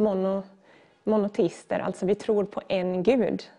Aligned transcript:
mono, 0.00 0.42
monoteister, 1.04 1.78
alltså 1.78 2.06
vi 2.06 2.14
tror 2.14 2.44
på 2.44 2.62
en 2.68 3.02
gud. 3.02 3.50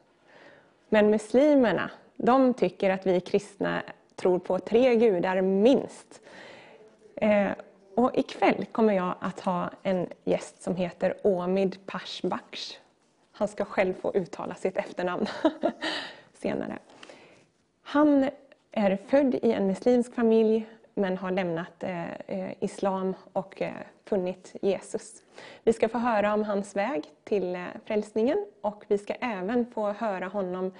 Men 0.89 1.09
muslimerna, 1.09 1.89
de 2.15 2.53
tycker 2.53 2.89
att 2.89 3.07
vi 3.07 3.19
kristna 3.19 3.81
tror 4.15 4.39
på 4.39 4.59
tre 4.59 4.95
gudar 4.95 5.41
minst. 5.41 6.21
Eh, 7.15 7.51
och 7.95 8.17
ikväll 8.17 8.65
kommer 8.71 8.93
jag 8.93 9.13
att 9.19 9.39
ha 9.39 9.69
en 9.83 10.07
gäst 10.23 10.63
som 10.63 10.75
heter 10.75 11.17
Omid 11.23 11.77
Pashbaksh. 11.85 12.77
Han 13.31 13.47
ska 13.47 13.65
själv 13.65 13.93
få 13.93 14.11
uttala 14.13 14.55
sitt 14.55 14.77
efternamn 14.77 15.25
senare. 16.33 16.77
Han 17.81 18.29
är 18.71 18.97
född 19.07 19.35
i 19.35 19.51
en 19.51 19.67
muslimsk 19.67 20.15
familj 20.15 20.67
men 20.93 21.17
har 21.17 21.31
lämnat 21.31 21.83
eh, 21.83 22.11
eh, 22.27 22.51
islam 22.59 23.13
och 23.33 23.61
eh, 23.61 23.73
funnit 24.05 24.55
Jesus. 24.61 25.23
Vi 25.63 25.73
ska 25.73 25.89
få 25.89 25.97
höra 25.97 26.33
om 26.33 26.43
hans 26.43 26.75
väg 26.75 27.03
till 27.23 27.55
eh, 27.55 27.65
frälsningen 27.85 28.45
och 28.61 28.83
vi 28.87 28.97
ska 28.97 29.13
även 29.13 29.65
få 29.65 29.91
höra 29.91 30.27
honom 30.27 30.71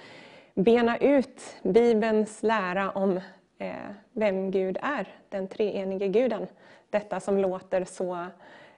bena 0.54 0.98
ut 0.98 1.56
Bibelns 1.62 2.42
lära 2.42 2.90
om 2.90 3.20
eh, 3.58 3.72
vem 4.12 4.50
Gud 4.50 4.78
är, 4.82 5.08
den 5.28 5.48
treenige 5.48 6.08
guden. 6.08 6.46
Detta 6.90 7.20
som 7.20 7.38
låter 7.38 7.84
så 7.84 8.26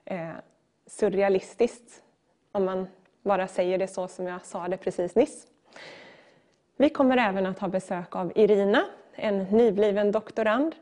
eh, 0.05 0.29
surrealistiskt 0.87 2.03
om 2.51 2.65
man 2.65 2.87
bara 3.21 3.47
säger 3.47 3.77
det 3.77 3.87
så 3.87 4.07
som 4.07 4.27
jag 4.27 4.45
sa 4.45 4.67
det 4.67 4.77
precis 4.77 5.15
nyss. 5.15 5.47
Vi 6.77 6.89
kommer 6.89 7.17
även 7.17 7.45
att 7.45 7.59
ha 7.59 7.67
besök 7.67 8.15
av 8.15 8.31
Irina, 8.35 8.85
en 9.15 9.43
nybliven 9.43 10.11
doktorand 10.11 10.75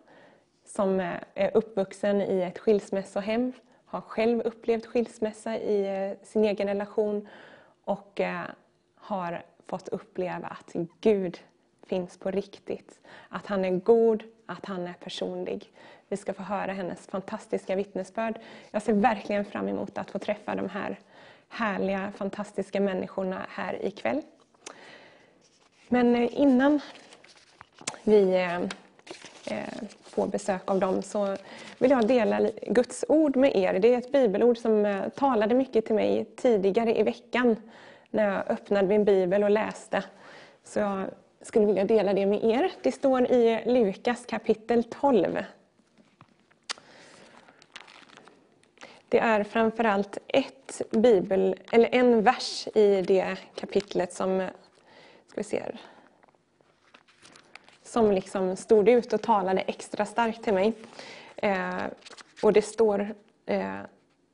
som 0.75 0.99
eh, 0.99 1.19
är 1.33 1.57
uppvuxen 1.57 2.21
i 2.21 2.41
ett 2.41 2.59
skilsmässohem, 2.59 3.53
har 3.85 4.01
själv 4.01 4.41
upplevt 4.41 4.85
skilsmässa 4.85 5.57
i 5.57 5.85
eh, 5.85 6.27
sin 6.27 6.45
egen 6.45 6.67
relation 6.67 7.27
och 7.83 8.19
eh, 8.19 8.41
har 8.95 9.43
fått 9.67 9.87
uppleva 9.87 10.47
att 10.47 10.75
Gud 11.01 11.39
finns 11.87 12.17
på 12.17 12.31
riktigt. 12.31 12.99
Att 13.29 13.47
han 13.47 13.65
är 13.65 13.71
god, 13.71 14.23
att 14.45 14.65
han 14.65 14.87
är 14.87 14.93
personlig. 14.93 15.71
Vi 16.07 16.17
ska 16.17 16.33
få 16.33 16.43
höra 16.43 16.73
hennes 16.73 17.07
fantastiska 17.07 17.75
vittnesbörd. 17.75 18.39
Jag 18.71 18.81
ser 18.81 18.93
verkligen 18.93 19.45
fram 19.45 19.67
emot 19.67 19.97
att 19.97 20.11
få 20.11 20.19
träffa 20.19 20.55
de 20.55 20.69
här 20.69 20.99
härliga, 21.49 22.11
fantastiska 22.15 22.79
människorna 22.79 23.45
här 23.49 23.85
ikväll. 23.85 24.21
Men 25.87 26.15
innan 26.15 26.79
vi 28.03 28.35
eh, 28.35 29.69
får 30.13 30.27
besök 30.27 30.71
av 30.71 30.79
dem 30.79 31.01
så 31.01 31.37
vill 31.77 31.91
jag 31.91 32.07
dela 32.07 32.49
Guds 32.67 33.05
ord 33.07 33.35
med 33.35 33.55
er. 33.55 33.79
Det 33.79 33.93
är 33.93 33.97
ett 33.97 34.11
bibelord 34.11 34.57
som 34.57 34.85
eh, 34.85 35.09
talade 35.09 35.55
mycket 35.55 35.85
till 35.85 35.95
mig 35.95 36.25
tidigare 36.35 36.99
i 36.99 37.03
veckan 37.03 37.55
när 38.09 38.33
jag 38.33 38.51
öppnade 38.51 38.87
min 38.87 39.05
bibel 39.05 39.43
och 39.43 39.49
läste. 39.49 40.03
Så 40.63 40.79
jag 40.79 41.05
skulle 41.41 41.65
vilja 41.65 41.85
dela 41.85 42.13
det 42.13 42.25
med 42.25 42.43
er. 42.43 42.71
Det 42.81 42.91
står 42.91 43.31
i 43.31 43.63
Lukas 43.65 44.25
kapitel 44.25 44.83
12. 44.83 45.37
Det 49.09 49.19
är 49.19 49.43
framförallt 49.43 50.17
ett 50.27 50.81
bibel, 50.91 51.55
eller 51.71 51.95
en 51.95 52.23
vers 52.23 52.67
i 52.75 53.01
det 53.01 53.37
kapitlet 53.55 54.13
som 54.13 54.41
eh, 54.41 54.47
ska 55.27 55.35
vi 55.35 55.43
se, 55.43 55.63
som 57.93 58.11
liksom 58.11 58.55
stod 58.55 58.89
ut 58.89 59.13
och 59.13 59.21
talade 59.21 59.61
extra 59.61 60.05
starkt 60.05 60.43
till 60.43 60.53
mig. 60.53 60.73
Eh, 61.35 61.83
och 62.43 62.53
det 62.53 62.61
står, 62.61 63.15
eh, 63.45 63.79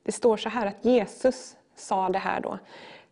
det 0.04 0.12
står 0.12 0.38
så 0.38 0.50
här 0.50 0.66
att 0.66 0.86
Jesus 0.86 1.56
sa 1.76 2.10
det 2.10 2.20
här 2.20 2.42
då. 2.42 2.60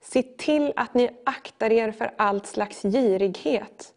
Se 0.01 0.23
till 0.23 0.73
att 0.75 0.93
ni 0.93 1.09
aktar 1.25 1.71
er 1.71 1.91
för 1.91 2.11
allt 2.17 2.45
slags 2.47 2.81
girighet. 2.81 3.93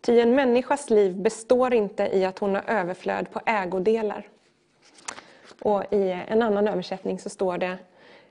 Ty 0.00 0.20
en 0.20 0.34
människas 0.34 0.90
liv 0.90 1.16
består 1.16 1.74
inte 1.74 2.02
i 2.12 2.24
att 2.24 2.38
hon 2.38 2.54
har 2.54 2.62
överflöd 2.66 3.30
på 3.30 3.40
ägodelar. 3.46 4.28
Och 5.62 5.92
i 5.92 6.24
en 6.28 6.42
annan 6.42 6.68
översättning 6.68 7.18
så 7.18 7.30
står 7.30 7.58
det 7.58 7.78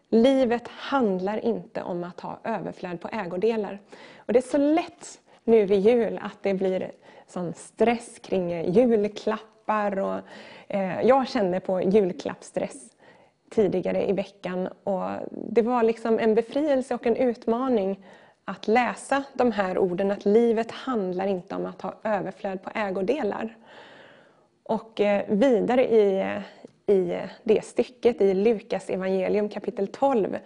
Livet 0.10 0.68
handlar 0.68 1.46
inte 1.46 1.84
om 1.84 2.04
att 2.04 2.20
ha 2.20 2.40
överflöd 2.44 3.02
på 3.02 3.08
ägodelar. 3.08 3.80
Och 4.18 4.34
det 4.34 4.40
är 4.40 4.52
så 4.52 4.58
lätt 4.58 5.20
nu 5.44 5.66
vid 5.66 5.80
jul 5.80 6.20
att 6.24 6.38
det 6.42 6.54
blir 6.54 6.92
sån 7.34 7.54
stress 7.54 8.20
kring 8.20 8.52
eh, 8.52 8.70
julklappar. 8.70 10.00
Och, 10.00 10.20
eh, 10.68 11.02
jag 11.02 11.28
kände 11.28 11.60
på 11.60 11.82
julklappsstress 11.82 12.90
tidigare 13.50 14.10
i 14.10 14.14
veckan. 14.14 14.68
Och 14.84 15.10
det 15.32 15.62
var 15.62 15.84
liksom 15.84 16.20
en 16.20 16.36
befrielse 16.36 16.96
och 16.96 17.06
en 17.06 17.16
utmaning 17.16 18.06
att 18.46 18.68
läsa 18.68 19.24
de 19.34 19.52
här 19.52 19.78
orden, 19.78 20.12
att 20.12 20.26
livet 20.26 20.72
handlar 20.72 21.28
inte 21.28 21.56
om 21.56 21.66
att 21.66 21.82
ha 21.82 21.94
överflöd 22.04 22.64
på 22.64 22.70
ägodelar. 22.76 23.58
Och 24.64 25.02
eh, 25.02 25.24
vidare 25.28 25.92
i, 25.92 26.36
i 26.88 27.20
det 27.44 27.66
stycket 27.66 28.22
i 28.22 28.34
Lukas 28.34 28.90
evangelium 28.90 29.50
kapitel 29.50 29.88
12 29.88 30.38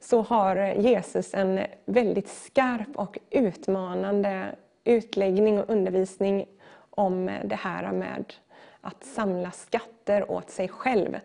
så 0.00 0.22
har 0.22 0.56
Jesus 0.56 1.34
en 1.34 1.60
väldigt 1.84 2.28
skarp 2.28 2.96
och 2.96 3.18
utmanande 3.30 4.54
utläggning 4.86 5.58
och 5.58 5.70
undervisning 5.70 6.46
om 6.90 7.30
det 7.44 7.56
här 7.56 7.92
med 7.92 8.34
att 8.80 9.04
samla 9.04 9.50
skatter 9.50 10.30
åt 10.30 10.50
sig 10.50 10.68
själv. 10.68 11.18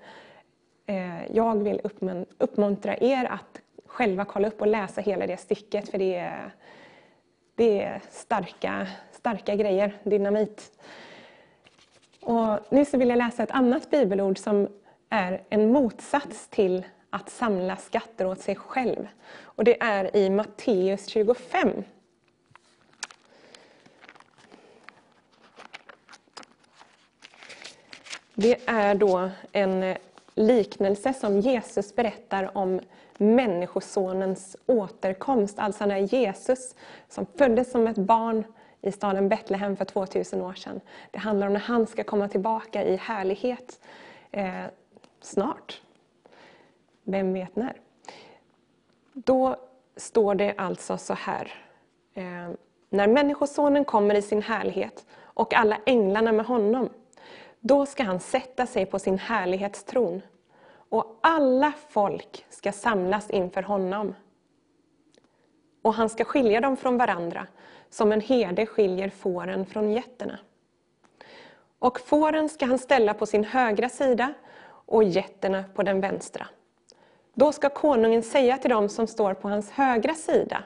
Eh, 0.85 1.31
jag 1.31 1.63
vill 1.63 1.81
uppmuntra 2.37 2.97
er 2.97 3.25
att 3.25 3.61
själva 3.85 4.25
kolla 4.25 4.47
upp 4.47 4.61
och 4.61 4.67
läsa 4.67 5.01
hela 5.01 5.27
det 5.27 5.37
stycket 5.37 5.89
för 5.89 5.97
det 5.97 6.15
är, 6.15 6.53
det 7.55 7.81
är 7.81 8.01
starka, 8.09 8.87
starka 9.11 9.55
grejer, 9.55 9.97
dynamit. 10.03 10.71
Och 12.21 12.59
nu 12.69 12.85
så 12.85 12.97
vill 12.97 13.09
jag 13.09 13.17
läsa 13.17 13.43
ett 13.43 13.51
annat 13.51 13.89
bibelord 13.89 14.37
som 14.37 14.67
är 15.09 15.41
en 15.49 15.71
motsats 15.71 16.47
till 16.47 16.85
att 17.09 17.29
samla 17.29 17.75
skatter 17.75 18.25
åt 18.25 18.39
sig 18.39 18.55
själv. 18.55 19.07
Och 19.41 19.63
det 19.63 19.81
är 19.81 20.15
i 20.15 20.29
Matteus 20.29 21.07
25. 21.07 21.83
Det 28.41 28.57
är 28.65 28.95
då 28.95 29.29
en 29.51 29.83
eh, 29.83 29.97
liknelse 30.35 31.13
som 31.13 31.39
Jesus 31.39 31.95
berättar 31.95 32.57
om 32.57 32.79
Människosonens 33.17 34.57
återkomst. 34.65 35.59
Alltså 35.59 35.85
när 35.85 35.97
Jesus, 35.97 36.75
som 37.09 37.25
föddes 37.25 37.71
som 37.71 37.87
ett 37.87 37.97
barn 37.97 38.43
i 38.81 38.91
staden 38.91 39.29
Betlehem 39.29 39.77
för 39.77 39.85
2000 39.85 40.41
år 40.41 40.53
sedan. 40.53 40.81
Det 41.11 41.19
handlar 41.19 41.47
om 41.47 41.53
när 41.53 41.59
han 41.59 41.87
ska 41.87 42.03
komma 42.03 42.27
tillbaka 42.27 42.83
i 42.83 42.95
härlighet 42.95 43.79
eh, 44.31 44.65
snart. 45.21 45.81
Vem 47.03 47.33
vet 47.33 47.55
när? 47.55 47.73
Då 49.13 49.55
står 49.95 50.35
det 50.35 50.53
alltså 50.57 50.97
så 50.97 51.13
här. 51.13 51.53
Eh, 52.13 52.49
när 52.89 53.07
Människosonen 53.07 53.85
kommer 53.85 54.15
i 54.15 54.21
sin 54.21 54.41
härlighet 54.41 55.05
och 55.21 55.53
alla 55.53 55.77
änglarna 55.85 56.31
med 56.31 56.45
honom, 56.45 56.89
då 57.61 57.85
ska 57.85 58.03
han 58.03 58.19
sätta 58.19 58.65
sig 58.65 58.85
på 58.85 58.99
sin 58.99 59.17
härlighetstron 59.17 60.21
och 60.89 61.19
alla 61.21 61.73
folk 61.89 62.45
ska 62.49 62.71
samlas 62.71 63.29
inför 63.29 63.61
honom. 63.61 64.15
Och 65.81 65.93
han 65.93 66.09
ska 66.09 66.23
skilja 66.23 66.61
dem 66.61 66.77
från 66.77 66.97
varandra, 66.97 67.47
som 67.89 68.11
en 68.11 68.21
herde 68.21 68.65
skiljer 68.65 69.09
fåren 69.09 69.65
från 69.65 69.91
getterna. 69.91 70.39
Och 71.79 71.99
fåren 71.99 72.49
ska 72.49 72.65
han 72.65 72.79
ställa 72.79 73.13
på 73.13 73.25
sin 73.25 73.43
högra 73.43 73.89
sida 73.89 74.33
och 74.85 75.03
getterna 75.03 75.63
på 75.75 75.83
den 75.83 76.01
vänstra. 76.01 76.47
Då 77.33 77.51
ska 77.51 77.69
konungen 77.69 78.23
säga 78.23 78.57
till 78.57 78.69
dem 78.69 78.89
som 78.89 79.07
står 79.07 79.33
på 79.33 79.49
hans 79.49 79.71
högra 79.71 80.13
sida, 80.13 80.63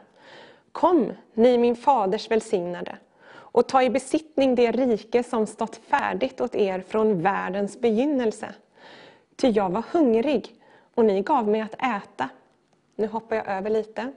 Kom, 0.71 1.13
ni 1.33 1.57
min 1.57 1.75
faders 1.75 2.31
välsignade, 2.31 2.97
och 3.55 3.67
ta 3.67 3.83
i 3.83 3.89
besittning 3.89 4.55
det 4.55 4.71
rike 4.71 5.23
som 5.23 5.47
stått 5.47 5.75
färdigt 5.75 6.41
åt 6.41 6.55
er 6.55 6.83
från 6.87 7.21
världens 7.21 7.81
begynnelse. 7.81 8.53
Ty 9.35 9.47
jag 9.47 9.69
var 9.69 9.83
hungrig 9.91 10.55
och 10.95 11.05
ni 11.05 11.21
gav 11.21 11.47
mig 11.47 11.61
att 11.61 11.73
äta. 11.73 12.29
Nu 12.95 13.07
hoppar 13.07 13.35
jag 13.35 13.47
över 13.47 13.69
lite. 13.69 14.11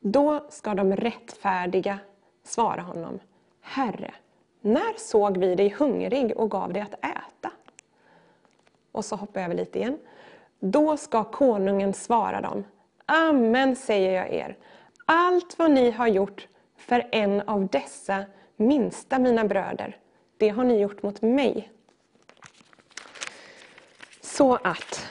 Då 0.00 0.46
ska 0.48 0.74
de 0.74 0.96
rättfärdiga 0.96 1.98
svara 2.44 2.82
honom, 2.82 3.18
Herre, 3.60 4.14
när 4.60 4.98
såg 4.98 5.36
vi 5.36 5.54
dig 5.54 5.68
hungrig 5.68 6.36
och 6.36 6.50
gav 6.50 6.72
dig 6.72 6.82
att 6.82 7.04
äta? 7.04 7.50
Och 8.92 9.04
så 9.04 9.16
hoppar 9.16 9.40
jag 9.40 9.44
över 9.44 9.56
lite 9.56 9.78
igen. 9.78 9.98
Då 10.60 10.96
ska 10.96 11.24
konungen 11.24 11.92
svara 11.92 12.40
dem, 12.40 12.64
Amen 13.06 13.76
säger 13.76 14.12
jag 14.12 14.32
er, 14.32 14.56
allt 15.04 15.58
vad 15.58 15.70
ni 15.70 15.90
har 15.90 16.08
gjort 16.08 16.48
för 16.76 17.08
en 17.12 17.40
av 17.40 17.66
dessa 17.66 18.24
minsta 18.56 19.18
mina 19.18 19.44
bröder, 19.44 19.96
det 20.36 20.48
har 20.48 20.64
ni 20.64 20.80
gjort 20.80 21.02
mot 21.02 21.22
mig. 21.22 21.70
Så 24.20 24.54
att 24.54 25.06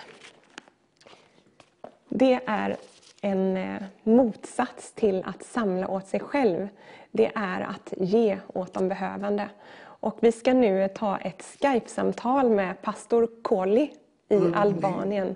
det 2.09 2.39
är 2.45 2.77
en 3.21 3.57
eh, 3.57 3.83
motsats 4.03 4.91
till 4.91 5.23
att 5.25 5.43
samla 5.43 5.87
åt 5.87 6.07
sig 6.07 6.19
själv, 6.19 6.67
det 7.11 7.31
är 7.35 7.61
att 7.61 7.93
ge 7.97 8.39
åt 8.47 8.73
de 8.73 8.87
behövande. 8.87 9.49
Och 9.83 10.17
vi 10.19 10.31
ska 10.31 10.53
nu 10.53 10.87
ta 10.87 11.17
ett 11.17 11.43
Skype-samtal 11.43 12.49
med 12.49 12.81
pastor 12.81 13.29
Koli 13.41 13.91
i 14.29 14.35
mm. 14.35 14.53
Albanien. 14.53 15.35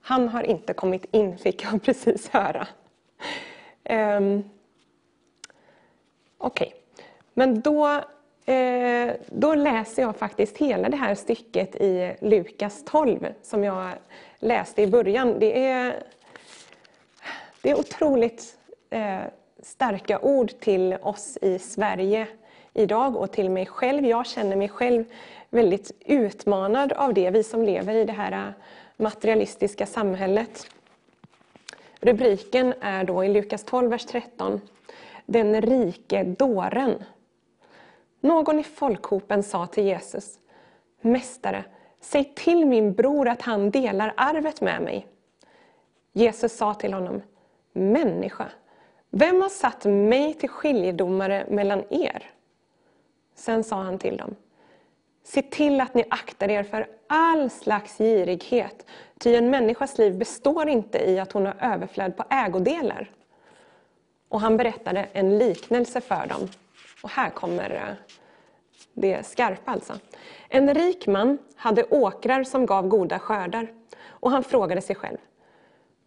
Han 0.00 0.28
har 0.28 0.42
inte 0.42 0.74
kommit 0.74 1.04
in, 1.10 1.38
fick 1.38 1.64
jag 1.64 1.82
precis 1.84 2.28
höra. 2.28 2.66
Um, 3.90 4.50
Okej, 6.38 6.68
okay 6.68 6.83
men 7.34 7.60
då, 7.60 7.86
eh, 8.46 9.12
då 9.26 9.54
läser 9.54 10.02
jag 10.02 10.16
faktiskt 10.16 10.58
hela 10.58 10.88
det 10.88 10.96
här 10.96 11.14
stycket 11.14 11.76
i 11.76 12.16
Lukas 12.20 12.84
12 12.84 13.26
som 13.42 13.64
jag 13.64 13.90
läste 14.38 14.82
i 14.82 14.86
början. 14.86 15.38
Det 15.38 15.66
är, 15.66 16.02
det 17.62 17.70
är 17.70 17.78
otroligt 17.78 18.58
eh, 18.90 19.20
starka 19.62 20.18
ord 20.18 20.60
till 20.60 20.96
oss 21.02 21.38
i 21.42 21.58
Sverige 21.58 22.26
idag 22.72 23.16
och 23.16 23.32
till 23.32 23.50
mig 23.50 23.66
själv. 23.66 24.06
Jag 24.06 24.26
känner 24.26 24.56
mig 24.56 24.68
själv 24.68 25.04
väldigt 25.50 25.90
utmanad 26.06 26.92
av 26.92 27.14
det, 27.14 27.30
vi 27.30 27.42
som 27.42 27.62
lever 27.62 27.94
i 27.94 28.04
det 28.04 28.12
här 28.12 28.54
materialistiska 28.96 29.86
samhället. 29.86 30.66
Rubriken 32.00 32.74
är 32.80 33.04
då 33.04 33.24
i 33.24 33.28
Lukas 33.28 33.64
12, 33.64 33.90
vers 33.90 34.04
13, 34.04 34.60
Den 35.26 35.60
rike 35.60 36.24
dåren. 36.24 37.04
Någon 38.24 38.58
i 38.58 38.62
folkhopen 38.62 39.42
sa 39.42 39.66
till 39.66 39.84
Jesus, 39.84 40.38
Mästare, 41.00 41.64
säg 42.00 42.32
till 42.34 42.66
min 42.66 42.94
bror 42.94 43.28
att 43.28 43.42
han 43.42 43.70
delar 43.70 44.14
arvet 44.16 44.60
med 44.60 44.82
mig. 44.82 45.06
Jesus 46.12 46.56
sa 46.56 46.74
till 46.74 46.94
honom, 46.94 47.22
Människa, 47.72 48.48
vem 49.10 49.42
har 49.42 49.48
satt 49.48 49.84
mig 49.84 50.34
till 50.34 50.48
skiljedomare 50.48 51.46
mellan 51.50 51.84
er? 51.90 52.30
Sen 53.34 53.64
sa 53.64 53.76
han 53.76 53.98
till 53.98 54.16
dem, 54.16 54.34
Se 55.24 55.42
till 55.42 55.80
att 55.80 55.94
ni 55.94 56.04
aktar 56.10 56.50
er 56.50 56.62
för 56.62 56.86
all 57.06 57.50
slags 57.50 57.98
girighet, 57.98 58.86
ty 59.18 59.34
en 59.34 59.50
människas 59.50 59.98
liv 59.98 60.18
består 60.18 60.68
inte 60.68 61.10
i 61.10 61.18
att 61.18 61.32
hon 61.32 61.46
har 61.46 61.56
överflöd 61.60 62.16
på 62.16 62.24
ägodelar. 62.30 63.10
Och 64.28 64.40
han 64.40 64.56
berättade 64.56 65.06
en 65.12 65.38
liknelse 65.38 66.00
för 66.00 66.26
dem. 66.26 66.48
Och 67.04 67.10
här 67.10 67.30
kommer 67.30 67.70
eh, 67.70 68.14
det 68.94 69.26
skarpa 69.26 69.70
alltså. 69.70 69.98
En 70.48 70.74
rik 70.74 71.06
man 71.06 71.38
hade 71.56 71.84
åkrar 71.84 72.44
som 72.44 72.66
gav 72.66 72.88
goda 72.88 73.18
skördar. 73.18 73.72
Och 74.06 74.30
han 74.30 74.44
frågade 74.44 74.80
sig 74.80 74.96
själv, 74.96 75.18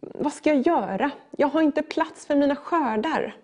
vad 0.00 0.32
ska 0.32 0.54
jag 0.54 0.66
göra? 0.66 1.10
Jag 1.30 1.48
har 1.48 1.62
inte 1.62 1.82
plats 1.82 2.26
för 2.26 2.36
mina 2.36 2.56
skördar. 2.56 3.36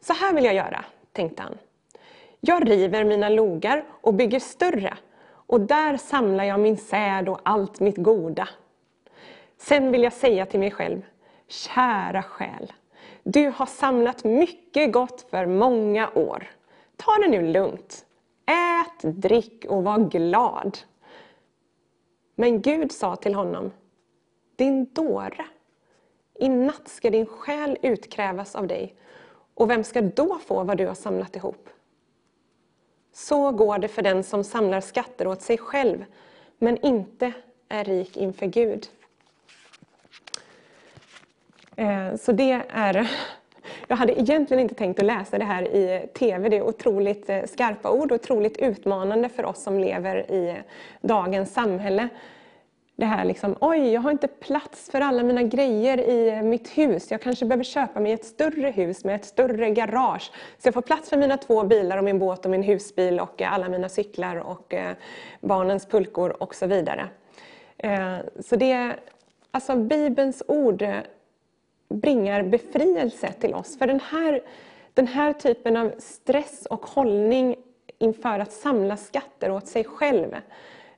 Så 0.00 0.12
här 0.12 0.34
vill 0.34 0.44
jag 0.44 0.54
göra, 0.54 0.84
tänkte 1.12 1.42
han. 1.42 1.58
Jag 2.40 2.70
river 2.70 3.04
mina 3.04 3.28
logar 3.28 3.84
och 3.90 4.14
bygger 4.14 4.40
större 4.40 4.96
och 5.26 5.60
där 5.60 5.96
samlar 5.96 6.44
jag 6.44 6.60
min 6.60 6.76
säd 6.76 7.28
och 7.28 7.40
allt 7.42 7.80
mitt 7.80 7.96
goda. 7.96 8.48
Sen 9.56 9.92
vill 9.92 10.02
jag 10.02 10.12
säga 10.12 10.46
till 10.46 10.60
mig 10.60 10.70
själv, 10.70 11.02
kära 11.48 12.22
själ, 12.22 12.72
du 13.24 13.48
har 13.48 13.66
samlat 13.66 14.24
mycket 14.24 14.92
gott 14.92 15.26
för 15.30 15.46
många 15.46 16.10
år. 16.14 16.50
Ta 16.96 17.18
det 17.18 17.28
nu 17.28 17.52
lugnt. 17.52 18.06
Ät, 18.46 19.22
drick 19.22 19.64
och 19.68 19.84
var 19.84 19.98
glad. 19.98 20.78
Men 22.34 22.62
Gud 22.62 22.92
sa 22.92 23.16
till 23.16 23.34
honom, 23.34 23.72
din 24.56 24.84
dåre, 24.92 25.46
i 26.34 26.48
natt 26.48 26.88
ska 26.88 27.10
din 27.10 27.26
själ 27.26 27.78
utkrävas 27.82 28.54
av 28.54 28.66
dig 28.66 28.94
och 29.54 29.70
vem 29.70 29.84
ska 29.84 30.00
då 30.00 30.38
få 30.38 30.64
vad 30.64 30.76
du 30.76 30.86
har 30.86 30.94
samlat 30.94 31.36
ihop? 31.36 31.68
Så 33.12 33.50
går 33.50 33.78
det 33.78 33.88
för 33.88 34.02
den 34.02 34.24
som 34.24 34.44
samlar 34.44 34.80
skatter 34.80 35.26
åt 35.26 35.42
sig 35.42 35.58
själv, 35.58 36.04
men 36.58 36.86
inte 36.86 37.32
är 37.68 37.84
rik 37.84 38.16
inför 38.16 38.46
Gud. 38.46 38.88
Eh, 41.76 42.16
så 42.16 42.32
det 42.32 42.62
är... 42.68 43.10
Jag 43.88 43.96
hade 43.96 44.20
egentligen 44.20 44.60
inte 44.60 44.74
tänkt 44.74 44.98
att 44.98 45.06
läsa 45.06 45.38
det 45.38 45.44
här 45.44 45.62
i 45.62 46.08
TV. 46.14 46.48
Det 46.48 46.56
är 46.56 46.62
otroligt 46.62 47.30
eh, 47.30 47.42
skarpa 47.44 47.90
ord 47.90 48.12
och 48.12 48.20
otroligt 48.20 48.56
utmanande 48.56 49.28
för 49.28 49.44
oss 49.44 49.62
som 49.62 49.78
lever 49.78 50.30
i 50.30 50.56
dagens 51.00 51.52
samhälle 51.52 52.08
det 52.96 53.06
här 53.06 53.24
liksom, 53.24 53.56
oj, 53.60 53.92
jag 53.92 54.00
har 54.00 54.10
inte 54.10 54.28
plats 54.28 54.90
för 54.90 55.00
alla 55.00 55.22
mina 55.22 55.42
grejer 55.42 56.00
i 56.00 56.42
mitt 56.42 56.68
hus. 56.68 57.10
Jag 57.10 57.22
kanske 57.22 57.44
behöver 57.46 57.64
köpa 57.64 58.00
mig 58.00 58.12
ett 58.12 58.24
större 58.24 58.70
hus 58.70 59.04
med 59.04 59.14
ett 59.14 59.24
större 59.24 59.70
garage. 59.70 60.30
Så 60.58 60.66
jag 60.66 60.74
får 60.74 60.82
plats 60.82 61.10
för 61.10 61.16
mina 61.16 61.36
två 61.36 61.62
bilar 61.62 61.98
och 61.98 62.04
min 62.04 62.18
båt 62.18 62.44
och 62.44 62.50
min 62.50 62.62
husbil 62.62 63.20
och 63.20 63.42
eh, 63.42 63.52
alla 63.52 63.68
mina 63.68 63.88
cyklar 63.88 64.36
och 64.36 64.74
barnens 65.40 65.86
pulkor 65.86 66.42
och 66.42 66.54
så 66.54 66.66
vidare. 66.66 67.08
Så 68.40 68.56
det, 68.56 68.92
alltså 69.50 69.76
Bibelns 69.76 70.42
ord 70.48 70.84
bringar 71.94 72.42
befrielse 72.42 73.32
till 73.32 73.54
oss. 73.54 73.78
För 73.78 73.86
den 73.86 74.00
här, 74.00 74.40
den 74.94 75.06
här 75.06 75.32
typen 75.32 75.76
av 75.76 75.92
stress 75.98 76.66
och 76.66 76.86
hållning 76.86 77.56
inför 77.98 78.38
att 78.38 78.52
samla 78.52 78.96
skatter 78.96 79.50
åt 79.50 79.66
sig 79.66 79.84
själv 79.84 80.36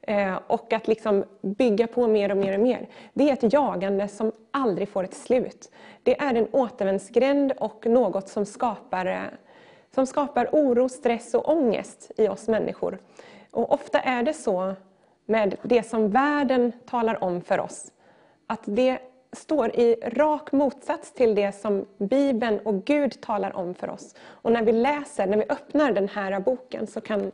eh, 0.01 0.39
och 0.47 0.73
att 0.73 0.89
liksom 0.89 1.25
bygga 1.41 1.87
på 1.87 2.07
mer 2.07 2.31
och 2.31 2.37
mer 2.37 2.55
och 2.55 2.61
mer. 2.61 2.89
Det 3.15 3.31
är 3.31 3.33
ett 3.33 3.53
jagande 3.53 4.09
som 4.09 4.33
aldrig 4.51 4.89
får 4.89 5.05
ett 5.05 5.15
slut. 5.15 5.71
Det 6.03 6.21
är 6.21 6.35
en 6.35 6.49
återvändsgränd 6.53 7.53
och 7.53 7.87
något 7.87 8.29
som 8.29 8.47
skapar, 8.47 9.07
eh, 9.07 9.21
som 9.95 10.07
skapar 10.07 10.49
oro, 10.53 10.89
stress 10.89 11.35
och 11.35 11.49
ångest 11.49 12.11
i 12.17 12.29
oss 12.29 12.49
människor. 12.49 12.99
Och 13.51 13.73
ofta 13.73 14.01
är 14.01 14.23
det 14.23 14.35
så 14.35 14.75
med 15.27 15.57
det 15.63 15.83
som 15.83 16.11
världen 16.11 16.73
talar 16.87 17.25
om 17.25 17.41
för 17.41 17.61
oss, 17.61 17.93
att 18.47 18.63
det 18.65 18.99
står 19.33 19.77
i 19.77 19.97
rak 20.03 20.53
motsats 20.53 21.13
till 21.13 21.35
det 21.35 21.53
som 21.53 21.87
Bibeln 21.99 22.59
och 22.59 22.85
Gud 22.85 23.21
talar 23.21 23.57
om 23.57 23.75
för 23.75 23.91
oss. 23.91 24.15
Och 24.25 24.53
när 24.53 24.63
vi 24.63 24.73
läser, 24.73 25.27
när 25.27 25.37
vi 25.37 25.45
öppnar 25.49 25.93
den 25.93 26.09
här 26.09 26.41
boken 26.41 26.87
så 26.87 27.01
kan 27.01 27.33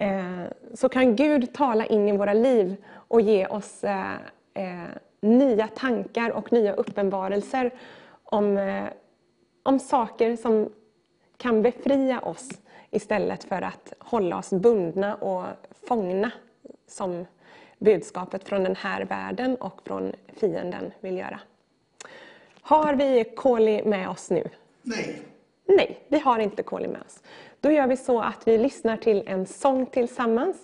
Eh, 0.00 0.44
så 0.74 0.88
kan 0.88 1.16
Gud 1.16 1.52
tala 1.52 1.86
in 1.86 2.08
i 2.08 2.16
våra 2.16 2.32
liv 2.32 2.76
och 2.92 3.20
ge 3.20 3.46
oss 3.46 3.84
eh, 3.84 4.14
eh, 4.54 4.88
nya 5.20 5.68
tankar 5.68 6.30
och 6.30 6.52
nya 6.52 6.72
uppenbarelser 6.72 7.70
om, 8.24 8.58
eh, 8.58 8.84
om 9.62 9.78
saker 9.78 10.36
som 10.36 10.72
kan 11.36 11.62
befria 11.62 12.20
oss 12.20 12.48
istället 12.90 13.44
för 13.44 13.62
att 13.62 13.92
hålla 13.98 14.38
oss 14.38 14.50
bundna 14.50 15.14
och 15.14 15.44
fångna 15.88 16.30
som 16.86 17.26
budskapet 17.80 18.48
från 18.48 18.62
den 18.64 18.76
här 18.76 19.04
världen 19.04 19.56
och 19.56 19.80
från 19.84 20.12
fienden 20.36 20.92
vill 21.00 21.18
göra. 21.18 21.40
Har 22.60 22.94
vi 22.94 23.24
Koli 23.36 23.84
med 23.84 24.08
oss 24.08 24.30
nu? 24.30 24.48
Nej. 24.82 25.22
Nej, 25.66 25.98
vi 26.08 26.18
har 26.18 26.38
inte 26.38 26.62
Koli 26.62 26.88
med 26.88 27.00
oss. 27.06 27.22
Då 27.60 27.70
gör 27.70 27.86
vi 27.86 27.96
så 27.96 28.20
att 28.20 28.48
vi 28.48 28.58
lyssnar 28.58 28.96
till 28.96 29.22
en 29.26 29.46
sång 29.46 29.86
tillsammans 29.86 30.56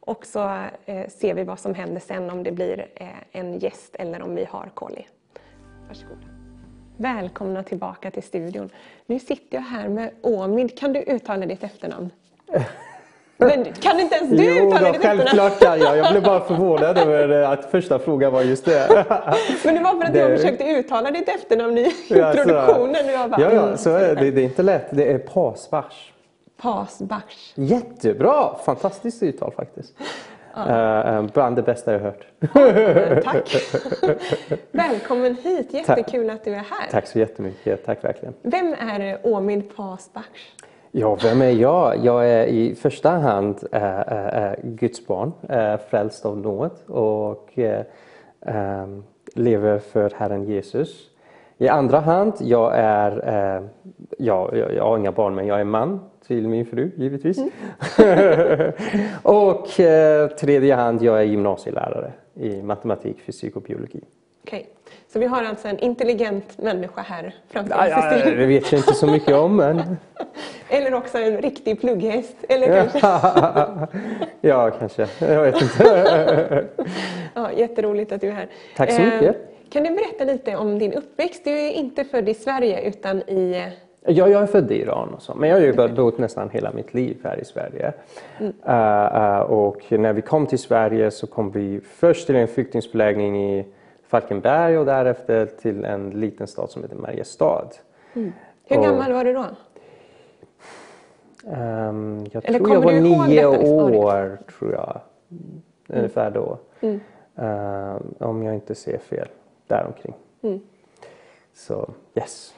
och 0.00 0.26
så 0.26 0.64
eh, 0.84 1.08
ser 1.08 1.34
vi 1.34 1.44
vad 1.44 1.60
som 1.60 1.74
händer 1.74 2.00
sen, 2.00 2.30
om 2.30 2.42
det 2.42 2.52
blir 2.52 2.86
eh, 2.94 3.08
en 3.32 3.58
gäst 3.58 3.96
eller 3.96 4.22
om 4.22 4.34
vi 4.34 4.44
har 4.44 4.70
Koli. 4.74 5.06
Varsågoda. 5.88 6.26
Välkomna 6.96 7.62
tillbaka 7.62 8.10
till 8.10 8.22
studion. 8.22 8.70
Nu 9.06 9.18
sitter 9.18 9.56
jag 9.56 9.62
här 9.62 9.88
med 9.88 10.10
Omid. 10.20 10.78
Kan 10.78 10.92
du 10.92 11.00
uttala 11.00 11.46
ditt 11.46 11.62
efternamn? 11.64 12.10
Men 13.40 13.72
kan 13.72 14.00
inte 14.00 14.14
ens 14.14 14.30
du 14.30 14.58
jo, 14.58 14.66
uttala 14.66 14.92
ditt 14.92 15.02
självklart 15.02 15.60
kan 15.60 15.80
jag. 15.80 15.96
Jag 15.96 16.10
blev 16.10 16.22
bara 16.22 16.40
förvånad 16.40 16.98
över 16.98 17.42
att 17.42 17.70
första 17.70 17.98
frågan 17.98 18.32
var 18.32 18.42
just 18.42 18.64
det. 18.64 19.06
Men 19.64 19.74
det 19.74 19.80
var 19.80 19.94
för 19.94 20.04
att 20.04 20.12
det... 20.12 20.18
jag 20.18 20.40
försökte 20.40 20.64
uttala 20.64 21.10
ditt 21.10 21.28
efternamn 21.28 21.78
i 21.78 21.92
introduktionen. 22.08 23.06
Ja, 23.12 23.28
bara, 23.28 23.40
ja, 23.40 23.52
ja, 23.52 23.76
så 23.76 23.90
är 23.90 24.14
det. 24.14 24.30
Det 24.30 24.40
är 24.40 24.44
inte 24.44 24.62
lätt. 24.62 24.86
Det 24.90 25.12
är 25.12 25.18
Pasbach. 25.18 26.10
Pasbach. 26.62 27.52
Jättebra! 27.54 28.54
Fantastiskt 28.64 29.22
uttal 29.22 29.52
faktiskt. 29.56 29.94
Ja. 30.54 31.18
Uh, 31.18 31.30
bland 31.32 31.56
det 31.56 31.62
bästa 31.62 31.92
jag 31.92 32.00
hört. 32.00 32.26
Ja, 32.40 33.22
tack! 33.22 33.56
Välkommen 34.72 35.36
hit, 35.42 35.74
jättekul 35.74 36.26
Ta 36.26 36.32
att 36.32 36.44
du 36.44 36.50
är 36.50 36.56
här. 36.56 36.90
Tack 36.90 37.06
så 37.06 37.18
jättemycket, 37.18 37.86
tack 37.86 38.04
verkligen. 38.04 38.34
Vem 38.42 38.74
är 38.74 39.26
Omid 39.26 39.76
Pasbach? 39.76 40.24
Ja, 40.92 41.18
vem 41.22 41.42
är 41.42 41.50
jag? 41.50 42.04
Jag 42.04 42.28
är 42.28 42.46
i 42.46 42.74
första 42.74 43.10
hand 43.10 43.58
äh, 43.72 44.00
äh, 44.00 44.52
Guds 44.62 45.06
barn, 45.06 45.32
äh, 45.48 45.76
frälst 45.90 46.26
av 46.26 46.38
nåd 46.38 46.70
och 46.86 47.58
äh, 47.58 48.86
lever 49.34 49.78
för 49.78 50.12
Herren 50.16 50.44
Jesus. 50.44 51.10
I 51.58 51.68
andra 51.68 51.98
hand, 51.98 52.32
jag 52.40 52.72
är, 52.74 53.28
äh, 53.56 53.62
ja, 54.18 54.50
jag 54.54 54.84
har 54.84 54.98
inga 54.98 55.12
barn 55.12 55.34
men 55.34 55.46
jag 55.46 55.60
är 55.60 55.64
man 55.64 56.00
till 56.26 56.48
min 56.48 56.66
fru 56.66 56.90
givetvis. 56.96 57.38
Mm. 57.38 57.50
och 59.22 59.80
äh, 59.80 60.28
tredje 60.28 60.74
hand, 60.74 61.02
jag 61.02 61.18
är 61.18 61.24
gymnasielärare 61.24 62.12
i 62.34 62.62
matematik, 62.62 63.20
fysik 63.20 63.56
och 63.56 63.62
biologi. 63.62 64.00
Okej. 64.42 64.66
Så 65.12 65.18
vi 65.18 65.26
har 65.26 65.44
alltså 65.44 65.68
en 65.68 65.78
intelligent 65.78 66.58
människa 66.58 67.00
här 67.02 67.34
framför 67.48 67.74
Ja, 67.74 67.98
oss. 67.98 68.24
ja, 68.24 68.30
det 68.30 68.46
vet 68.46 68.72
jag 68.72 68.78
inte 68.78 68.94
så 68.94 69.06
mycket 69.06 69.34
om 69.34 69.56
men 69.56 69.82
Eller 70.68 70.94
också 70.94 71.18
en 71.18 71.36
riktig 71.42 71.80
plugghäst. 71.80 72.36
Eller 72.48 72.66
kanske, 72.66 72.98
ja, 74.40 74.70
kanske. 74.70 75.06
Jag 75.18 75.42
vet 75.42 75.62
inte. 75.62 76.64
ja, 77.34 77.52
jätteroligt 77.52 78.12
att 78.12 78.20
du 78.20 78.28
är 78.28 78.32
här. 78.32 78.48
Tack 78.76 78.92
så 78.92 79.02
mycket. 79.02 79.22
Eh, 79.22 79.32
Kan 79.70 79.82
du 79.82 79.90
berätta 79.90 80.24
lite 80.24 80.56
om 80.56 80.78
din 80.78 80.92
uppväxt? 80.92 81.44
Du 81.44 81.50
är 81.50 81.70
inte 81.72 82.04
född 82.04 82.28
i 82.28 82.34
Sverige 82.34 82.88
utan 82.88 83.18
i... 83.18 83.66
Ja, 84.06 84.28
jag 84.28 84.42
är 84.42 84.46
född 84.46 84.70
i 84.72 84.74
Iran 84.82 85.14
och 85.14 85.22
så, 85.22 85.34
men 85.34 85.48
jag 85.48 85.56
har 85.56 85.62
ju 85.62 85.94
bott 85.94 86.18
nästan 86.18 86.50
hela 86.50 86.72
mitt 86.72 86.94
liv 86.94 87.16
här 87.24 87.40
i 87.40 87.44
Sverige. 87.44 87.92
Eh, 88.66 89.34
eh, 89.36 89.40
och 89.40 89.82
när 89.92 90.12
vi 90.12 90.22
kom 90.22 90.46
till 90.46 90.58
Sverige 90.58 91.10
så 91.10 91.26
kom 91.26 91.50
vi 91.50 91.80
först 91.94 92.26
till 92.26 92.36
en 92.36 92.48
flyktingförläggning 92.48 93.50
i 93.58 93.64
Falkenberg 94.10 94.78
och 94.78 94.86
därefter 94.86 95.46
till 95.46 95.84
en 95.84 96.10
liten 96.10 96.46
stad 96.46 96.70
som 96.70 96.82
heter 96.82 96.96
Mariestad. 96.96 97.68
Hur 98.12 98.32
Och- 98.68 98.82
gammal 98.84 99.12
var 99.12 99.24
du 99.24 99.32
då? 99.32 99.44
Ehm, 101.52 102.26
jag 102.32 102.44
Eller 102.48 102.58
tror 102.58 102.70
jag 102.72 102.80
var 102.80 102.92
nio 102.92 103.46
år, 103.46 104.38
tror 104.58 104.72
jag. 104.72 105.00
Ungefär 105.88 106.30
då. 106.30 106.58
Ehm, 107.36 108.14
om 108.18 108.42
jag 108.42 108.54
inte 108.54 108.74
ser 108.74 108.98
fel, 108.98 109.28
däromkring. 109.66 110.14
Så 111.54 111.88
yes. 112.14 112.54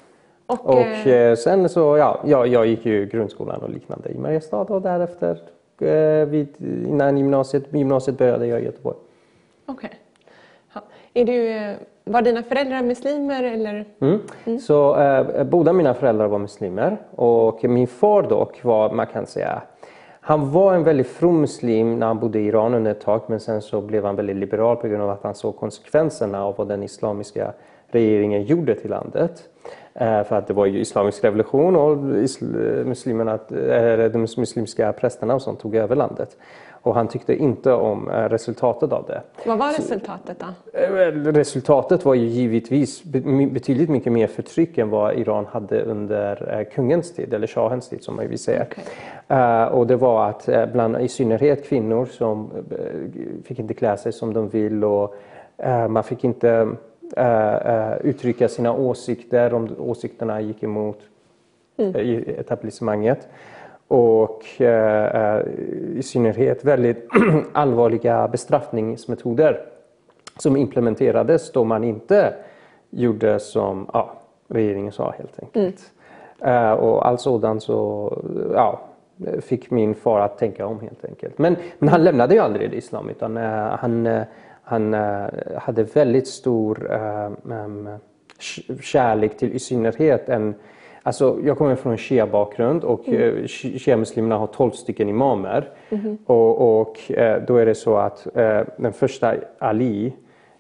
Och, 0.47 0.67
Och 0.67 0.79
eh, 0.81 1.09
eh, 1.09 1.37
sen 1.37 1.69
så, 1.69 1.97
ja, 1.97 2.21
jag, 2.25 2.47
jag 2.47 2.67
gick 2.67 2.87
ju 2.87 3.07
grundskolan 3.07 3.63
och 3.63 3.71
liknande 3.71 4.09
i 4.11 4.19
Mariestad 4.19 4.61
och 4.61 4.83
därefter 4.83 5.39
eh, 5.81 6.27
vid, 6.29 6.49
innan 6.89 7.17
gymnasiet, 7.17 7.73
gymnasiet 7.75 8.19
började 8.19 8.47
jag 8.47 8.61
i 8.61 8.65
Göteborg. 8.65 8.97
okej. 9.67 9.91
Ja. 9.93 9.99
Är 11.15 11.25
du, 11.25 11.75
var 12.05 12.23
dina 12.23 12.43
föräldrar 12.43 12.83
muslimer 12.83 13.43
eller? 13.43 13.85
Mm. 14.01 14.59
Så 14.61 15.01
eh, 15.01 15.45
båda 15.45 15.73
mina 15.73 15.95
föräldrar 15.95 16.29
var 16.29 16.39
muslimer 16.39 16.97
och 17.15 17.65
min 17.65 17.87
far 17.87 18.23
dock 18.23 18.65
var, 18.65 18.93
man 18.93 19.07
kan 19.07 19.27
säga, 19.27 19.63
han 20.21 20.53
var 20.53 20.75
en 20.75 20.85
väldigt 20.85 21.07
from 21.07 21.41
muslim 21.41 21.99
när 21.99 22.07
han 22.07 22.19
bodde 22.19 22.39
i 22.41 22.47
Iran 22.47 22.75
under 22.75 22.91
ett 22.91 23.01
tag 23.01 23.21
men 23.27 23.41
sen 23.41 23.63
så 23.63 23.81
blev 23.81 24.05
han 24.05 24.17
väldigt 24.17 24.37
liberal 24.37 24.77
på 24.77 24.89
grund 24.89 25.03
av 25.03 25.11
att 25.11 25.23
han 25.23 25.35
såg 25.35 25.57
konsekvenserna 25.57 26.45
av 26.45 26.55
vad 26.57 26.69
den 26.69 26.83
islamiska 26.83 27.53
regeringen 27.89 28.43
gjorde 28.43 28.75
till 28.75 28.91
landet. 28.91 29.43
Eh, 29.95 30.23
för 30.25 30.37
att 30.37 30.47
det 30.47 30.55
var 30.55 30.67
ju 30.67 30.79
islamisk 30.81 31.25
revolution 31.25 31.77
och 31.77 31.97
isl- 31.97 32.85
muslimerna, 32.85 33.33
eh, 33.35 34.11
de 34.11 34.19
muslimska 34.19 34.93
prästerna 34.93 35.35
och 35.35 35.43
sånt 35.43 35.61
tog 35.61 35.75
över 35.77 35.97
landet. 35.97 36.37
Och 36.83 36.95
han 36.95 37.09
tyckte 37.09 37.35
inte 37.37 37.73
om 37.73 38.11
eh, 38.11 38.15
resultatet 38.15 38.93
av 38.93 39.05
det. 39.07 39.23
Vad 39.47 39.59
var 39.59 39.69
resultatet 39.69 40.37
då? 40.39 40.79
Eh, 40.79 40.87
Resultatet 41.33 42.05
var 42.05 42.15
ju 42.15 42.27
givetvis 42.27 43.05
betydligt 43.51 43.89
mycket 43.91 44.13
mer 44.13 44.27
förtryck 44.27 44.79
än 44.79 44.91
vad 44.91 45.19
Iran 45.19 45.47
hade 45.47 45.83
under 45.83 46.59
eh, 46.59 46.75
kungens 46.75 47.15
tid, 47.15 47.35
eller 47.35 47.47
shahens 47.47 47.89
tid 47.89 48.05
som 48.05 48.17
man 48.17 48.29
vill 48.29 48.39
säga. 48.39 48.67
Okej. 48.71 48.85
Eh, 49.29 49.65
och 49.65 49.87
det 49.87 49.97
var 49.97 50.29
att 50.29 50.49
bland 50.73 51.01
i 51.01 51.09
synnerhet 51.09 51.65
kvinnor 51.65 52.07
som 52.07 52.51
fick 53.45 53.59
inte 53.59 53.75
klä 53.75 53.97
sig 53.97 54.13
som 54.13 54.33
de 54.33 54.49
vill 54.49 54.85
och 54.85 55.15
man 55.89 56.05
fick 56.05 56.25
inte 56.25 56.69
uttrycka 58.01 58.49
sina 58.49 58.73
åsikter 58.73 59.55
om 59.55 59.69
åsikterna 59.79 60.41
gick 60.41 60.63
emot 60.63 60.99
i 61.77 62.35
etablissemanget. 62.39 63.29
Och 63.93 64.61
eh, 64.61 65.37
eh, 65.37 65.43
i 65.97 66.03
synnerhet 66.03 66.65
väldigt 66.65 67.09
allvarliga 67.53 68.29
bestraffningsmetoder 68.29 69.61
som 70.39 70.57
implementerades 70.57 71.53
då 71.53 71.65
man 71.65 71.85
inte 71.85 72.35
gjorde 72.91 73.41
som 73.41 73.87
ja, 73.93 74.13
regeringen 74.49 74.93
sa 74.93 75.15
helt 75.19 75.39
enkelt. 75.43 75.81
Eh, 76.41 76.71
och 76.73 77.07
allt 77.09 77.21
sådant 77.21 77.63
så 77.63 78.13
ja, 78.55 78.81
fick 79.41 79.71
min 79.71 79.95
far 79.95 80.21
att 80.21 80.39
tänka 80.39 80.67
om 80.67 80.81
helt 80.81 81.05
enkelt. 81.05 81.39
Men, 81.39 81.57
men 81.79 81.89
han 81.89 82.05
lämnade 82.05 82.35
ju 82.35 82.41
aldrig 82.41 82.75
islam 82.75 83.09
utan 83.09 83.37
eh, 83.37 83.43
han, 83.79 84.07
eh, 84.07 84.23
han 84.63 84.95
eh, 84.95 85.25
hade 85.57 85.83
väldigt 85.83 86.29
stor 86.29 86.75
k- 88.39 88.75
kärlek 88.83 89.37
till 89.37 89.53
i 89.53 89.59
synnerhet 89.59 90.29
en 90.29 90.55
Alltså, 91.03 91.41
jag 91.45 91.59
kommer 91.59 91.77
från 91.77 91.93
en 91.93 91.99
shia-bakgrund 91.99 92.85
och 92.85 93.09
mm. 93.09 93.49
shia-muslimerna 93.49 94.37
har 94.37 94.47
12 94.47 94.71
stycken 94.71 95.09
imamer. 95.09 95.71
Och, 96.27 96.81
och 96.81 97.11
eh, 97.11 97.43
då 97.43 97.57
är 97.57 97.67
det 97.67 97.75
så 97.75 97.97
att 97.97 98.37
eh, 98.37 98.61
den 98.77 98.93
första 98.93 99.35
Ali 99.59 100.13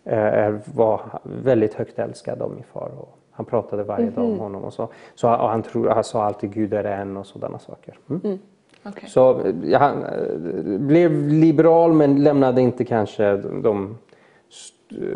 eh, 0.04 0.54
var 0.74 1.00
väldigt 1.22 1.74
högt 1.74 1.98
älskad 1.98 2.42
av 2.42 2.50
min 2.50 2.64
far. 2.72 2.90
Och 2.98 3.18
han 3.30 3.46
pratade 3.46 3.82
varje 3.82 4.10
dag 4.10 4.24
om 4.24 4.38
honom 4.38 4.64
och 4.64 4.72
så. 4.72 4.88
så 5.14 5.28
och 5.28 5.48
han, 5.48 5.62
tror, 5.62 5.88
han 5.88 6.04
sa 6.04 6.24
alltid 6.24 6.52
Gud 6.52 6.72
är 6.74 6.84
en 6.84 7.16
och 7.16 7.26
sådana 7.26 7.58
saker. 7.58 7.98
Mm. 8.10 8.38
Okej. 8.82 9.08
Så 9.08 9.40
eh, 9.40 9.54
ja, 9.64 9.78
han 9.78 10.04
eh, 10.04 10.78
blev 10.78 11.28
liberal 11.28 11.92
men 11.92 12.22
lämnade 12.22 12.60
inte 12.60 12.84
kanske 12.84 13.36
de, 13.36 13.98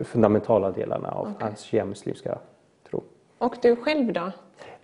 fundamentala 0.04 0.70
delarna 0.70 1.10
av 1.10 1.32
hans 1.40 1.60
shia-muslimska 1.60 2.38
tro. 2.90 3.02
Och 3.38 3.56
du 3.62 3.76
själv 3.76 4.12
då? 4.12 4.30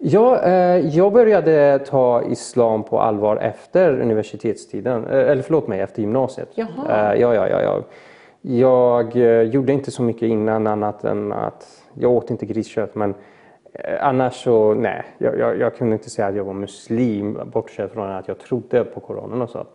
Ja, 0.04 0.42
eh, 0.42 0.78
jag 0.78 1.12
började 1.12 1.78
ta 1.78 2.22
islam 2.22 2.82
på 2.82 3.00
allvar 3.00 3.36
efter 3.36 4.00
universitetstiden, 4.00 5.06
eh, 5.06 5.30
eller 5.30 5.42
förlåt 5.42 5.68
mig, 5.68 5.80
efter 5.80 6.00
gymnasiet. 6.00 6.48
Jaha. 6.54 7.12
Eh, 7.12 7.20
ja, 7.20 7.34
ja, 7.34 7.48
ja, 7.48 7.62
ja. 7.62 7.82
Jag 8.40 9.16
gjorde 9.46 9.72
inte 9.72 9.90
så 9.90 10.02
mycket 10.02 10.22
innan 10.22 10.66
annat 10.66 11.04
än 11.04 11.32
att 11.32 11.66
jag 11.94 12.12
åt 12.12 12.30
inte 12.30 12.46
griskött 12.46 12.94
men 12.94 13.14
annars 14.00 14.44
så 14.44 14.74
nej, 14.74 15.04
jag, 15.18 15.38
jag, 15.38 15.58
jag 15.58 15.76
kunde 15.76 15.92
inte 15.92 16.10
säga 16.10 16.28
att 16.28 16.36
jag 16.36 16.44
var 16.44 16.52
muslim 16.52 17.38
bortsett 17.52 17.92
från 17.92 18.10
att 18.10 18.28
jag 18.28 18.38
trodde 18.38 18.84
på 18.84 19.00
Koranen 19.00 19.42
och 19.42 19.50
så. 19.50 19.66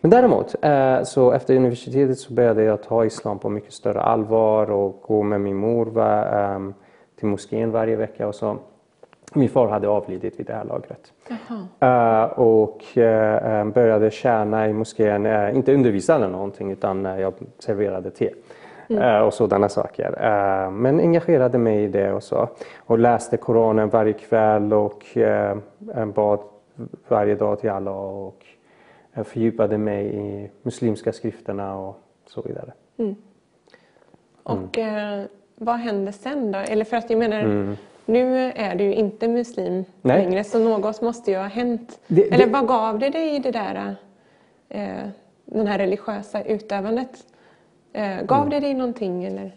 Men 0.00 0.10
däremot, 0.10 0.54
så 1.02 1.32
efter 1.32 1.56
universitetet 1.56 2.18
så 2.18 2.34
började 2.34 2.62
jag 2.62 2.82
ta 2.82 3.04
islam 3.04 3.38
på 3.38 3.48
mycket 3.48 3.72
större 3.72 4.00
allvar 4.00 4.70
och 4.70 5.02
gå 5.06 5.22
med 5.22 5.40
min 5.40 5.56
mor 5.56 6.00
ehm, 6.00 6.74
till 7.18 7.28
moskén 7.28 7.70
varje 7.70 7.96
vecka 7.96 8.28
och 8.28 8.34
så. 8.34 8.58
Min 9.34 9.48
far 9.48 9.68
hade 9.68 9.88
avlidit 9.88 10.40
vid 10.40 10.46
det 10.46 10.52
här 10.52 10.64
lagret. 10.64 11.12
Eh, 11.80 12.22
och 12.38 12.98
eh, 12.98 13.64
började 13.68 14.10
tjäna 14.10 14.68
i 14.68 14.72
moskén, 14.72 15.26
eh, 15.26 15.56
inte 15.56 15.74
undervisa 15.74 16.14
eller 16.14 16.28
någonting 16.28 16.70
utan 16.70 17.06
eh, 17.06 17.20
jag 17.20 17.32
serverade 17.58 18.10
te. 18.10 18.30
eh, 18.88 19.18
Och 19.18 19.34
sådana 19.34 19.68
saker. 19.68 20.06
Eh, 20.20 20.70
Men 20.70 21.00
engagerade 21.00 21.58
mig 21.58 21.84
i 21.84 21.88
det 21.88 22.12
och 22.12 22.22
så. 22.22 22.48
Och 22.78 22.98
läste 22.98 23.36
Koranen 23.36 23.88
varje 23.88 24.12
kväll 24.12 24.72
och 24.72 25.16
eh, 25.16 25.56
bad 26.14 26.40
varje 27.08 27.34
dag 27.34 27.60
till 27.60 27.70
Allah 27.70 27.94
och 27.94 28.44
eh, 29.14 29.24
fördjupade 29.24 29.78
mig 29.78 30.06
i 30.16 30.50
muslimska 30.62 31.12
skrifterna 31.12 31.76
och 31.78 32.00
så 32.26 32.42
vidare. 32.42 32.72
Och 34.42 34.78
eh, 34.78 35.24
vad 35.56 35.76
hände 35.76 36.12
sen 36.12 36.52
då? 36.52 36.58
Eller 36.58 36.84
för 36.84 36.96
att 36.96 37.10
jag 37.10 37.18
menar, 37.18 37.76
nu 38.08 38.52
är 38.54 38.74
du 38.74 38.84
ju 38.84 38.94
inte 38.94 39.28
muslim 39.28 39.84
Nej. 40.02 40.22
längre 40.24 40.44
så 40.44 40.58
något 40.58 41.02
måste 41.02 41.30
ju 41.30 41.36
ha 41.36 41.44
hänt. 41.44 41.98
Det- 42.06 42.34
Eller 42.34 42.46
det- 42.46 42.52
vad 42.52 42.66
gav 42.66 42.98
det 42.98 43.10
dig 43.10 43.34
i 43.36 43.38
det 43.38 43.50
där, 43.50 43.96
eh, 44.68 44.80
den 45.44 45.66
här 45.66 45.78
religiösa 45.78 46.42
utövandet? 46.42 47.08
Eh, 47.92 48.22
gav 48.26 48.48
det 48.50 48.60
dig 48.60 48.74
någonting 48.74 49.24
eller? 49.24 49.52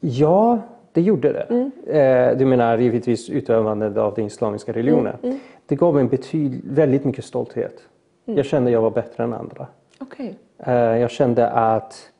Ja, 0.00 0.58
det 0.92 1.00
gjorde 1.00 1.32
det. 1.32 1.70
Eh, 1.98 2.38
du 2.38 2.44
menar 2.44 2.78
givetvis 2.78 3.30
utövandet 3.30 3.96
av 3.96 4.14
den 4.14 4.26
islamiska 4.26 4.72
religionen. 4.72 5.40
Det 5.66 5.74
gav 5.76 5.94
mig 5.94 6.04
betyd- 6.04 6.60
väldigt 6.64 7.04
mycket 7.04 7.24
stolthet. 7.24 7.80
Jag 8.24 8.44
kände 8.44 8.70
jag 8.70 8.80
var 8.82 8.90
bättre 8.90 9.24
än 9.24 9.32
andra. 9.32 9.66
Okej. 10.00 10.34
Eh, 10.58 10.72
jag 10.74 11.10
kände 11.10 11.50
att... 11.50 12.10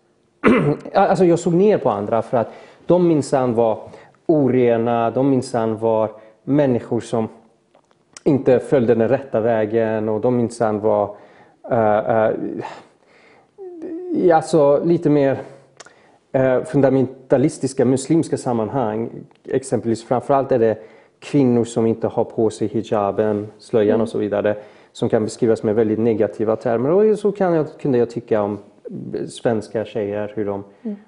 alltså 0.94 1.24
jag 1.24 1.38
såg 1.38 1.54
ner 1.54 1.78
på 1.78 1.90
andra 1.90 2.22
för 2.22 2.36
att 2.36 2.48
de 2.86 3.08
minsann 3.08 3.54
var 3.54 3.78
orena, 4.28 5.10
de 5.10 5.30
minsann 5.30 5.78
var 5.78 6.10
människor 6.44 7.00
som 7.00 7.28
inte 8.24 8.58
följde 8.58 8.94
den 8.94 9.08
rätta 9.08 9.40
vägen 9.40 10.08
och 10.08 10.20
de 10.20 10.36
minsann 10.36 10.80
var 10.80 11.16
eh, 11.70 12.30
i 14.14 14.32
alltså 14.32 14.84
lite 14.84 15.10
mer 15.10 15.38
eh, 16.32 16.62
fundamentalistiska 16.64 17.84
muslimska 17.84 18.36
sammanhang. 18.36 19.10
Exempelvis 19.44 20.04
framförallt 20.04 20.52
är 20.52 20.58
det 20.58 20.78
kvinnor 21.18 21.64
som 21.64 21.86
inte 21.86 22.06
har 22.06 22.24
på 22.24 22.50
sig 22.50 22.68
hijaben, 22.68 23.46
slöjan 23.58 24.00
och 24.00 24.08
så 24.08 24.18
vidare 24.18 24.56
som 24.92 25.08
kan 25.08 25.24
beskrivas 25.24 25.62
med 25.62 25.74
väldigt 25.74 25.98
negativa 25.98 26.56
termer. 26.56 26.90
Och 26.90 27.18
så 27.18 27.32
kan 27.32 27.54
jag, 27.54 27.66
kunde 27.80 27.98
jag 27.98 28.10
tycka 28.10 28.42
om 28.42 28.58
svenska 29.28 29.84
tjejer, 29.84 30.32
hur 30.34 30.44
de 30.44 30.64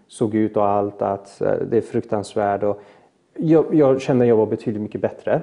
såg 0.08 0.34
ut 0.34 0.56
och 0.56 0.66
allt, 0.66 1.02
att 1.02 1.42
det 1.70 1.76
är 1.76 1.80
fruktansvärt. 1.80 2.62
Och 2.62 2.82
jag, 3.40 3.74
jag 3.74 4.00
kände 4.00 4.24
att 4.24 4.28
jag 4.28 4.36
var 4.36 4.46
betydligt 4.46 4.82
mycket 4.82 5.00
bättre. 5.00 5.42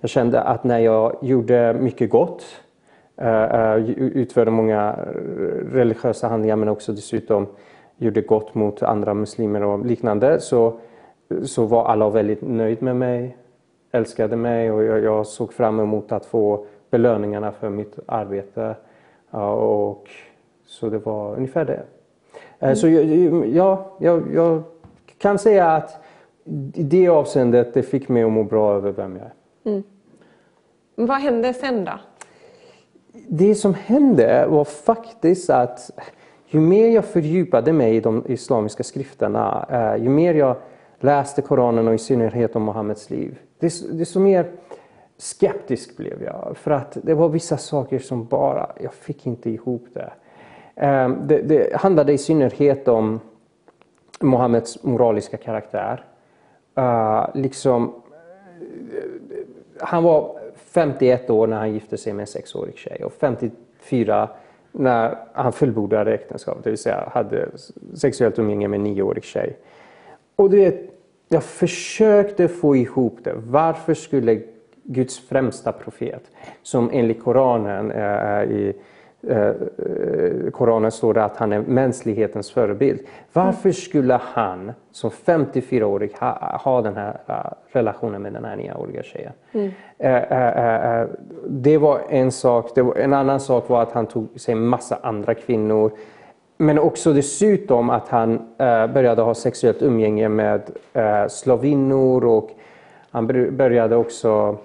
Jag 0.00 0.10
kände 0.10 0.40
att 0.40 0.64
när 0.64 0.78
jag 0.78 1.16
gjorde 1.22 1.74
mycket 1.80 2.10
gott, 2.10 2.44
eh, 3.16 3.42
eh, 3.42 3.90
utförde 3.98 4.50
många 4.50 4.96
religiösa 5.72 6.28
handlingar 6.28 6.56
men 6.56 6.68
också 6.68 6.92
dessutom 6.92 7.46
gjorde 7.96 8.20
gott 8.20 8.54
mot 8.54 8.82
andra 8.82 9.14
muslimer 9.14 9.62
och 9.62 9.86
liknande 9.86 10.40
så, 10.40 10.78
så 11.44 11.64
var 11.64 11.84
alla 11.84 12.10
väldigt 12.10 12.42
nöjd 12.42 12.82
med 12.82 12.96
mig, 12.96 13.36
älskade 13.92 14.36
mig 14.36 14.70
och 14.70 14.84
jag, 14.84 15.02
jag 15.02 15.26
såg 15.26 15.52
fram 15.52 15.80
emot 15.80 16.12
att 16.12 16.26
få 16.26 16.66
belöningarna 16.90 17.52
för 17.52 17.70
mitt 17.70 17.98
arbete. 18.06 18.74
Och, 19.30 20.08
så 20.66 20.88
det 20.88 20.98
var 20.98 21.36
ungefär 21.36 21.64
det. 21.64 21.82
Mm. 22.58 22.76
Så 22.76 22.88
ja, 22.88 23.96
jag, 23.98 24.22
jag 24.34 24.62
kan 25.18 25.38
säga 25.38 25.70
att 25.70 26.03
i 26.74 26.82
det 26.82 27.08
avseendet 27.08 27.74
det 27.74 27.82
fick 27.82 28.08
mig 28.08 28.22
att 28.22 28.32
må 28.32 28.44
bra 28.44 28.74
över 28.74 28.92
vem 28.92 29.16
jag 29.16 29.24
är. 29.24 29.32
Mm. 29.70 29.82
Vad 30.94 31.20
hände 31.20 31.54
sen 31.54 31.84
då? 31.84 31.92
Det 33.28 33.54
som 33.54 33.74
hände 33.74 34.46
var 34.46 34.64
faktiskt 34.64 35.50
att 35.50 35.90
ju 36.46 36.60
mer 36.60 36.88
jag 36.88 37.04
fördjupade 37.04 37.72
mig 37.72 37.96
i 37.96 38.00
de 38.00 38.24
islamiska 38.26 38.82
skrifterna, 38.82 39.66
eh, 39.70 40.02
ju 40.02 40.08
mer 40.08 40.34
jag 40.34 40.56
läste 41.00 41.42
Koranen 41.42 41.88
och 41.88 41.94
i 41.94 41.98
synnerhet 41.98 42.56
om 42.56 42.64
Muhammeds 42.64 43.10
liv, 43.10 43.38
desto 43.90 44.20
mer 44.20 44.50
skeptisk 45.16 45.96
blev 45.96 46.22
jag. 46.22 46.56
För 46.56 46.70
att 46.70 46.98
det 47.02 47.14
var 47.14 47.28
vissa 47.28 47.56
saker 47.56 47.98
som 47.98 48.26
bara, 48.26 48.72
jag 48.80 48.94
fick 48.94 49.26
inte 49.26 49.50
ihop 49.50 49.86
det. 49.92 50.12
Eh, 50.74 51.08
det, 51.08 51.42
det 51.42 51.76
handlade 51.76 52.12
i 52.12 52.18
synnerhet 52.18 52.88
om 52.88 53.20
Muhammeds 54.20 54.82
moraliska 54.82 55.36
karaktär. 55.36 56.04
Uh, 56.78 57.26
liksom, 57.34 57.94
eh, 58.92 59.04
han 59.80 60.04
var 60.04 60.38
51 60.56 61.30
år 61.30 61.46
när 61.46 61.56
han 61.56 61.72
gifte 61.72 61.96
sig 61.96 62.12
med 62.12 62.20
en 62.20 62.26
sexårig 62.26 62.76
tjej 62.76 63.04
och 63.04 63.12
54 63.12 64.28
när 64.72 65.18
han 65.32 65.52
fullbordade 65.52 66.14
äktenskapet, 66.14 66.64
det 66.64 66.70
vill 66.70 66.78
säga 66.78 67.08
hade 67.12 67.48
sexuellt 67.94 68.38
umgänge 68.38 68.68
med 68.68 68.76
en 68.76 68.84
nioårig 68.84 69.24
tjej. 69.24 69.56
Och 70.36 70.50
du 70.50 70.56
vet, 70.56 70.80
jag 71.28 71.44
försökte 71.44 72.48
få 72.48 72.76
ihop 72.76 73.18
det. 73.22 73.34
Varför 73.36 73.94
skulle 73.94 74.40
Guds 74.82 75.28
främsta 75.28 75.72
profet, 75.72 76.22
som 76.62 76.90
enligt 76.92 77.22
Koranen 77.22 77.90
eh, 77.90 78.42
i 78.42 78.76
Koranen 80.52 80.90
står 80.90 81.14
det 81.14 81.24
att 81.24 81.36
han 81.36 81.52
är 81.52 81.60
mänsklighetens 81.60 82.50
förebild. 82.50 83.00
Varför 83.32 83.72
skulle 83.72 84.20
han 84.22 84.72
som 84.92 85.10
54-årig 85.10 86.12
ha, 86.20 86.60
ha 86.64 86.82
den 86.82 86.96
här 86.96 87.20
uh, 87.28 87.34
relationen 87.72 88.22
med 88.22 88.32
den 88.32 88.44
här 88.44 88.56
nioåriga 88.56 89.02
tjejen? 89.02 89.32
Mm. 89.52 89.70
Det 91.46 91.78
var 91.78 92.00
en 92.08 92.32
sak. 92.32 92.78
Var, 92.78 92.94
en 92.94 93.12
annan 93.12 93.40
sak 93.40 93.68
var 93.68 93.82
att 93.82 93.92
han 93.92 94.06
tog 94.06 94.40
sig 94.40 94.54
massa 94.54 94.98
andra 95.02 95.34
kvinnor. 95.34 95.90
Men 96.56 96.78
också 96.78 97.12
dessutom 97.12 97.90
att 97.90 98.08
han 98.08 98.38
började 98.94 99.22
ha 99.22 99.34
sexuellt 99.34 99.82
umgänge 99.82 100.28
med 100.28 100.70
slavinnor 101.28 102.24
och 102.24 102.50
han 103.10 103.26
började 103.56 103.96
också... 103.96 104.56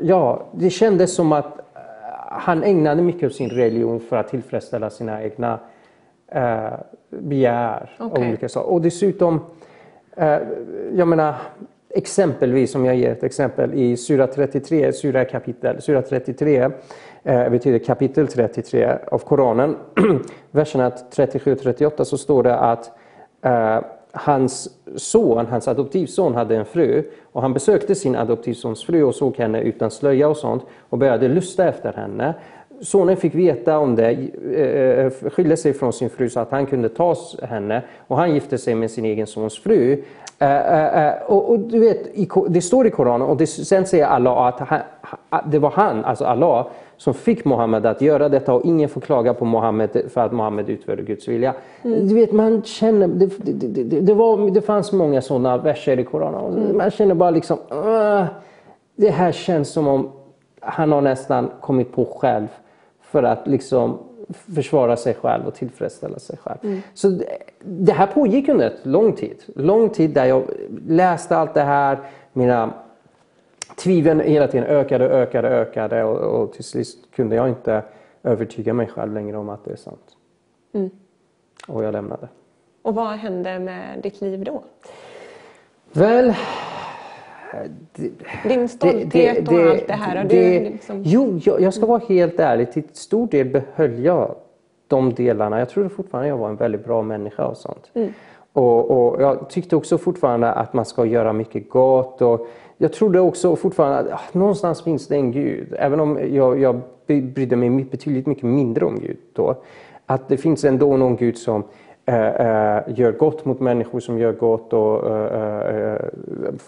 ja, 0.00 0.46
det 0.52 0.70
kändes 0.70 1.14
som 1.14 1.32
att 1.32 1.65
han 2.38 2.62
ägnade 2.62 3.02
mycket 3.02 3.26
av 3.26 3.30
sin 3.30 3.50
religion 3.50 4.00
för 4.00 4.16
att 4.16 4.28
tillfredsställa 4.28 4.90
sina 4.90 5.22
egna 5.22 5.58
eh, 6.28 6.72
begär. 7.08 7.90
Okay. 7.98 8.28
olika 8.28 8.48
saker. 8.48 8.70
Och 8.70 8.80
dessutom, 8.80 9.40
eh, 10.16 10.38
jag 10.94 11.08
menar, 11.08 11.34
exempelvis 11.96 12.74
om 12.74 12.84
jag 12.84 12.96
ger 12.96 13.12
ett 13.12 13.24
exempel 13.24 13.74
i 13.74 13.96
Sura 13.96 14.26
33, 14.26 14.92
Sura 14.92 15.24
kapitel, 15.24 15.82
Sura 15.82 16.02
33 16.02 16.70
eh, 17.22 17.48
betyder 17.48 17.78
kapitel 17.78 18.26
33 18.26 18.98
av 19.10 19.18
Koranen, 19.18 19.76
verserna 20.50 20.90
37 20.90 21.52
och 21.52 21.58
38 21.58 22.04
så 22.04 22.18
står 22.18 22.42
det 22.42 22.56
att 22.56 22.90
eh, 23.42 23.80
hans 24.16 24.68
son, 24.96 25.46
hans 25.46 25.68
adoptivson 25.68 26.34
hade 26.34 26.56
en 26.56 26.64
fru 26.64 27.02
och 27.32 27.42
han 27.42 27.52
besökte 27.52 27.94
sin 27.94 28.16
adoptivsons 28.16 28.84
fru 28.84 29.02
och 29.02 29.14
såg 29.14 29.36
henne 29.36 29.60
utan 29.60 29.90
slöja 29.90 30.28
och 30.28 30.36
sånt 30.36 30.62
och 30.88 30.98
började 30.98 31.28
lusta 31.28 31.68
efter 31.68 31.92
henne. 31.92 32.34
Sonen 32.80 33.16
fick 33.16 33.34
veta 33.34 33.78
om 33.78 33.96
det, 33.96 34.10
eh, 34.10 35.30
skilde 35.30 35.56
sig 35.56 35.72
från 35.72 35.92
sin 35.92 36.10
fru 36.10 36.28
så 36.28 36.40
att 36.40 36.50
han 36.50 36.66
kunde 36.66 36.88
ta 36.88 37.16
henne 37.42 37.82
och 38.06 38.16
han 38.16 38.34
gifte 38.34 38.58
sig 38.58 38.74
med 38.74 38.90
sin 38.90 39.04
egen 39.04 39.26
sons 39.26 39.58
fru. 39.58 40.02
Eh, 40.38 41.06
eh, 41.06 41.22
och, 41.22 41.58
du 41.58 41.78
vet, 41.78 41.98
det 42.48 42.60
står 42.60 42.86
i 42.86 42.90
Koranen 42.90 43.28
och 43.28 43.36
det, 43.36 43.46
sen 43.46 43.86
säger 43.86 44.06
Allah 44.06 44.46
att 44.46 45.52
det 45.52 45.58
var 45.58 45.70
han, 45.70 46.04
alltså 46.04 46.24
Allah, 46.24 46.66
som 46.96 47.14
fick 47.14 47.44
Mohammed 47.44 47.86
att 47.86 48.00
göra 48.00 48.28
detta 48.28 48.54
och 48.54 48.64
ingen 48.64 48.88
får 48.88 49.00
klaga 49.00 49.34
på 49.34 49.44
Mohammed 49.44 50.02
för 50.08 50.20
att 50.20 50.32
Mohammed 50.32 50.70
utförde 50.70 51.02
Guds 51.02 51.28
vilja. 51.28 51.54
Mm. 51.82 52.08
Du 52.08 52.14
vet, 52.14 52.32
man 52.32 52.62
känner, 52.62 53.08
det, 53.08 53.26
det, 53.26 53.82
det, 53.82 54.00
det, 54.00 54.14
var, 54.14 54.50
det 54.50 54.62
fanns 54.62 54.92
många 54.92 55.22
sådana 55.22 55.58
verser 55.58 55.98
i 55.98 56.04
Koranen. 56.04 56.64
Mm. 56.64 56.76
Man 56.76 56.90
känner 56.90 57.14
bara 57.14 57.30
liksom, 57.30 57.58
uh, 57.58 58.24
det 58.96 59.10
här 59.10 59.32
känns 59.32 59.68
som 59.68 59.88
om 59.88 60.10
han 60.60 60.92
har 60.92 61.00
nästan 61.00 61.50
kommit 61.60 61.92
på 61.92 62.04
själv 62.04 62.46
för 63.00 63.22
att 63.22 63.46
liksom 63.46 63.98
försvara 64.54 64.96
sig 64.96 65.14
själv 65.14 65.46
och 65.46 65.54
tillfredsställa 65.54 66.18
sig 66.18 66.38
själv. 66.38 66.58
Mm. 66.62 66.80
Så 66.94 67.20
det, 67.60 67.92
här 67.92 68.06
pågick 68.06 68.48
under 68.48 68.66
ett 68.66 68.80
lång 68.86 69.12
tid. 69.12 69.36
Lång 69.54 69.88
tid 69.88 70.10
där 70.10 70.24
jag 70.24 70.42
läste 70.88 71.36
allt 71.36 71.54
det 71.54 71.62
här, 71.62 71.98
mina 72.32 72.72
tvivlen 73.76 74.20
hela 74.20 74.48
tiden 74.48 74.66
ökade, 74.66 75.04
ökade, 75.08 75.48
ökade 75.48 76.04
och, 76.04 76.42
och 76.42 76.52
till 76.52 76.64
sist 76.64 76.98
kunde 77.14 77.36
jag 77.36 77.48
inte 77.48 77.82
övertyga 78.22 78.72
mig 78.74 78.86
själv 78.86 79.14
längre 79.14 79.36
om 79.36 79.48
att 79.48 79.64
det 79.64 79.72
är 79.72 79.76
sant. 79.76 80.16
Mm. 80.72 80.90
Och 81.68 81.84
jag 81.84 81.92
lämnade. 81.92 82.28
Och 82.82 82.94
vad 82.94 83.08
hände 83.08 83.58
med 83.58 84.02
ditt 84.02 84.20
liv 84.20 84.44
då? 84.44 84.62
Väl... 85.92 86.34
Det, 87.92 88.10
Din 88.48 88.68
stolthet 88.68 89.12
det, 89.12 89.40
det, 89.40 89.64
och 89.64 89.70
allt 89.70 89.86
det 89.86 89.92
här. 89.92 90.24
Det, 90.24 90.60
liksom... 90.60 91.02
Jo, 91.04 91.40
jag, 91.44 91.60
jag, 91.60 91.74
ska 91.74 91.86
vara 91.86 92.02
helt 92.08 92.40
ärlig. 92.40 92.72
Till 92.72 92.84
stor 92.92 93.26
del 93.26 93.48
behöll 93.48 94.04
jag 94.04 94.34
de 94.86 95.14
delarna. 95.14 95.58
Jag 95.58 95.68
trodde 95.68 95.88
fortfarande 95.88 96.28
jag 96.28 96.36
var 96.36 96.48
en 96.48 96.56
väldigt 96.56 96.84
bra 96.84 97.02
människa 97.02 97.46
och 97.46 97.56
sånt. 97.56 97.90
Mm. 97.94 98.12
Och, 98.56 98.90
och, 98.90 99.22
jag 99.22 99.50
tyckte 99.50 99.76
också 99.76 99.98
fortfarande 99.98 100.52
att 100.52 100.74
man 100.74 100.84
ska 100.84 101.04
göra 101.04 101.32
mycket 101.32 101.70
gott. 101.70 102.22
Och 102.22 102.46
jag 102.78 102.92
trodde 102.92 103.20
också 103.20 103.56
fortfarande 103.56 103.98
att 103.98 104.12
ah, 104.12 104.38
någonstans 104.38 104.82
finns 104.82 105.08
det 105.08 105.14
en 105.14 105.32
Gud. 105.32 105.74
Även 105.78 106.00
om 106.00 106.18
jag, 106.34 106.60
jag 106.60 106.80
brydde 107.06 107.56
mig 107.56 107.70
betydligt 107.70 108.26
mycket 108.26 108.44
mindre 108.44 108.84
om 108.84 108.98
Gud 109.00 109.16
då. 109.32 109.56
Att 110.06 110.28
det 110.28 110.36
finns 110.36 110.64
ändå 110.64 110.96
någon 110.96 111.16
Gud 111.16 111.38
som 111.38 111.64
äh, 112.06 112.14
äh, 112.16 112.82
gör 112.86 113.12
gott 113.12 113.44
mot 113.44 113.60
människor 113.60 114.00
som 114.00 114.18
gör 114.18 114.32
gott 114.32 114.72
och 114.72 115.10
äh, 115.10 115.98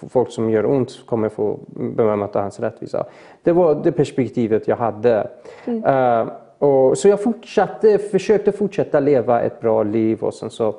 folk 0.08 0.30
som 0.30 0.50
gör 0.50 0.66
ont 0.66 1.06
kommer 1.06 1.28
få 1.28 1.58
bemöta 1.68 2.40
hans 2.40 2.60
rättvisa. 2.60 3.06
Det 3.42 3.52
var 3.52 3.80
det 3.84 3.92
perspektivet 3.92 4.68
jag 4.68 4.76
hade. 4.76 5.28
Mm. 5.64 6.28
och, 6.58 6.98
så 6.98 7.08
jag 7.08 7.22
fortsatte, 7.22 7.98
försökte 7.98 8.52
fortsätta 8.52 9.00
leva 9.00 9.40
ett 9.40 9.60
bra 9.60 9.82
liv 9.82 10.22
och 10.22 10.34
sen 10.34 10.50
så 10.50 10.74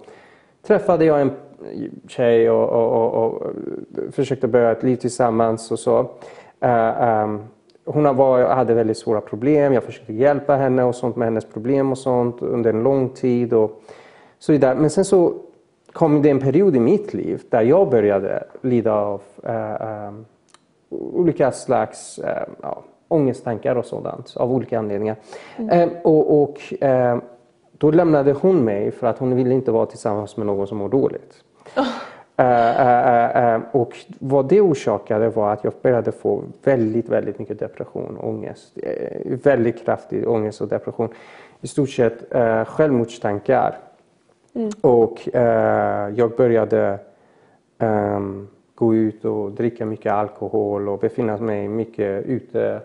träffade 0.68 1.06
jag 1.06 1.22
en 1.22 1.32
tjej 2.08 2.50
och, 2.50 2.70
och, 2.70 3.14
och, 3.14 3.42
och 3.42 3.54
försökte 4.12 4.48
börja 4.48 4.72
ett 4.72 4.84
liv 4.84 4.96
tillsammans 4.96 5.72
och 5.72 5.80
så. 5.80 6.00
Uh, 6.66 7.24
um, 7.24 7.44
hon 7.86 8.16
var, 8.16 8.44
hade 8.44 8.74
väldigt 8.74 8.98
svåra 8.98 9.22
problem. 9.22 9.74
Jag 9.74 9.84
försökte 9.84 10.14
hjälpa 10.14 10.56
henne 10.56 10.84
och 10.84 10.96
sånt 10.96 11.16
med 11.16 11.28
hennes 11.28 11.46
problem 11.46 11.92
och 11.92 11.98
sånt 11.98 12.42
under 12.42 12.74
en 12.74 12.84
lång 12.84 13.10
tid. 13.10 13.54
Och 13.54 13.82
så 14.40 14.52
vidare. 14.52 14.76
Men 14.76 14.90
sen 14.90 15.06
så 15.06 15.34
kom 15.92 16.22
det 16.22 16.30
en 16.30 16.40
period 16.40 16.76
i 16.76 16.80
mitt 16.80 17.14
liv 17.14 17.42
där 17.50 17.62
jag 17.62 17.90
började 17.90 18.44
lida 18.62 18.94
av 18.94 19.22
uh, 19.48 20.08
um, 20.08 20.26
olika 20.90 21.52
slags 21.52 22.20
uh, 22.20 22.26
ja, 22.62 22.84
ångesttankar 23.08 23.76
och 23.76 23.86
sådant 23.86 24.34
av 24.38 24.54
olika 24.54 24.80
anledningar. 24.80 25.16
Mm. 25.58 25.90
och, 26.04 26.42
och 26.42 26.74
då 27.80 27.92
lämnade 27.92 28.32
hon 28.34 28.66
mig 28.66 28.92
för 28.92 29.08
att 29.08 29.18
hon 29.18 29.36
ville 29.36 29.54
inte 29.54 29.72
vara 29.72 29.86
tillsammans 29.86 30.38
med 30.38 30.46
någon 30.48 30.68
som 30.68 30.78
mår 30.78 30.90
dåligt. 30.90 31.44
Uh, 31.78 32.46
uh, 32.46 33.56
uh, 33.56 33.62
och 33.72 33.98
vad 34.20 34.48
det 34.48 34.62
orsakade 34.62 35.30
var 35.30 35.54
att 35.54 35.64
jag 35.64 35.74
började 35.82 36.12
få 36.12 36.44
väldigt, 36.64 37.10
väldigt 37.10 37.40
mycket 37.40 37.60
depression 37.60 38.18
och 38.18 38.30
ångest. 38.30 38.78
Eh, 38.84 39.38
väldigt 39.44 39.86
kraftig 39.86 40.30
ångest 40.30 40.62
och 40.62 40.68
depression. 40.68 41.10
I 41.62 41.68
stort 41.68 41.90
sett 41.90 42.36
uh, 42.36 42.66
självmordstankar. 42.66 43.78
Mm. 44.54 44.70
Och 44.82 45.30
jag 46.16 46.32
började 46.38 47.00
um, 47.78 48.48
gå 48.76 48.96
ut 48.96 49.26
och 49.26 49.52
dricka 49.52 49.86
mycket 49.86 50.12
alkohol 50.12 50.90
och 50.90 51.00
befinna 51.00 51.38
mig 51.38 51.68
mycket 51.68 52.26
ute 52.26 52.82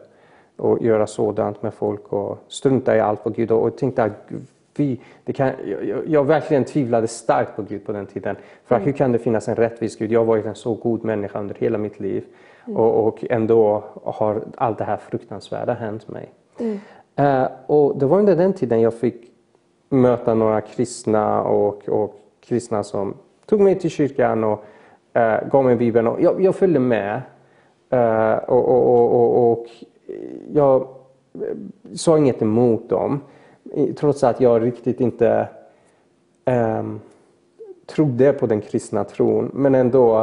och 0.56 0.82
göra 0.82 1.06
sådant 1.06 1.62
med 1.62 1.74
folk 1.74 2.12
och 2.12 2.38
strunta 2.48 2.96
i 2.96 3.00
allt 3.00 3.20
vad 3.24 3.34
Gud 3.34 3.50
och 3.50 3.76
tänkte 3.76 4.02
att 4.02 4.30
vi, 4.76 5.00
det 5.24 5.32
kan, 5.32 5.52
jag, 5.66 6.02
jag, 6.06 6.24
verkligen 6.24 6.64
tvivlade 6.64 7.08
starkt 7.08 7.56
på 7.56 7.62
Gud 7.62 7.86
på 7.86 7.92
den 7.92 8.06
tiden. 8.06 8.36
För 8.64 8.74
mm. 8.74 8.86
hur 8.86 8.92
kan 8.92 9.12
det 9.12 9.18
finnas 9.18 9.48
en 9.48 9.56
rättvis 9.56 9.98
Gud? 9.98 10.12
Jag 10.12 10.20
har 10.20 10.24
varit 10.24 10.46
en 10.46 10.54
så 10.54 10.74
god 10.74 11.04
människa 11.04 11.38
under 11.40 11.54
hela 11.54 11.78
mitt 11.78 12.00
liv 12.00 12.24
mm. 12.66 12.76
och, 12.76 13.06
och, 13.06 13.24
ändå 13.30 13.84
har 14.04 14.42
allt 14.56 14.78
det 14.78 14.84
här 14.84 14.96
fruktansvärda 14.96 15.72
hänt 15.72 16.08
mig. 16.08 16.32
Mm. 16.58 16.80
Uh, 17.20 17.48
och 17.66 17.98
det 17.98 18.06
var 18.06 18.18
under 18.18 18.36
den 18.36 18.52
tiden 18.52 18.80
jag 18.80 18.94
fick 18.94 19.30
möta 19.88 20.34
några 20.34 20.60
kristna 20.60 21.42
och, 21.42 21.88
och 21.88 22.16
kristna 22.40 22.82
som 22.82 23.14
tog 23.46 23.60
mig 23.60 23.78
till 23.78 23.90
kyrkan 23.90 24.44
och 24.44 24.64
uh, 25.16 25.48
gav 25.50 25.64
mig 25.64 25.76
Bibeln. 25.76 26.06
Och 26.06 26.20
jag, 26.20 26.40
jag 26.40 26.54
följde 26.54 26.80
med. 26.80 27.22
Uh, 27.92 28.34
och, 28.34 28.68
och, 28.68 29.14
och, 29.14 29.52
och, 29.52 29.66
jag 30.52 30.88
sa 31.94 32.18
inget 32.18 32.42
emot 32.42 32.88
dem. 32.88 33.20
Trots 33.96 34.24
att 34.24 34.40
jag 34.40 34.62
riktigt 34.62 35.00
inte 35.00 35.48
um, 36.44 37.00
trodde 37.86 38.32
på 38.32 38.46
den 38.46 38.60
kristna 38.60 39.04
tron. 39.04 39.50
Men 39.54 39.74
ändå, 39.74 40.22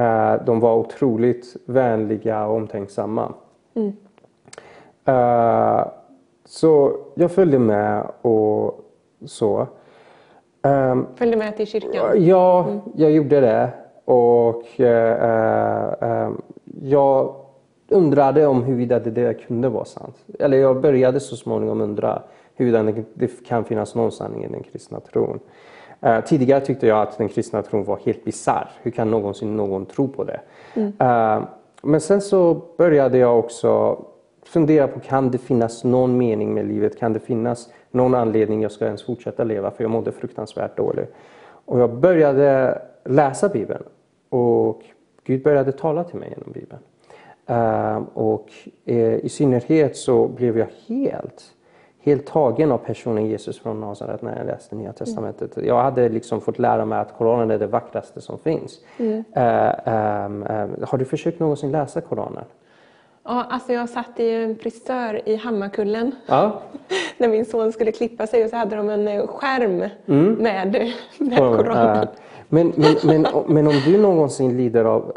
uh, 0.00 0.44
de 0.46 0.60
var 0.60 0.74
otroligt 0.74 1.56
vänliga 1.66 2.46
och 2.46 2.56
omtänksamma. 2.56 3.32
Mm. 3.74 3.92
Uh, 5.08 5.86
så 6.44 6.96
jag 7.14 7.32
följde 7.32 7.58
med 7.58 8.06
och 8.22 8.80
så. 9.24 9.66
Um, 10.62 11.06
följde 11.14 11.36
med 11.36 11.56
till 11.56 11.66
kyrkan? 11.66 12.24
Ja, 12.24 12.64
mm. 12.68 12.80
jag 12.94 13.10
gjorde 13.10 13.40
det. 13.40 13.70
Och 14.04 14.64
uh, 14.80 16.30
jag 16.82 17.34
undrade 17.88 18.46
om 18.46 18.62
huruvida 18.62 18.98
det 18.98 19.10
där 19.10 19.32
kunde 19.32 19.68
vara 19.68 19.84
sant. 19.84 20.16
Eller 20.38 20.56
jag 20.56 20.80
började 20.80 21.20
så 21.20 21.36
småningom 21.36 21.80
undra 21.80 22.22
huruvida 22.56 23.04
det 23.14 23.44
kan 23.46 23.64
finnas 23.64 23.94
någon 23.94 24.12
sanning 24.12 24.44
i 24.44 24.48
den 24.48 24.62
kristna 24.62 25.00
tron. 25.00 25.40
Uh, 26.06 26.20
tidigare 26.20 26.60
tyckte 26.60 26.86
jag 26.86 27.02
att 27.02 27.18
den 27.18 27.28
kristna 27.28 27.62
tron 27.62 27.84
var 27.84 27.98
helt 28.04 28.24
bisarr. 28.24 28.70
Hur 28.82 28.90
kan 28.90 29.10
någonsin 29.10 29.56
någon 29.56 29.86
tro 29.86 30.08
på 30.08 30.24
det? 30.24 30.40
Mm. 30.74 30.88
Uh, 30.88 31.44
men 31.82 32.00
sen 32.00 32.20
så 32.20 32.62
började 32.78 33.18
jag 33.18 33.38
också 33.38 34.04
fundera 34.42 34.88
på 34.88 35.00
kan 35.00 35.30
det 35.30 35.38
finnas 35.38 35.84
någon 35.84 36.18
mening 36.18 36.54
med 36.54 36.66
livet? 36.66 36.98
Kan 36.98 37.12
det 37.12 37.20
finnas 37.20 37.68
någon 37.90 38.14
anledning 38.14 38.62
jag 38.62 38.72
ska 38.72 38.86
ens 38.86 39.02
fortsätta 39.02 39.44
leva? 39.44 39.70
För 39.70 39.84
jag 39.84 39.90
mådde 39.90 40.12
fruktansvärt 40.12 40.76
dåligt. 40.76 41.14
Och 41.64 41.80
jag 41.80 41.94
började 41.94 42.78
läsa 43.04 43.48
Bibeln 43.48 43.82
och 44.28 44.82
Gud 45.24 45.42
började 45.42 45.72
tala 45.72 46.04
till 46.04 46.18
mig 46.18 46.34
genom 46.36 46.52
Bibeln. 46.52 46.82
Uh, 47.50 48.02
och 48.14 48.48
i 49.22 49.28
synnerhet 49.28 49.96
så 49.96 50.28
blev 50.28 50.58
jag 50.58 50.66
helt, 50.86 51.42
helt 52.04 52.26
tagen 52.26 52.72
av 52.72 52.78
personen 52.78 53.26
Jesus 53.26 53.60
från 53.60 53.80
Nasaret 53.80 54.22
när 54.22 54.38
jag 54.38 54.46
läste 54.46 54.74
Nya 54.76 54.92
Testamentet. 54.92 55.56
Mm. 55.56 55.68
Jag 55.68 55.82
hade 55.82 56.08
liksom 56.08 56.40
fått 56.40 56.58
lära 56.58 56.84
mig 56.84 56.98
att 56.98 57.18
Koranen 57.18 57.50
är 57.50 57.58
det 57.58 57.66
vackraste 57.66 58.20
som 58.20 58.38
finns. 58.38 58.78
Mm. 58.98 59.12
Uh, 59.12 60.24
um, 60.24 60.44
har 60.88 60.98
du 60.98 61.04
försökt 61.04 61.40
någonsin 61.40 61.70
läsa 61.70 62.00
Koranen? 62.00 62.44
Ja, 63.24 63.46
alltså 63.50 63.72
jag 63.72 63.88
satt 63.88 64.20
i 64.20 64.30
en 64.30 64.56
frisör 64.56 65.28
i 65.28 65.36
Hammarkullen 65.36 66.12
ja. 66.26 66.60
när 67.18 67.28
min 67.28 67.44
son 67.44 67.72
skulle 67.72 67.92
klippa 67.92 68.26
sig 68.26 68.44
och 68.44 68.50
så 68.50 68.56
hade 68.56 68.76
de 68.76 68.90
en 68.90 69.08
eh, 69.08 69.26
skärm 69.26 69.88
mm. 70.06 70.32
med, 70.32 70.92
med 71.18 71.38
Koranen. 71.38 72.08
Men, 72.48 72.72
men, 72.76 72.94
men, 73.04 73.26
men, 73.46 73.66
om 73.66 73.74
du 73.86 73.98
någonsin 73.98 74.56
lider 74.56 74.84
av 74.84 75.12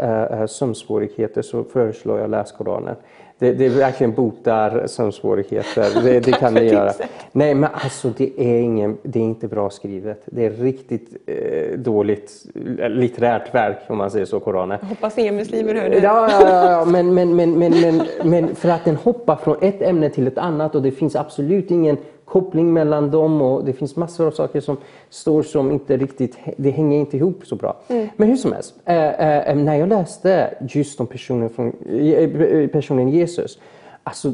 sömnsvårigheter 0.47 1.41
så 1.41 1.63
föreslår 1.63 2.19
jag 2.19 2.29
läs 2.29 2.51
Koranen. 2.51 2.95
Det, 3.39 3.53
det 3.53 3.69
verkligen 3.69 4.13
botar 4.13 4.87
sömnsvårigheter. 4.87 6.03
Det, 6.03 6.19
det 6.19 6.31
kan 6.31 6.53
det 6.53 6.63
göra. 6.73 6.91
Nej, 7.31 7.55
men 7.55 7.69
alltså 7.73 8.09
det 8.17 8.41
är, 8.41 8.59
ingen, 8.59 8.97
det 9.03 9.19
är 9.19 9.23
inte 9.23 9.47
bra 9.47 9.69
skrivet. 9.69 10.21
Det 10.25 10.45
är 10.45 10.49
riktigt 10.49 11.15
eh, 11.25 11.79
dåligt 11.79 12.45
litterärt 12.89 13.55
verk 13.55 13.77
om 13.87 13.97
man 13.97 14.11
säger 14.11 14.25
så, 14.25 14.39
Koranen. 14.39 14.79
Hoppas 14.81 15.17
inga 15.17 15.31
muslimer 15.31 15.75
hör 15.75 15.89
det. 15.89 15.99
Ja, 15.99 16.29
ja, 16.31 16.71
ja, 16.71 16.85
men, 16.85 17.13
men, 17.13 17.35
men, 17.35 17.59
men, 17.59 17.81
men, 17.81 18.01
men 18.23 18.55
för 18.55 18.69
att 18.69 18.85
den 18.85 18.95
hoppar 18.95 19.35
från 19.35 19.57
ett 19.61 19.81
ämne 19.81 20.09
till 20.09 20.27
ett 20.27 20.37
annat 20.37 20.75
och 20.75 20.81
det 20.81 20.91
finns 20.91 21.15
absolut 21.15 21.71
ingen 21.71 21.97
koppling 22.27 22.73
mellan 22.73 23.11
dem 23.11 23.41
och 23.41 23.65
det 23.65 23.73
finns 23.73 23.95
massor 23.95 24.27
av 24.27 24.31
saker 24.31 24.61
som 24.61 24.77
står 25.09 25.43
som 25.43 25.71
inte 25.71 25.97
riktigt, 25.97 26.37
det 26.57 26.69
hänger 26.69 26.99
inte 26.99 27.17
ihop 27.17 27.45
så 27.45 27.55
bra. 27.55 27.77
Mm. 27.87 28.07
Men 28.15 28.29
hur 28.29 28.35
som 28.35 28.51
helst, 28.53 28.75
äh, 28.85 29.49
äh, 29.49 29.55
när 29.55 29.75
jag 29.75 29.89
läste 29.89 30.57
just 30.69 30.99
om 30.99 31.07
personen, 31.07 31.49
från, 31.49 31.71
personen 32.71 33.09
Jesus, 33.09 33.59
alltså 34.03 34.33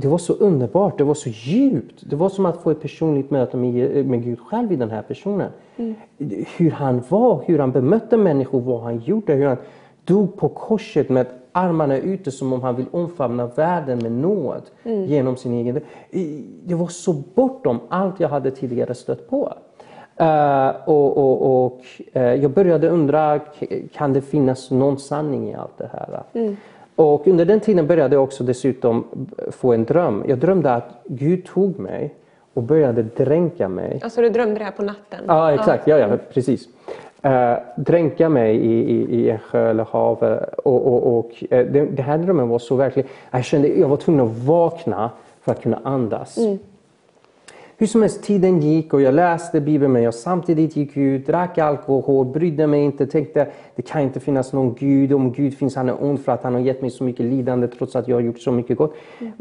det 0.00 0.08
var 0.08 0.18
så 0.18 0.32
underbart, 0.32 0.98
det 0.98 1.04
var 1.04 1.14
så 1.14 1.28
djupt. 1.28 2.10
Det 2.10 2.16
var 2.16 2.28
som 2.28 2.46
att 2.46 2.62
få 2.62 2.70
ett 2.70 2.80
personligt 2.80 3.30
möte 3.30 3.56
med, 3.56 4.06
med 4.06 4.24
Gud 4.24 4.40
själv 4.40 4.72
i 4.72 4.76
den 4.76 4.90
här 4.90 5.02
personen. 5.02 5.50
Mm. 5.76 5.94
Hur 6.56 6.70
han 6.70 7.02
var, 7.08 7.42
hur 7.46 7.58
han 7.58 7.72
bemötte 7.72 8.16
människor, 8.16 8.60
vad 8.60 8.80
han 8.80 8.98
gjorde, 8.98 9.32
hur 9.34 9.46
han 9.46 9.56
dog 10.04 10.36
på 10.36 10.48
korset 10.48 11.08
med 11.08 11.26
armarna 11.58 11.98
ute 11.98 12.30
som 12.30 12.52
om 12.52 12.62
han 12.62 12.76
vill 12.76 12.86
omfamna 12.90 13.46
världen 13.46 13.98
med 13.98 14.12
nåd 14.12 14.62
mm. 14.84 15.04
genom 15.04 15.36
sin 15.36 15.54
egen... 15.54 15.80
Det 16.64 16.74
var 16.74 16.86
så 16.86 17.12
bortom 17.12 17.80
allt 17.88 18.20
jag 18.20 18.28
hade 18.28 18.50
tidigare 18.50 18.94
stött 18.94 19.30
på. 19.30 19.54
Uh, 20.20 20.68
och, 20.84 21.16
och, 21.16 21.64
och 21.64 21.80
uh, 22.16 22.34
jag 22.34 22.50
började 22.50 22.88
undra, 22.88 23.40
kan 23.92 24.12
det 24.12 24.20
finnas 24.20 24.70
någon 24.70 24.98
sanning 24.98 25.50
i 25.50 25.54
allt 25.54 25.78
det 25.78 25.90
här? 25.92 26.22
Mm. 26.32 26.56
Och 26.96 27.26
under 27.26 27.44
den 27.44 27.60
tiden 27.60 27.86
började 27.86 28.14
jag 28.14 28.22
också 28.22 28.44
dessutom 28.44 29.04
få 29.50 29.72
en 29.72 29.84
dröm. 29.84 30.24
Jag 30.28 30.38
drömde 30.38 30.74
att 30.74 31.02
Gud 31.04 31.46
tog 31.46 31.78
mig 31.78 32.14
och 32.54 32.62
började 32.62 33.02
dränka 33.02 33.68
mig. 33.68 34.00
Alltså 34.02 34.20
du 34.20 34.30
drömde 34.30 34.58
det 34.58 34.64
här 34.64 34.72
på 34.72 34.82
natten? 34.82 35.24
Ja, 35.26 35.52
exakt. 35.52 35.86
Ja, 35.86 35.98
ja, 35.98 36.16
precis 36.32 36.68
eh, 37.22 37.54
dränka 37.76 38.28
mig 38.28 38.56
i, 38.56 38.90
i, 38.90 39.20
i 39.20 39.30
en 39.30 39.38
sjö 39.38 39.70
eller 39.70 39.84
hav. 39.84 40.22
Och, 40.64 40.86
och, 40.86 41.18
och 41.18 41.44
eh, 41.50 41.66
det, 41.66 41.86
det, 41.86 42.02
här 42.02 42.18
drömmen 42.18 42.48
var 42.48 42.58
så 42.58 42.76
verklig. 42.76 43.06
Jag 43.30 43.44
kände 43.44 43.68
jag 43.68 43.88
var 43.88 43.96
tvungen 43.96 44.26
att 44.26 44.38
vakna 44.38 45.10
för 45.40 45.52
att 45.52 45.62
kunna 45.62 45.80
andas. 45.84 46.38
Mm. 46.38 46.58
Hur 47.80 47.86
som 47.86 48.02
helst, 48.02 48.22
tiden 48.22 48.60
gick 48.60 48.94
och 48.94 49.00
jag 49.00 49.14
läste 49.14 49.60
Bibeln 49.60 49.92
men 49.92 50.02
jag 50.02 50.14
samtidigt 50.14 50.76
gick 50.76 50.96
ut, 50.96 51.26
drack 51.26 51.58
alkohol, 51.58 52.26
brydde 52.26 52.66
mig 52.66 52.80
inte, 52.80 53.06
tänkte 53.06 53.46
det 53.76 53.82
kan 53.82 54.00
inte 54.00 54.20
finnas 54.20 54.52
någon 54.52 54.74
Gud. 54.74 55.12
Om 55.12 55.32
Gud 55.32 55.58
finns 55.58 55.76
han 55.76 55.88
är 55.88 56.04
ond 56.04 56.20
för 56.20 56.32
att 56.32 56.42
han 56.42 56.54
har 56.54 56.60
gett 56.60 56.80
mig 56.82 56.90
så 56.90 57.04
mycket 57.04 57.26
lidande 57.26 57.68
trots 57.68 57.96
att 57.96 58.08
jag 58.08 58.16
har 58.16 58.20
gjort 58.20 58.40
så 58.40 58.52
mycket 58.52 58.76
gott. 58.76 58.94
Mm. 59.20 59.32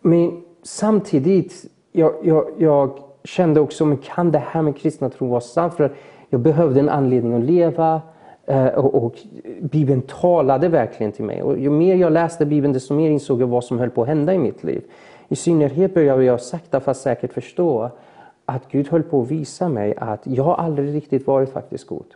Men 0.00 0.42
samtidigt, 0.62 1.64
jag, 1.92 2.12
jag, 2.22 2.46
jag 2.58 2.98
kände 3.24 3.60
också, 3.60 3.84
men 3.84 3.98
kan 3.98 4.30
det 4.30 4.42
här 4.46 4.62
med 4.62 4.76
kristna 4.76 5.10
tro 5.10 5.28
vara 5.28 5.40
sant? 5.40 5.74
För 5.74 5.92
jag 6.32 6.40
behövde 6.40 6.80
en 6.80 6.88
anledning 6.88 7.34
att 7.34 7.44
leva 7.44 8.00
eh, 8.46 8.66
och, 8.66 9.04
och 9.04 9.18
Bibeln 9.60 10.02
talade 10.02 10.68
verkligen 10.68 11.12
till 11.12 11.24
mig. 11.24 11.42
Och 11.42 11.58
ju 11.58 11.70
mer 11.70 11.94
jag 11.94 12.12
läste 12.12 12.46
Bibeln 12.46 12.72
desto 12.72 12.94
mer 12.94 13.10
insåg 13.10 13.42
jag 13.42 13.46
vad 13.46 13.64
som 13.64 13.78
höll 13.78 13.90
på 13.90 14.02
att 14.02 14.08
hända 14.08 14.34
i 14.34 14.38
mitt 14.38 14.64
liv. 14.64 14.82
I 15.28 15.36
synnerhet 15.36 15.94
började 15.94 16.24
jag 16.24 16.40
sakta 16.40 16.80
fast 16.80 17.02
säkert 17.02 17.32
förstå 17.32 17.90
att 18.44 18.68
Gud 18.70 18.88
höll 18.88 19.02
på 19.02 19.22
att 19.22 19.30
visa 19.30 19.68
mig 19.68 19.94
att 19.96 20.20
jag 20.26 20.44
har 20.44 20.54
aldrig 20.54 20.94
riktigt 20.94 21.26
varit 21.26 21.52
faktiskt 21.52 21.86
god. 21.86 22.06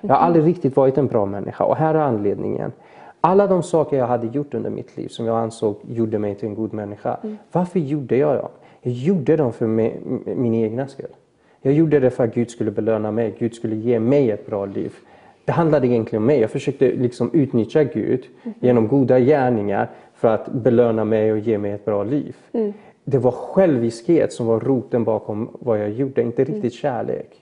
Jag 0.00 0.14
har 0.14 0.20
aldrig 0.22 0.46
riktigt 0.46 0.76
varit 0.76 0.98
en 0.98 1.06
bra 1.06 1.26
människa 1.26 1.64
och 1.64 1.76
här 1.76 1.94
är 1.94 1.98
anledningen. 1.98 2.72
Alla 3.20 3.46
de 3.46 3.62
saker 3.62 3.98
jag 3.98 4.06
hade 4.06 4.26
gjort 4.26 4.54
under 4.54 4.70
mitt 4.70 4.96
liv 4.96 5.08
som 5.08 5.26
jag 5.26 5.38
ansåg 5.38 5.76
gjorde 5.88 6.18
mig 6.18 6.34
till 6.34 6.48
en 6.48 6.54
god 6.54 6.72
människa. 6.72 7.18
Mm. 7.22 7.36
Varför 7.52 7.78
gjorde 7.78 8.16
jag 8.16 8.36
dem? 8.36 8.50
Jag 8.80 8.92
gjorde 8.92 9.36
dem 9.36 9.52
för 9.52 9.66
min 10.34 10.54
egna 10.54 10.88
skull. 10.88 11.14
Jag 11.66 11.74
gjorde 11.74 12.00
det 12.00 12.10
för 12.10 12.24
att 12.24 12.34
Gud 12.34 12.50
skulle 12.50 12.70
belöna 12.70 13.10
mig, 13.10 13.34
Gud 13.38 13.54
skulle 13.54 13.76
ge 13.76 14.00
mig 14.00 14.30
ett 14.30 14.46
bra 14.46 14.66
liv. 14.66 14.94
Det 15.44 15.52
handlade 15.52 15.86
egentligen 15.86 16.22
om 16.22 16.26
mig. 16.26 16.40
Jag 16.40 16.50
försökte 16.50 16.92
liksom 16.92 17.30
utnyttja 17.32 17.84
Gud 17.84 18.24
mm. 18.42 18.54
genom 18.60 18.88
goda 18.88 19.20
gärningar 19.20 19.90
för 20.14 20.28
att 20.28 20.52
belöna 20.52 21.04
mig 21.04 21.32
och 21.32 21.38
ge 21.38 21.58
mig 21.58 21.72
ett 21.72 21.84
bra 21.84 22.04
liv. 22.04 22.36
Mm. 22.52 22.72
Det 23.04 23.18
var 23.18 23.30
själviskhet 23.30 24.32
som 24.32 24.46
var 24.46 24.60
roten 24.60 25.04
bakom 25.04 25.56
vad 25.60 25.80
jag 25.80 25.90
gjorde, 25.90 26.22
inte 26.22 26.42
mm. 26.42 26.54
riktigt 26.54 26.74
kärlek. 26.74 27.40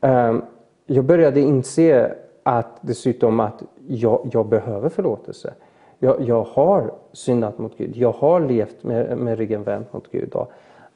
Um, 0.00 0.42
jag 0.86 1.04
började 1.04 1.40
inse 1.40 2.14
att 2.42 2.78
dessutom 2.80 3.40
att 3.40 3.62
jag, 3.86 4.30
jag 4.32 4.46
behöver 4.46 4.88
förlåtelse. 4.88 5.54
Jag, 5.98 6.22
jag, 6.22 6.42
har 6.42 6.92
syndat 7.12 7.58
mot 7.58 7.78
Gud, 7.78 7.96
jag 7.96 8.12
har 8.12 8.40
levt 8.40 8.82
med, 8.84 9.18
med 9.18 9.38
ryggen 9.38 9.62
vänd 9.62 9.84
mot 9.90 10.10
Gud. 10.10 10.34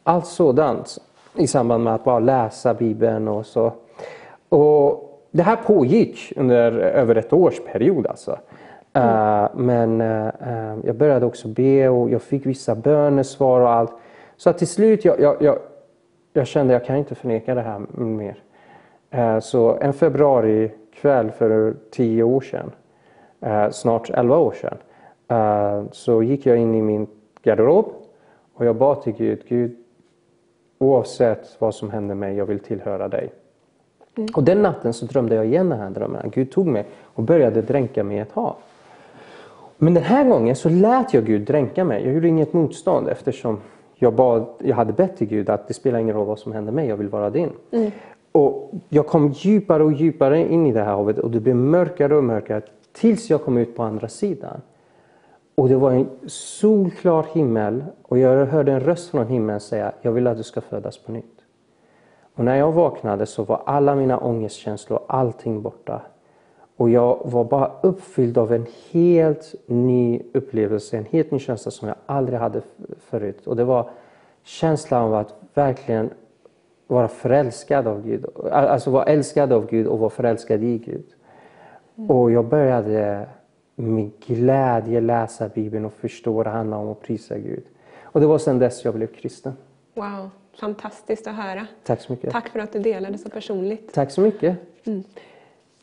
Allt 0.02 0.26
sådant 0.26 0.98
i 1.34 1.46
samband 1.46 1.84
med 1.84 1.94
att 1.94 2.04
bara 2.04 2.18
läsa 2.18 2.74
Bibeln 2.74 3.28
och 3.28 3.46
så. 3.46 3.72
Och 4.48 5.08
det 5.30 5.42
här 5.42 5.56
pågick 5.56 6.32
under 6.36 6.72
över 6.72 7.14
ett 7.14 7.32
års 7.32 7.60
period 7.60 8.06
alltså. 8.06 8.38
Mm. 8.92 9.08
Uh, 9.08 9.48
men 9.54 10.00
uh, 10.00 10.78
jag 10.84 10.96
började 10.96 11.26
också 11.26 11.48
be 11.48 11.88
och 11.88 12.10
jag 12.10 12.22
fick 12.22 12.46
vissa 12.46 12.74
bönesvar 12.74 13.60
och 13.60 13.70
allt. 13.70 13.92
Så 14.36 14.52
till 14.52 14.66
slut 14.66 15.04
jag, 15.04 15.20
jag, 15.20 15.42
jag, 15.42 15.58
jag 16.32 16.46
kände 16.46 16.72
jag 16.72 16.84
kan 16.84 16.96
inte 16.96 17.14
förneka 17.14 17.54
det 17.54 17.60
här 17.60 17.78
mer. 17.96 18.42
Uh, 19.14 19.40
så 19.40 19.78
en 19.80 19.92
februari 19.92 20.70
kväll 20.94 21.30
för 21.30 21.74
tio 21.90 22.22
år 22.22 22.40
sedan, 22.40 22.70
snart 23.72 24.10
elva 24.10 24.38
år 24.38 24.54
sedan, 24.60 25.88
så 25.92 26.22
gick 26.22 26.46
jag 26.46 26.56
in 26.56 26.74
i 26.74 26.82
min 26.82 27.06
garderob 27.42 27.92
och 28.54 28.64
jag 28.64 28.76
bad 28.76 29.02
till 29.02 29.12
Gud, 29.12 29.42
Gud 29.48 29.81
Oavsett 30.82 31.56
vad 31.58 31.74
som 31.74 31.90
händer 31.90 32.14
mig, 32.14 32.36
jag 32.36 32.46
vill 32.46 32.58
tillhöra 32.58 33.08
dig. 33.08 33.32
Mm. 34.16 34.28
Och 34.34 34.42
den 34.44 34.62
natten 34.62 34.92
så 34.92 35.06
drömde 35.06 35.34
jag 35.34 35.46
igen 35.46 35.68
den 35.68 35.78
här 35.78 35.90
drömmen. 35.90 36.30
Gud 36.34 36.50
tog 36.50 36.66
mig 36.66 36.86
och 37.02 37.22
började 37.22 37.62
dränka 37.62 38.04
mig 38.04 38.16
i 38.16 38.20
ett 38.20 38.32
hav. 38.32 38.56
Men 39.76 39.94
den 39.94 40.02
här 40.02 40.28
gången 40.28 40.56
så 40.56 40.68
lät 40.68 41.14
jag 41.14 41.24
Gud 41.24 41.42
dränka 41.42 41.84
mig. 41.84 42.04
Jag 42.04 42.14
gjorde 42.14 42.28
inget 42.28 42.52
motstånd 42.52 43.08
eftersom 43.08 43.60
jag, 43.94 44.14
bad, 44.14 44.46
jag 44.58 44.76
hade 44.76 44.92
bett 44.92 45.16
till 45.16 45.26
Gud 45.26 45.50
att 45.50 45.68
det 45.68 45.74
spelar 45.74 45.98
ingen 45.98 46.14
roll 46.14 46.26
vad 46.26 46.38
som 46.38 46.52
händer 46.52 46.72
mig, 46.72 46.88
jag 46.88 46.96
vill 46.96 47.08
vara 47.08 47.30
din. 47.30 47.50
Och 48.32 48.70
jag 48.88 49.06
kom 49.06 49.32
djupare 49.32 49.84
och 49.84 49.92
djupare 49.92 50.52
in 50.52 50.66
i 50.66 50.72
det 50.72 50.82
här 50.82 50.92
havet 50.92 51.18
och 51.18 51.30
det 51.30 51.40
blev 51.40 51.56
mörkare 51.56 52.16
och 52.16 52.24
mörkare 52.24 52.62
tills 52.92 53.30
jag 53.30 53.44
kom 53.44 53.58
ut 53.58 53.76
på 53.76 53.82
andra 53.82 54.08
sidan. 54.08 54.60
Och 55.54 55.68
det 55.68 55.76
var 55.76 55.90
en 55.90 56.08
solklar 56.26 57.26
himmel 57.32 57.84
och 58.02 58.18
jag 58.18 58.46
hörde 58.46 58.72
en 58.72 58.80
röst 58.80 59.10
från 59.10 59.26
himlen 59.26 59.60
säga, 59.60 59.92
jag 60.02 60.12
vill 60.12 60.26
att 60.26 60.36
du 60.36 60.42
ska 60.42 60.60
födas 60.60 60.98
på 60.98 61.12
nytt. 61.12 61.44
Och 62.34 62.44
när 62.44 62.56
jag 62.56 62.72
vaknade 62.72 63.26
så 63.26 63.44
var 63.44 63.62
alla 63.66 63.94
mina 63.94 64.18
ångestkänslor, 64.18 65.00
allting 65.06 65.62
borta. 65.62 66.02
Och 66.76 66.90
jag 66.90 67.18
var 67.24 67.44
bara 67.44 67.72
uppfylld 67.80 68.38
av 68.38 68.52
en 68.52 68.66
helt 68.90 69.54
ny 69.66 70.22
upplevelse, 70.34 70.98
en 70.98 71.04
helt 71.04 71.30
ny 71.30 71.38
känsla 71.38 71.70
som 71.70 71.88
jag 71.88 71.96
aldrig 72.06 72.38
hade 72.38 72.62
förut. 72.98 73.46
Och 73.46 73.56
det 73.56 73.64
var 73.64 73.90
känslan 74.42 75.02
av 75.02 75.14
att 75.14 75.34
verkligen 75.54 76.10
vara 76.86 77.08
förälskad 77.08 77.86
av 77.86 78.02
Gud. 78.02 78.26
Alltså 78.52 78.90
vara 78.90 79.04
älskad 79.04 79.52
av 79.52 79.66
Gud 79.66 79.86
och 79.86 79.98
vara 79.98 80.10
förälskad 80.10 80.62
i 80.62 80.78
Gud. 80.78 81.06
Och 82.08 82.30
jag 82.30 82.44
började 82.44 83.26
med 83.82 84.10
glädje 84.26 85.00
läsa 85.00 85.48
Bibeln 85.48 85.84
och 85.84 85.92
förstå 85.92 86.32
vad 86.32 86.46
det 86.46 86.50
handlar 86.50 86.76
om 86.78 86.88
och 86.88 87.02
prisa 87.02 87.38
Gud. 87.38 87.64
Och 88.02 88.20
det 88.20 88.26
var 88.26 88.38
sedan 88.38 88.58
dess 88.58 88.84
jag 88.84 88.94
blev 88.94 89.06
kristen. 89.06 89.52
Wow, 89.94 90.30
fantastiskt 90.60 91.26
att 91.26 91.34
höra. 91.34 91.66
Tack 91.84 92.00
så 92.00 92.12
mycket. 92.12 92.30
Tack 92.30 92.48
för 92.48 92.58
att 92.58 92.72
du 92.72 92.78
delade 92.78 93.18
så 93.18 93.30
personligt. 93.30 93.92
Tack 93.92 94.10
så 94.10 94.20
mycket. 94.20 94.56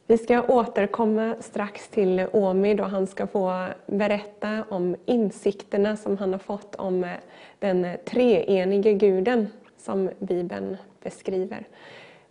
Vi 0.07 0.17
ska 0.17 0.41
återkomma 0.41 1.35
strax 1.39 1.87
till 1.87 2.27
Omid 2.33 2.81
och 2.81 2.89
han 2.89 3.07
ska 3.07 3.27
få 3.27 3.67
berätta 3.85 4.63
om 4.69 4.95
insikterna 5.05 5.97
som 5.97 6.17
han 6.17 6.31
har 6.31 6.39
fått 6.39 6.75
om 6.75 7.03
eh, 7.03 7.11
den 7.59 7.87
treenige 8.05 8.93
guden 8.93 9.47
som 9.77 10.09
Bibeln 10.19 10.77
beskriver. 11.03 11.67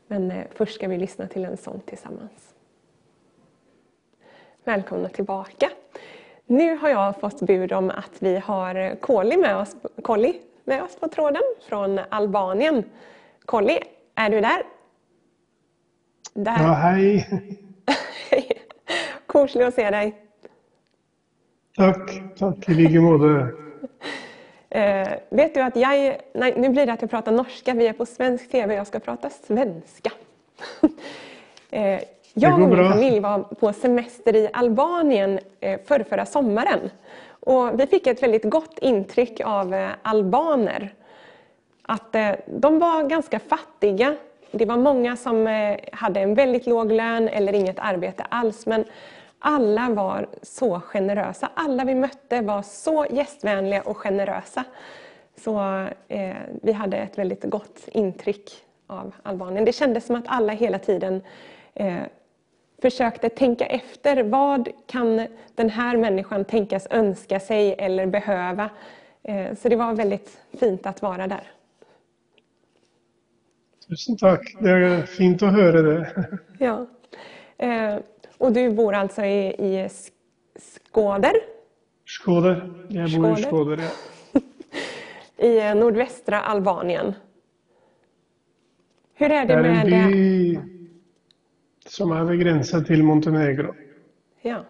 Men 0.06 0.30
eh, 0.30 0.44
först 0.50 0.74
ska 0.74 0.88
vi 0.88 0.98
lyssna 0.98 1.26
till 1.26 1.44
en 1.44 1.56
sång 1.56 1.80
tillsammans. 1.86 2.47
Välkomna 4.64 5.08
tillbaka. 5.08 5.70
Nu 6.46 6.76
har 6.76 6.88
jag 6.88 7.20
fått 7.20 7.40
bud 7.40 7.72
om 7.72 7.90
att 7.90 8.12
vi 8.18 8.38
har 8.38 8.96
Koli 9.00 9.36
med 9.36 9.56
oss, 9.56 9.76
Colli 10.02 10.40
med 10.64 10.82
oss 10.82 10.96
på 10.96 11.08
tråden 11.08 11.42
från 11.68 12.00
Albanien. 12.08 12.84
Colli, 13.44 13.78
är 14.14 14.30
du 14.30 14.40
där? 14.40 14.62
Där. 16.34 16.62
Ja, 16.62 16.72
hej. 16.72 17.28
Koselig 19.26 19.64
att 19.64 19.74
se 19.74 19.90
dig. 19.90 20.22
Tack, 21.76 22.10
tack 22.38 22.68
i 22.68 22.74
lika 22.74 23.00
måte. 23.00 23.54
Eh, 24.70 25.08
vet 25.30 25.54
du 25.54 25.60
att 25.60 25.76
jag, 25.76 26.20
nej 26.34 26.54
nu 26.56 26.68
blir 26.68 26.86
det 26.86 26.92
att 26.92 27.02
jag 27.02 27.10
pratar 27.10 27.32
norska, 27.32 27.74
vi 27.74 27.86
är 27.86 27.92
på 27.92 28.06
svensk 28.06 28.50
TV, 28.50 28.74
jag 28.74 28.86
ska 28.86 28.98
prata 28.98 29.30
svenska. 29.30 30.12
eh, 31.70 32.00
jag 32.38 32.62
och 32.62 32.68
min 32.68 32.90
familj 32.90 33.20
var 33.20 33.38
på 33.38 33.72
semester 33.72 34.36
i 34.36 34.48
Albanien 34.52 35.38
eh, 35.60 35.80
för 35.84 36.04
förra 36.04 36.26
sommaren. 36.26 36.90
Och 37.28 37.80
vi 37.80 37.86
fick 37.86 38.06
ett 38.06 38.22
väldigt 38.22 38.44
gott 38.44 38.78
intryck 38.78 39.40
av 39.44 39.74
eh, 39.74 39.88
albaner. 40.02 40.94
Att 41.82 42.14
eh, 42.14 42.30
de 42.46 42.78
var 42.78 43.02
ganska 43.02 43.38
fattiga. 43.38 44.16
Det 44.50 44.64
var 44.64 44.76
många 44.76 45.16
som 45.16 45.46
hade 45.92 46.20
en 46.20 46.34
väldigt 46.34 46.66
låg 46.66 46.92
lön 46.92 47.28
eller 47.28 47.52
inget 47.52 47.78
arbete 47.78 48.22
alls. 48.22 48.66
Men 48.66 48.84
alla 49.38 49.90
var 49.90 50.26
så 50.42 50.80
generösa. 50.80 51.50
Alla 51.54 51.84
vi 51.84 51.94
mötte 51.94 52.40
var 52.40 52.62
så 52.62 53.06
gästvänliga 53.10 53.82
och 53.82 53.96
generösa. 53.96 54.64
Så 55.36 55.86
eh, 56.08 56.36
vi 56.62 56.72
hade 56.72 56.96
ett 56.96 57.18
väldigt 57.18 57.44
gott 57.44 57.88
intryck 57.92 58.50
av 58.86 59.14
Albanien. 59.22 59.64
Det 59.64 59.72
kändes 59.72 60.06
som 60.06 60.16
att 60.16 60.24
alla 60.26 60.52
hela 60.52 60.78
tiden 60.78 61.22
eh, 61.74 62.02
försökte 62.82 63.28
tänka 63.28 63.66
efter. 63.66 64.22
Vad 64.22 64.68
kan 64.86 65.26
den 65.54 65.70
här 65.70 65.96
människan 65.96 66.44
tänkas 66.44 66.86
önska 66.90 67.40
sig 67.40 67.74
eller 67.78 68.06
behöva? 68.06 68.70
Eh, 69.22 69.54
så 69.54 69.68
det 69.68 69.76
var 69.76 69.94
väldigt 69.94 70.38
fint 70.60 70.86
att 70.86 71.02
vara 71.02 71.26
där. 71.26 71.42
Tusen 73.88 74.16
tack. 74.16 74.56
Det 74.60 74.70
är 74.70 75.02
fint 75.02 75.42
att 75.42 75.52
höra 75.52 75.82
det. 75.82 76.28
Ja. 76.58 76.86
Eh, 77.58 77.98
och 78.38 78.52
du 78.52 78.70
bor 78.70 78.94
alltså 78.94 79.24
i, 79.24 79.46
i 79.48 79.88
Skåder? 80.56 81.32
Skåder. 82.06 82.72
Jag 82.88 83.10
bor 83.10 83.36
Skåder. 83.36 83.38
i 83.38 83.42
Skåder, 83.42 83.78
ja. 84.32 84.40
I 85.46 85.68
eh, 85.68 85.74
nordvästra 85.74 86.40
Albanien. 86.40 87.14
Hur 89.14 89.30
är 89.30 89.46
det, 89.46 89.62
det 89.62 89.68
en 89.68 90.10
by 90.10 90.77
som 91.88 92.12
är 92.12 92.24
vid 92.24 92.40
gränsen 92.40 92.84
till 92.84 93.02
Montenegro. 93.02 93.74
Ja. 94.42 94.64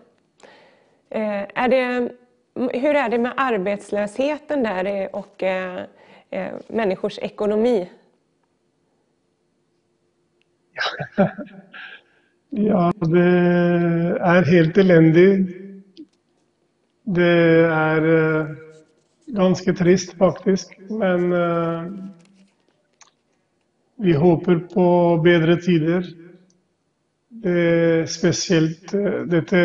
Eh, 1.11 1.47
är 1.55 1.69
det, 1.69 2.13
hur 2.55 2.95
är 2.95 3.09
det 3.09 3.19
med 3.19 3.33
arbetslösheten 3.37 4.63
där 4.63 5.09
och 5.17 5.43
eh, 5.43 5.85
eh, 6.31 6.53
människors 6.69 7.19
ekonomi? 7.19 7.91
Ja, 12.51 12.93
det 13.01 13.29
är 14.21 14.45
helt 14.45 14.79
eländigt. 14.79 15.57
Det 17.05 17.65
är 17.73 18.05
uh, 18.05 18.47
ganska 19.27 19.73
trist 19.73 20.13
faktiskt, 20.13 20.71
men 20.91 21.33
uh, 21.33 21.93
vi 23.97 24.13
hoppas 24.13 24.75
på 24.75 25.17
bättre 25.25 25.57
tider. 25.57 26.28
Det, 27.43 28.11
speciellt 28.11 28.95
uh, 28.95 29.23
detta 29.23 29.57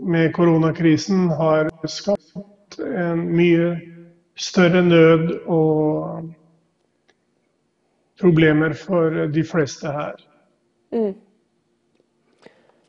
med 0.00 0.32
coronakrisen 0.32 1.28
har 1.28 1.86
skapat 1.86 2.78
en 2.96 3.36
mycket 3.36 3.82
större 4.36 4.82
nöd 4.82 5.30
och 5.30 6.22
problem 8.20 8.74
för 8.74 9.26
de 9.26 9.44
flesta 9.44 9.92
här. 9.92 10.14
Mm. 10.92 11.14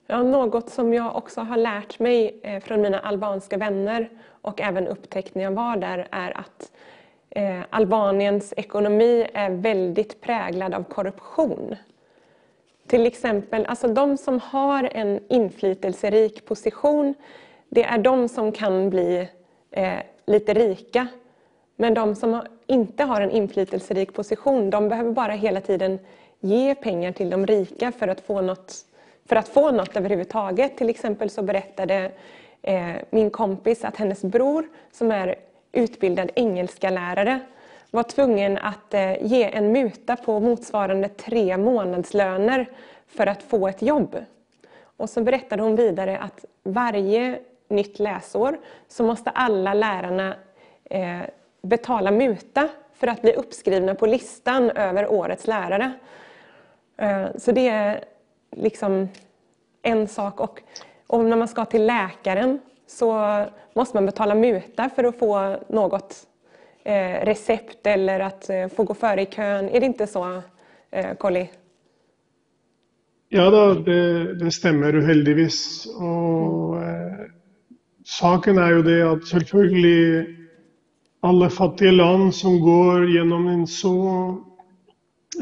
Ja, 0.07 0.23
något 0.23 0.69
som 0.69 0.93
jag 0.93 1.15
också 1.15 1.41
har 1.41 1.57
lärt 1.57 1.99
mig 1.99 2.39
eh, 2.43 2.63
från 2.63 2.81
mina 2.81 2.99
albanska 2.99 3.57
vänner 3.57 4.09
och 4.41 4.61
även 4.61 4.87
upptäckt 4.87 5.35
när 5.35 5.43
jag 5.43 5.51
var 5.51 5.77
där 5.77 6.07
är 6.11 6.37
att 6.37 6.71
Albaniens 7.69 8.53
ekonomi 8.57 9.27
är 9.33 9.49
väldigt 9.49 10.21
präglad 10.21 10.73
av 10.73 10.83
korruption. 10.83 11.75
Till 12.89 13.05
exempel, 13.05 13.65
alltså 13.65 13.87
de 13.87 14.17
som 14.17 14.39
har 14.39 14.89
en 14.93 15.19
inflytelserik 15.27 16.45
position, 16.45 17.13
det 17.69 17.83
är 17.83 17.97
de 17.97 18.29
som 18.29 18.51
kan 18.51 18.89
bli 18.89 19.27
eh, 19.71 19.99
lite 20.25 20.53
rika. 20.53 21.07
Men 21.75 21.93
de 21.93 22.15
som 22.15 22.41
inte 22.67 23.03
har 23.03 23.21
en 23.21 23.31
inflytelserik 23.31 24.13
position, 24.13 24.69
de 24.69 24.89
behöver 24.89 25.11
bara 25.11 25.31
hela 25.31 25.61
tiden 25.61 25.99
ge 26.39 26.75
pengar 26.75 27.11
till 27.11 27.29
de 27.29 27.45
rika 27.47 27.91
för 27.91 28.07
att 28.07 28.21
få 28.21 28.41
något 28.41 28.73
för 29.25 29.35
att 29.35 29.47
få 29.47 29.71
något 29.71 29.97
överhuvudtaget. 29.97 30.77
Till 30.77 30.89
exempel 30.89 31.29
så 31.29 31.41
berättade 31.41 32.11
eh, 32.61 32.95
min 33.09 33.29
kompis 33.29 33.85
att 33.85 33.97
hennes 33.97 34.21
bror, 34.21 34.67
som 34.91 35.11
är 35.11 35.35
utbildad 35.71 36.31
engelska 36.35 36.89
lärare 36.89 37.39
var 37.91 38.03
tvungen 38.03 38.57
att 38.57 38.93
eh, 38.93 39.23
ge 39.25 39.43
en 39.43 39.71
muta 39.71 40.15
på 40.15 40.39
motsvarande 40.39 41.09
tre 41.09 41.57
månadslöner 41.57 42.69
för 43.07 43.27
att 43.27 43.43
få 43.43 43.67
ett 43.67 43.81
jobb. 43.81 44.17
Och 44.81 45.09
så 45.09 45.21
berättade 45.21 45.63
hon 45.63 45.75
vidare 45.75 46.17
att 46.17 46.45
varje 46.63 47.39
nytt 47.67 47.99
läsår 47.99 48.59
så 48.87 49.03
måste 49.03 49.29
alla 49.29 49.73
lärarna 49.73 50.35
eh, 50.83 51.19
betala 51.61 52.11
muta 52.11 52.69
för 52.93 53.07
att 53.07 53.21
bli 53.21 53.33
uppskrivna 53.33 53.95
på 53.95 54.05
listan 54.05 54.69
över 54.69 55.11
årets 55.11 55.47
lärare. 55.47 55.91
Eh, 56.97 57.25
så 57.37 57.51
det 57.51 57.67
är 57.67 58.03
liksom 58.51 59.09
en 59.81 60.07
sak. 60.07 60.39
Och, 60.39 60.61
och 61.07 61.25
när 61.25 61.37
man 61.37 61.47
ska 61.47 61.65
till 61.65 61.85
läkaren 61.85 62.59
så 62.87 63.45
måste 63.73 63.97
man 63.97 64.05
betala 64.05 64.35
muta 64.35 64.89
för 64.95 65.03
att 65.03 65.19
få 65.19 65.57
något 65.67 66.27
recept 67.25 67.87
eller 67.87 68.19
att 68.19 68.49
eh, 68.49 68.67
få 68.67 68.83
gå 68.83 68.93
före 68.93 69.21
i 69.21 69.25
kön. 69.25 69.69
Är 69.69 69.79
det 69.79 69.85
inte 69.85 70.07
så, 70.07 70.41
eh, 70.91 71.13
Colli? 71.17 71.49
Ja, 73.29 73.49
då, 73.49 73.73
det, 73.73 74.33
det 74.33 74.51
stämmer 74.51 74.95
uheldigvis. 74.95 75.87
Och, 75.99 76.81
eh, 76.83 77.25
saken 78.05 78.57
är 78.57 78.69
ju 78.69 78.83
det 78.83 79.11
att 79.11 79.23
självklart 79.23 80.35
alla 81.21 81.49
fattiga 81.49 81.91
land 81.91 82.35
som 82.35 82.61
går 82.61 83.09
genom 83.09 83.47
en 83.47 83.67
så 83.67 84.37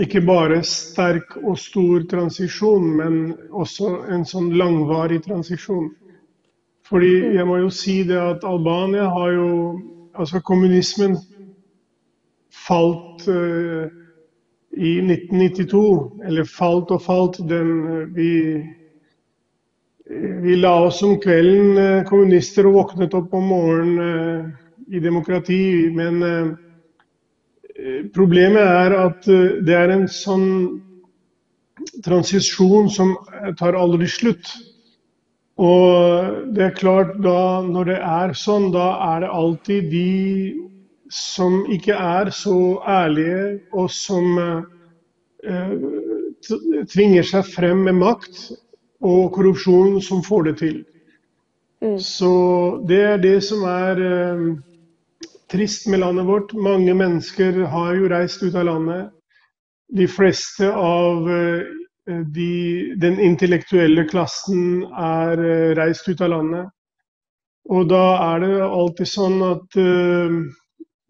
ikke 0.01 0.21
bare 0.21 0.63
sterk 0.63 1.37
og 1.41 1.57
stor 1.57 2.03
transisjon, 2.09 2.89
men 2.97 3.15
også 3.51 4.03
en 4.13 4.25
sånn 4.25 4.51
langvarig 4.57 5.23
transisjon. 5.25 5.89
Fordi 6.87 7.35
jeg 7.35 7.45
må 7.47 7.57
jo 7.63 7.69
si 7.73 8.03
det 8.07 8.19
at 8.19 8.45
Albania 8.47 9.07
har 9.09 9.31
jo 9.31 9.47
Altså 10.17 10.39
kommunismen 10.41 11.17
falt 12.49 13.27
eh, 13.29 13.89
i 14.77 14.93
1992. 15.03 16.21
Eller 16.25 16.47
falt 16.49 16.91
og 16.95 17.01
falt. 17.05 17.37
Den, 17.49 17.69
eh, 17.85 18.15
vi, 18.15 18.31
eh, 20.09 20.37
vi 20.41 20.55
la 20.57 20.73
oss 20.87 21.03
om 21.05 21.19
kvelden, 21.21 22.05
kommunister, 22.09 22.65
og 22.65 22.79
våknet 22.79 23.13
opp 23.17 23.33
om 23.37 23.51
morgenen 23.51 24.53
i 24.87 25.03
demokrati. 25.03 25.89
Men 25.93 26.55
problemet 28.15 28.63
er 28.63 28.95
at 28.97 29.27
det 29.27 29.75
er 29.75 29.91
en 29.93 30.07
sånn 30.09 30.47
transisjon 32.05 32.87
som 32.89 33.13
tar 33.59 33.77
aldri 33.77 34.07
slutt. 34.09 34.49
Og 35.57 36.53
det 36.53 36.63
er 36.67 36.77
klart, 36.77 37.15
da, 37.23 37.63
når 37.65 37.89
det 37.89 37.97
er 37.97 38.33
sånn, 38.37 38.69
da 38.73 38.91
er 39.07 39.23
det 39.23 39.33
alltid 39.33 39.87
de 39.89 40.09
som 41.13 41.63
ikke 41.71 41.95
er 41.97 42.29
så 42.35 42.57
ærlige, 42.85 43.61
og 43.73 43.89
som 43.89 44.37
eh, 44.37 45.73
tvinger 46.91 47.25
seg 47.25 47.49
frem 47.55 47.85
med 47.87 47.97
makt 47.97 48.43
og 49.01 49.31
korrupsjon, 49.33 49.97
som 50.03 50.21
får 50.25 50.49
det 50.49 50.55
til. 50.61 50.77
Mm. 51.81 51.97
Så 52.01 52.31
det 52.89 53.01
er 53.13 53.19
det 53.21 53.37
som 53.45 53.65
er 53.69 54.03
eh, 54.03 54.45
trist 55.49 55.87
med 55.89 56.03
landet 56.03 56.27
vårt. 56.27 56.53
Mange 56.53 56.93
mennesker 56.97 57.63
har 57.71 57.95
jo 57.97 58.09
reist 58.13 58.43
ut 58.43 58.55
av 58.55 58.67
landet. 58.69 59.09
De 59.97 60.07
fleste 60.11 60.69
av 60.69 61.29
eh, 61.31 61.76
Eh, 62.09 62.19
de, 62.19 62.93
den 62.95 63.19
intellektuelle 63.19 64.05
klassen 64.07 64.83
er 64.95 65.43
eh, 65.43 65.75
reist 65.77 66.07
ut 66.07 66.21
av 66.21 66.31
landet. 66.31 66.71
Og 67.67 67.89
da 67.91 68.03
er 68.33 68.45
det 68.45 68.51
alltid 68.63 69.09
sånn 69.11 69.41
at 69.43 69.75
uh, 69.75 70.35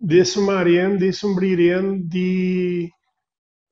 det 0.10 0.24
som 0.26 0.48
er 0.50 0.70
igjen, 0.72 0.96
de 0.98 1.12
som 1.14 1.36
blir 1.38 1.60
igjen, 1.62 1.92
de 2.10 2.90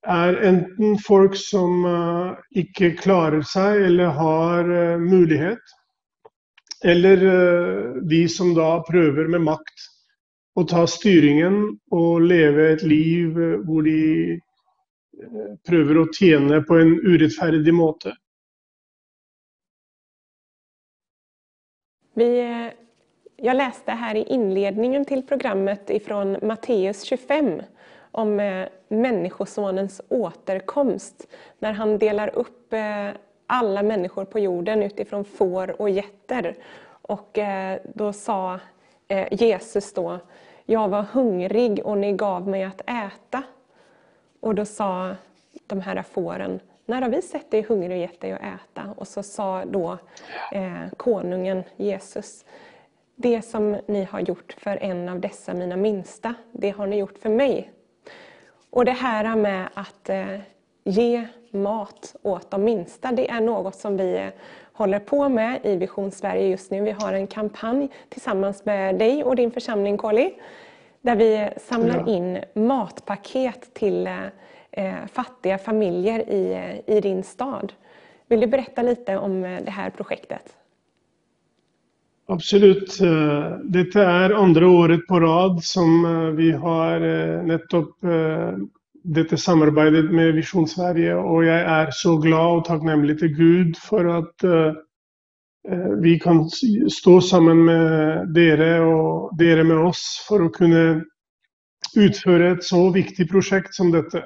er 0.05 0.37
enten 0.45 0.99
folk 1.01 1.33
som 1.33 1.81
uh, 1.89 2.35
ikke 2.53 2.91
klarer 2.99 3.41
seg 3.41 3.87
eller 3.87 4.13
har 4.19 4.69
uh, 4.69 5.01
mulighet. 5.01 5.73
Eller 6.85 7.25
de 8.05 8.21
som 8.29 8.51
da 8.53 8.83
prøver 8.85 9.31
med 9.33 9.41
makt 9.47 9.87
å 10.53 10.67
ta 10.69 10.83
styringen 10.85 11.55
og 11.89 12.27
leve 12.29 12.67
et 12.75 12.83
liv 12.85 13.39
hvor 13.65 13.81
de 13.87 14.37
Eh, 15.23 15.55
prøver 15.67 15.99
å 16.01 16.05
tjene 16.13 16.61
på 16.67 16.79
en 16.81 16.95
urettferdig 16.99 17.73
måte. 17.73 18.15
Vi, 22.13 22.39
eh, 22.39 22.73
jag 23.37 23.57
läste 23.57 23.91
här 23.91 24.15
i 24.15 24.23
inledningen 24.23 25.05
till 25.05 25.23
programmet 25.23 25.89
ifrån 25.89 26.37
Matteus 26.41 27.03
25 27.03 27.61
om 28.11 28.39
eh, 28.39 28.67
Människosonens 28.87 30.01
återkomst, 30.09 31.27
när 31.59 31.73
han 31.73 31.97
delar 31.97 32.35
upp 32.35 32.73
alla 33.47 33.83
människor 33.83 34.25
på 34.25 34.39
jorden 34.39 34.83
utifrån 34.83 35.25
får 35.25 35.81
och 35.81 35.89
getter. 35.89 36.55
Och 36.87 37.39
då 37.93 38.13
sa 38.13 38.59
Jesus 39.31 39.93
då, 39.93 40.19
jag 40.65 40.87
var 40.89 41.03
hungrig 41.03 41.81
och 41.85 41.97
ni 41.97 42.13
gav 42.13 42.47
mig 42.47 42.63
att 42.63 42.81
äta. 42.81 43.43
Och 44.45 44.55
då 44.55 44.65
sa 44.65 45.15
de 45.67 45.81
här 45.81 46.03
fåren, 46.03 46.59
när 46.85 47.01
har 47.01 47.09
vi 47.09 47.21
sett 47.21 47.51
dig 47.51 47.61
hungrig 47.61 47.91
och 47.91 47.97
gett 47.97 48.21
dig 48.21 48.31
att 48.31 48.39
äta? 48.39 48.93
Och 48.97 49.07
så 49.07 49.23
sa 49.23 49.65
då 49.65 49.97
eh, 50.51 50.89
konungen 50.97 51.63
Jesus, 51.75 52.45
det 53.15 53.41
som 53.41 53.77
ni 53.87 54.03
har 54.03 54.19
gjort 54.19 54.55
för 54.57 54.77
en 54.83 55.09
av 55.09 55.19
dessa 55.19 55.53
mina 55.53 55.75
minsta, 55.75 56.33
det 56.51 56.69
har 56.69 56.87
ni 56.87 56.97
gjort 56.97 57.17
för 57.17 57.29
mig. 57.29 57.71
Och 58.69 58.85
det 58.85 58.91
här 58.91 59.35
med 59.35 59.69
att 59.73 60.09
eh, 60.09 60.39
ge 60.83 61.27
mat 61.51 62.15
åt 62.21 62.51
de 62.51 62.63
minsta, 62.63 63.11
det 63.11 63.29
är 63.29 63.41
något 63.41 63.75
som 63.75 63.97
vi 63.97 64.17
eh, 64.17 64.29
håller 64.73 64.99
på 64.99 65.29
med 65.29 65.59
i 65.63 65.75
Vision 65.75 66.11
Sverige 66.11 66.47
just 66.47 66.71
nu. 66.71 66.81
Vi 66.81 66.91
har 66.91 67.13
en 67.13 67.27
kampanj 67.27 67.89
tillsammans 68.09 68.65
med 68.65 68.95
dig 68.95 69.23
och 69.23 69.35
din 69.35 69.51
församling, 69.51 69.97
Koli, 69.97 70.33
där 71.05 71.15
vi 71.15 71.49
samlar 71.57 72.09
in 72.09 72.39
matpaket 72.53 73.73
till 73.73 74.07
eh, 74.71 75.05
fattiga 75.11 75.57
familjer 75.57 76.19
i, 76.19 76.81
i 76.87 77.01
din 77.01 77.23
stad. 77.23 77.73
Vill 78.27 78.39
du 78.39 78.47
berätta 78.47 78.81
lite 78.81 79.17
om 79.17 79.43
eh, 79.43 79.63
det 79.65 79.71
här 79.71 79.89
projektet? 79.89 80.53
Absolutt. 82.27 83.01
Eh, 83.01 83.57
dette 83.63 84.01
er 84.01 84.33
andre 84.33 84.65
året 84.65 85.07
på 85.07 85.19
rad 85.19 85.63
som 85.63 86.05
eh, 86.05 86.31
vi 86.35 86.51
har 86.51 86.99
nettopp 87.45 87.93
dette 89.03 89.37
samarbeidet 89.37 90.09
med 90.11 90.33
Visjon 90.33 90.67
Sverige. 90.67 91.13
Og 91.15 91.45
jeg 91.45 91.61
er 91.61 91.91
så 91.93 92.17
glad 92.17 92.57
og 92.57 92.65
takknemlig 92.65 93.19
til 93.19 93.35
Gud 93.37 93.77
for 93.77 94.09
at 94.09 94.45
Eh, 95.71 95.89
vi 96.01 96.19
kan 96.19 96.49
stå 96.91 97.21
samman 97.21 97.65
med 97.65 98.27
dere 98.33 98.79
och 98.79 99.37
dere 99.37 99.63
med 99.63 99.77
oss 99.77 100.25
för 100.27 100.45
att 100.45 100.53
kunna 100.53 101.01
utföra 101.95 102.51
ett 102.51 102.63
så 102.63 102.89
viktigt 102.89 103.31
projekt 103.31 103.73
som 103.73 103.91
detta. 103.91 104.23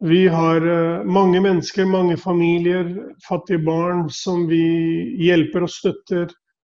Vi 0.00 0.28
har 0.28 0.66
eh, 0.66 1.04
många 1.04 1.40
människor, 1.40 1.84
många 1.84 2.16
familjer, 2.16 3.02
fattiga 3.28 3.58
barn 3.58 4.10
som 4.10 4.46
vi 4.46 5.26
hjälper 5.26 5.62
och 5.62 5.70
stöttar 5.70 6.28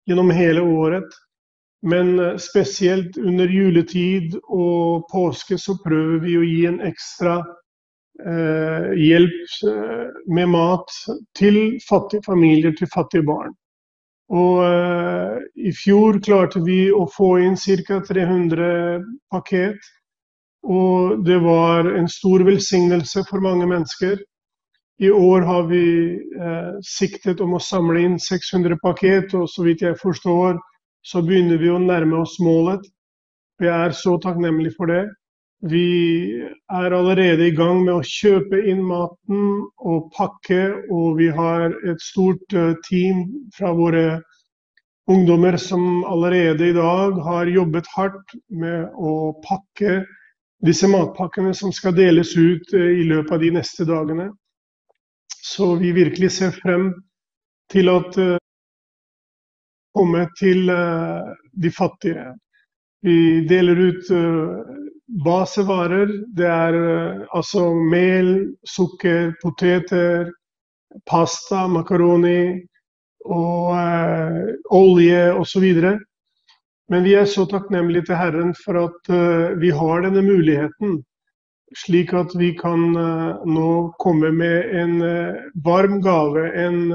genom 0.06 0.32
hela 0.32 0.64
året. 0.64 1.10
Men 1.82 2.20
eh, 2.20 2.38
speciellt 2.38 3.18
under 3.18 3.48
juletid 3.48 4.36
och 4.36 5.10
påske 5.10 5.58
så 5.58 5.78
prövar 5.78 6.20
vi 6.20 6.38
att 6.38 6.48
ge 6.48 6.66
en 6.66 6.80
extra 6.80 7.46
eh, 8.26 9.04
hjälp 9.08 9.34
med 10.28 10.50
mat 10.50 10.90
till 11.40 11.80
fattiga 11.90 12.22
familjer, 12.26 12.72
till 12.72 12.88
fattiga 12.88 13.24
barn. 13.24 13.54
Och 14.28 14.66
eh, 14.66 15.38
i 15.56 15.72
fjol 15.72 16.22
klarade 16.22 16.66
vi 16.66 16.92
att 16.92 17.14
få 17.14 17.40
in 17.40 17.58
cirka 17.58 18.00
300 18.00 19.02
paket. 19.32 19.78
Och 20.68 21.24
det 21.24 21.40
var 21.40 21.86
en 21.86 22.10
stor 22.10 22.40
välsignelse 22.40 23.24
för 23.30 23.38
många 23.38 23.66
människor. 23.66 24.20
I 25.00 25.12
år 25.12 25.42
har 25.42 25.64
vi 25.64 26.14
eh, 26.40 26.80
siktet 27.00 27.42
om 27.42 27.54
att 27.54 27.64
samla 27.64 28.00
in 28.00 28.20
600 28.20 28.78
paket 28.82 29.34
och 29.34 29.50
så 29.50 29.64
vitt 29.64 29.82
jag 29.82 30.00
förstår 30.00 30.60
så 31.02 31.22
börjar 31.22 31.58
vi 31.58 31.70
att 31.70 31.82
närma 31.82 32.18
oss 32.18 32.40
målet. 32.40 32.82
Vi 33.58 33.68
är 33.68 33.92
så 33.92 34.18
takknemlig 34.18 34.76
för 34.76 34.86
det. 34.86 35.14
Vi 35.66 36.42
är 36.74 36.92
allerede 36.92 37.46
i 37.48 37.52
gang 37.52 37.86
med 37.86 37.94
å 37.96 38.04
kjøpe 38.04 38.58
inn 38.68 38.82
maten 38.84 39.44
og 39.80 40.10
pakke, 40.12 40.74
og 40.92 41.22
vi 41.22 41.30
har 41.32 41.72
ett 41.88 42.02
stort 42.04 42.52
eh, 42.54 42.74
team 42.84 43.22
från 43.56 43.78
våra 43.78 44.22
ungdomar 45.08 45.58
som 45.58 46.04
allerede 46.04 46.68
idag 46.68 47.12
har 47.12 47.46
jobbat 47.46 47.88
hårt 47.96 48.36
med 48.50 48.84
att 48.84 49.44
packa 49.48 50.06
disse 50.60 50.88
matpakkene 50.88 51.54
som 51.54 51.72
ska 51.72 51.92
delas 51.92 52.36
ut 52.36 52.74
eh, 52.74 53.00
i 53.00 53.04
løpet 53.04 53.32
av 53.32 53.40
de 53.40 53.52
nästa 53.52 53.84
dagarna. 53.84 54.36
Så 55.44 55.76
vi 55.76 55.92
verkligen 55.92 56.32
ser 56.32 56.52
frem 56.52 56.94
till 57.72 57.90
att 57.90 58.18
eh, 58.18 58.38
komma 59.94 60.30
till 60.40 60.72
de 61.52 61.72
fattiga. 61.72 62.36
Vi 63.02 63.48
delar 63.48 63.76
ut 63.76 64.10
basvaror. 65.26 66.36
Det 66.36 66.48
är 66.48 66.74
eh, 66.74 67.26
alltså 67.30 67.74
mel, 67.74 68.56
socker, 68.64 69.36
poteter, 69.44 70.32
pasta, 71.10 71.68
makaroni 71.68 72.68
og 73.26 73.76
eh, 73.76 74.56
olje 74.70 75.34
osv. 75.34 75.98
Men 76.90 77.04
vi 77.04 77.16
är 77.16 77.26
så 77.26 77.46
tacknämliga 77.46 78.04
till 78.04 78.16
Herren 78.16 78.54
för 78.66 78.76
att 78.76 79.10
eh, 79.10 79.58
vi 79.58 79.72
har 79.72 80.02
den 80.02 80.16
här 80.16 80.22
möjligheten. 80.22 81.04
slik 81.76 82.14
att 82.14 82.36
vi 82.36 82.54
kan 82.54 82.96
eh, 82.96 83.46
nu 83.46 83.92
komma 83.98 84.32
med 84.32 84.82
en 84.82 85.02
eh, 85.02 85.36
varm 85.54 86.02
gave, 86.02 86.66
en, 86.66 86.94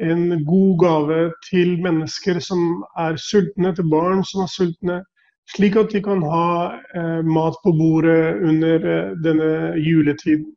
en, 0.00 0.44
god 0.44 0.80
gave 0.80 1.32
till 1.50 1.82
människor 1.82 2.40
som 2.40 2.84
är 2.96 3.16
sultna, 3.16 3.74
till 3.74 3.90
barn 3.90 4.24
som 4.24 4.42
er 4.42 4.46
sultne, 4.46 5.04
slik 5.46 5.76
at 5.76 5.90
de 5.90 6.02
kan 6.02 6.22
ha 6.22 6.74
eh, 6.94 7.22
mat 7.22 7.62
på 7.62 7.72
bordet 7.72 8.42
under 8.42 8.74
eh, 8.74 9.10
denne 9.10 9.76
juletiden. 9.76 10.54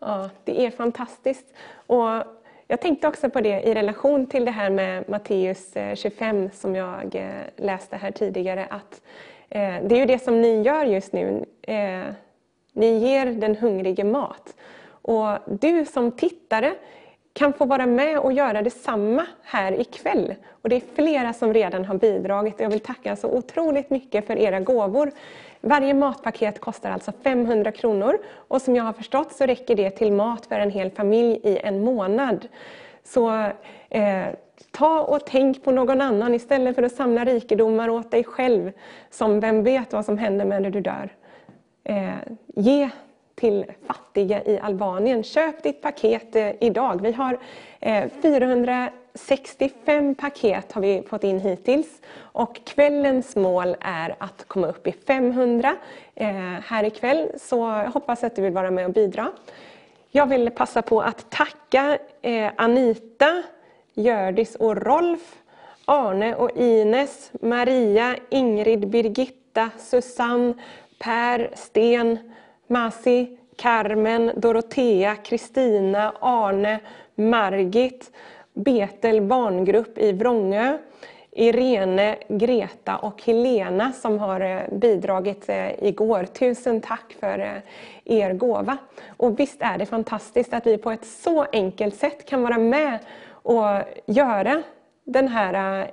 Ja, 0.00 0.30
det 0.44 0.66
är 0.66 0.70
fantastiskt. 0.70 1.54
Och 1.74 2.24
jag 2.66 2.80
tänkte 2.80 3.08
också 3.08 3.30
på 3.30 3.40
det 3.40 3.62
i 3.62 3.74
relation 3.74 4.26
till 4.26 4.44
det 4.44 4.50
här 4.50 4.70
med 4.70 5.08
Matteus 5.08 5.76
eh, 5.76 5.94
25 5.94 6.50
som 6.52 6.74
jag 6.74 7.16
läste 7.56 7.96
här 7.96 8.10
tidigare. 8.10 8.66
Att 8.70 9.02
eh, 9.48 9.86
det 9.88 9.94
är 9.94 9.98
ju 9.98 10.06
det 10.06 10.18
som 10.18 10.40
ni 10.40 10.62
gör 10.62 10.84
just 10.84 11.12
nu. 11.12 11.44
Ni 12.74 12.98
ger 12.98 13.26
den 13.26 13.56
hungrige 13.56 14.04
mat. 14.04 14.54
Och 15.02 15.38
du 15.60 15.84
som 15.84 16.12
tittare 16.12 16.74
kan 17.32 17.52
få 17.52 17.64
vara 17.64 17.86
med 17.86 18.18
och 18.18 18.32
göra 18.32 18.62
detsamma 18.62 19.26
här 19.42 19.80
ikväll. 19.80 20.34
Och 20.62 20.68
det 20.68 20.76
är 20.76 20.82
flera 20.94 21.32
som 21.32 21.54
redan 21.54 21.84
har 21.84 21.94
bidragit. 21.94 22.60
Jag 22.60 22.70
vill 22.70 22.80
tacka 22.80 23.16
så 23.16 23.28
otroligt 23.28 23.90
mycket 23.90 24.26
för 24.26 24.36
era 24.36 24.60
gåvor. 24.60 25.10
Varje 25.60 25.94
matpaket 25.94 26.60
kostar 26.60 26.90
alltså 26.90 27.12
500 27.22 27.72
kronor 27.72 28.18
och 28.34 28.62
som 28.62 28.76
jag 28.76 28.84
har 28.84 28.92
förstått 28.92 29.32
så 29.32 29.46
räcker 29.46 29.76
det 29.76 29.90
till 29.90 30.12
mat 30.12 30.46
för 30.46 30.60
en 30.60 30.70
hel 30.70 30.90
familj 30.90 31.40
i 31.42 31.58
en 31.58 31.84
månad. 31.84 32.48
Så 33.04 33.46
eh, 33.88 34.26
ta 34.70 35.00
och 35.00 35.26
tänk 35.26 35.64
på 35.64 35.70
någon 35.70 36.00
annan 36.00 36.34
istället 36.34 36.74
för 36.74 36.82
att 36.82 36.92
samla 36.92 37.24
rikedomar 37.24 37.88
åt 37.88 38.10
dig 38.10 38.24
själv. 38.24 38.72
Som 39.10 39.40
vem 39.40 39.64
vet 39.64 39.92
vad 39.92 40.04
som 40.04 40.18
händer 40.18 40.44
när 40.44 40.70
du 40.70 40.80
dör. 40.80 41.10
Eh, 41.84 42.14
ge 42.56 42.90
till 43.42 43.64
fattiga 43.86 44.44
i 44.44 44.58
Albanien. 44.58 45.22
Köp 45.22 45.62
ditt 45.62 45.82
paket 45.82 46.36
eh, 46.36 46.50
idag. 46.60 47.02
Vi 47.02 47.12
har 47.12 47.38
eh, 47.80 48.04
465 48.22 50.14
paket 50.14 50.72
har 50.72 50.82
vi 50.82 51.02
fått 51.08 51.24
in 51.24 51.40
hittills 51.40 52.00
och 52.18 52.64
kvällens 52.64 53.36
mål 53.36 53.76
är 53.80 54.14
att 54.18 54.44
komma 54.48 54.66
upp 54.66 54.86
i 54.86 54.92
500 54.92 55.76
eh, 56.14 56.28
här 56.64 56.84
ikväll. 56.84 57.28
Så 57.36 57.56
jag 57.56 57.90
hoppas 57.90 58.24
att 58.24 58.36
du 58.36 58.42
vill 58.42 58.52
vara 58.52 58.70
med 58.70 58.86
och 58.86 58.92
bidra. 58.92 59.30
Jag 60.10 60.26
vill 60.26 60.50
passa 60.50 60.82
på 60.82 61.00
att 61.00 61.30
tacka 61.30 61.98
Anita, 62.56 63.42
Gördis 63.94 64.54
och 64.54 64.76
Rolf, 64.76 65.36
Arne 65.84 66.34
och 66.34 66.50
Ines, 66.56 67.30
Maria, 67.40 68.16
Ingrid, 68.30 68.88
Birgitta, 68.88 69.70
Susanne, 69.78 70.54
Per, 70.98 71.50
Sten, 71.54 72.31
Masi, 72.72 73.38
Carmen, 73.56 74.32
Dorotea, 74.36 75.16
Kristina, 75.16 76.12
Arne, 76.20 76.80
Margit, 77.14 78.10
Betel 78.54 79.20
barngrupp 79.20 79.98
i 79.98 80.12
Vrångö, 80.12 80.78
Irene, 81.30 82.16
Greta 82.28 82.96
och 82.96 83.22
Helena 83.22 83.92
som 83.92 84.18
har 84.18 84.40
eh, 84.40 84.60
bidragit 84.72 85.48
eh, 85.48 85.84
igår. 85.84 86.24
Tusen 86.24 86.80
tack 86.80 87.16
för 87.20 87.38
eh, 87.38 87.62
er 88.04 88.32
gåva. 88.32 88.76
Och 89.16 89.40
visst 89.40 89.62
är 89.62 89.78
det 89.78 89.86
fantastiskt 89.86 90.54
att 90.54 90.66
vi 90.66 90.78
på 90.78 90.90
ett 90.90 91.04
så 91.04 91.46
enkelt 91.52 91.94
sätt 91.94 92.26
kan 92.26 92.42
vara 92.42 92.58
med 92.58 92.98
och 93.28 93.66
göra 94.06 94.62
den 95.04 95.28
här, 95.28 95.86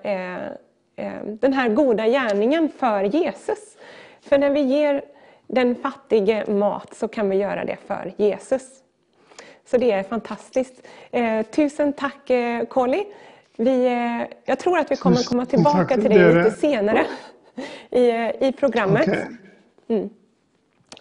den 1.24 1.54
här 1.54 1.70
goda 1.70 2.08
gärningen 2.08 2.70
för 2.78 3.04
Jesus. 3.04 3.78
För 4.22 4.38
när 4.38 4.50
vi 4.50 4.62
ger 4.62 5.04
den 5.50 5.76
fattige 5.76 6.52
mat 6.52 6.94
så 6.94 7.08
kan 7.08 7.30
vi 7.30 7.36
göra 7.36 7.66
det 7.66 7.78
för 7.88 8.14
Jesus. 8.18 8.64
Så 9.66 9.78
det 9.78 9.92
är 9.92 10.04
fantastiskt. 10.04 10.88
Eh, 11.12 11.42
tusen 11.42 11.94
tack 11.94 12.30
eh, 12.30 12.66
Colly. 12.66 13.04
Vi, 13.58 13.86
eh, 13.86 14.38
jag 14.46 14.60
tror 14.60 14.78
att 14.80 14.92
vi 14.92 14.96
kommer 14.96 15.30
komma 15.30 15.46
tillbaka 15.46 15.96
till 15.96 16.10
dig 16.10 16.34
lite 16.34 16.52
senare 16.52 17.06
i, 17.90 18.10
eh, 18.10 18.48
i 18.48 18.54
programmet. 18.60 19.08
Okay. 19.08 19.26
Mm. 19.88 20.10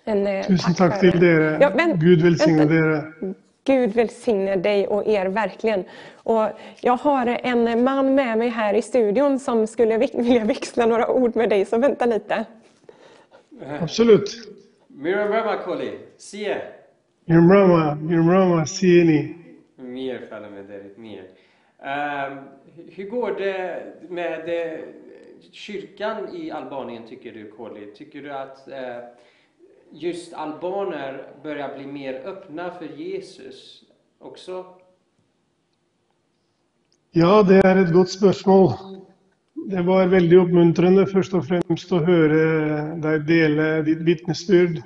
En, 0.04 0.26
eh, 0.26 0.46
tusen 0.46 0.74
tack, 0.74 0.90
tack 0.90 1.00
till 1.00 1.24
er. 1.24 1.58
Ja, 1.60 1.70
Gud 1.94 2.22
välsigne 2.22 2.62
er. 2.62 3.12
Gud 3.64 3.94
välsigne 3.94 4.56
dig 4.56 4.86
och 4.86 5.06
er 5.06 5.26
verkligen. 5.26 5.84
Och 6.14 6.48
jag 6.80 6.96
har 6.96 7.26
en 7.26 7.84
man 7.84 8.14
med 8.14 8.38
mig 8.38 8.48
här 8.48 8.74
i 8.74 8.82
studion 8.82 9.38
som 9.38 9.66
skulle 9.66 9.98
vilja 9.98 10.44
växla 10.44 10.86
några 10.86 11.08
ord 11.08 11.36
med 11.36 11.48
dig, 11.48 11.64
så 11.64 11.78
vänta 11.78 12.06
lite. 12.06 12.44
Absolut. 13.66 14.48
Mirama 14.86 15.56
Koli, 15.56 15.98
sie. 16.16 16.56
Mirama, 17.24 17.94
Mirama, 17.94 18.66
sieni. 18.66 19.34
Mer 19.76 20.26
faller 20.30 20.50
med 20.50 20.64
det, 20.64 20.98
mer. 20.98 21.22
Um, 21.78 22.38
hur 22.88 23.10
går 23.10 23.30
det 23.30 23.82
med 24.08 24.46
det, 24.46 24.84
kyrkan 25.52 26.34
i 26.34 26.50
Albanien 26.50 27.06
tycker 27.06 27.32
du 27.32 27.50
Koli? 27.50 27.94
Tycker 27.94 28.22
du 28.22 28.32
att 28.32 28.68
uh, 28.68 29.08
just 29.90 30.32
albaner 30.32 31.32
börjar 31.42 31.74
bli 31.74 31.86
mer 31.86 32.14
öppna 32.14 32.70
för 32.70 32.86
Jesus 32.86 33.84
också? 34.18 34.64
Ja, 37.10 37.42
det 37.42 37.56
är 37.56 37.76
ett 37.76 37.92
gott 37.92 38.10
spörsmål. 38.10 38.72
Det 39.68 39.82
var 39.84 40.06
veldig 40.08 40.36
oppmuntrende 40.40 41.02
først 41.10 41.34
og 41.36 41.42
fremst 41.44 41.90
å 41.92 41.98
høre 42.00 42.44
deg 43.04 43.24
dele 43.28 43.66
ditt 43.84 44.00
vitnesbyrd. 44.06 44.78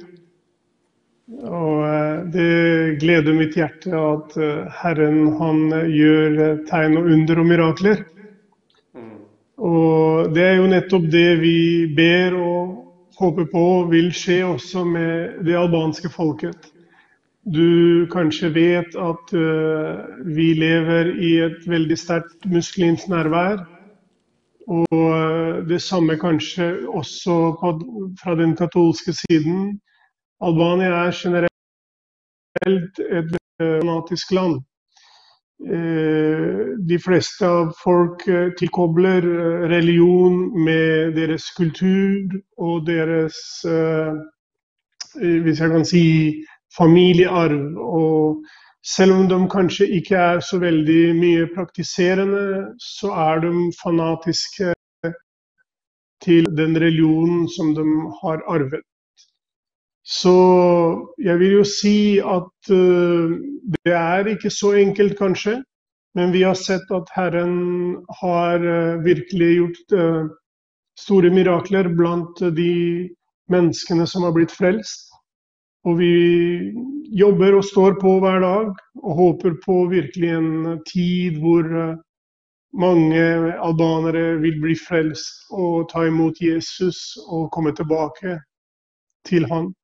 Og 1.46 1.84
eh, 1.86 2.16
det 2.34 2.96
gleder 2.98 3.36
mitt 3.36 3.54
hjerte 3.54 3.92
at 3.94 4.34
eh, 4.42 4.80
Herren 4.80 5.36
han 5.38 5.60
gjør 5.86 6.64
tegn 6.66 6.98
og 6.98 7.06
under 7.14 7.42
og 7.44 7.46
mirakler. 7.52 8.02
Mm. 8.98 9.12
Og 9.70 10.32
det 10.34 10.48
er 10.48 10.58
jo 10.58 10.72
nettopp 10.72 11.06
det 11.14 11.28
vi 11.44 11.58
ber 11.94 12.34
og 12.42 12.72
håper 13.22 13.46
på 13.52 13.66
vil 13.92 14.10
skje 14.10 14.40
også 14.48 14.82
med 14.88 15.44
det 15.46 15.54
albanske 15.62 16.10
folket. 16.10 16.72
Du 17.42 18.02
kanskje 18.10 18.50
vet 18.54 18.98
at 18.98 19.32
uh, 19.34 20.02
vi 20.30 20.52
lever 20.54 21.10
i 21.18 21.32
et 21.42 21.64
veldig 21.66 21.98
sterkt 21.98 22.46
muslimsk 22.50 23.10
nærvær. 23.10 23.64
Og 24.68 24.86
eh, 24.92 25.62
det 25.68 25.82
samme 25.82 26.16
kanskje 26.20 26.86
også 26.88 27.38
på, 27.60 27.72
fra 28.22 28.34
den 28.38 28.56
katolske 28.56 29.12
siden. 29.12 29.80
Albania 30.42 31.06
er 31.06 31.12
generelt 31.22 33.00
et 33.00 33.00
eh, 33.10 33.78
fanatisk 33.82 34.32
land. 34.32 34.60
Eh, 35.62 36.78
de 36.88 36.98
fleste 36.98 37.46
av 37.46 37.72
folk 37.82 38.24
tilkobler 38.58 39.26
religion 39.70 40.64
med 40.64 41.14
deres 41.18 41.50
kultur 41.56 42.40
og 42.58 42.86
deres 42.86 43.36
Hvis 45.12 45.60
jeg 45.60 45.70
kan 45.70 45.84
si 45.84 46.04
familiearv. 46.76 47.76
Og 47.76 48.44
selv 48.82 49.14
om 49.14 49.28
de 49.30 49.38
kanskje 49.50 49.86
ikke 49.98 50.16
er 50.18 50.40
så 50.42 50.58
veldig 50.58 51.02
mye 51.14 51.48
praktiserende, 51.54 52.46
så 52.82 53.12
er 53.14 53.42
de 53.44 53.52
fanatiske 53.78 54.72
til 56.22 56.48
den 56.56 56.74
religionen 56.78 57.48
som 57.50 57.74
de 57.74 57.84
har 58.22 58.42
arvet. 58.50 58.82
Så 60.02 60.34
jeg 61.22 61.38
vil 61.38 61.52
jo 61.60 61.64
si 61.66 62.18
at 62.18 62.70
uh, 62.74 63.34
det 63.86 63.94
er 63.94 64.32
ikke 64.34 64.50
så 64.50 64.72
enkelt, 64.78 65.18
kanskje. 65.18 65.60
Men 66.14 66.32
vi 66.34 66.42
har 66.42 66.58
sett 66.58 66.90
at 66.92 67.08
Herren 67.14 68.02
har 68.20 68.58
uh, 68.58 69.04
virkelig 69.04 69.50
gjort 69.56 69.94
uh, 69.94 70.26
store 70.98 71.30
mirakler 71.30 71.88
blant 71.96 72.42
de 72.56 73.08
menneskene 73.50 74.06
som 74.06 74.26
har 74.26 74.34
blitt 74.34 74.52
frelst. 74.52 75.11
Og 75.84 75.98
vi 75.98 76.14
jobber 77.18 77.56
og 77.58 77.64
står 77.64 77.98
på 78.00 78.18
hver 78.22 78.40
dag 78.40 78.72
og 79.02 79.12
håper 79.18 79.58
på 79.64 79.86
virkelig 79.90 80.30
en 80.30 80.80
tid 80.86 81.40
hvor 81.42 81.66
många 81.66 81.98
mange 82.72 83.52
albanere 83.60 84.38
vil 84.40 84.60
bli 84.60 84.74
frelst 84.88 85.50
og 85.50 85.90
ta 85.92 86.06
imot 86.08 86.40
Jesus 86.40 87.18
og 87.28 87.50
komme 87.52 87.74
tilbake 87.76 88.40
till 89.28 89.44
han. 89.44 89.74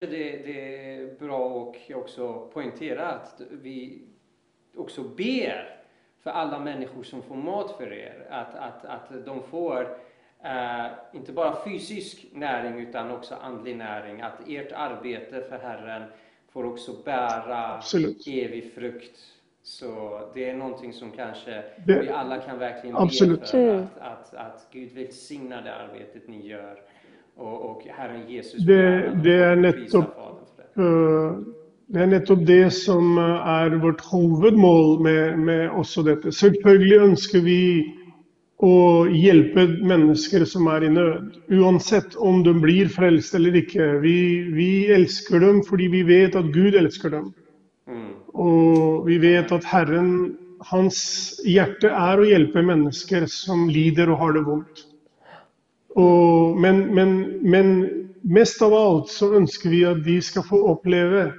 Det, 0.00 0.42
det 0.46 0.86
är 0.94 1.18
bra 1.18 1.38
och 1.38 1.76
också 1.94 2.50
poängtera 2.52 3.08
att 3.08 3.40
vi 3.50 4.02
också 4.76 5.02
ber 5.02 5.80
för 6.22 6.30
alla 6.30 6.60
människor 6.60 7.02
som 7.02 7.22
får 7.22 7.36
mat 7.36 7.76
för 7.76 7.92
er. 7.92 8.26
Att, 8.30 8.54
att, 8.54 8.84
att 8.84 9.26
de 9.26 9.42
får 9.42 9.96
inte 11.12 11.32
bara 11.32 11.56
fysisk 11.64 12.26
näring 12.32 12.80
utan 12.80 13.10
också 13.10 13.34
andlig 13.34 13.76
näring. 13.76 14.20
Att 14.20 14.48
ert 14.48 14.72
arbete 14.72 15.42
för 15.48 15.58
Herren 15.58 16.02
får 16.52 16.64
också 16.64 16.92
bära 17.04 17.76
Absolut. 17.76 18.26
evig 18.26 18.72
frukt. 18.74 19.18
Så 19.62 20.20
det 20.34 20.50
är 20.50 20.56
någonting 20.56 20.92
som 20.92 21.10
kanske 21.10 21.62
det, 21.86 22.00
vi 22.00 22.08
alla 22.08 22.38
kan 22.38 22.58
verkligen 22.58 22.96
absolut. 22.96 23.40
be 23.40 23.46
för. 23.46 23.78
Att, 23.78 23.98
att, 24.00 24.34
att 24.34 24.66
Gud 24.72 24.92
välsignar 24.94 25.62
det 25.62 25.74
arbetet 25.74 26.28
ni 26.28 26.46
gör. 26.46 26.76
Och, 27.36 27.70
och 27.70 27.82
Herren 27.84 28.30
Jesus 28.30 28.66
det, 28.66 29.14
det 29.24 29.34
är 29.34 29.56
nettopp, 29.56 30.18
uh, 30.78 31.38
det 31.86 32.00
er 32.00 32.06
nettopp 32.06 32.46
det 32.46 32.70
som 32.70 33.18
er 33.18 33.74
vårt 33.82 34.00
hovedmål 34.00 35.00
med, 35.02 35.38
med 35.38 35.70
også 35.70 36.02
dette. 36.02 36.32
Selvfølgelig 36.32 36.96
ønsker 36.96 37.40
vi 37.40 37.60
og 38.60 39.12
hjelpe 39.16 39.64
mennesker 39.88 40.44
som 40.48 40.68
er 40.68 40.84
i 40.84 40.92
nød. 40.92 41.38
Uansett 41.56 42.16
om 42.20 42.42
de 42.44 42.52
blir 42.60 42.90
frelst 42.92 43.34
eller 43.36 43.56
ikke. 43.62 43.86
Vi, 44.02 44.16
vi 44.52 44.70
elsker 44.92 45.40
dem 45.40 45.62
fordi 45.64 45.88
vi 45.92 46.02
vet 46.08 46.36
at 46.36 46.52
Gud 46.52 46.76
elsker 46.76 47.14
dem. 47.14 47.30
Mm. 47.88 48.12
Og 48.36 49.08
vi 49.08 49.16
vet 49.22 49.52
at 49.56 49.64
Herren, 49.64 50.36
hans 50.68 51.00
hjerte 51.48 51.88
er 51.88 52.20
å 52.20 52.28
hjelpe 52.28 52.60
mennesker 52.66 53.24
som 53.32 53.64
lider 53.72 54.12
og 54.12 54.20
har 54.20 54.36
det 54.36 54.44
vondt. 54.48 54.84
Og, 55.96 56.58
men, 56.60 56.84
men, 56.94 57.16
men 57.40 57.72
mest 58.22 58.60
av 58.62 58.76
alt 58.76 59.10
så 59.10 59.32
ønsker 59.40 59.72
vi 59.72 59.86
at 59.88 60.04
de 60.04 60.20
skal 60.22 60.44
få 60.46 60.60
oppleve 60.74 61.30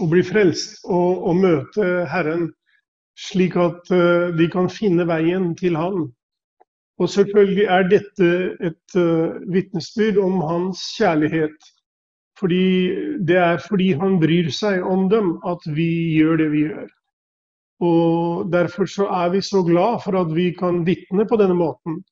å 0.00 0.08
bli 0.08 0.22
frelst 0.24 0.86
og, 0.86 1.26
og 1.26 1.42
møte 1.42 1.88
Herren, 2.08 2.52
slik 3.18 3.56
at 3.56 3.90
eh, 3.92 4.32
de 4.36 4.48
kan 4.52 4.70
finne 4.72 5.06
veien 5.08 5.52
til 5.58 5.76
Han. 5.76 6.10
Og 7.00 7.08
selvfølgelig 7.10 7.64
er 7.64 7.86
dette 7.90 8.26
et 8.68 8.96
uh, 9.00 9.38
vitnesbyrd 9.50 10.20
om 10.22 10.42
hans 10.46 10.82
kjærlighet. 10.98 11.70
Fordi 12.38 12.66
det 13.28 13.36
er 13.36 13.62
fordi 13.64 13.92
han 13.98 14.18
bryr 14.20 14.50
seg 14.54 14.84
om 14.86 15.08
dem 15.10 15.34
at 15.48 15.64
vi 15.76 15.88
gjør 16.18 16.36
det 16.42 16.50
vi 16.52 16.66
gjør. 16.68 16.90
Og 17.82 18.52
Derfor 18.52 18.86
så 18.86 19.08
er 19.10 19.32
vi 19.34 19.40
så 19.42 19.62
glad 19.66 20.02
for 20.04 20.20
at 20.20 20.34
vi 20.36 20.52
kan 20.58 20.84
vitne 20.86 21.26
på 21.26 21.38
denne 21.40 21.56
måten. 21.58 22.02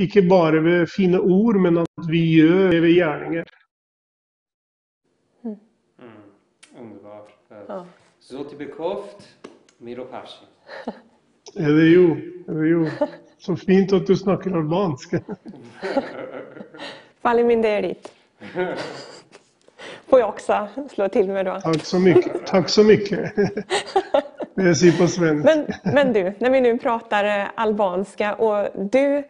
Ikke 0.00 0.22
bare 0.28 0.62
ved 0.64 0.86
fine 0.86 1.20
ord, 1.20 1.60
men 1.60 1.82
at 1.82 2.08
vi 2.08 2.22
gjør 2.38 2.70
det 2.72 2.82
ved 2.82 2.94
gjerninger. 2.96 3.44
Mm, 5.44 5.58
underbart. 6.78 7.34
Ja. 7.68 7.82
Zoti 8.22 8.56
bekroft, 8.56 9.28
miro 9.82 10.04
pashi. 10.04 10.44
Det 11.54 11.64
er 11.84 11.90
jo, 11.92 12.06
det 12.46 12.58
er 12.58 12.70
jo 12.70 13.08
så 13.42 13.56
fint 13.58 13.92
at 13.92 14.06
du 14.06 14.14
snakker 14.16 14.54
albansk. 14.56 15.14
Faliminderit. 17.22 18.12
Får 20.08 20.20
jag 20.20 20.28
också 20.28 20.68
slå 20.94 21.08
till 21.08 21.28
med 21.28 21.46
då. 21.46 21.60
Takk 21.60 21.84
så 21.84 21.98
mye. 21.98 22.22
Takk 22.46 22.68
så 22.68 22.84
mye. 22.84 23.30
Det 24.54 24.66
jeg 24.68 24.76
sier 24.76 24.96
på 24.98 25.06
svensk. 25.08 25.44
Men, 25.48 25.62
men 25.94 26.12
du, 26.12 26.26
när 26.38 26.50
vi 26.50 26.60
nu 26.60 26.78
pratar 26.78 27.24
eh, 27.24 27.46
albanska 27.54 28.34
och 28.34 28.68
du 28.90 29.22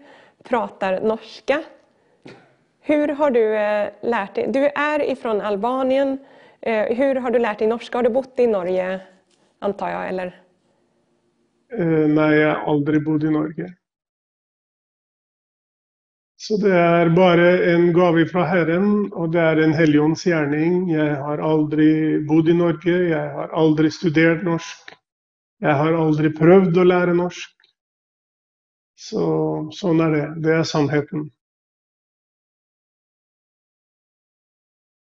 pratar 0.42 1.00
norska. 1.00 1.62
Hur 2.80 3.08
har 3.08 3.30
du 3.30 3.56
eh, 3.56 3.88
lärt 4.02 4.34
dig? 4.34 4.46
Du 4.48 4.66
är 4.66 5.10
ifrån 5.10 5.40
Albanien. 5.40 6.18
Eh, 6.60 6.96
Hur 6.96 7.14
har 7.14 7.30
du 7.30 7.38
lärt 7.38 7.58
dig 7.58 7.68
norska? 7.68 7.98
Har 7.98 8.02
du 8.02 8.10
bott 8.10 8.34
i 8.40 8.46
Norge, 8.46 9.00
antar 9.58 9.90
jag? 9.90 10.08
Eller? 10.08 10.41
Eh, 11.78 12.06
Nei, 12.08 12.32
jeg 12.36 12.48
har 12.50 12.66
aldri 12.68 13.00
bodd 13.00 13.24
i 13.24 13.30
Norge. 13.32 13.68
Så 16.42 16.56
det 16.58 16.72
er 16.74 17.08
bare 17.14 17.48
en 17.72 17.92
gave 17.94 18.24
fra 18.26 18.42
Herren, 18.50 19.12
og 19.14 19.30
det 19.32 19.40
er 19.40 19.60
en 19.62 19.74
helligånds 19.78 20.24
gjerning. 20.26 20.88
Jeg 20.90 21.14
har 21.22 21.38
aldri 21.38 22.18
bodd 22.26 22.48
i 22.50 22.56
Norge, 22.58 22.96
jeg 23.12 23.28
har 23.36 23.52
aldri 23.54 23.90
studert 23.94 24.42
norsk. 24.44 24.96
Jeg 25.62 25.76
har 25.78 25.94
aldri 25.94 26.32
prøvd 26.34 26.80
å 26.82 26.86
lære 26.88 27.14
norsk. 27.14 27.52
Så 28.98 29.22
sånn 29.78 30.02
er 30.02 30.16
det. 30.16 30.26
Det 30.42 30.56
er 30.58 30.66
sannheten. 30.66 31.30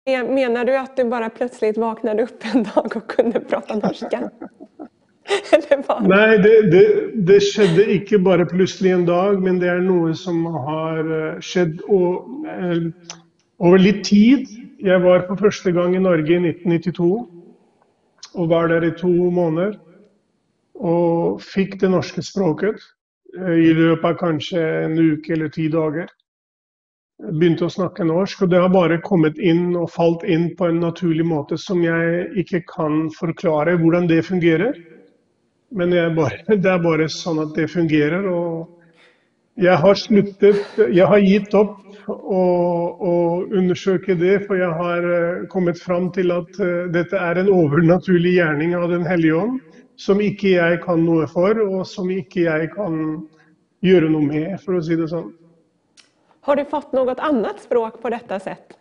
Men- 0.05 0.33
Menar 0.35 0.65
du 0.65 0.77
att 0.77 0.95
du 0.97 1.03
bara 1.03 1.29
plötsligt 1.29 1.77
vaknade 1.77 2.23
upp 2.23 2.43
en 2.53 2.63
dag 2.63 2.95
och 2.97 3.07
kunde 3.11 3.39
prata 3.39 3.75
norska? 3.75 4.31
Nej. 6.07 6.07
Nei, 6.07 6.37
det, 6.43 6.53
det, 6.71 6.83
det 7.27 7.37
skjedde 7.43 7.85
ikke 7.97 8.19
bare 8.23 8.45
plutselig 8.47 8.93
en 8.95 9.05
dag, 9.07 9.39
men 9.43 9.59
det 9.61 9.69
er 9.71 9.81
noe 9.83 10.13
som 10.15 10.43
har 10.67 10.99
eh, 11.03 11.39
skett 11.43 11.73
skjedd 11.77 11.81
o- 11.87 12.45
eh, 12.51 13.17
over 13.59 13.81
litt 13.81 14.03
tid. 14.07 14.47
Jeg 14.83 15.01
var 15.03 15.25
for 15.27 15.39
første 15.41 15.73
gang 15.75 15.95
i 15.97 16.03
Norge 16.03 16.31
i 16.35 16.39
1992 16.39 17.09
og 18.37 18.49
var 18.51 18.67
der 18.69 18.85
i 18.85 18.93
to 18.99 19.09
måneder. 19.33 19.75
Og 20.77 21.41
fikk 21.41 21.79
det 21.81 21.89
norske 21.89 22.21
språket 22.21 22.77
eh, 23.39 23.57
i 23.67 23.73
løpet 23.73 24.05
av 24.11 24.19
kanskje 24.21 24.61
en 24.85 24.97
uke 24.99 25.33
eller 25.33 25.49
ti 25.53 25.67
dager. 25.73 26.07
Begynte 27.17 27.65
å 27.65 27.73
snakke 27.73 28.05
norsk, 28.05 28.43
og 28.45 28.51
det 28.51 28.59
har 28.61 28.69
bare 28.69 28.99
kommet 29.01 29.39
inn 29.41 29.71
og 29.75 29.89
falt 29.89 30.21
inn 30.29 30.51
på 30.59 30.67
en 30.69 30.83
naturlig 30.83 31.25
måte 31.25 31.57
som 31.57 31.81
jeg 31.81 32.27
ikke 32.43 32.61
kan 32.69 33.07
forklare 33.17 33.73
hvordan 33.81 34.05
det 34.11 34.21
fungerer. 34.27 34.77
Men 35.75 35.91
jeg 35.91 36.15
bare, 36.15 36.39
det 36.47 36.71
er 36.71 36.83
bare 36.83 37.07
sånn 37.11 37.41
at 37.45 37.55
det 37.57 37.69
fungerer. 37.71 38.27
Og 38.31 38.67
jeg 39.57 39.77
har 39.81 39.97
sluttet 39.97 40.77
Jeg 40.77 41.07
har 41.09 41.23
gitt 41.23 41.55
opp 41.57 41.79
å, 42.07 42.43
å 43.09 43.13
undersøke 43.51 44.15
det, 44.19 44.45
for 44.45 44.59
jeg 44.59 44.69
har 44.79 45.07
eh, 45.11 45.47
kommet 45.51 45.79
fram 45.81 46.11
til 46.15 46.31
at 46.35 46.59
eh, 46.63 46.85
dette 46.93 47.19
er 47.19 47.41
en 47.41 47.51
overnaturlig 47.51 48.37
gjerning 48.37 48.77
av 48.77 48.87
Den 48.93 49.03
hellige 49.07 49.41
ånd, 49.41 49.57
som 49.99 50.21
ikke 50.23 50.53
jeg 50.53 50.79
kan 50.85 51.03
noe 51.03 51.27
for, 51.31 51.59
og 51.65 51.83
som 51.89 52.07
ikke 52.13 52.45
jeg 52.45 52.71
kan 52.77 53.01
gjøre 53.83 54.13
noe 54.13 54.29
med, 54.29 54.55
for 54.63 54.77
å 54.77 54.85
si 54.85 54.95
det 54.95 55.09
sånn. 55.11 55.33
Har 56.47 56.55
du 56.55 56.63
fått 56.69 56.93
något 56.95 57.19
annat 57.19 57.59
språk 57.65 57.99
på 58.01 58.13
detta 58.13 58.39
sätt? 58.39 58.77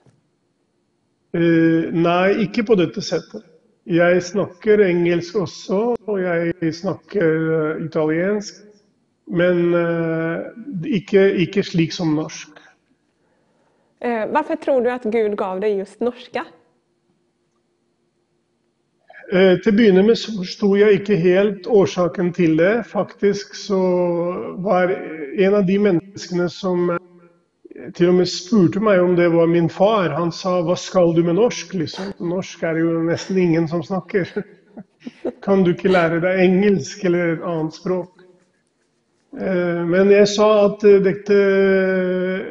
Eh, 1.34 1.90
nei, 1.90 2.46
ikke 2.46 2.62
på 2.68 2.76
dette 2.78 3.02
settet. 3.02 3.42
Jeg 3.86 4.22
snakker 4.22 4.82
engelsk 4.82 5.36
også, 5.36 5.96
og 6.06 6.22
jeg 6.22 6.74
snakker 6.74 7.50
eh, 7.56 7.84
italiensk. 7.86 8.54
Men 9.26 9.74
eh, 9.74 10.42
ikke, 10.86 11.22
ikke 11.34 11.62
slik 11.62 11.92
som 11.92 12.14
norsk. 12.14 12.48
Eh, 14.00 14.26
Varför 14.30 14.56
tror 14.56 14.80
du 14.80 14.90
att 14.90 15.02
Gud 15.04 15.36
gav 15.36 15.60
dig 15.60 15.78
just 15.78 16.00
norska? 16.00 16.44
Eh, 19.32 19.58
til 19.58 19.72
å 19.72 19.76
begynne 19.76 20.04
med 20.06 20.18
så 20.18 20.34
forsto 20.36 20.68
jeg 20.78 21.00
ikke 21.00 21.16
helt 21.18 21.66
årsaken 21.66 22.30
til 22.32 22.54
det. 22.58 22.84
Faktisk 22.86 23.54
så 23.58 23.80
var 24.62 24.94
en 25.38 25.54
av 25.54 25.66
de 25.66 25.78
menneskene 25.78 26.46
som 26.50 26.92
till 27.94 28.08
och 28.08 28.14
med 28.14 28.28
spurte 28.28 28.80
mig 28.80 29.00
om 29.00 29.16
det 29.16 29.28
var 29.28 29.46
min 29.46 29.68
far. 29.68 30.08
Han 30.08 30.32
sa 30.32 30.62
vad 30.62 30.78
ska 30.78 31.12
du 31.12 31.24
med 31.24 31.34
norsk'? 31.34 31.76
Liksom. 31.76 32.04
Norsk 32.18 32.62
är 32.62 32.74
ju 32.74 33.02
nästan 33.02 33.38
ingen 33.38 33.68
som 33.68 33.82
snackar. 33.82 34.28
Kan 35.42 35.64
du 35.64 35.70
inte 35.70 35.88
lära 35.88 36.20
dig 36.20 36.46
engelsk 36.46 37.04
eller 37.04 37.32
ett 37.32 37.42
annat 37.42 37.74
språk? 37.74 38.16
Eh, 39.40 39.86
men 39.86 40.10
jag 40.10 40.28
sa 40.28 40.66
att 40.66 40.84
eh, 40.84 40.90
det 40.90 41.28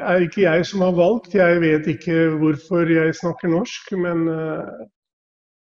är 0.01 0.21
inte 0.21 0.41
jag 0.41 0.67
som 0.67 0.81
har 0.81 0.91
valt. 0.91 1.33
Jag 1.33 1.59
vet 1.59 1.87
inte 1.87 2.29
varför 2.29 2.85
jag 2.85 3.15
snackar 3.15 3.47
norsk. 3.47 3.91
Men 3.91 4.27
eh, 4.27 4.63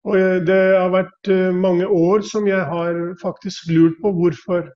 och 0.04 0.16
det 0.16 0.78
har 0.78 0.88
varit 0.88 1.54
många 1.54 1.88
år 1.88 2.20
som 2.20 2.46
jag 2.46 2.64
har 2.64 3.20
faktiskt 3.22 3.68
lurat 3.68 4.02
på 4.02 4.10
varför 4.10 4.72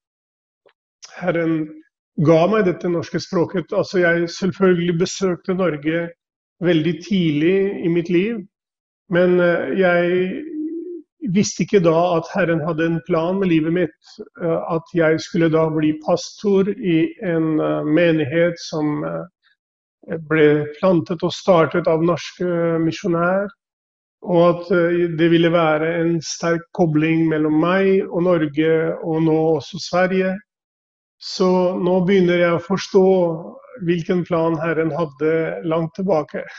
Herren 1.17 1.78
ga 2.27 2.39
meg 2.51 2.67
dette 2.67 2.91
norske 2.91 3.21
språket. 3.23 3.73
Altså 3.73 4.03
jeg 4.03 4.29
selvfølgelig 4.35 4.99
besøkte 4.99 5.55
Norge 5.55 6.09
veldig 6.65 6.95
tidlig 7.07 7.59
i 7.87 7.91
mitt 7.93 8.09
liv, 8.11 8.41
men 9.11 9.41
eh, 9.41 9.75
jag 9.79 10.15
jeg 11.19 11.35
visste 11.35 11.65
ikke 11.65 11.81
da 11.83 11.97
at 12.17 12.29
Herren 12.35 12.61
hadde 12.63 12.87
en 12.87 13.01
plan 13.07 13.39
med 13.41 13.51
livet 13.51 13.73
mitt. 13.75 14.13
eh, 14.43 14.61
At 14.75 14.87
jeg 14.95 15.21
skulle 15.21 15.51
da 15.51 15.69
bli 15.71 15.93
pastor 16.07 16.69
i 16.71 16.99
en 17.23 17.61
eh, 17.61 17.85
menighet 17.85 18.55
som 18.63 19.05
eh, 19.05 19.25
ble 20.31 20.67
plantet 20.79 21.23
og 21.23 21.35
startet 21.35 21.91
av 21.91 22.03
norske 22.07 22.47
eh, 22.47 22.79
misjonær. 22.83 23.49
Og 24.23 24.41
at 24.49 24.71
det 25.19 25.29
ville 25.31 25.51
være 25.53 25.93
en 26.01 26.17
sterk 26.23 26.65
kobling 26.75 27.29
mellom 27.31 27.55
meg 27.63 28.01
og 28.09 28.25
Norge, 28.27 28.71
og 29.07 29.23
nå 29.23 29.37
også 29.59 29.79
Sverige. 29.79 30.33
Så 31.19 31.49
nå 31.79 32.01
begynner 32.07 32.39
jeg 32.39 32.55
å 32.55 32.63
forstå 32.63 33.07
hvilken 33.87 34.25
plan 34.27 34.59
Herren 34.59 34.93
hadde 34.95 35.63
langt 35.67 35.95
tilbake. 35.99 36.45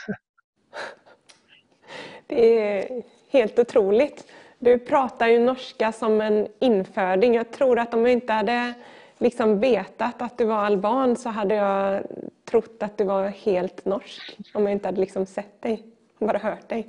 Det 2.26 2.58
är 2.58 3.02
helt 3.30 3.58
otroligt. 3.58 4.24
Du 4.58 4.78
pratar 4.78 5.28
ju 5.28 5.38
norska 5.38 5.92
som 5.92 6.20
en 6.20 6.48
inföding. 6.60 7.34
Jag 7.34 7.52
tror 7.52 7.78
att 7.78 7.94
om 7.94 8.00
jag 8.00 8.12
inte 8.12 8.32
hade 8.32 8.74
liksom 9.18 9.60
vetat 9.60 10.22
att 10.22 10.38
du 10.38 10.44
var 10.44 10.56
alban 10.56 11.16
så 11.16 11.28
hade 11.28 11.54
jag 11.54 12.02
trott 12.50 12.76
att 12.80 12.98
du 12.98 13.04
var 13.04 13.28
helt 13.28 13.84
norsk. 13.84 14.36
Om 14.54 14.62
jag 14.62 14.72
inte 14.72 14.88
hade 14.88 15.00
liksom 15.00 15.26
sett 15.26 15.62
dig, 15.62 15.82
bara 16.18 16.38
hört 16.38 16.68
dig. 16.68 16.88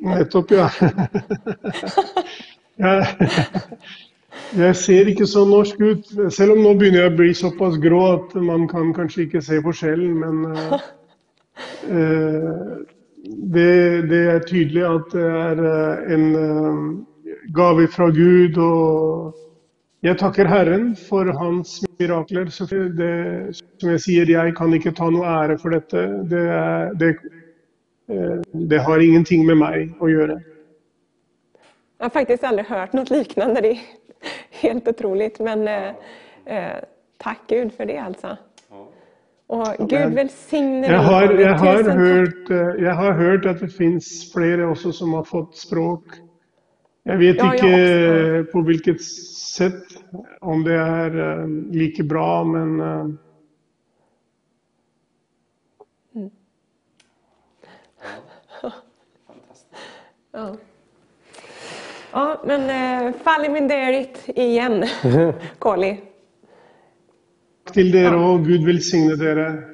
Nettopp, 0.00 0.50
ja. 0.50 0.70
jeg 4.56 4.76
ser 4.76 5.08
ikke 5.10 5.26
så 5.26 5.44
norsk 5.48 5.80
ut, 5.80 6.10
selv 6.34 6.54
om 6.54 6.62
nå 6.62 6.74
begynner 6.78 7.04
jeg 7.04 7.12
å 7.12 7.16
bli 7.18 7.30
såpass 7.34 7.78
grå 7.82 8.02
at 8.12 8.34
man 8.38 8.68
kan 8.70 8.92
kanskje 8.94 9.26
ikke 9.26 9.42
se 9.42 9.60
forskjellen. 9.64 10.18
Men 10.20 10.44
eh, 10.52 10.90
eh 11.90 12.92
det, 13.24 14.02
det 14.10 14.22
er 14.34 14.44
tydelig 14.44 14.84
at 14.84 15.12
det 15.14 15.24
er 15.24 15.60
eh, 15.64 16.12
en 16.14 16.24
eh, 16.36 16.80
gave 17.56 17.88
fra 17.88 18.10
Gud. 18.12 18.58
Og 18.60 19.34
jeg 20.04 20.18
takker 20.20 20.48
Herren 20.50 20.92
for 21.08 21.30
hans 21.38 21.78
mirakler. 21.98 22.50
Så 22.52 22.66
det, 22.68 23.56
som 23.80 23.94
jeg 23.94 24.04
sier, 24.04 24.30
jeg 24.30 24.56
kan 24.58 24.74
ikke 24.76 24.94
ta 24.96 25.08
noe 25.10 25.26
ære 25.40 25.58
for 25.62 25.74
dette. 25.74 26.06
Det, 26.30 26.44
er, 26.58 26.92
det, 27.00 27.14
eh, 28.12 28.40
det 28.70 28.82
har 28.84 29.00
ingenting 29.00 29.46
med 29.48 29.62
meg 29.62 30.04
å 30.04 30.12
gjøre. 30.12 30.40
Jag 31.98 32.10
har 32.10 32.10
faktiskt 32.10 32.44
aldrig 32.44 32.66
hört 32.66 32.92
något 32.92 33.10
liknande. 33.10 33.60
Det 33.60 33.78
helt 34.60 34.88
otroligt. 34.88 35.40
Men 35.40 35.68
eh, 35.68 35.88
eh, 36.44 36.78
tack 37.18 37.40
Gud 37.48 37.72
för 37.72 37.86
det 37.86 37.98
alltså. 37.98 38.36
Ja. 38.70 38.88
Och 39.46 39.88
Gud 39.88 40.14
välsigne 40.14 40.88
dig, 40.88 40.96
har, 40.96 41.32
jeg, 41.32 41.54
har 41.54 41.90
hørt, 41.90 42.50
eh, 42.50 42.84
jeg 42.84 42.94
har 42.94 43.12
hørt 43.12 43.46
at 43.46 43.60
det 43.60 43.68
fins 43.72 44.32
flere 44.34 44.66
også 44.66 44.92
som 44.92 45.12
har 45.12 45.24
fått 45.24 45.56
språk. 45.56 46.04
Jag 47.02 47.18
vet 47.18 47.36
Ja, 47.36 47.44
jag 47.44 47.54
inte 47.54 48.40
också. 48.40 48.52
på 48.52 48.60
vilket 48.60 49.02
sätt, 49.56 49.84
om 50.40 50.64
det 50.64 50.74
är 50.74 51.40
eh, 51.40 51.46
lika 51.70 52.02
bra, 52.02 52.44
men 52.44 52.80
eh, 52.80 53.06
Fantastiskt. 59.26 59.66
Ja. 60.32 60.56
Ja, 62.16 62.40
men 62.44 62.60
eh, 63.06 63.12
fall 63.22 63.44
i 63.44 63.48
min 63.48 63.68
därit 63.68 64.22
igen, 64.26 64.84
Colly. 65.58 65.96
till 67.72 67.94
er 67.94 68.14
och 68.16 68.44
Gud 68.44 68.66
välsigne 68.66 69.24
er. 69.24 69.64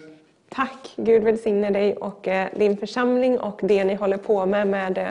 Tack, 0.48 0.92
Gud 0.96 1.22
välsigne 1.22 1.70
dig 1.70 1.96
och 1.96 2.28
eh, 2.28 2.48
din 2.56 2.76
församling 2.76 3.40
och 3.40 3.60
det 3.62 3.84
ni 3.84 3.94
håller 3.94 4.16
på 4.16 4.46
med 4.46 4.66
med 4.66 4.98
eh, 4.98 5.08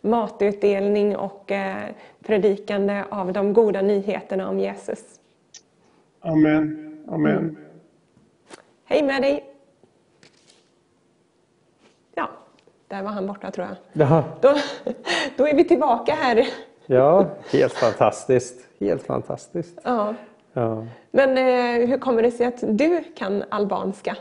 matutdelning 0.00 1.16
och 1.16 1.50
eh, 1.52 1.76
predikande 2.26 3.04
av 3.10 3.32
de 3.32 3.52
goda 3.52 3.82
nyheterna 3.82 4.48
om 4.48 4.58
Jesus. 4.58 5.00
Amen. 6.20 6.98
Amen. 7.08 7.56
Hej 8.84 9.02
med 9.02 9.22
dig! 9.22 9.44
Ja, 12.14 12.30
där 12.88 13.02
var 13.02 13.10
han 13.10 13.26
borta 13.26 13.50
tror 13.50 13.66
jag. 13.66 13.76
Ja, 14.08 14.24
Då, 14.40 14.54
då 15.36 15.46
är 15.48 15.56
vi 15.56 15.64
tillbaka 15.64 16.14
här. 16.14 16.46
Ja, 16.86 17.26
helt 17.52 17.72
fantastiskt. 17.72 18.60
Helt 18.80 19.02
fantastiskt. 19.02 19.78
Ja. 19.84 20.14
Ja. 20.52 20.86
Men 21.10 21.38
eh, 21.38 21.88
hur 21.88 21.98
kommer 21.98 22.22
det 22.22 22.30
sig 22.30 22.46
att 22.46 22.58
du 22.60 23.04
kan 23.16 23.44
albanska? 23.48 24.16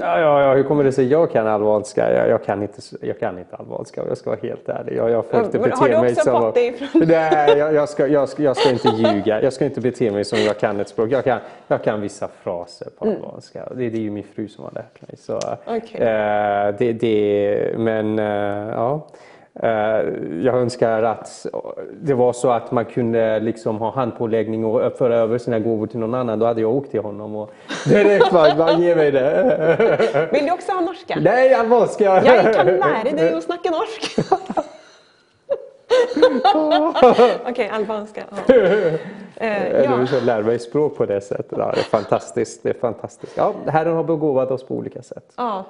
Ja, 0.00 0.20
ja, 0.20 0.42
ja, 0.42 0.54
hur 0.54 0.62
kommer 0.62 0.84
det 0.84 0.92
sig? 0.92 1.06
Jag 1.06 1.30
kan 1.32 1.46
albanska. 1.46 2.12
Jag, 2.14 2.28
jag, 2.28 2.44
kan, 2.44 2.62
inte, 2.62 2.80
jag 3.00 3.18
kan 3.20 3.38
inte 3.38 3.56
albanska 3.56 4.02
om 4.02 4.08
jag 4.08 4.18
ska 4.18 4.30
vara 4.30 4.40
helt 4.42 4.68
ärlig. 4.68 4.96
Jag, 4.96 5.10
jag 5.10 5.26
får 5.26 5.44
inte 5.44 5.58
Har 5.58 5.64
bete 5.64 5.88
du 5.88 6.00
mig 6.00 6.10
också 6.12 6.22
som... 6.30 6.40
fått 6.42 6.54
det 6.54 6.66
ifrån- 6.66 7.02
Nej, 7.06 7.58
jag, 7.58 7.74
jag, 7.74 7.88
ska, 7.88 8.06
jag, 8.06 8.28
ska, 8.28 8.42
jag 8.42 8.56
ska 8.56 8.70
inte 8.70 8.88
ljuga. 8.88 9.42
Jag 9.42 9.52
ska 9.52 9.64
inte 9.64 9.80
bete 9.80 10.10
mig 10.10 10.24
som 10.24 10.38
jag 10.38 10.58
kan 10.58 10.80
ett 10.80 10.88
språk. 10.88 11.10
Jag 11.10 11.24
kan, 11.24 11.38
jag 11.68 11.82
kan 11.84 12.00
vissa 12.00 12.28
fraser 12.42 12.88
på 12.98 13.04
albanska. 13.04 13.68
Det, 13.74 13.90
det 13.90 13.96
är 13.96 14.02
ju 14.02 14.10
min 14.10 14.24
fru 14.34 14.48
som 14.48 14.64
har 14.64 14.72
lärt 14.72 15.02
mig. 15.08 15.16
Så, 15.18 15.32
Mm. 15.66 15.80
Okej. 15.84 16.00
eh, 16.00 16.74
det, 16.78 16.92
det, 16.92 17.78
men 17.78 18.18
eh, 18.18 18.68
ja. 18.74 19.06
Eh, 19.54 19.68
jag 20.44 20.54
önskar 20.54 21.02
att 21.02 21.46
det 22.00 22.14
var 22.14 22.32
så 22.32 22.50
att 22.50 22.70
man 22.70 22.84
kunde 22.84 23.40
liksom 23.40 23.78
ha 23.78 23.90
handpåläggning 23.90 24.64
och 24.64 24.92
föra 24.98 25.16
över 25.16 25.38
sina 25.38 25.58
gåvor 25.58 25.86
till 25.86 25.98
någon 25.98 26.14
annan. 26.14 26.38
Då 26.38 26.46
hade 26.46 26.60
jag 26.60 26.74
åkt 26.74 26.90
till 26.90 27.00
honom 27.00 27.36
och 27.36 27.52
direkt 27.88 28.30
bara, 28.30 28.54
bara 28.54 28.72
ge 28.72 28.94
mig 28.96 29.10
det. 29.10 30.28
Vill 30.32 30.46
du 30.46 30.52
också 30.52 30.72
ha 30.72 30.80
norska? 30.80 31.18
Nej, 31.20 31.54
albanska! 31.54 32.04
Jag 32.04 32.54
kan 32.54 32.66
lära 32.66 33.02
dig 33.02 33.32
att 33.34 33.44
snacka 33.44 33.70
norsk. 33.70 34.18
Okej, 37.48 37.68
albanska. 37.68 38.24
Ja. 38.46 38.54
Eh, 39.36 39.82
ja. 39.84 40.06
så 40.06 40.20
lär 40.20 40.42
mig 40.42 40.58
språk 40.58 40.96
på 40.96 41.06
det 41.06 41.20
sättet. 41.20 41.58
Ja, 41.58 41.72
det 41.74 41.80
är 41.80 41.84
fantastiskt. 41.84 42.62
Det 42.62 42.70
är 42.70 42.74
fantastiskt. 42.74 43.36
Ja, 43.36 43.54
Herren 43.66 43.96
har 43.96 44.04
begåvat 44.04 44.50
oss 44.50 44.64
på 44.64 44.74
olika 44.74 45.02
sätt. 45.02 45.32
ja, 45.36 45.64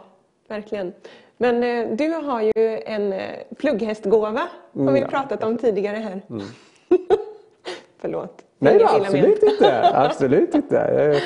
verkligen. 0.49 0.93
Men 1.37 1.62
eh, 1.62 1.97
du 1.97 2.09
har 2.12 2.41
ju 2.43 2.80
en 2.87 3.12
eh, 3.12 3.20
plugghästgåva, 3.59 4.49
vi 4.72 4.80
Mm, 4.83 4.97
ja. 4.97 5.07
pratat 5.09 5.45
om 5.45 5.59
tidigare 5.59 5.97
här. 5.97 6.20
Förlåt. 7.99 8.45
Nej, 8.59 8.74
Inget 8.74 8.91
absolut 8.91 9.43
inte. 9.43 9.91
Absolut 9.95 10.55
inte. 10.55 10.78
Eh, 10.80 11.22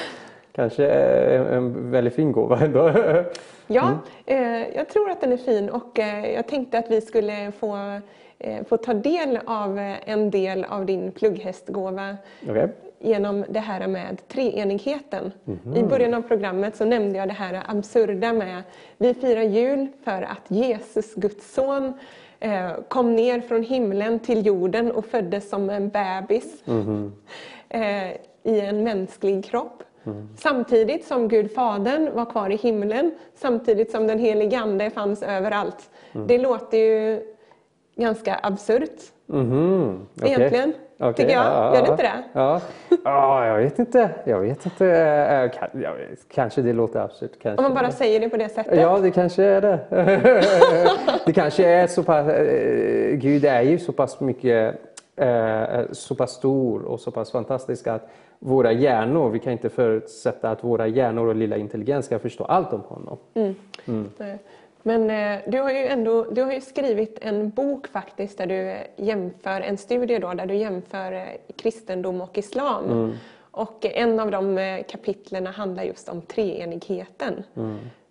Kanske 0.52 0.86
en, 0.88 1.46
en 1.46 1.90
väldigt 1.90 2.14
fin 2.14 2.32
gåva 2.32 2.58
ändå. 2.60 2.90
Ja, 3.68 3.98
eh, 4.26 4.68
jag 4.76 4.88
tror 4.88 5.10
att 5.10 5.20
den 5.20 5.32
är 5.32 5.36
fin 5.36 5.70
och 5.70 5.98
eh, 5.98 6.34
jag 6.34 6.46
tänkte 6.48 6.78
att 6.78 6.90
vi 6.90 7.00
skulle 7.00 7.52
få, 7.60 8.00
eh, 8.38 8.64
få 8.68 8.76
ta 8.76 8.94
del 8.94 9.38
av 9.46 9.78
eh, 9.78 10.08
en 10.10 10.30
del 10.30 10.64
av 10.64 10.86
din 10.86 11.12
plugghästgåva 11.12 12.16
Okej. 12.50 12.68
Genom 12.98 13.44
det 13.48 13.60
här 13.60 13.86
med 13.86 14.28
treenigheten. 14.28 15.32
I 15.76 15.82
början 15.82 16.14
av 16.14 16.22
programmet 16.22 16.76
så 16.76 16.84
nämnde 16.84 17.18
jag 17.18 17.28
det 17.28 17.34
här 17.34 17.62
absurda 17.66 18.32
med 18.32 18.62
vi 18.98 19.14
firar 19.14 19.42
jul 19.42 19.86
för 20.04 20.22
att 20.22 20.42
Jesus, 20.50 21.14
Guds 21.14 21.54
son, 21.54 21.92
eh, 22.40 22.70
kom 22.88 23.16
ner 23.16 23.40
från 23.40 23.62
himlen 23.62 24.18
till 24.18 24.46
jorden 24.46 24.92
och 24.92 25.06
föddes 25.06 25.48
som 25.48 25.70
en 25.70 25.88
bebis 25.88 26.62
eh, 27.68 28.10
i 28.42 28.60
en 28.60 28.84
mänsklig 28.84 29.44
kropp. 29.44 29.82
Samtidigt 30.36 31.04
som 31.04 31.28
Gud 31.28 31.52
Fadern 31.52 32.14
var 32.14 32.24
kvar 32.24 32.50
i 32.50 32.56
himlen, 32.56 33.14
samtidigt 33.34 33.90
som 33.90 34.06
den 34.06 34.18
helige 34.18 34.58
Ande 34.58 34.90
fanns 34.90 35.22
överallt. 35.22 35.90
Det 36.12 36.38
låter 36.38 36.78
ju 36.78 37.22
ganska 37.96 38.40
absurt. 38.42 39.00
Mhm, 39.26 40.06
okej. 40.16 40.30
Egentligen, 40.32 40.74
Okej, 40.98 41.14
tycker 41.14 41.32
jag. 41.32 41.44
ja, 41.44 41.74
Gör 41.74 41.82
det 41.82 41.90
inte 41.90 42.02
det? 42.02 42.22
Ja. 42.32 42.60
ja, 43.04 43.46
jag 43.46 43.56
vet 43.56 43.78
inte. 43.78 44.10
Jag 44.24 44.40
vet 44.40 44.64
inte. 44.64 44.86
Eh, 44.86 45.50
kan- 45.50 45.80
jag 45.82 45.94
vet- 45.94 46.28
Kanske 46.34 46.62
det 46.62 46.72
låter 46.72 47.00
absurt. 47.00 47.30
Om 47.44 47.54
man 47.62 47.74
bara 47.74 47.90
säger 47.90 48.20
det 48.20 48.28
på 48.28 48.36
det 48.36 48.48
sättet. 48.48 48.80
Ja, 48.80 48.98
det 48.98 49.10
kanske 49.10 49.42
är 49.44 49.60
det. 49.60 49.78
det 51.26 51.32
kanske 51.32 51.66
är 51.68 51.86
så 51.86 52.02
pass, 52.02 52.28
eh, 52.28 53.12
Gud 53.16 53.44
är 53.44 53.62
ju 53.62 53.78
så 53.78 53.92
pass 53.92 54.20
mycket, 54.20 54.74
eh, 55.16 55.80
så 55.92 56.14
pass 56.14 56.30
stor 56.30 56.82
och 56.82 57.00
så 57.00 57.10
pass 57.10 57.30
fantastisk 57.30 57.86
att 57.86 58.08
våra 58.38 58.72
hjärnor, 58.72 59.30
vi 59.30 59.38
kan 59.38 59.52
inte 59.52 59.68
förutsätta 59.68 60.50
att 60.50 60.64
våra 60.64 60.86
hjärnor 60.86 61.26
och 61.28 61.36
lilla 61.36 61.56
intelligens 61.56 62.06
ska 62.06 62.18
förstå 62.18 62.44
allt 62.44 62.72
om 62.72 62.80
honom. 62.80 63.16
Nej. 63.34 64.38
Men 64.86 65.10
eh, 65.10 65.40
du 65.46 65.60
har 65.60 65.70
ju 65.70 65.86
ändå 65.86 66.24
du 66.30 66.42
har 66.42 66.60
skrivit 66.60 67.18
en 67.22 67.50
bok 67.50 67.86
faktiskt 67.86 68.38
där 68.38 68.46
du 68.46 68.70
eh, 68.70 68.78
jämför, 68.96 69.60
en 69.60 69.76
studie 69.76 70.18
då, 70.18 70.34
där 70.34 70.46
du 70.46 70.54
jämför 70.54 71.12
eh, 71.12 71.22
kristendom 71.56 72.20
och 72.20 72.38
islam. 72.38 73.12
Och 73.50 73.86
en 73.86 74.20
av 74.20 74.30
de 74.30 74.82
kapitlerna 74.88 75.50
handlar 75.50 75.82
just 75.82 76.08
om 76.08 76.22
treenigheten. 76.22 77.42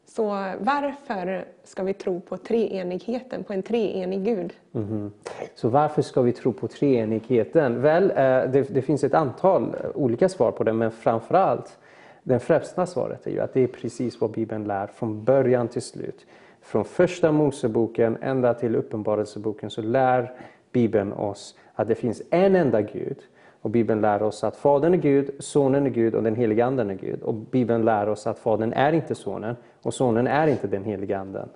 Så 0.05 0.25
varför 0.59 1.45
ska 1.63 1.83
vi 1.83 1.93
tro 1.93 2.21
på 2.21 2.37
treenigheten, 2.37 3.43
på 3.43 3.53
en 3.53 3.63
treenig 3.63 4.23
Gud? 4.23 4.53
Mhm. 4.71 5.11
Så 5.55 5.69
varför 5.69 6.01
ska 6.01 6.21
vi 6.21 6.31
tro 6.31 6.53
på 6.53 6.67
treenigheten? 6.67 7.81
Väl, 7.81 8.07
det, 8.07 8.73
det 8.73 8.81
finns 8.81 9.03
ett 9.03 9.13
antal 9.13 9.75
olika 9.95 10.29
svar 10.29 10.51
på 10.51 10.63
det, 10.63 10.73
men 10.73 10.91
framförallt 10.91 11.77
det 12.23 12.39
främsta 12.39 12.85
svaret 12.85 13.27
är 13.27 13.31
ju 13.31 13.39
att 13.39 13.53
det 13.53 13.63
är 13.63 13.67
precis 13.67 14.21
vad 14.21 14.31
Bibeln 14.31 14.63
lär 14.63 14.87
från 14.87 15.23
början 15.23 15.67
till 15.67 15.81
slut. 15.81 16.25
Från 16.65 16.85
första 16.85 17.31
Moseboken 17.31 18.17
ända 18.21 18.53
till 18.53 18.75
Uppenbarelseboken 18.75 19.69
så 19.69 19.81
lär 19.81 20.31
Bibeln 20.71 21.13
oss 21.13 21.55
att 21.73 21.87
det 21.87 21.95
finns 21.95 22.21
en 22.29 22.55
enda 22.55 22.81
Gud. 22.81 23.17
Och 23.61 23.69
Bibeln 23.69 24.01
lär 24.01 24.23
oss 24.23 24.43
att 24.43 24.55
Fadern 24.55 24.93
är 24.93 24.97
Gud, 24.97 25.31
Sonen 25.39 25.85
är 25.85 25.89
Gud 25.89 26.15
och 26.15 26.23
den 26.23 26.35
heliga 26.35 26.65
Anden 26.65 26.89
är 26.89 26.93
Gud. 26.95 27.21
Och 27.23 27.33
Bibeln 27.33 27.85
lär 27.85 28.09
oss 28.09 28.27
att 28.27 28.39
Fadern 28.39 28.73
är 28.73 28.93
inte 28.93 29.15
Sonen 29.15 29.55
och 29.81 29.93
Sonen 29.93 30.27
är 30.27 30.47
inte 30.47 30.67
den 30.67 30.83
heliga 30.83 31.19
Anden. 31.19 31.49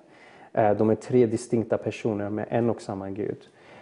Eh, 0.52 0.70
De 0.76 0.90
är 0.90 0.94
tre 0.94 1.26
distinkta 1.26 1.78
personer 1.78 2.30
med 2.30 2.46
en 2.48 2.70
och 2.70 2.80
samma 2.80 3.10
Gud. 3.10 3.38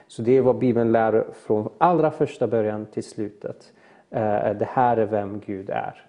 Så 0.07 0.23
det 0.23 0.37
är 0.37 0.41
vad 0.43 0.59
Bibeln 0.59 0.93
lär 0.93 1.25
från 1.33 1.69
allra 1.79 2.11
första 2.11 2.47
början 2.47 2.87
till 2.87 3.05
slutet. 3.05 3.73
Eh, 4.11 4.21
Det 4.59 4.69
här 4.71 4.97
är 4.97 5.07
vem 5.07 5.41
Gud 5.47 5.71
är. 5.71 6.07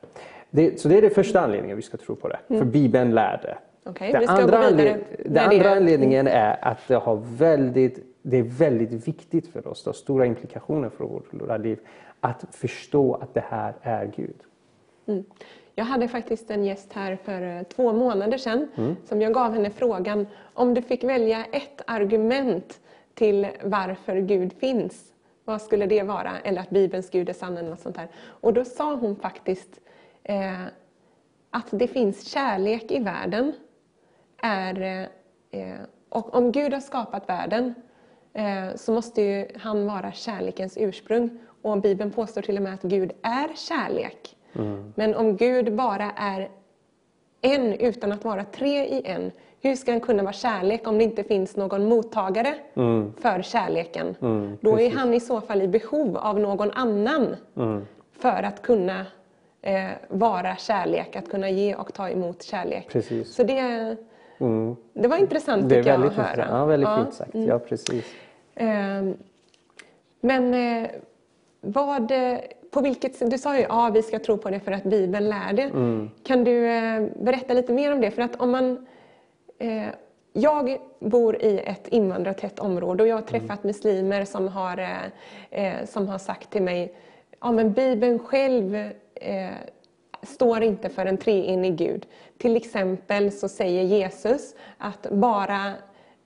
Det, 0.49 0.79
så 0.79 0.87
det 0.87 0.97
är 0.97 1.01
den 1.01 1.11
första 1.11 1.39
anledningen 1.41 1.75
vi 1.77 1.81
ska 1.83 1.97
tro 1.97 2.15
på 2.15 2.27
det. 2.27 2.39
För 2.47 2.65
Bibeln 2.65 3.15
lär 3.15 3.39
det. 3.43 3.57
Okej, 3.89 4.11
Den 4.11 4.29
andra, 4.29 4.57
anled- 4.57 5.03
den 5.25 5.51
andra 5.51 5.69
anledningen 5.71 6.27
är 6.27 6.65
att 6.65 6.87
det, 6.87 6.95
har 6.95 7.21
väldigt, 7.37 7.99
det 8.21 8.37
är 8.37 8.43
väldigt 8.43 9.07
viktigt 9.07 9.47
för 9.47 9.67
oss, 9.67 9.83
det 9.83 9.87
har 9.89 9.93
stora 9.93 10.25
implikationer 10.25 10.89
för 10.89 11.21
våra 11.31 11.57
liv, 11.57 11.79
att 12.19 12.45
förstå 12.51 13.13
att 13.15 13.33
det 13.33 13.43
här 13.49 13.73
är 13.81 14.11
Gud. 14.15 14.35
Jag 15.75 15.85
hade 15.85 16.07
faktiskt 16.07 16.51
en 16.51 16.63
gäst 16.65 16.93
här 16.93 17.15
för 17.23 17.41
eh, 17.41 17.63
två 17.63 17.93
månader 17.93 18.37
sedan 18.37 18.67
som 19.05 19.21
jag 19.21 19.33
gav 19.33 19.53
henne 19.53 19.69
frågan 19.69 20.27
om 20.53 20.73
du 20.73 20.81
fick 20.81 21.03
välja 21.03 21.45
ett 21.51 21.81
argument 21.87 22.79
till 23.13 23.47
varför 23.63 24.15
Gud 24.15 24.53
finns, 24.53 25.03
vad 25.45 25.61
skulle 25.61 25.85
det 25.85 26.03
vara? 26.03 26.31
Eller 26.43 26.61
att 26.61 26.69
Bibelns 26.69 27.09
Gud 27.09 27.29
är 27.29 27.33
sann 27.33 27.57
eller 27.57 27.69
något 27.69 27.79
sånt 27.79 27.95
där. 27.95 28.07
Och 28.17 28.53
då 28.53 28.65
sa 28.65 28.95
hon 28.95 29.15
faktiskt 29.15 29.79
eh, 30.23 30.61
att 31.49 31.67
det 31.69 31.87
finns 31.87 32.27
kärlek 32.27 32.91
i 32.91 32.99
världen. 32.99 33.53
Är, 34.41 35.09
eh, 35.51 35.73
och 36.09 36.35
om 36.35 36.51
Gud 36.51 36.73
har 36.73 36.79
skapat 36.81 37.29
världen 37.29 37.73
eh, 38.33 38.75
så 38.75 38.91
måste 38.91 39.21
ju 39.21 39.47
han 39.57 39.85
vara 39.85 40.11
kärlekens 40.11 40.77
ursprung. 40.77 41.39
Och 41.61 41.81
Bibeln 41.81 42.11
påstår 42.11 42.41
till 42.41 42.57
och 42.57 42.63
med 42.63 42.73
att 42.73 42.81
Gud 42.81 43.11
är 43.21 43.55
kärlek. 43.55 44.35
Men 44.95 45.15
om 45.15 45.37
Gud 45.37 45.75
bara 45.75 46.11
är 46.15 46.49
en 47.41 47.73
utan 47.73 48.11
att 48.11 48.23
vara 48.23 48.43
tre 48.43 48.85
i 48.85 49.01
en, 49.05 49.31
hur 49.61 49.75
ska 49.75 49.91
han 49.91 50.01
kunna 50.01 50.23
vara 50.23 50.33
kärlek 50.33 50.87
om 50.87 50.97
det 50.97 51.03
inte 51.03 51.23
finns 51.23 51.55
någon 51.55 51.85
mottagare 51.85 52.55
för 53.17 53.41
kärleken? 53.41 54.15
Då 54.61 54.79
är 54.79 54.91
han 54.91 55.13
i 55.13 55.19
så 55.19 55.41
fall 55.41 55.61
i 55.61 55.67
behov 55.67 56.17
av 56.17 56.39
någon 56.39 56.71
annan 56.71 57.35
för 58.19 58.43
att 58.43 58.61
kunna 58.61 59.05
eh, 59.61 59.89
vara 60.07 60.55
kärlek, 60.55 61.15
att 61.15 61.29
kunna 61.29 61.49
ge 61.49 61.75
och 61.75 61.93
ta 61.93 62.09
emot 62.09 62.43
kärlek. 62.43 62.87
Precis. 62.89 63.35
Så 63.35 63.43
det, 63.43 63.95
det 64.93 65.07
var 65.07 65.17
intressant 65.17 65.69
tycker 65.69 65.75
jag 65.89 65.97
väldigt 65.99 66.11
att 66.11 66.15
höra. 66.17 66.29
intressant. 66.29 66.51
Ja, 66.59 66.65
väldigt 66.65 66.89
Ja. 66.89 66.95
fint 67.03 67.13
sagt. 67.13 67.31
Ja, 67.35 67.59
precis. 67.59 68.05
Ehm, 68.55 69.17
Men 70.21 70.53
eh, 70.53 70.89
vad, 71.61 72.11
eh, 72.11 72.37
på 72.71 72.81
vilket 72.81 73.31
Du 73.31 73.37
sa 73.37 73.57
ju 73.57 73.63
att 73.63 73.69
ja, 73.69 73.91
vi 73.93 74.01
ska 74.03 74.19
tro 74.19 74.37
på 74.37 74.49
det 74.49 74.59
för 74.59 74.71
att 74.71 74.83
Bibeln 74.83 75.29
lär 75.29 75.53
det. 75.53 75.63
Mm. 75.63 76.09
Kan 76.23 76.43
du 76.43 76.67
eh, 76.67 77.03
berätta 77.21 77.53
lite 77.53 77.73
mer 77.73 77.93
om 77.93 78.01
det? 78.01 78.11
För 78.11 78.21
att 78.21 78.35
om 78.35 78.51
man... 78.51 78.85
Jag 80.33 80.77
bor 80.99 81.41
i 81.41 81.59
ett 81.65 81.87
invandrartätt 81.87 82.59
område 82.59 83.03
och 83.03 83.09
jag 83.09 83.15
har 83.15 83.21
träffat 83.21 83.63
muslimer 83.63 84.25
som 84.25 84.47
har, 84.47 84.87
som 85.85 86.07
har 86.07 86.17
sagt 86.17 86.49
till 86.49 86.61
mig 86.61 86.95
ja 87.39 87.51
men 87.51 87.73
Bibeln 87.73 88.19
själv 88.19 88.89
står 90.23 90.61
inte 90.63 90.89
för 90.89 91.05
en 91.05 91.17
treenig 91.17 91.75
Gud. 91.75 92.05
Till 92.37 92.55
exempel 92.55 93.31
så 93.31 93.49
säger 93.49 93.83
Jesus 93.83 94.55
att 94.77 95.07
bara, 95.11 95.73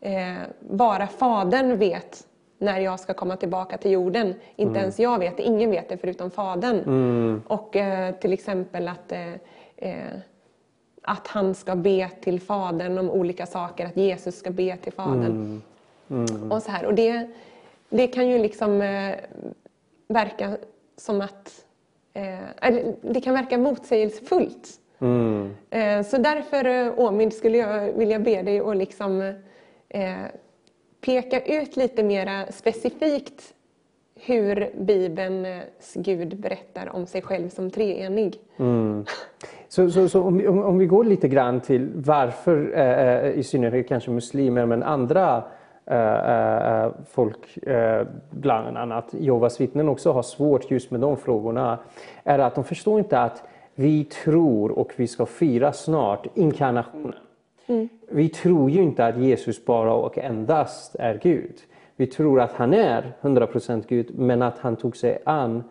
eh, 0.02 0.34
bara 0.60 1.08
Fadern 1.08 1.78
vet 1.78 2.28
när 2.58 2.80
jag 2.80 3.00
ska 3.00 3.14
komma 3.14 3.36
tillbaka 3.38 3.78
till 3.78 3.92
jorden. 3.92 4.28
Inte 4.56 4.70
Mm. 4.70 4.76
ens 4.82 5.00
jag 5.00 5.20
vet 5.20 5.38
det, 5.38 5.44
ingen 5.44 5.72
vet 5.72 5.90
det 5.90 5.98
förutom 5.98 6.32
Fadern. 6.32 7.42
Och 7.48 7.76
eh, 7.76 8.16
till 8.16 8.34
exempel 8.34 8.88
att, 8.88 9.12
eh, 9.12 9.34
eh, 9.78 9.96
att 11.02 11.28
han 11.28 11.56
ska 11.56 11.76
be 11.76 12.10
till 12.22 12.40
Fadern 12.42 12.98
om 12.98 13.10
olika 13.10 13.46
saker, 13.46 13.86
att 13.86 13.98
Jesus 13.98 14.36
ska 14.38 14.50
be 14.52 14.78
till 14.78 14.94
Fadern. 14.94 15.62
Och 16.52 16.62
så 16.64 16.72
här. 16.72 16.86
Och 16.86 16.94
det, 16.94 17.28
det 17.90 18.08
kan 18.08 18.28
ju 18.30 18.38
liksom 18.40 18.82
eh, 18.82 19.16
verka 20.08 20.58
som 20.98 21.22
att... 21.22 21.63
Eh, 22.14 22.74
det 23.02 23.22
kan 23.22 23.34
verka 23.34 23.58
motsägelsefullt. 23.58 24.70
Mm. 25.00 25.50
Eh, 25.70 26.02
så 26.06 26.18
därför, 26.18 26.66
eh, 26.66 27.00
Åmid, 27.00 27.34
skulle 27.34 27.58
jag 27.58 27.94
vilja 27.94 28.20
be 28.20 28.42
dig 28.42 28.60
att 28.60 28.78
liksom, 28.78 29.34
peka 31.06 31.40
ut 31.60 31.78
lite 31.78 32.04
mera 32.04 32.52
specifikt 32.52 33.54
hur 34.16 34.70
Bibelns 34.80 35.94
Gud 35.96 36.38
berättar 36.38 36.96
om 36.96 37.06
sig 37.06 37.22
själv 37.22 37.50
som 37.50 37.70
treenig. 37.72 38.40
Så, 39.68 39.90
så, 39.92 40.10
så 40.10 40.24
om, 40.24 40.38
vi- 40.38 40.48
om, 40.48 40.64
om 40.64 40.78
vi 40.78 40.86
går 40.86 41.04
lite 41.04 41.28
grann 41.28 41.62
till 41.62 41.92
varför, 41.96 42.72
eh, 42.78 43.30
i 43.32 43.44
synnerhet 43.44 43.88
kanske 43.88 44.12
muslimer, 44.12 44.66
men 44.66 44.84
andra 44.84 45.44
folk, 47.06 47.58
eh, 47.58 48.08
bland 48.30 48.78
annat 48.78 49.14
Jehovas 49.14 49.62
vittnen 49.62 49.90
också 49.90 50.12
har 50.12 50.22
svårt 50.22 50.72
just 50.72 50.92
med 50.92 51.00
de 51.00 51.18
frågorna, 51.18 51.80
är 52.24 52.40
att 52.40 52.56
de 52.56 52.64
förstår 52.64 53.00
inte 53.00 53.20
att 53.20 53.44
vi 53.76 54.04
tror 54.04 54.72
och 54.72 54.94
vi 54.96 55.08
ska 55.08 55.26
fira 55.26 55.74
snart 55.74 56.28
inkarnationen. 56.34 57.16
Vi 58.10 58.30
tror 58.30 58.70
ju 58.70 58.82
inte 58.82 59.06
att 59.06 59.18
Jesus 59.18 59.66
bara 59.66 59.94
och 59.94 60.18
endast 60.18 60.96
är 60.96 61.20
Gud. 61.24 61.56
Vi 61.96 62.08
tror 62.08 62.42
att 62.42 62.54
han 62.54 62.74
är 62.74 63.14
100% 63.22 63.84
Gud, 63.88 64.20
men 64.20 64.42
att 64.42 64.60
han 64.60 64.76
tog 64.76 64.98
sig 64.98 65.22
an 65.26 65.64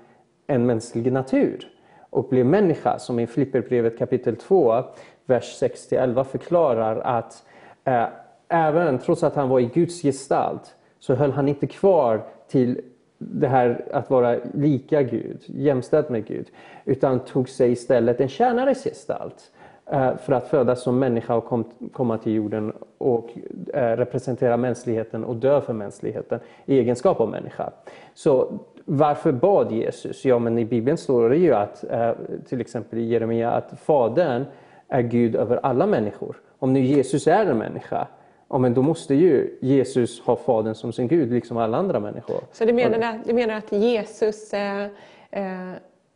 en 0.47 0.67
mänsklig 0.67 1.13
natur 1.13 1.69
och 2.11 2.29
blev 2.29 2.47
människa, 2.47 2.99
som 2.99 3.19
i 3.19 3.27
Filipperbrevet 3.27 3.99
kapitel 3.99 4.37
2, 4.37 4.83
vers 5.27 5.63
6-11 5.63 6.25
förklarar 6.25 6.97
att 6.97 7.45
eh, 7.85 8.05
även 8.53 8.99
trots 8.99 9.23
att 9.23 9.37
han 9.37 9.49
var 9.49 9.61
i 9.61 9.71
Guds 9.75 10.03
gestalt 10.03 10.75
så 10.99 11.15
höll 11.15 11.31
han 11.31 11.49
inte 11.49 11.67
kvar 11.67 12.23
till 12.49 12.81
det 13.19 13.49
här 13.49 13.85
att 13.93 14.11
vara 14.11 14.37
lika 14.55 15.03
Gud, 15.03 15.39
jämställd 15.47 16.11
med 16.11 16.27
Gud, 16.27 16.47
utan 16.85 17.21
tog 17.21 17.49
sig 17.49 17.73
istället 17.73 18.21
en 18.21 18.29
tjänares 18.29 18.85
gestalt 18.85 19.53
eh, 19.87 20.17
för 20.17 20.33
att 20.33 20.49
födas 20.49 20.83
som 20.83 20.99
människa 20.99 21.35
och 21.35 21.45
kom, 21.45 21.65
komma 21.93 22.19
till 22.19 22.33
jorden 22.33 22.73
och 22.99 23.31
eh, 23.75 23.97
representera 23.97 24.57
mänskligheten 24.57 25.25
och 25.25 25.37
dö 25.37 25.61
för 25.61 25.73
mänskligheten 25.73 26.41
i 26.67 26.79
egenskap 26.79 27.21
av 27.21 27.31
människa. 27.31 27.71
Så 28.15 28.59
varför 28.85 29.33
bad 29.33 29.73
Jesus? 29.73 30.25
Ja, 30.25 30.39
men 30.39 30.59
i 30.59 30.65
Bibeln 30.65 30.97
står 30.97 31.31
det 31.31 31.37
ju 31.37 31.55
att, 31.55 31.85
eh, 31.91 32.13
till 32.49 32.61
exempel 32.61 32.99
i 32.99 33.03
Jeremia, 33.03 33.51
att 33.51 33.81
Fadern 33.81 34.45
är 34.89 35.03
Gud 35.03 35.37
över 35.37 35.61
alla 35.63 35.87
människor. 35.87 36.37
Om 36.59 36.73
nu 36.73 36.81
Jesus 36.81 37.27
är 37.27 37.47
en 37.47 37.59
människa, 37.59 38.07
ja, 38.53 38.59
men 38.59 38.75
då 38.75 38.83
måste 38.83 39.15
ju 39.15 39.59
Jesus 39.61 40.21
ha 40.21 40.37
Fadern 40.37 40.75
som 40.75 40.93
sin 40.93 41.09
Gud, 41.09 41.33
liksom 41.33 41.57
alla 41.57 41.77
andra 41.77 42.01
människor. 42.01 42.41
Så 42.53 42.65
du 42.65 42.73
menar, 42.73 42.99
att, 43.09 43.25
du 43.27 43.33
menar 43.33 43.55
att 43.55 43.73
Jesus 43.73 44.53
eh, 44.55 44.83
eh, 45.31 45.73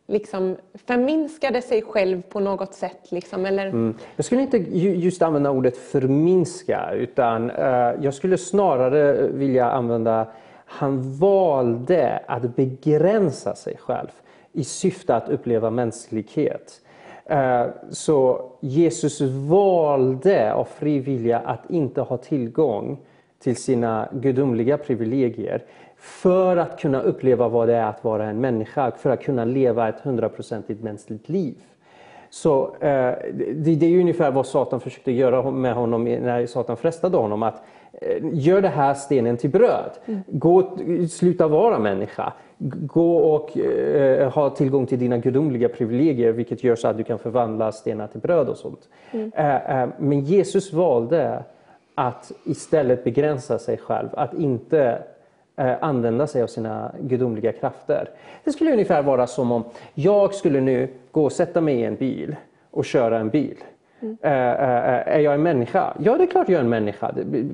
liksom 0.07 0.55
förminskade 0.87 1.61
sig 1.61 1.81
själv 1.81 2.21
på 2.21 2.39
något 2.39 2.73
sätt? 2.73 3.11
Liksom, 3.11 3.45
eller? 3.45 3.65
Mm. 3.65 3.95
Jag 4.15 4.25
skulle 4.25 4.41
inte 4.41 4.57
ju- 4.57 4.95
just 4.95 5.21
använda 5.21 5.51
ordet 5.51 5.77
förminska, 5.77 6.91
utan 6.93 7.49
eh, 7.49 7.91
jag 8.01 8.13
skulle 8.13 8.37
snarare 8.37 9.27
vilja 9.27 9.71
använda 9.71 10.27
han 10.69 11.13
valde 11.13 12.19
att 12.27 12.55
begränsa 12.55 13.55
sig 13.55 13.77
själv 13.77 14.07
i 14.53 14.63
syfte 14.63 15.15
att 15.15 15.29
uppleva 15.29 15.69
mänsklighet. 15.69 16.81
Eh, 17.29 17.65
Så 17.89 18.51
Jesus 18.59 19.21
valde 19.21 20.53
av 20.53 20.63
fri 20.63 20.99
vilja 20.99 21.39
att 21.39 21.69
inte 21.69 22.01
ha 22.01 22.17
tillgång 22.17 22.97
till 23.39 23.55
sina 23.55 24.07
gudomliga 24.11 24.77
privilegier 24.77 25.63
för 25.97 26.57
att 26.57 26.79
kunna 26.79 27.01
uppleva 27.01 27.47
vad 27.47 27.67
det 27.67 27.75
är 27.75 27.85
att 27.85 28.03
vara 28.03 28.25
en 28.25 28.41
människa, 28.41 28.91
för 28.91 29.09
att 29.09 29.23
kunna 29.23 29.45
leva 29.45 29.89
ett 29.89 29.99
hundraprocentigt 29.99 30.83
mänskligt 30.83 31.29
liv. 31.29 31.55
Så 32.29 32.75
eh, 32.79 33.13
det, 33.55 33.83
är 33.83 33.99
ungefär 33.99 34.31
vad 34.31 34.45
Satan 34.45 34.79
försökte 34.79 35.11
göra 35.11 35.51
med 35.51 35.73
honom 35.73 36.03
när 36.03 36.45
Satan 36.45 36.77
frestade 36.77 37.17
honom. 37.17 37.43
Att 37.43 37.63
eh, 37.93 38.17
gör 38.33 38.61
det 38.61 38.69
här 38.69 38.93
stenen 38.93 39.37
till 39.37 39.49
bröd. 39.49 39.91
Gå, 40.27 40.77
sluta 41.09 41.47
vara 41.47 41.79
människa. 41.79 42.33
Gå 42.59 43.17
och 43.17 43.57
eh, 43.57 44.31
ha 44.31 44.49
tillgång 44.49 44.85
till 44.85 44.99
dina 44.99 45.17
gudomliga 45.17 45.69
privilegier 45.69 46.31
vilket 46.31 46.63
gör 46.63 46.75
så 46.75 46.87
att 46.87 46.97
du 46.97 47.03
kan 47.03 47.19
förvandla 47.19 47.71
stenar 47.71 48.07
till 48.07 48.19
bröd 48.19 48.49
och 48.49 48.57
sånt. 48.57 48.89
Eh, 49.11 49.81
eh, 49.81 49.89
men 49.97 50.19
Jesus 50.19 50.73
valde 50.73 51.43
att 51.95 52.31
istället 52.45 53.03
begränsa 53.03 53.59
sig 53.59 53.77
själv. 53.77 54.09
Att 54.13 54.33
inte 54.33 55.03
eh, 55.55 55.83
använda 55.83 56.27
sig 56.27 56.43
av 56.43 56.47
sina 56.47 56.91
gudomliga 56.99 57.51
krafter. 57.51 58.09
Det 58.43 58.51
skulle 58.51 58.71
ungefär 58.71 59.03
vara 59.03 59.27
som 59.27 59.51
om 59.51 59.63
jag 59.93 60.33
skulle 60.33 60.61
nu 60.61 60.89
gå 61.11 61.25
och 61.25 61.31
sätta 61.31 61.61
mig 61.61 61.75
i 61.75 61.83
en 61.83 61.95
bil 61.95 62.35
och 62.71 62.85
köra 62.85 63.19
en 63.19 63.29
bil. 63.29 63.57
Eh, 64.01 64.31
är 64.31 65.19
jag 65.19 65.33
en 65.33 65.43
människa? 65.43 65.93
Ja, 65.99 66.17
det 66.17 66.23
är 66.23 66.27
klart 66.27 66.49
jag 66.49 66.57
är 66.57 66.63
en 66.63 66.69
människa. 66.69 67.07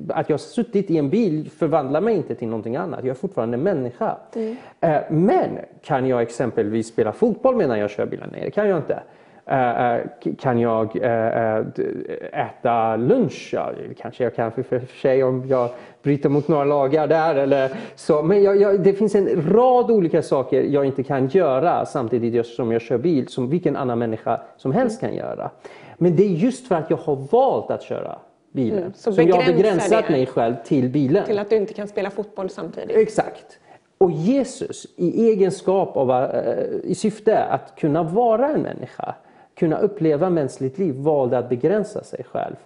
Att 0.08 0.28
jag 0.28 0.34
har 0.34 0.38
suttit 0.38 0.90
i 0.90 0.98
en 0.98 1.10
bil 1.10 1.50
förvandlar 1.50 2.00
mig 2.00 2.16
inte 2.16 2.34
till 2.34 2.48
någonting 2.48 2.76
annat. 2.76 3.00
Jag 3.02 3.08
är 3.08 3.14
fortfarande 3.14 3.56
en 3.56 3.62
människa. 3.62 4.16
Eh, 4.80 4.96
men 5.10 5.58
kan 5.82 6.06
jag 6.06 6.22
exempelvis 6.22 6.86
spela 6.86 7.12
fotboll 7.12 7.56
medan 7.56 7.78
jag 7.78 7.90
kör 7.90 8.06
bilen? 8.06 8.28
Nej, 8.32 8.40
det 8.44 8.50
kan 8.50 8.68
jag 8.68 8.78
inte. 8.78 9.02
Kan 10.38 10.60
jag 10.60 10.96
äta 12.32 12.96
lunch? 12.96 13.50
Ja, 13.52 13.70
kanske 13.98 14.24
jag 14.24 14.34
kan 14.34 14.52
för, 14.52 14.62
för 14.62 14.80
sig 15.02 15.24
om 15.24 15.46
jag 15.48 15.70
bryter 16.02 16.28
mot 16.28 16.48
några 16.48 16.64
lagar 16.64 17.06
där. 17.06 17.34
Eller 17.34 17.70
så. 17.94 18.22
Men 18.22 18.42
jag, 18.42 18.56
jag, 18.56 18.80
det 18.80 18.92
finns 18.92 19.14
en 19.14 19.52
rad 19.52 19.90
olika 19.90 20.22
saker 20.22 20.62
jag 20.62 20.84
inte 20.84 21.02
kan 21.02 21.26
göra 21.26 21.86
samtidigt 21.86 22.46
som 22.46 22.72
jag 22.72 22.82
kör 22.82 22.98
bil 22.98 23.28
som 23.28 23.50
vilken 23.50 23.76
annan 23.76 23.98
människa 23.98 24.40
som 24.56 24.72
helst 24.72 25.00
kan 25.00 25.14
göra. 25.14 25.50
Men 25.96 26.16
det 26.16 26.22
är 26.22 26.28
just 26.28 26.68
för 26.68 26.74
att 26.74 26.90
jag 26.90 26.96
har 26.96 27.16
valt 27.16 27.70
att 27.70 27.82
köra 27.82 28.18
bilen 28.52 28.78
Mm, 28.78 28.92
så 28.94 29.12
som 29.12 29.28
jag 29.28 29.36
har 29.36 29.52
begränsat 29.52 30.08
mig 30.08 30.26
själv 30.26 30.54
till 30.64 30.88
bilen. 30.88 31.24
Till 31.24 31.38
att 31.38 31.50
du 31.50 31.56
inte 31.56 31.74
kan 31.74 31.88
spela 31.88 32.10
fotboll 32.10 32.50
samtidigt? 32.50 32.96
Exakt. 32.96 33.58
Och 33.98 34.10
Jesus 34.10 34.86
i 34.96 35.28
egenskap 35.28 35.96
av, 35.96 36.10
eh, 36.10 36.64
i 36.84 36.94
syfte 36.94 37.44
att 37.44 37.76
kunna 37.76 38.02
vara 38.02 38.48
en 38.48 38.62
människa, 38.62 39.14
kunna 39.54 39.78
uppleva 39.78 40.30
mänskligt 40.30 40.78
liv, 40.78 40.94
valde 40.94 41.38
att 41.38 41.48
begränsa 41.48 42.04
sig 42.04 42.24
själv. 42.24 42.56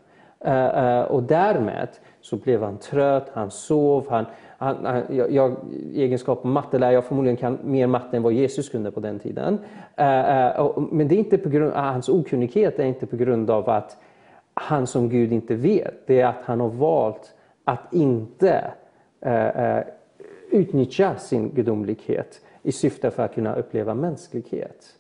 Eh, 0.41 0.99
eh, 0.99 1.03
och 1.03 1.23
därmed 1.23 1.89
så 2.21 2.37
blev 2.37 2.63
han 2.63 2.79
trött, 2.79 3.31
han 3.33 3.51
sov, 3.51 4.07
han, 4.11 4.27
han, 4.61 4.87
han, 4.87 5.03
jag, 5.11 5.33
jag, 5.33 5.57
i 5.73 6.03
egenskap 6.03 6.45
av 6.45 6.51
mattelärare, 6.51 6.95
jag 6.95 7.05
förmodligen 7.05 7.37
kan 7.37 7.59
mer 7.65 7.87
matte 7.87 8.17
än 8.17 8.23
vad 8.23 8.33
Jesus 8.33 8.69
kunde 8.69 8.91
på 8.91 9.01
den 9.01 9.19
tiden. 9.19 9.59
Eh, 9.97 10.49
och, 10.49 10.83
men 10.93 11.09
det 11.09 11.15
är 11.15 11.19
inte 11.19 11.39
på 11.39 11.49
grund, 11.49 11.73
hans 11.73 12.09
okunnighet 12.09 12.79
är 12.79 12.85
inte 12.85 13.07
på 13.07 13.17
grund 13.17 13.51
av 13.51 13.71
att 13.71 13.97
han 14.55 14.87
som 14.87 15.09
Gud 15.09 15.33
inte 15.33 15.55
vet. 15.55 16.07
Det 16.07 16.21
är 16.21 16.27
att 16.27 16.43
han 16.45 16.61
har 16.61 16.69
valt 16.69 17.35
att 17.65 17.95
inte 17.95 18.65
eh, 19.21 19.79
utnyttja 20.51 21.17
sin 21.17 21.51
gudomlighet 21.55 22.41
i 22.63 22.73
syfte 22.73 23.11
för 23.11 23.23
att 23.23 23.35
kunna 23.35 23.55
uppleva 23.55 23.95
mänsklighet. 23.95 24.99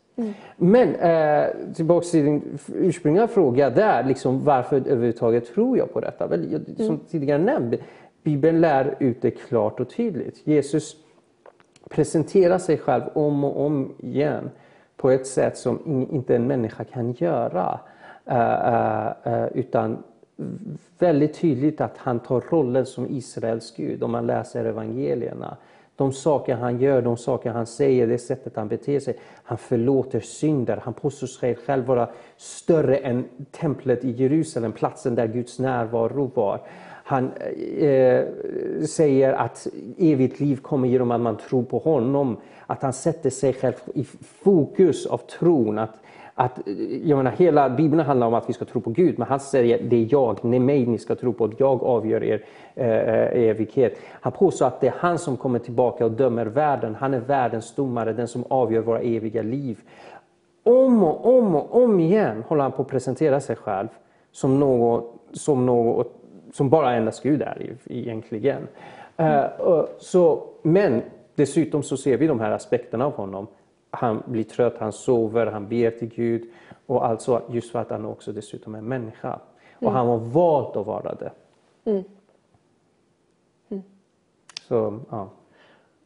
Men 0.56 0.94
eh, 0.94 1.46
tillbaka 1.74 2.06
till 2.06 2.24
din 2.24 2.58
ursprungliga 2.74 3.28
fråga 3.28 3.70
där, 3.70 4.04
liksom, 4.04 4.44
varför 4.44 4.76
överhuvudtaget 4.76 5.54
tror 5.54 5.78
jag 5.78 5.92
på 5.92 6.00
detta? 6.00 6.26
Väl, 6.26 6.52
jag, 6.52 6.86
som 6.86 6.98
tidigare 6.98 7.38
nämnd, 7.38 7.76
Bibeln 8.22 8.60
lär 8.60 8.96
ut 9.00 9.22
det 9.22 9.30
klart 9.30 9.80
och 9.80 9.90
tydligt. 9.90 10.46
Jesus 10.46 10.96
presenterar 11.90 12.58
sig 12.58 12.78
själv 12.78 13.02
om 13.14 13.44
och 13.44 13.66
om 13.66 13.94
igen 13.98 14.50
på 14.96 15.10
ett 15.10 15.26
sätt 15.26 15.58
som 15.58 16.06
inte 16.10 16.36
en 16.36 16.46
människa 16.46 16.84
kan 16.84 17.12
göra. 17.12 17.80
Eh, 18.24 18.74
eh, 18.74 19.12
eh, 19.24 19.48
utan 19.54 20.02
väldigt 20.98 21.34
tydligt 21.34 21.80
att 21.80 21.96
han 21.96 22.20
tar 22.20 22.40
rollen 22.50 22.86
som 22.86 23.06
Israels 23.10 23.74
Gud 23.76 24.02
om 24.02 24.10
man 24.10 24.26
läser 24.26 24.64
evangelierna. 24.64 25.56
De 25.96 26.12
saker 26.12 26.54
han 26.54 26.80
gör, 26.80 27.02
de 27.02 27.16
saker 27.16 27.50
han 27.50 27.66
säger, 27.66 28.06
det 28.06 28.18
sättet 28.18 28.56
han 28.56 28.68
beter 28.68 29.00
sig. 29.00 29.18
Han 29.42 29.58
förlåter 29.58 30.20
synder. 30.20 30.80
Han 30.84 30.94
påstår 30.94 31.26
sig 31.26 31.54
själv 31.54 31.84
vara 31.84 32.08
större 32.36 32.96
än 32.96 33.24
templet 33.50 34.04
i 34.04 34.10
Jerusalem, 34.10 34.72
platsen 34.72 35.14
där 35.14 35.26
Guds 35.26 35.58
närvaro 35.58 36.30
var. 36.34 36.60
Han 37.08 37.32
eh, 37.78 38.24
säger 38.86 39.32
att 39.32 39.66
evigt 39.98 40.40
liv 40.40 40.56
kommer 40.56 40.88
genom 40.88 41.10
att 41.10 41.20
man 41.20 41.36
tror 41.36 41.62
på 41.62 41.78
honom. 41.78 42.36
Att 42.66 42.82
han 42.82 42.92
sätter 42.92 43.30
sig 43.30 43.52
själv 43.52 43.74
i 43.94 44.04
fokus 44.44 45.06
av 45.06 45.18
tron. 45.18 45.78
Att, 45.78 46.00
att, 46.34 46.58
jag 47.04 47.16
menar, 47.16 47.30
hela 47.30 47.70
Bibeln 47.70 48.00
handlar 48.00 48.26
om 48.26 48.34
att 48.34 48.48
vi 48.48 48.52
ska 48.52 48.64
tro 48.64 48.80
på 48.80 48.90
Gud, 48.90 49.18
men 49.18 49.28
han 49.28 49.40
säger 49.40 49.82
det 49.82 49.96
är 49.96 50.08
jag, 50.10 50.38
det 50.42 50.56
är 50.56 50.60
mig 50.60 50.86
ni 50.86 50.98
ska 50.98 51.14
tro 51.14 51.32
på, 51.32 51.50
jag 51.58 51.82
avgör 51.82 52.24
er 52.24 52.44
eh, 52.74 52.86
eh 52.86 53.48
evighet. 53.48 53.98
Han 54.20 54.32
påstår 54.32 54.66
att 54.66 54.80
det 54.80 54.86
är 54.86 54.94
han 54.98 55.18
som 55.18 55.36
kommer 55.36 55.58
tillbaka 55.58 56.04
och 56.04 56.12
dömer 56.12 56.46
världen. 56.46 56.94
Han 56.94 57.14
är 57.14 57.20
världens 57.20 57.74
domare, 57.74 58.12
den 58.12 58.28
som 58.28 58.44
avgör 58.50 58.80
våra 58.80 59.00
eviga 59.00 59.42
liv. 59.42 59.78
Om 60.62 61.02
och 61.02 61.38
om 61.38 61.54
och 61.54 61.82
om 61.82 62.00
igen 62.00 62.44
håller 62.48 62.62
han 62.62 62.72
på 62.72 62.82
att 62.82 62.88
presentera 62.88 63.40
sig 63.40 63.56
själv 63.56 63.88
som 64.32 64.60
något, 64.60 65.14
som 65.32 65.66
något 65.66 66.14
som 66.52 66.70
bara 66.70 66.94
endast 66.94 67.22
Gud 67.22 67.42
är 67.42 67.76
egentligen. 67.86 68.68
Mm. 69.16 69.50
Så, 69.98 70.46
men 70.62 71.02
dessutom 71.34 71.82
så 71.82 71.96
ser 71.96 72.16
vi 72.16 72.26
de 72.26 72.40
här 72.40 72.50
aspekterna 72.50 73.06
av 73.06 73.12
honom. 73.12 73.46
Han 73.90 74.22
blir 74.26 74.44
trött, 74.44 74.74
han 74.78 74.92
sover, 74.92 75.46
han 75.46 75.68
ber 75.68 75.90
till 75.90 76.08
Gud. 76.08 76.50
Och 76.86 77.06
alltså 77.06 77.42
just 77.48 77.72
för 77.72 77.78
att 77.78 77.90
han 77.90 78.04
också 78.04 78.32
dessutom 78.32 78.74
är 78.74 78.80
människa. 78.80 79.38
Och 79.74 79.82
mm. 79.82 79.94
han 79.94 80.06
har 80.06 80.18
valt 80.18 80.76
att 80.76 80.86
vara 80.86 81.14
det. 81.14 81.32
Mm. 81.84 82.04
Mm. 83.68 83.82
Så, 84.68 85.00
ja. 85.10 85.30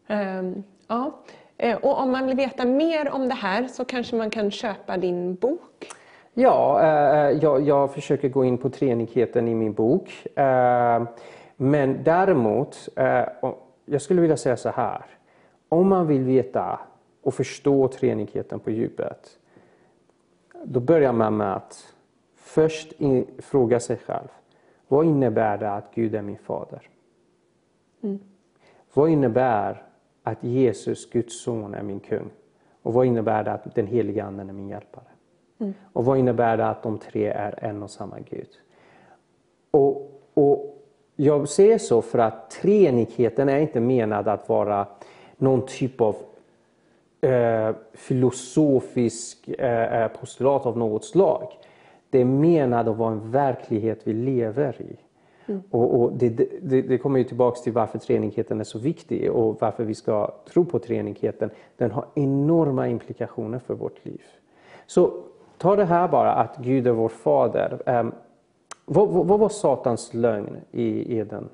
Um, 0.08 0.62
ja. 0.88 1.12
Eh, 1.56 1.76
och 1.76 2.00
om 2.00 2.10
man 2.10 2.26
vill 2.26 2.36
veta 2.36 2.64
mer 2.64 3.10
om 3.10 3.28
det 3.28 3.34
här 3.34 3.68
så 3.68 3.84
kanske 3.84 4.16
man 4.16 4.30
kan 4.30 4.50
köpa 4.50 4.96
din 4.96 5.34
bok? 5.34 5.92
Ja, 6.34 6.82
eh, 6.82 7.38
jag, 7.38 7.62
jag, 7.62 7.94
försöker 7.94 8.28
gå 8.28 8.44
in 8.44 8.58
på 8.58 8.70
treenigheten 8.70 9.48
i 9.48 9.54
min 9.54 9.72
bok. 9.72 10.26
Eh, 10.38 11.02
men 11.56 12.04
däremot, 12.04 12.88
eh, 12.96 13.24
jag 13.84 14.02
skulle 14.02 14.20
vilja 14.20 14.36
säga 14.36 14.56
så 14.56 14.68
här. 14.68 15.04
Om 15.68 15.88
man 15.88 16.06
vill 16.06 16.22
veta 16.22 16.80
och 17.22 17.34
förstå 17.34 17.88
treenigheten 17.88 18.60
på 18.60 18.70
djupet, 18.70 19.38
då 20.64 20.80
börjar 20.80 21.12
man 21.12 21.36
med 21.36 21.56
att 21.56 21.94
först 22.36 22.92
fråga 23.38 23.80
sig 23.80 23.96
själv. 23.96 24.28
Vad 24.88 25.06
innebär 25.06 25.58
det 25.58 25.72
att 25.72 25.94
Gud 25.94 26.14
är 26.14 26.22
min 26.22 26.38
fader? 26.38 26.88
Mm. 28.02 28.18
Vad 28.94 29.10
innebär 29.10 29.82
att 30.22 30.44
Jesus, 30.44 31.10
Guds 31.10 31.42
son, 31.42 31.74
är 31.74 31.82
min 31.82 32.00
kung? 32.00 32.30
Och 32.82 32.92
vad 32.92 33.06
innebär 33.06 33.44
det 33.44 33.52
att 33.52 33.74
den 33.74 33.86
heliga 33.86 34.24
Anden 34.24 34.48
är 34.48 34.52
min 34.52 34.68
hjälpare? 34.68 35.11
Mm. 35.58 35.74
Och 35.92 36.04
vad 36.04 36.18
innebär 36.18 36.56
det 36.56 36.66
att 36.66 36.82
de 36.82 36.98
tre 36.98 37.26
är 37.26 37.64
en 37.64 37.82
och 37.82 37.90
samma 37.90 38.18
Gud? 38.30 38.48
Och, 39.70 40.22
och 40.34 40.72
jag 41.16 41.48
ser 41.48 41.78
så 41.78 42.02
för 42.02 42.18
att 42.18 42.50
treenigheten 42.50 43.48
är 43.48 43.58
inte 43.58 43.80
menad 43.80 44.28
att 44.28 44.48
vara 44.48 44.86
någon 45.36 45.66
typ 45.66 46.00
av 46.00 46.16
eh, 47.20 47.74
filosofisk 47.92 49.48
eh, 49.48 50.08
postulat 50.08 50.66
av 50.66 50.78
något 50.78 51.04
slag. 51.04 51.52
Det 52.10 52.20
är 52.20 52.24
menat 52.24 52.88
att 52.88 52.96
vara 52.96 53.12
en 53.12 53.30
verklighet 53.30 54.00
vi 54.04 54.12
lever 54.12 54.82
i. 54.82 54.96
Mm. 55.46 55.62
Och, 55.70 56.00
och 56.00 56.12
det, 56.12 56.28
det, 56.62 56.82
det, 56.82 56.98
kommer 56.98 57.18
ju 57.18 57.24
tillbaks 57.24 57.62
till 57.62 57.72
varför 57.72 57.98
treenigheten 57.98 58.60
är 58.60 58.64
så 58.64 58.78
viktig 58.78 59.30
och 59.30 59.56
varför 59.60 59.84
vi 59.84 59.94
ska 59.94 60.34
tro 60.52 60.64
på 60.64 60.78
treenigheten. 60.78 61.50
Den 61.76 61.90
har 61.90 62.06
enorma 62.14 62.88
implikationer 62.88 63.58
för 63.58 63.74
vårt 63.74 64.04
liv. 64.04 64.22
Så 64.86 65.22
Ta 65.62 65.76
det 65.76 65.84
här 65.84 66.08
bara 66.08 66.32
att 66.32 66.56
Gud 66.56 66.86
är 66.86 66.90
vår 66.90 67.08
fader. 67.08 67.82
Um, 67.86 68.12
vad, 68.84 69.08
vad, 69.08 69.26
vad, 69.26 69.38
var 69.38 69.48
Satans 69.48 70.14
lögn 70.14 70.56
i 70.70 71.18
Eden? 71.18 71.48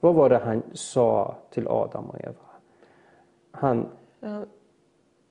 Vad 0.00 0.14
var 0.14 0.28
det 0.28 0.38
han 0.38 0.62
sa 0.72 1.34
till 1.50 1.68
Adam 1.68 2.04
och 2.04 2.20
Eva? 2.20 2.34
Han, 3.50 3.86
mm. 4.22 4.44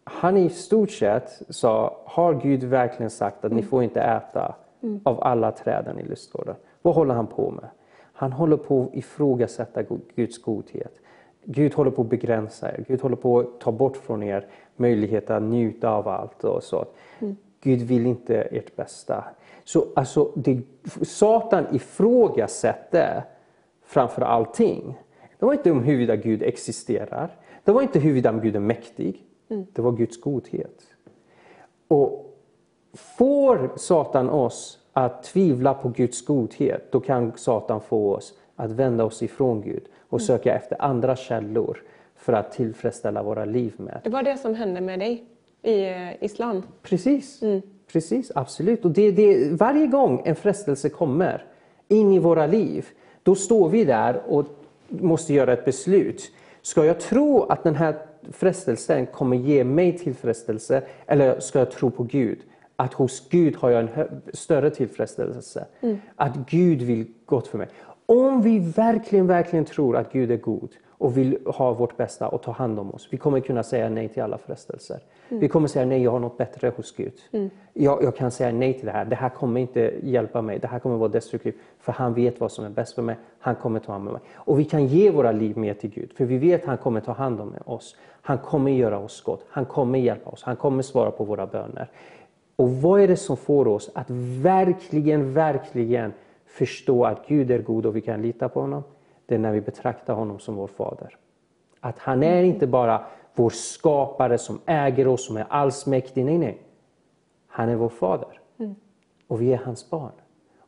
han 0.04 0.38
i 0.38 0.50
stort 0.50 0.92
sett 0.92 1.42
sa, 1.50 1.98
har 2.06 2.34
Gud 2.34 2.64
verkligen 2.64 3.10
sagt 3.10 3.38
att 3.38 3.52
mm. 3.52 3.56
ni 3.58 3.64
får 3.64 3.84
inte 3.84 4.02
äta 4.02 4.56
mm. 4.82 5.02
av 5.06 5.24
alla 5.24 5.52
träden 5.52 6.00
i 6.00 6.04
lustgården? 6.04 6.56
Vad 6.82 6.96
håller 6.96 7.14
han 7.14 7.28
på 7.28 7.52
med? 7.52 7.70
Han 8.14 8.32
håller 8.32 8.58
på 8.58 8.84
att 8.84 8.96
ifrågasätta 8.96 9.84
Guds 10.16 10.42
godhet. 10.42 10.94
Gud 11.44 11.74
håller 11.74 11.92
på 11.92 12.02
att 12.02 12.10
begränsa 12.10 12.72
er. 12.72 12.86
Gud 12.88 13.02
håller 13.02 13.16
på 13.16 13.40
att 13.40 13.60
ta 13.60 13.72
bort 13.72 13.98
från 13.98 14.24
er 14.24 14.48
möjligheten 14.76 15.36
att 15.36 15.50
njuta 15.50 15.90
av 15.90 16.08
allt. 16.08 16.44
och 16.44 16.64
så. 16.64 16.86
Mm. 17.20 17.36
Gud 17.62 17.82
vill 17.82 18.06
inte 18.06 18.36
ert 18.36 18.76
bästa. 18.76 19.24
Så 19.64 19.86
alltså, 19.96 20.32
det, 20.36 20.62
Satan 21.02 21.66
ifrågasätter 21.72 23.24
framför 23.86 24.22
allting. 24.22 25.00
Det 25.40 25.46
var 25.46 25.54
inte 25.54 25.72
om 25.72 25.84
huruvida 25.84 26.16
Gud 26.16 26.44
existerar. 26.44 27.38
Det 27.64 27.72
var 27.72 27.82
inte 27.82 28.00
huruvida 28.00 28.32
Gud 28.32 28.56
är 28.56 28.60
mäktig. 28.60 29.24
Mm. 29.50 29.66
Det 29.74 29.82
var 29.82 29.92
Guds 29.92 30.22
godhet. 30.22 30.82
Och 31.88 32.26
får 32.94 33.72
Satan 33.76 34.30
oss 34.30 34.80
att 34.94 35.24
tvivla 35.24 35.74
på 35.74 35.90
Guds 35.90 36.26
godhet, 36.26 36.92
då 36.92 37.00
kan 37.00 37.38
Satan 37.38 37.82
få 37.82 38.16
oss 38.16 38.34
att 38.56 38.72
vända 38.72 39.04
oss 39.04 39.24
ifrån 39.24 39.62
Gud 39.62 39.84
och 40.10 40.20
mm. 40.20 40.28
söka 40.28 40.56
efter 40.56 40.82
andra 40.82 41.16
källor 41.16 41.84
för 42.16 42.34
att 42.34 42.52
tillfredsställa 42.52 43.24
våra 43.24 43.46
liv 43.46 43.74
med. 43.78 44.02
Det 44.04 44.10
var 44.10 44.24
det 44.24 44.38
som 44.38 44.56
hände 44.56 44.82
med 44.82 45.00
dig? 45.00 45.26
I 45.64 45.84
eh, 45.84 46.24
islam. 46.24 46.64
Precis, 46.82 47.42
mm. 47.42 47.62
Precis 47.92 48.32
absolut. 48.36 48.86
Och 48.86 48.92
det, 48.92 49.12
det, 49.12 49.52
varje 49.52 49.88
gång 49.88 50.22
en 50.26 50.36
frestelse 50.36 50.90
kommer 50.90 51.46
in 51.88 52.14
i 52.14 52.20
våra 52.20 52.48
liv, 52.48 52.88
då 53.24 53.36
står 53.36 53.70
vi 53.70 53.86
där 53.86 54.22
och 54.28 54.46
måste 54.88 55.34
göra 55.34 55.54
ett 55.54 55.66
beslut. 55.66 56.32
Ska 56.62 56.86
jag 56.86 57.00
tro 57.00 57.44
att 57.44 57.64
den 57.64 57.76
här 57.76 57.96
frestelsen 58.32 59.06
kommer 59.06 59.38
ge 59.38 59.64
mig 59.64 59.98
tillfredsställelse 59.98 60.84
eller 61.06 61.40
ska 61.40 61.60
jag 61.60 61.72
tro 61.72 61.92
på 61.92 62.04
Gud? 62.04 62.40
Att 62.76 62.94
hos 62.94 63.30
Gud 63.30 63.56
har 63.56 63.70
jag 63.70 63.82
en 63.82 64.22
större 64.34 64.70
tillfredsställelse. 64.70 65.66
Mm. 65.82 65.98
Att 66.16 66.36
Gud 66.50 66.82
vill 66.82 67.06
gott 67.26 67.48
för 67.48 67.58
mig. 67.58 67.68
Om 68.06 68.42
vi 68.42 68.60
verkligen, 68.60 69.28
verkligen 69.28 69.66
tror 69.66 69.98
att 69.98 70.14
Gud 70.14 70.32
är 70.32 70.38
god 70.38 70.70
och 71.00 71.18
vill 71.18 71.38
ha 71.46 71.74
vårt 71.74 71.98
bästa 71.98 72.28
och 72.28 72.42
ta 72.42 72.52
hand 72.52 72.80
om 72.80 72.94
oss. 72.94 73.08
Vi 73.12 73.18
kommer 73.18 73.40
kunna 73.40 73.64
säga 73.64 73.90
nej 73.90 74.08
till 74.10 74.24
alla 74.24 74.38
frestelser. 74.38 75.00
Mm. 75.30 75.42
Vi 75.42 75.48
kommer 75.48 75.68
säga 75.68 75.86
nej, 75.86 76.04
jag 76.04 76.12
har 76.12 76.20
något 76.20 76.38
bättre 76.38 76.72
hos 76.76 76.96
Gud. 76.96 77.14
Mm. 77.32 77.50
Jag, 77.74 78.04
jag, 78.04 78.16
kan 78.16 78.32
säga 78.32 78.52
nej 78.52 78.74
till 78.74 78.86
det 78.86 78.92
här. 78.92 79.06
Det 79.06 79.16
här 79.16 79.30
kommer 79.30 79.62
inte 79.62 79.94
hjälpa 80.04 80.42
mig. 80.42 80.60
Det 80.60 80.68
här 80.68 80.80
kommer 80.80 80.98
vara 80.98 81.10
destruktivt. 81.10 81.56
För 81.80 81.92
han 81.92 82.14
vet 82.14 82.40
vad 82.40 82.52
som 82.52 82.66
är 82.66 82.70
bäst 82.70 82.96
för 82.96 83.02
mig. 83.02 83.16
Han 83.40 83.56
kommer 83.56 83.80
ta 83.80 83.92
hand 83.92 84.08
om 84.08 84.14
mig. 84.14 84.22
Och 84.36 84.60
vi 84.60 84.66
kan 84.66 84.86
ge 84.86 85.12
våra 85.12 85.32
liv 85.32 85.58
mer 85.58 85.74
till 85.74 85.90
Gud. 85.90 86.14
För 86.14 86.26
vi 86.26 86.38
vet 86.38 86.62
att 86.62 86.68
han 86.68 86.78
kommer 86.78 87.02
ta 87.02 87.12
hand 87.12 87.42
om 87.42 87.54
oss. 87.66 87.96
Han 88.22 88.38
kommer 88.38 88.72
göra 88.72 89.00
oss 89.00 89.22
gott. 89.22 89.46
Han 89.50 89.66
kommer 89.66 90.00
hjälpa 90.00 90.30
oss. 90.30 90.44
Han 90.44 90.56
kommer 90.56 90.84
svara 90.84 91.12
på 91.12 91.24
våra 91.24 91.48
böner. 91.48 91.90
Och 92.56 92.70
vad 92.70 93.02
är 93.02 93.08
det 93.08 93.18
som 93.18 93.38
får 93.38 93.68
oss 93.68 93.92
att 93.94 94.10
verkligen, 94.42 95.34
verkligen 95.34 96.14
förstå 96.46 97.06
att 97.06 97.28
Gud 97.28 97.52
är 97.52 97.60
god 97.60 97.86
och 97.86 97.96
vi 97.96 98.02
kan 98.02 98.22
lita 98.22 98.50
på 98.50 98.62
honom? 98.62 98.84
Det 99.30 99.36
är 99.36 99.40
när 99.40 99.52
vi 99.52 99.62
betraktar 99.62 100.14
honom 100.14 100.40
som 100.40 100.56
vår 100.56 100.68
fader. 100.68 101.18
Att 101.80 102.00
han 102.00 102.24
är 102.24 102.44
inte 102.44 102.68
bara 102.68 103.06
vår 103.36 103.50
skapare 103.50 104.38
som 104.38 104.60
äger 104.66 105.08
oss, 105.08 105.26
som 105.26 105.38
är 105.38 105.46
allsmäktig. 105.50 106.26
Nej, 106.26 106.38
nej. 106.38 106.62
Han 107.48 107.70
är 107.70 107.76
vår 107.76 107.90
fader. 107.90 108.40
Mm. 108.60 108.76
Och 109.28 109.42
vi 109.42 109.54
är 109.54 109.58
hans 109.58 109.90
barn. 109.90 110.12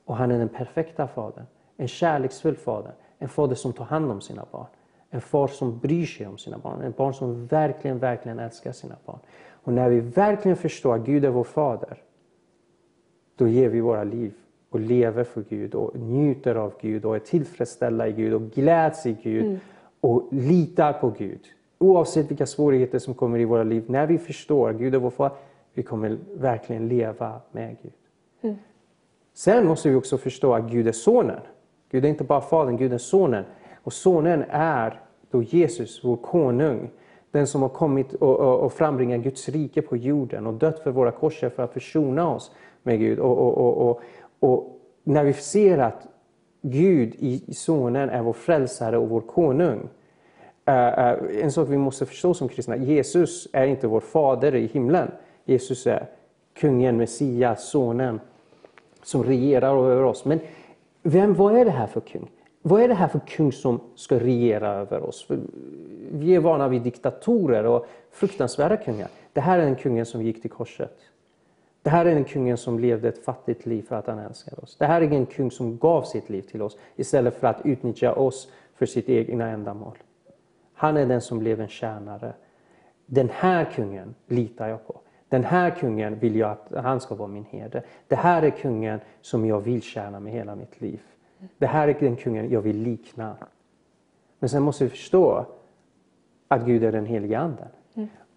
Och 0.05 0.15
han 0.15 0.31
är 0.31 0.37
den 0.37 0.49
perfekta 0.49 1.07
fadern. 1.07 1.45
En 1.77 1.87
kärleksfull 1.87 2.55
fader. 2.55 2.93
En 3.17 3.29
fader 3.29 3.55
som 3.55 3.73
tar 3.73 3.85
hand 3.85 4.11
om 4.11 4.21
sina 4.21 4.45
barn. 4.51 4.67
En 5.09 5.21
far 5.21 5.47
som 5.47 5.79
bryr 5.79 6.05
sig 6.05 6.27
om 6.27 6.37
sina 6.37 6.57
barn. 6.57 6.81
En 6.81 6.93
barn 6.97 7.13
som 7.13 7.47
verkligen, 7.47 7.99
verkligen 7.99 8.39
älskar 8.39 8.71
sina 8.71 8.95
barn. 9.05 9.19
Och 9.63 9.73
när 9.73 9.89
vi 9.89 9.99
verkligen 9.99 10.57
förstår 10.57 10.95
att 10.95 11.01
Gud 11.01 11.25
är 11.25 11.29
vår 11.29 11.43
fader, 11.43 11.97
då 13.35 13.47
ger 13.47 13.69
vi 13.69 13.81
våra 13.81 14.03
liv 14.03 14.33
och 14.71 14.79
lever 14.79 15.23
för 15.23 15.43
Gud 15.49 15.75
och 15.75 15.99
njuter 15.99 16.55
av 16.55 16.73
Gud 16.81 17.05
och 17.05 17.15
är 17.15 17.19
tillfredsställda 17.19 18.07
i 18.07 18.11
Gud 18.11 18.33
och 18.33 18.41
gläds 18.41 19.05
i 19.05 19.17
Gud 19.23 19.45
mm. 19.45 19.59
och 20.01 20.27
litar 20.31 20.93
på 20.93 21.09
Gud. 21.09 21.39
Oavsett 21.77 22.31
vilka 22.31 22.45
svårigheter 22.45 22.99
som 22.99 23.13
kommer 23.13 23.39
i 23.39 23.45
våra 23.45 23.63
liv, 23.63 23.83
när 23.87 24.07
vi 24.07 24.17
förstår 24.17 24.69
att 24.69 24.75
Gud 24.75 24.95
är 24.95 24.99
vår 24.99 25.09
far, 25.09 25.31
vi 25.73 25.83
kommer 25.83 26.17
verkligen 26.33 26.87
leva 26.87 27.41
med 27.51 27.77
Gud. 27.81 27.91
Mm. 28.41 28.55
Sen 29.33 29.67
måste 29.67 29.89
vi 29.89 29.95
också 29.95 30.17
förstå 30.17 30.53
att 30.53 30.71
Gud 30.71 30.87
är 30.87 30.91
sonen. 30.91 31.39
Gud 31.91 32.05
är 32.05 32.09
inte 32.09 32.23
bara 32.23 32.41
fadern, 32.41 32.77
Gud 32.77 32.93
är 32.93 32.97
sonen. 32.97 33.43
Och 33.83 33.93
sonen 33.93 34.43
är 34.49 35.01
då 35.31 35.43
Jesus, 35.43 36.03
vår 36.03 36.17
konung. 36.17 36.89
Den 37.31 37.47
som 37.47 37.61
har 37.61 37.69
kommit 37.69 38.13
och, 38.13 38.39
och, 38.39 38.59
och 38.59 38.73
frambringat 38.73 39.21
Guds 39.21 39.49
rike 39.49 39.81
på 39.81 39.97
jorden 39.97 40.47
och 40.47 40.53
dött 40.53 40.79
för 40.79 40.91
våra 40.91 41.11
korsar 41.11 41.49
för 41.49 41.63
att 41.63 41.73
försona 41.73 42.29
oss 42.29 42.51
med 42.83 42.99
Gud. 42.99 43.19
Och, 43.19 43.37
och, 43.37 43.89
och, 43.89 44.01
och 44.41 44.79
när 45.03 45.23
vi 45.23 45.33
ser 45.33 45.77
att 45.77 46.07
Gud 46.61 47.15
i 47.19 47.53
Sonen 47.53 48.09
är 48.09 48.21
vår 48.21 48.33
frälsare 48.33 48.97
och 48.97 49.09
vår 49.09 49.21
konung, 49.21 49.89
eh, 50.65 50.87
eh, 50.87 51.17
en 51.41 51.51
sak 51.51 51.69
vi 51.69 51.77
måste 51.77 52.05
förstå 52.05 52.33
som 52.33 52.49
kristna, 52.49 52.77
Jesus 52.77 53.47
är 53.53 53.65
inte 53.65 53.87
vår 53.87 53.99
fader 53.99 54.55
i 54.55 54.65
himlen. 54.65 55.11
Jesus 55.45 55.87
är 55.87 56.09
kungen, 56.53 56.97
Messias, 56.97 57.69
sonen 57.69 58.19
som 59.03 59.23
regerar 59.23 59.91
över 59.91 60.03
oss. 60.03 60.25
Men 60.25 60.39
vem, 61.03 61.33
vad 61.33 61.57
är 61.57 61.65
det 61.65 61.71
här 61.71 61.87
för 61.87 62.01
kung? 62.01 62.31
Vad 62.61 62.81
är 62.81 62.87
det 62.87 62.93
här 62.93 63.07
för 63.07 63.19
kung 63.19 63.51
som 63.51 63.79
ska 63.95 64.19
regera 64.19 64.69
över 64.69 65.03
oss? 65.03 65.23
För 65.23 65.39
vi 66.11 66.35
är 66.35 66.39
vana 66.39 66.67
vid 66.67 66.81
diktatorer 66.81 67.63
och 67.63 67.85
fruktansvärda 68.11 68.77
kungar. 68.77 69.07
Det 69.33 69.41
här 69.41 69.59
är 69.59 69.65
den 69.65 69.75
kungen 69.75 70.05
som 70.05 70.21
gick 70.21 70.41
till 70.41 70.51
korset. 70.51 70.97
Det 71.83 71.89
här 71.89 72.05
är 72.05 72.15
den 72.15 72.23
kungen 72.23 72.57
som 72.57 72.79
levde 72.79 73.07
ett 73.07 73.25
fattigt 73.25 73.65
liv 73.65 73.81
för 73.81 73.95
att 73.95 74.07
han 74.07 74.19
älskar 74.19 74.63
oss. 74.63 74.77
Det 74.77 74.85
här 74.85 75.01
är 75.01 75.11
en 75.11 75.25
kung 75.25 75.51
som 75.51 75.77
gav 75.77 76.03
sitt 76.03 76.29
liv 76.29 76.41
till 76.41 76.61
oss 76.61 76.77
istället 76.95 77.35
för 77.35 77.47
att 77.47 77.65
utnyttja 77.65 78.13
oss 78.13 78.51
för 78.73 78.85
sitt 78.85 79.09
egna 79.09 79.47
ändamål. 79.49 79.97
Han 80.73 80.97
är 80.97 81.05
den 81.05 81.21
som 81.21 81.39
blev 81.39 81.61
en 81.61 81.67
tjänare. 81.67 82.33
Den 83.05 83.29
här 83.29 83.65
kungen 83.65 84.15
litar 84.27 84.67
jag 84.67 84.87
på. 84.87 84.99
Den 85.29 85.43
här 85.43 85.69
kungen 85.69 86.19
vill 86.19 86.35
jag 86.35 86.51
att 86.51 86.83
han 86.83 86.99
ska 87.01 87.15
vara 87.15 87.27
min 87.27 87.45
herde. 87.45 87.83
Det 88.07 88.15
här 88.15 88.43
är 88.43 88.49
kungen 88.49 88.99
som 89.21 89.45
jag 89.45 89.61
vill 89.61 89.81
tjäna 89.81 90.19
med 90.19 90.33
hela 90.33 90.55
mitt 90.55 90.81
liv. 90.81 91.01
Det 91.57 91.65
här 91.65 91.87
är 91.87 91.93
den 91.99 92.15
kungen 92.15 92.49
jag 92.51 92.61
vill 92.61 92.77
likna. 92.77 93.35
Men 94.39 94.49
sen 94.49 94.63
måste 94.63 94.83
vi 94.83 94.89
förstå 94.89 95.45
att 96.47 96.65
Gud 96.65 96.83
är 96.83 96.91
den 96.91 97.05
heliga 97.05 97.39
anden. 97.39 97.67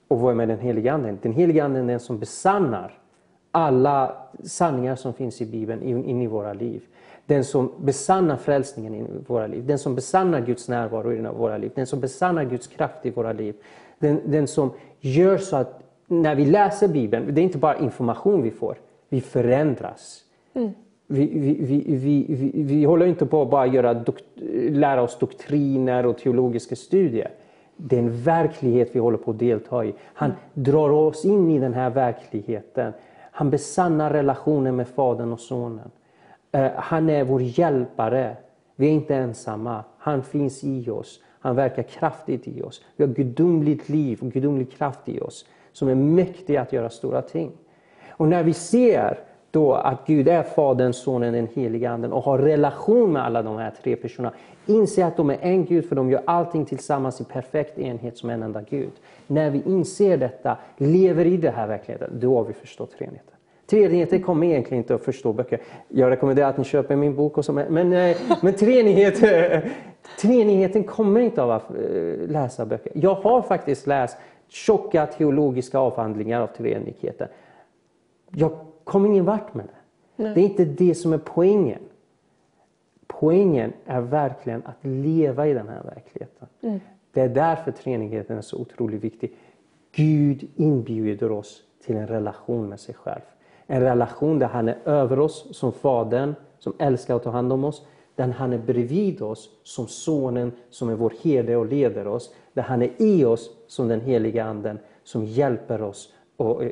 Och 0.08 0.20
vad 0.20 0.30
är 0.30 0.34
med 0.34 0.48
den 0.48 0.58
heliga 0.58 0.92
anden? 0.92 1.18
Den 1.22 1.32
heliga 1.32 1.64
anden 1.64 1.84
är 1.84 1.92
den 1.92 2.00
som 2.00 2.18
besannar 2.18 3.00
alla 3.54 4.16
sanningar 4.44 4.96
som 4.96 5.14
finns 5.14 5.40
i 5.40 5.46
Bibeln 5.46 5.82
in, 5.82 6.22
i 6.22 6.26
våra 6.26 6.52
liv. 6.52 6.82
Den 7.26 7.44
som 7.44 7.72
besannar 7.78 8.36
frälsningen 8.36 8.94
i 8.94 9.06
våra 9.26 9.46
liv. 9.46 9.66
Den 9.66 9.78
som 9.78 9.94
besannar 9.94 10.40
Guds 10.40 10.68
närvaro 10.68 11.12
i 11.12 11.20
våra 11.20 11.58
liv. 11.58 11.72
Den 11.74 11.86
som 11.86 12.00
besannar 12.00 12.44
Guds 12.44 12.66
kraft 12.66 13.06
i 13.06 13.10
våra 13.10 13.32
liv. 13.32 13.54
Den, 13.98 14.20
den 14.24 14.46
som 14.46 14.70
gör 15.00 15.38
så 15.38 15.56
att 15.56 15.80
när 16.06 16.34
vi 16.34 16.44
läser 16.44 16.88
Bibeln, 16.88 17.34
det 17.34 17.40
är 17.40 17.42
inte 17.42 17.58
bara 17.58 17.78
information 17.78 18.42
vi 18.42 18.50
får, 18.50 18.76
vi 19.08 19.20
förändras. 19.20 20.20
Mm. 20.54 20.70
Vi, 21.06 21.26
vi, 21.26 21.56
vi, 21.60 22.26
vi, 22.28 22.62
vi, 22.62 22.84
håller 22.84 23.06
inte 23.06 23.26
på 23.26 23.42
att 23.42 23.50
bara 23.50 23.66
göra 23.66 23.94
dokt, 23.94 24.24
lära 24.70 25.02
oss 25.02 25.18
doktriner 25.18 26.06
och 26.06 26.18
teologiska 26.18 26.76
studier. 26.76 27.30
Det 27.76 27.96
är 27.96 28.00
en 28.00 28.22
verklighet 28.22 28.90
vi 28.92 28.98
håller 28.98 29.18
på 29.18 29.30
att 29.30 29.38
delta 29.38 29.84
i. 29.84 29.94
Han 30.14 30.30
mm. 30.30 30.40
drar 30.54 30.90
oss 30.90 31.24
in 31.24 31.50
i 31.50 31.58
den 31.58 31.74
här 31.74 31.90
verkligheten. 31.90 32.92
Han 33.36 33.50
besannar 33.50 34.10
relationen 34.10 34.76
med 34.76 34.88
Fadern 34.88 35.32
och 35.32 35.40
Sonen. 35.40 35.90
Eh, 36.52 36.70
han 36.76 37.10
är 37.10 37.24
vår 37.24 37.42
hjälpare. 37.42 38.36
Vi 38.76 38.86
är 38.86 38.90
inte 38.90 39.14
ensamma. 39.14 39.84
Han 39.98 40.22
finns 40.22 40.64
i 40.64 40.90
oss. 40.90 41.20
Han 41.40 41.56
verkar 41.56 41.82
kraftigt 41.82 42.48
i 42.48 42.62
oss. 42.62 42.84
Vi 42.96 43.04
har 43.04 43.14
gudomligt 43.14 43.88
liv 43.88 44.18
och 44.22 44.32
gudomlig 44.32 44.72
kraft 44.72 45.08
i 45.08 45.20
oss 45.20 45.46
som 45.72 45.88
är 45.88 45.94
mäktig 45.94 46.56
att 46.56 46.72
göra 46.72 46.90
stora 46.90 47.22
ting. 47.22 47.52
Och 48.10 48.28
när 48.28 48.42
vi 48.42 48.52
ser 48.52 49.18
då 49.50 49.72
att 49.74 50.06
Gud 50.06 50.28
är 50.28 50.42
Fadern, 50.42 50.92
Sonen, 50.92 51.32
den 51.32 51.48
helige 51.54 51.90
Anden 51.90 52.12
och 52.12 52.22
har 52.22 52.38
relation 52.38 53.12
med 53.12 53.24
alla 53.24 53.42
de 53.42 53.56
här 53.56 53.72
tre 53.82 53.96
personerna. 53.96 54.34
Inse 54.66 55.06
att 55.06 55.16
de 55.16 55.30
är 55.30 55.38
en 55.40 55.64
Gud 55.64 55.88
för 55.88 55.96
de 55.96 56.10
gör 56.10 56.22
allting 56.24 56.64
tillsammans 56.64 57.20
i 57.20 57.24
perfekt 57.24 57.78
enhet 57.78 58.18
som 58.18 58.30
en 58.30 58.42
enda 58.42 58.62
Gud. 58.70 58.92
När 59.26 59.50
vi 59.50 59.62
inser 59.66 60.16
detta, 60.16 60.56
lever 60.76 61.24
i 61.24 61.36
det 61.36 61.50
här 61.50 61.66
verkligheten, 61.66 62.10
då 62.20 62.36
har 62.36 62.44
vi 62.44 62.52
förstått 62.52 62.90
treenigheten. 62.98 63.34
Treenigheten 63.66 64.22
kommer 64.22 64.46
egentligen 64.46 64.82
inte 64.82 64.94
att 64.94 65.04
förstå 65.04 65.32
böcker. 65.32 65.60
Jag 65.88 66.10
rekommenderar 66.10 66.48
att 66.48 66.58
ni 66.58 66.64
köper 66.64 66.96
min 66.96 67.14
bok. 67.14 67.38
Och 67.38 67.44
så, 67.44 67.52
men, 67.52 67.92
eh, 67.92 68.16
men 68.42 68.54
treenighet, 68.54 69.20
treenigheten 70.20 70.84
kommer 70.84 71.20
inte 71.20 71.42
av 71.42 71.50
att 71.50 71.70
eh, 71.70 71.76
läsa 72.28 72.66
böcker. 72.66 72.92
Jag 72.94 73.14
har 73.14 73.42
faktiskt 73.42 73.86
läst 73.86 74.16
tjocka 74.48 75.06
teologiska 75.06 75.78
avhandlingar 75.78 76.40
av 76.40 76.46
treenigheten. 76.46 77.28
Jag 78.30 78.52
kom 78.84 79.06
ingen 79.06 79.24
vart 79.24 79.54
med 79.54 79.64
det. 79.64 80.22
Nej. 80.22 80.34
Det 80.34 80.40
är 80.40 80.44
inte 80.44 80.64
det 80.64 80.94
som 80.94 81.12
är 81.12 81.18
poängen. 81.18 81.80
Poängen 83.20 83.72
är 83.86 84.00
verkligen 84.00 84.62
att 84.66 84.76
leva 84.80 85.46
i 85.46 85.54
den 85.54 85.68
här 85.68 85.82
verkligheten. 85.82 86.48
Mm. 86.60 86.80
Det 87.12 87.20
är 87.20 87.28
därför 87.28 87.72
treenigheten 87.72 88.38
är 88.38 88.42
så 88.42 88.58
otroligt 88.58 89.04
viktig. 89.04 89.36
Gud 89.92 90.50
inbjuder 90.56 91.32
oss 91.32 91.62
till 91.84 91.96
en 91.96 92.06
relation 92.06 92.68
med 92.68 92.80
sig 92.80 92.94
själv. 92.94 93.22
En 93.66 93.80
relation 93.80 94.38
där 94.38 94.46
han 94.46 94.68
är 94.68 94.78
över 94.84 95.18
oss 95.18 95.58
som 95.58 95.72
Fadern, 95.72 96.34
som 96.58 96.72
älskar 96.78 97.16
att 97.16 97.22
ta 97.22 97.30
hand 97.30 97.52
om 97.52 97.64
oss. 97.64 97.86
Där 98.14 98.28
han 98.28 98.52
är 98.52 98.58
bredvid 98.58 99.22
oss 99.22 99.50
som 99.62 99.86
Sonen, 99.86 100.52
som 100.70 100.88
är 100.88 100.94
vår 100.94 101.12
herde 101.22 101.56
och 101.56 101.66
leder 101.66 102.06
oss. 102.06 102.34
Där 102.52 102.62
han 102.62 102.82
är 102.82 102.90
i 102.98 103.24
oss 103.24 103.50
som 103.66 103.88
den 103.88 104.00
heliga 104.00 104.44
Anden, 104.44 104.78
som 105.02 105.24
hjälper 105.24 105.82
oss 105.82 106.14
och 106.36 106.62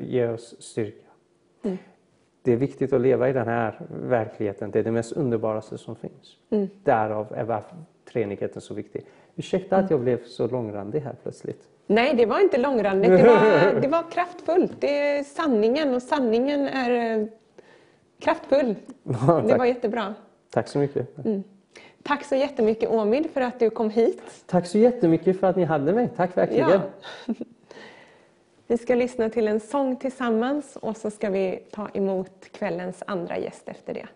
ger 0.00 0.32
oss 0.32 0.54
styrka. 0.58 1.06
Mm. 1.62 1.78
Det 2.42 2.52
är 2.52 2.56
viktigt 2.56 2.92
att 2.92 3.00
leva 3.00 3.28
i 3.28 3.32
den 3.32 3.46
här 3.46 3.80
verkligheten. 3.88 4.70
Det 4.70 4.78
är 4.78 4.82
det 4.82 4.90
mest 4.90 5.12
underbaraste 5.12 5.78
som 5.78 5.96
finns. 5.96 6.36
Mm. 6.50 6.68
Därav 6.84 7.26
är 7.36 7.44
varför 7.44 7.76
treenigheten 8.12 8.62
så 8.62 8.74
viktig. 8.74 9.06
Ursäkta 9.36 9.76
att 9.76 9.90
jag 9.90 10.00
blev 10.00 10.24
så 10.24 10.48
långrandig 10.48 11.00
här 11.00 11.14
plötsligt. 11.22 11.62
Nej, 11.86 12.14
det 12.16 12.26
var 12.26 12.40
inte 12.40 12.58
långrandigt. 12.58 13.10
Det 13.10 13.22
var, 13.22 13.80
det 13.80 13.88
var 13.88 14.10
kraftfullt. 14.10 14.72
Det 14.80 14.98
är 14.98 15.24
sanningen 15.24 15.94
och 15.94 16.02
sanningen 16.02 16.68
är 16.68 17.18
eh, 17.18 17.26
kraftfull. 18.18 18.74
Det 19.46 19.56
var 19.58 19.64
jättebra. 19.64 20.14
Tack 20.50 20.68
så 20.68 20.78
mycket. 20.78 21.24
Mm. 21.24 21.42
Tack 22.02 22.24
så 22.24 22.34
jättemycket 22.34 22.90
Omid 22.90 23.30
för 23.30 23.40
att 23.40 23.58
du 23.58 23.70
kom 23.70 23.90
hit. 23.90 24.22
Tack 24.46 24.66
så 24.66 24.78
jättemycket 24.78 25.40
för 25.40 25.46
att 25.46 25.56
ni 25.56 25.64
hade 25.64 25.92
mig. 25.92 26.08
Tack 26.16 26.36
verkligen. 26.36 26.70
Ja. 26.70 26.80
Vi 28.72 28.78
ska 28.78 28.94
lyssna 28.94 29.30
till 29.30 29.48
en 29.48 29.60
sång 29.60 29.96
tillsammans 29.96 30.76
och 30.76 30.96
så 30.96 31.10
ska 31.10 31.30
vi 31.30 31.62
ta 31.70 31.88
emot 31.88 32.52
kvällens 32.52 33.02
andra 33.06 33.38
gäst 33.38 33.68
efter 33.68 33.94
det. 33.94 34.06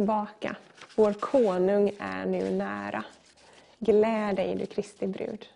Tillbaka. 0.00 0.56
Vår 0.96 1.12
konung 1.12 1.90
är 1.98 2.26
nu 2.26 2.50
nära. 2.50 3.04
Gläd 3.78 4.36
dig, 4.36 4.54
du 4.54 4.66
Kristi 4.66 5.06
brud. 5.06 5.46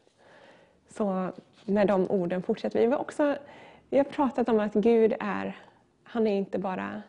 Så 0.88 1.30
med 1.64 1.86
de 1.86 2.10
orden 2.10 2.42
fortsätter 2.42 2.78
vi. 2.78 2.86
Vi 2.86 2.92
har, 2.92 3.00
också, 3.00 3.36
vi 3.90 3.96
har 3.96 4.04
pratat 4.04 4.48
om 4.48 4.60
att 4.60 4.72
Gud 4.74 5.14
är, 5.20 5.58
han 6.02 6.26
är 6.26 6.38
inte 6.38 6.58
bara 6.58 7.02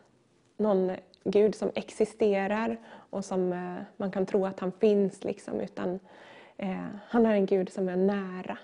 någon 0.57 0.91
Gud 1.23 1.55
som 1.55 1.71
existerar 1.75 2.77
och 3.09 3.25
som 3.25 3.53
eh, 3.53 3.83
man 3.97 4.11
kan 4.11 4.25
tro 4.25 4.45
att 4.45 4.59
han 4.59 4.71
finns, 4.71 5.23
liksom, 5.23 5.59
utan 5.59 5.99
eh, 6.57 6.85
han 7.07 7.25
är 7.25 7.33
en 7.33 7.45
Gud 7.45 7.73
som 7.73 7.89
är 7.89 7.95
nära. 7.95 8.57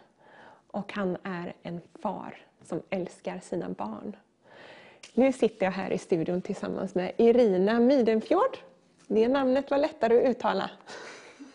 Och 0.67 0.93
han 0.93 1.17
är 1.24 1.53
en 1.63 1.82
far 2.01 2.38
som 2.63 2.82
älskar 2.89 3.39
sina 3.39 3.69
barn. 3.69 4.15
Nu 5.14 5.32
sitter 5.32 5.66
jag 5.66 5.72
här 5.72 5.91
i 5.91 5.97
studion 5.97 6.41
tillsammans 6.41 6.95
med 6.95 7.12
Irina 7.18 7.80
Midenfjord. 7.80 8.58
Det 9.08 9.28
namnet 9.28 9.72
var 9.72 9.78
lättare 9.78 10.18
att 10.18 10.30
uttala. 10.30 10.70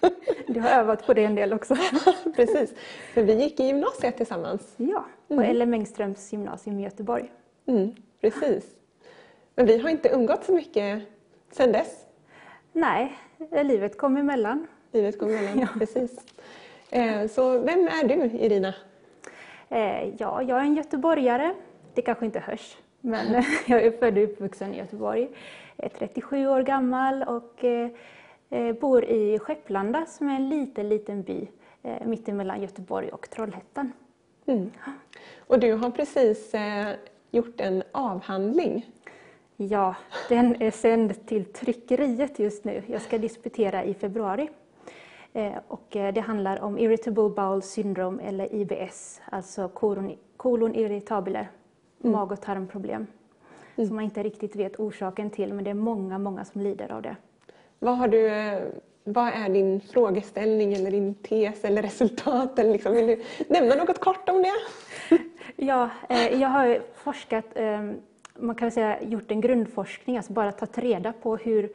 Du 0.47 0.61
har 0.61 0.70
övat 0.70 1.07
på 1.07 1.14
det 1.14 1.24
en 1.24 1.34
del 1.34 1.53
också. 1.53 1.76
Precis, 2.36 2.74
för 3.14 3.22
vi 3.22 3.34
gick 3.42 3.61
i 3.61 3.64
gymnasiet 3.64 4.16
tillsammans. 4.16 4.74
Ja, 4.76 5.05
på 5.28 5.34
mm. 5.34 5.51
Ellen 5.51 5.74
Engströms 5.74 6.32
gymnasium 6.32 6.80
i 6.80 6.82
Göteborg. 6.82 7.32
Mm, 7.66 7.94
precis. 8.20 8.64
Men 9.55 9.66
vi 9.66 9.78
har 9.78 9.90
inte 9.90 10.09
umgått 10.09 10.44
så 10.44 10.53
mycket 10.53 11.03
sedan 11.51 11.72
dess. 11.72 12.05
Nej, 12.72 13.18
livet 13.64 13.99
kom 13.99 14.16
emellan. 14.16 14.66
Livet 14.92 15.18
kom 15.18 15.28
emellan, 15.28 15.59
ja. 15.61 15.68
precis. 15.78 16.20
Eh, 16.90 17.26
så 17.26 17.59
vem 17.59 17.88
är 17.88 18.09
du, 18.09 18.14
Irina? 18.38 18.74
Eh, 19.68 20.09
ja, 20.18 20.42
jag 20.42 20.59
är 20.59 20.62
en 20.62 20.74
göteborgare. 20.76 21.55
Det 21.94 22.03
kanske 22.03 22.24
inte 22.24 22.40
hörs, 22.40 22.76
men 23.07 23.44
jag 23.66 23.82
är 23.82 23.90
född 23.90 24.18
och 24.18 24.24
uppvuxen 24.24 24.74
i 24.74 24.78
Göteborg. 24.78 25.28
Jag 25.76 25.84
är 25.84 25.88
37 25.88 26.46
år 26.46 26.62
gammal 26.62 27.22
och 27.22 27.64
eh, 27.64 28.72
bor 28.80 29.04
i 29.04 29.38
Skepplanda 29.38 30.07
som 30.07 30.28
är 30.28 30.36
en 30.36 30.48
liten, 30.48 30.88
liten 30.88 31.22
by 31.22 31.48
mittemellan 32.04 32.62
Göteborg 32.62 33.09
och 33.09 33.30
Trollhättan. 33.30 33.92
Mm. 34.46 34.70
Och 35.46 35.61
du 35.61 35.72
har 35.72 35.90
precis 35.90 36.52
gjort 37.30 37.61
en 37.61 37.82
avhandling. 37.92 38.86
Ja, 39.57 39.94
den 40.28 40.62
är 40.62 40.70
sänd 40.70 41.26
till 41.26 41.44
tryckeriet 41.44 42.38
just 42.38 42.64
nu. 42.64 42.82
Jag 42.86 43.02
ska 43.02 43.18
disputera 43.18 43.84
i 43.84 43.94
februari. 43.94 44.48
Eh, 45.36 45.52
och 45.68 45.96
eh, 45.96 46.14
det 46.14 46.20
handlar 46.20 46.61
om 46.62 46.78
Irritable 46.78 47.28
Bowel 47.28 47.62
Syndrome 47.62 48.22
eller 48.22 48.54
IBS, 48.54 49.20
alltså 49.30 49.68
kolon, 49.68 50.16
kolon 50.36 50.74
irritabile, 50.74 51.48
mm. 52.03 52.12
mag 52.16 52.32
och 52.32 52.40
tarmproblem. 52.40 53.07
Mm. 53.76 53.88
Som 53.88 53.97
man 53.97 54.05
inte 54.05 54.22
riktigt 54.22 54.57
vet 54.57 54.80
orsaken 54.80 55.30
till, 55.30 55.53
men 55.53 55.64
det 55.64 55.70
är 55.70 55.74
många, 55.74 56.18
många 56.18 56.44
som 56.44 56.61
lider 56.61 56.92
av 56.92 57.03
det. 57.03 57.16
Vad, 57.78 57.99
har 57.99 58.09
du, 58.09 58.28
eh, 58.28 58.62
vad 59.05 59.28
är 59.28 59.49
din 59.49 59.80
frågeställning 59.80 60.74
eller 60.74 60.90
din 60.90 61.14
tes 61.14 61.64
eller 61.64 61.82
resultat? 61.82 62.59
Eller 62.59 62.72
liksom, 62.72 62.94
vill 62.94 63.07
du 63.07 63.22
nämna 63.49 63.74
något 63.74 64.01
kort 64.01 64.28
om 64.28 64.42
det? 64.42 64.55
ja, 65.57 65.90
jag 66.32 66.49
har 66.49 66.80
forskat, 66.94 67.44
man 68.34 68.55
kan 68.55 68.70
säga 68.70 69.03
gjort 69.03 69.30
en 69.30 69.40
grundforskning, 69.40 70.16
alltså 70.16 70.32
bara 70.32 70.53
tagit 70.53 70.78
reda 70.78 71.12
på 71.12 71.36
hur 71.36 71.72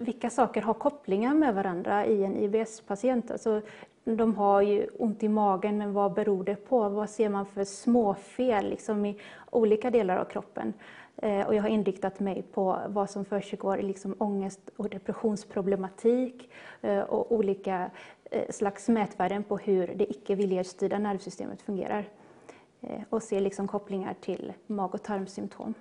vilka 0.00 0.30
saker 0.30 0.62
har 0.62 0.74
kopplingar 0.74 1.34
med 1.34 1.54
varandra 1.54 2.06
i 2.06 2.24
en 2.24 2.36
IBS-patient? 2.36 3.30
Alltså, 3.30 3.62
de 4.16 4.34
har 4.34 4.62
ju 4.62 4.86
ont 4.98 5.22
i 5.22 5.28
magen, 5.28 5.78
men 5.78 5.92
vad 5.92 6.12
beror 6.12 6.44
det 6.44 6.56
på? 6.56 6.88
Vad 6.88 7.10
ser 7.10 7.28
man 7.28 7.46
för 7.46 7.64
småfel 7.64 8.70
liksom, 8.70 9.06
i 9.06 9.16
olika 9.50 9.90
delar 9.90 10.16
av 10.16 10.24
kroppen? 10.24 10.72
Eh, 11.16 11.46
och 11.46 11.54
jag 11.54 11.62
har 11.62 11.68
inriktat 11.68 12.20
mig 12.20 12.42
på 12.42 12.78
vad 12.88 13.10
som 13.10 13.24
försiggår 13.24 13.78
i 13.78 13.82
liksom 13.82 14.14
ångest 14.18 14.60
och 14.76 14.90
depressionsproblematik 14.90 16.50
eh, 16.80 17.00
och 17.00 17.32
olika 17.32 17.90
eh, 18.30 18.50
slags 18.50 18.88
mätvärden 18.88 19.42
på 19.42 19.56
hur 19.56 19.86
det 19.86 20.10
icke 20.10 20.34
viljestyrda 20.34 20.98
nervsystemet 20.98 21.62
fungerar. 21.62 22.04
Eh, 22.80 23.00
och 23.10 23.22
ser 23.22 23.40
liksom 23.40 23.68
kopplingar 23.68 24.14
till 24.20 24.52
mag 24.66 24.94
och 24.94 25.02
tarmsymptom. 25.02 25.74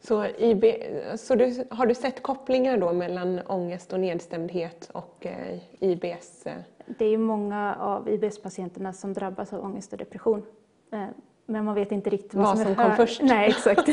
Så, 0.00 0.26
IB, 0.26 0.64
så 1.16 1.34
du, 1.34 1.66
har 1.70 1.86
du 1.86 1.94
sett 1.94 2.22
kopplingar 2.22 2.76
då 2.78 2.92
mellan 2.92 3.40
ångest 3.46 3.92
och 3.92 4.00
nedstämdhet 4.00 4.90
och 4.92 5.26
eh, 5.26 5.58
IBS? 5.80 6.46
Eh, 6.46 6.54
det 6.98 7.04
är 7.04 7.18
många 7.18 7.76
av 7.80 8.08
IBS-patienterna 8.08 8.92
som 8.92 9.12
drabbas 9.12 9.52
av 9.52 9.64
ångest 9.64 9.92
och 9.92 9.98
depression. 9.98 10.42
Eh, 10.92 11.06
men 11.46 11.64
man 11.64 11.74
vet 11.74 11.92
inte 11.92 12.10
riktigt 12.10 12.34
vad, 12.34 12.44
vad 12.44 12.56
som, 12.56 12.66
som 12.66 12.74
kom 12.74 12.96
först. 12.96 13.22
Nej, 13.22 13.48
exakt. 13.48 13.88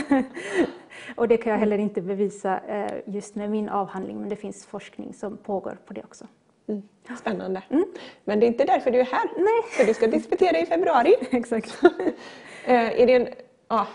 och 1.15 1.27
det 1.27 1.37
kan 1.37 1.51
jag 1.51 1.59
heller 1.59 1.77
inte 1.77 2.01
bevisa 2.01 2.59
eh, 2.59 2.93
just 3.05 3.35
med 3.35 3.51
min 3.51 3.69
avhandling, 3.69 4.19
men 4.19 4.29
det 4.29 4.35
finns 4.35 4.65
forskning 4.65 5.13
som 5.13 5.37
pågår 5.37 5.77
på 5.85 5.93
det 5.93 6.03
också. 6.03 6.27
Mm. 6.67 6.81
Spännande. 7.19 7.63
Mm. 7.69 7.85
Men 8.23 8.39
det 8.39 8.45
är 8.45 8.47
inte 8.47 8.63
därför 8.63 8.91
du 8.91 8.99
är 8.99 9.05
här, 9.05 9.29
Nej. 9.37 9.63
för 9.77 9.85
du 9.85 9.93
ska 9.93 10.07
disputera 10.07 10.59
i 10.59 10.65
februari. 10.65 11.15
exakt. 11.31 11.83
Eh, 12.67 13.01
är 13.01 13.07
det 13.07 13.15
en, 13.15 13.27
ah, 13.67 13.85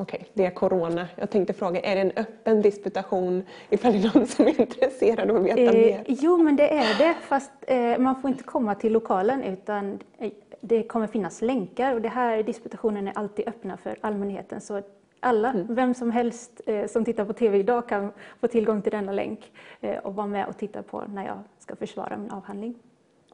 Okej, 0.00 0.18
okay, 0.20 0.28
det 0.34 0.46
är 0.46 0.50
corona. 0.50 1.08
Jag 1.16 1.30
tänkte 1.30 1.52
fråga, 1.52 1.80
är 1.80 1.94
det 1.94 2.00
en 2.00 2.12
öppen 2.16 2.62
disputation 2.62 3.42
ifall 3.70 3.92
det 3.92 3.98
är 3.98 4.14
någon 4.14 4.26
som 4.26 4.46
är 4.46 4.60
intresserad 4.60 5.30
av 5.30 5.36
att 5.36 5.44
veta 5.44 5.60
eh, 5.60 5.72
mer? 5.72 6.04
Jo, 6.06 6.36
men 6.36 6.56
det 6.56 6.68
är 6.78 6.98
det, 6.98 7.14
fast 7.14 7.52
eh, 7.66 7.98
man 7.98 8.22
får 8.22 8.30
inte 8.30 8.42
komma 8.42 8.74
till 8.74 8.92
lokalen 8.92 9.42
utan 9.42 9.98
eh, 10.18 10.30
det 10.60 10.82
kommer 10.82 11.06
finnas 11.06 11.42
länkar 11.42 11.94
och 11.94 12.00
det 12.00 12.08
här 12.08 12.42
disputationen 12.42 13.08
är 13.08 13.18
alltid 13.18 13.48
öppna 13.48 13.76
för 13.76 13.98
allmänheten. 14.00 14.60
Så 14.60 14.82
alla, 15.20 15.50
mm. 15.50 15.74
vem 15.74 15.94
som 15.94 16.10
helst 16.10 16.60
eh, 16.66 16.86
som 16.86 17.04
tittar 17.04 17.24
på 17.24 17.32
TV 17.32 17.58
idag 17.58 17.88
kan 17.88 18.12
få 18.40 18.48
tillgång 18.48 18.82
till 18.82 18.92
denna 18.92 19.12
länk 19.12 19.52
eh, 19.80 19.96
och 19.96 20.14
vara 20.14 20.26
med 20.26 20.46
och 20.46 20.58
titta 20.58 20.82
på 20.82 21.04
när 21.08 21.26
jag 21.26 21.38
ska 21.58 21.76
försvara 21.76 22.16
min 22.16 22.30
avhandling. 22.30 22.74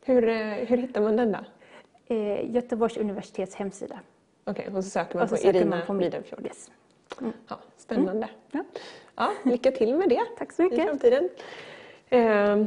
Hur, 0.04 0.28
eh, 0.28 0.36
hur 0.38 0.76
hittar 0.76 1.00
man 1.00 1.16
den 1.16 1.32
då? 1.32 1.38
Göteborgs 2.42 2.96
universitets 2.96 3.54
hemsida. 3.54 3.98
Okej, 4.44 4.62
okay, 4.62 4.76
och 4.76 4.84
så 4.84 4.90
söker 4.90 5.18
man 5.18 5.28
så 5.28 5.36
på 5.36 5.42
Irina 5.42 5.80
på 5.86 5.92
Midenfjord. 5.92 6.44
Yes. 6.44 6.70
Mm. 7.20 7.32
Ja, 7.48 7.58
spännande. 7.76 8.28
Mm. 8.52 8.64
Ja. 9.16 9.30
ja. 9.44 9.50
lycka 9.50 9.70
till 9.70 9.94
med 9.94 10.08
det 10.08 10.20
Tack 10.38 10.52
så 10.52 10.62
mycket. 10.62 10.78
i 10.78 10.82
framtiden. 10.82 11.28
Eh, 12.08 12.66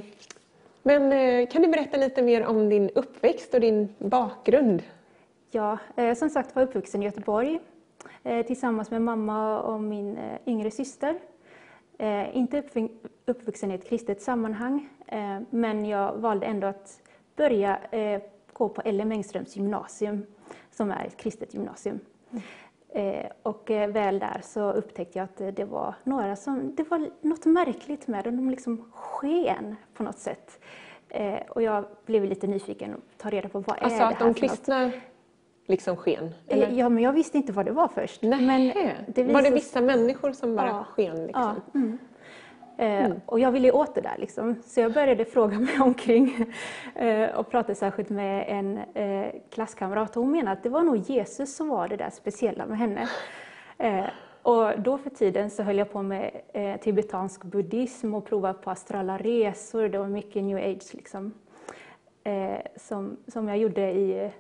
men 0.84 1.12
eh, 1.12 1.50
kan 1.50 1.62
du 1.62 1.68
berätta 1.68 1.98
lite 1.98 2.22
mer 2.22 2.46
om 2.46 2.70
din 2.70 2.90
uppväxt 2.90 3.54
och 3.54 3.60
din 3.60 3.96
bakgrund? 3.98 4.84
Ja, 5.52 5.78
eh, 5.96 6.14
som 6.14 6.30
sagt 6.30 6.56
var 6.56 6.64
uppvuxen 6.64 7.04
i 7.04 7.06
Göteborg 7.06 7.60
eh, 8.24 8.46
tillsammans 8.46 8.92
med 8.92 9.02
mamma 9.02 9.62
och 9.62 9.82
min 9.82 10.18
eh, 10.18 10.38
yngre 10.46 10.72
syster. 10.72 11.20
Eh, 11.98 12.38
inte 12.38 12.64
uppvuxen 13.26 13.72
i 13.72 13.76
ett 13.76 13.90
kristet 13.90 14.22
sammanhang, 14.22 14.90
men 15.50 15.86
jag 15.86 16.14
valde 16.14 16.46
ändå 16.46 16.68
att 16.68 17.02
börja 17.36 17.80
gå 18.54 18.70
på 18.70 18.82
LM 18.86 19.12
Engströms 19.12 19.56
gymnasium 19.56 20.26
som 20.78 20.92
är 20.92 21.06
ett 21.06 21.18
kristet 21.18 21.54
gymnasium. 21.54 22.00
Mm. 22.32 23.26
och 23.44 23.72
eh, 23.72 23.90
väl 23.90 24.20
där 24.20 24.42
så 24.44 24.72
upptäckte 24.72 25.20
jag 25.20 25.24
att 25.24 25.56
det 25.56 25.66
var 25.66 25.96
några 26.04 26.36
som, 26.36 26.76
det 26.76 26.84
var 26.90 27.10
något 27.22 27.46
märkligt 27.46 28.08
med 28.08 28.24
dem, 28.24 28.36
de 28.38 28.50
liksom 28.50 28.92
sken 28.92 29.76
på 29.94 30.04
något 30.04 30.20
sätt. 30.20 30.60
Eh, 31.10 31.40
och 31.50 31.62
jag 31.62 31.86
blev 32.06 32.26
lite 32.26 32.48
nyfiken 32.48 32.94
och 32.94 33.02
ta 33.18 33.30
reda 33.30 33.50
på 33.50 33.60
vad 33.60 33.70
alltså 33.70 33.86
är 33.86 34.00
det 34.00 34.06
här 34.06 34.12
att 34.12 34.20
de 34.20 34.34
kristna 34.34 34.92
liksom 35.66 35.96
sken? 35.96 36.34
Eller? 36.48 36.72
Ja, 36.72 36.90
men 36.90 37.04
jag 37.04 37.14
visste 37.14 37.38
inte 37.38 37.52
vad 37.52 37.66
det 37.66 37.72
var 37.72 37.88
först. 37.88 38.22
Nej. 38.22 38.42
Men 38.42 38.74
det 39.08 39.24
var 39.24 39.42
det 39.42 39.50
vissa 39.50 39.82
människor 39.82 40.32
som 40.32 40.56
bara 40.56 40.68
ja. 40.68 40.84
sken? 40.84 41.26
Liksom? 41.26 41.62
Ja. 41.74 41.80
Mm. 41.80 41.98
Eh, 42.78 43.06
mm. 43.06 43.22
Och 43.26 43.40
jag 43.40 43.52
ville 43.52 43.72
åt 43.72 43.96
det 43.96 44.02
där. 44.02 44.16
Liksom. 44.18 44.56
Så 44.66 44.80
jag 44.80 44.94
började 44.94 45.26
fråga 45.26 45.60
mig 45.60 45.80
omkring 45.80 46.54
eh, 46.96 47.30
och 47.30 47.50
pratade 47.50 47.76
särskilt 47.76 48.10
med 48.10 48.46
en 48.48 48.78
eh, 48.78 49.32
klasskamrat. 49.50 50.16
Hon 50.16 50.32
menade 50.32 50.52
att 50.52 50.64
det 50.64 50.70
var 50.70 50.84
nog 50.84 50.98
Jesus 50.98 51.56
som 51.56 51.68
var 51.68 51.88
det 51.88 51.96
där 51.96 52.10
speciella 52.10 52.66
med 52.66 52.78
henne. 52.78 53.08
Och 54.42 54.82
då 54.82 54.98
för 54.98 55.10
tiden 55.10 55.50
så 55.50 55.64
höll 55.64 55.78
jag 55.78 55.92
på 55.92 56.02
med 56.02 56.32
tibetansk 56.82 57.44
buddhism 57.44 58.14
och 58.14 58.26
provade 58.26 58.54
på 58.54 58.72
astrala 58.72 59.18
resor. 59.18 59.90
Det 59.90 59.98
var 59.98 60.08
mycket 60.08 60.44
new 60.44 60.58
age 60.58 60.94
liksom. 60.94 61.34
Som, 62.76 63.18
som 63.28 63.48
jag 63.48 63.58
gjorde 63.58 63.92
i, 63.92 64.32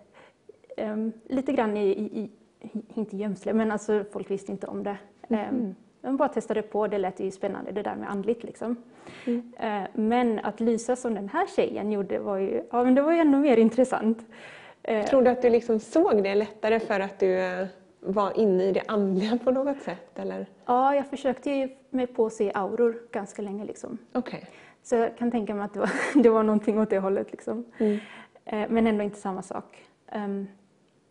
lite 1.27 1.51
grann 1.51 1.77
i, 1.77 1.89
i, 1.89 2.31
inte 2.93 3.17
gömsle, 3.17 3.53
men 3.53 3.71
alltså 3.71 4.03
folk 4.11 4.31
visste 4.31 4.51
inte 4.51 4.67
om 4.67 4.83
det. 4.83 4.97
Mm. 5.29 5.75
De 6.01 6.17
bara 6.17 6.29
testade 6.29 6.61
på, 6.61 6.87
det 6.87 6.97
lät 6.97 7.19
ju 7.19 7.31
spännande 7.31 7.71
det 7.71 7.81
där 7.81 7.95
med 7.95 8.11
andligt 8.11 8.43
liksom. 8.43 8.75
Mm. 9.25 9.53
Eh, 9.59 9.89
men 9.93 10.39
att 10.39 10.59
lysa 10.59 10.95
som 10.95 11.13
den 11.13 11.29
här 11.29 11.47
tjejen 11.55 11.91
gjorde 11.91 12.19
var 12.19 12.37
ju, 12.37 12.63
ja, 12.71 12.83
men 12.83 12.95
det 12.95 13.01
var 13.01 13.11
ju 13.11 13.19
ännu 13.19 13.37
mer 13.37 13.57
intressant. 13.57 14.25
Eh, 14.83 15.05
Tror 15.05 15.21
du 15.21 15.29
att 15.29 15.41
du 15.41 15.49
liksom 15.49 15.79
såg 15.79 16.23
det 16.23 16.35
lättare 16.35 16.79
för 16.79 16.99
att 16.99 17.19
du 17.19 17.39
eh, 17.39 17.67
var 17.99 18.39
inne 18.39 18.63
i 18.63 18.71
det 18.71 18.83
andliga 18.87 19.39
på 19.43 19.51
något 19.51 19.81
sätt? 19.81 20.19
Eller? 20.19 20.45
Ja, 20.65 20.95
jag 20.95 21.07
försökte 21.07 21.51
ju 21.51 21.69
mig 21.89 22.07
på 22.07 22.25
att 22.25 22.33
se 22.33 22.51
auror 22.53 23.01
ganska 23.11 23.41
länge. 23.41 23.65
Liksom. 23.65 23.97
Okay. 24.13 24.41
Så 24.83 24.95
jag 24.95 25.17
kan 25.17 25.31
tänka 25.31 25.55
mig 25.55 25.65
att 25.65 25.73
det 25.73 25.79
var, 25.79 25.91
det 26.23 26.29
var 26.29 26.43
någonting 26.43 26.79
åt 26.79 26.89
det 26.89 26.99
hållet. 26.99 27.31
Liksom. 27.31 27.65
Mm. 27.77 27.99
Men 28.69 28.87
ändå 28.87 29.03
inte 29.03 29.19
samma 29.19 29.41
sak. 29.41 29.83
Um, 30.15 30.47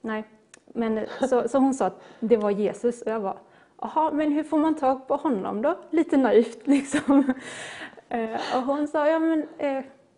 nej. 0.01 0.25
Men, 0.67 1.07
så, 1.29 1.49
så 1.49 1.59
hon 1.59 1.75
sa 1.75 1.87
att 1.87 2.03
det 2.21 2.37
var 2.37 2.51
Jesus 2.51 3.03
och 3.03 3.13
jag 3.13 3.21
var 3.21 3.39
Jaha, 3.81 4.11
men 4.12 4.32
hur 4.32 4.43
får 4.43 4.59
man 4.59 4.74
tag 4.74 5.09
på 5.09 5.16
honom 5.16 5.62
då? 5.62 5.78
Lite 5.90 6.16
naivt 6.16 6.59
liksom. 6.66 7.32
och 8.55 8.62
hon 8.62 8.89
sa, 8.89 9.09
ja 9.09 9.19
men 9.19 9.47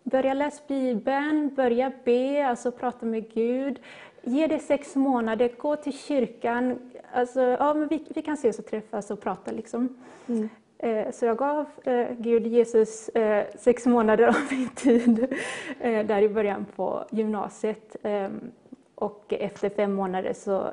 börja 0.03 0.33
läsa 0.33 0.63
Bibeln, 0.67 1.55
börja 1.55 1.91
be, 2.03 2.47
alltså 2.47 2.71
prata 2.71 3.05
med 3.05 3.33
Gud. 3.33 3.79
Ge 4.21 4.47
det 4.47 4.59
sex 4.59 4.95
månader, 4.95 5.51
gå 5.57 5.75
till 5.75 5.97
kyrkan. 5.97 6.79
Alltså, 7.13 7.41
ja, 7.41 7.73
men 7.73 7.87
vi, 7.87 8.03
vi 8.15 8.21
kan 8.21 8.33
ses 8.33 8.59
och 8.59 8.65
träffas 8.65 9.11
och 9.11 9.21
prata. 9.21 9.51
Liksom. 9.51 9.97
Mm. 10.27 10.49
Eh, 10.77 11.11
så 11.11 11.25
jag 11.25 11.37
gav 11.37 11.65
eh, 11.83 12.07
Gud, 12.17 12.47
Jesus, 12.47 13.09
eh, 13.09 13.45
sex 13.55 13.85
månader 13.85 14.27
av 14.27 14.35
min 14.51 14.69
tid 14.69 15.35
där 15.79 16.21
i 16.21 16.29
början 16.29 16.65
på 16.75 17.05
gymnasiet. 17.11 17.95
Ehm, 18.03 18.51
och 18.95 19.33
efter 19.33 19.69
fem 19.69 19.93
månader 19.93 20.33
så 20.33 20.71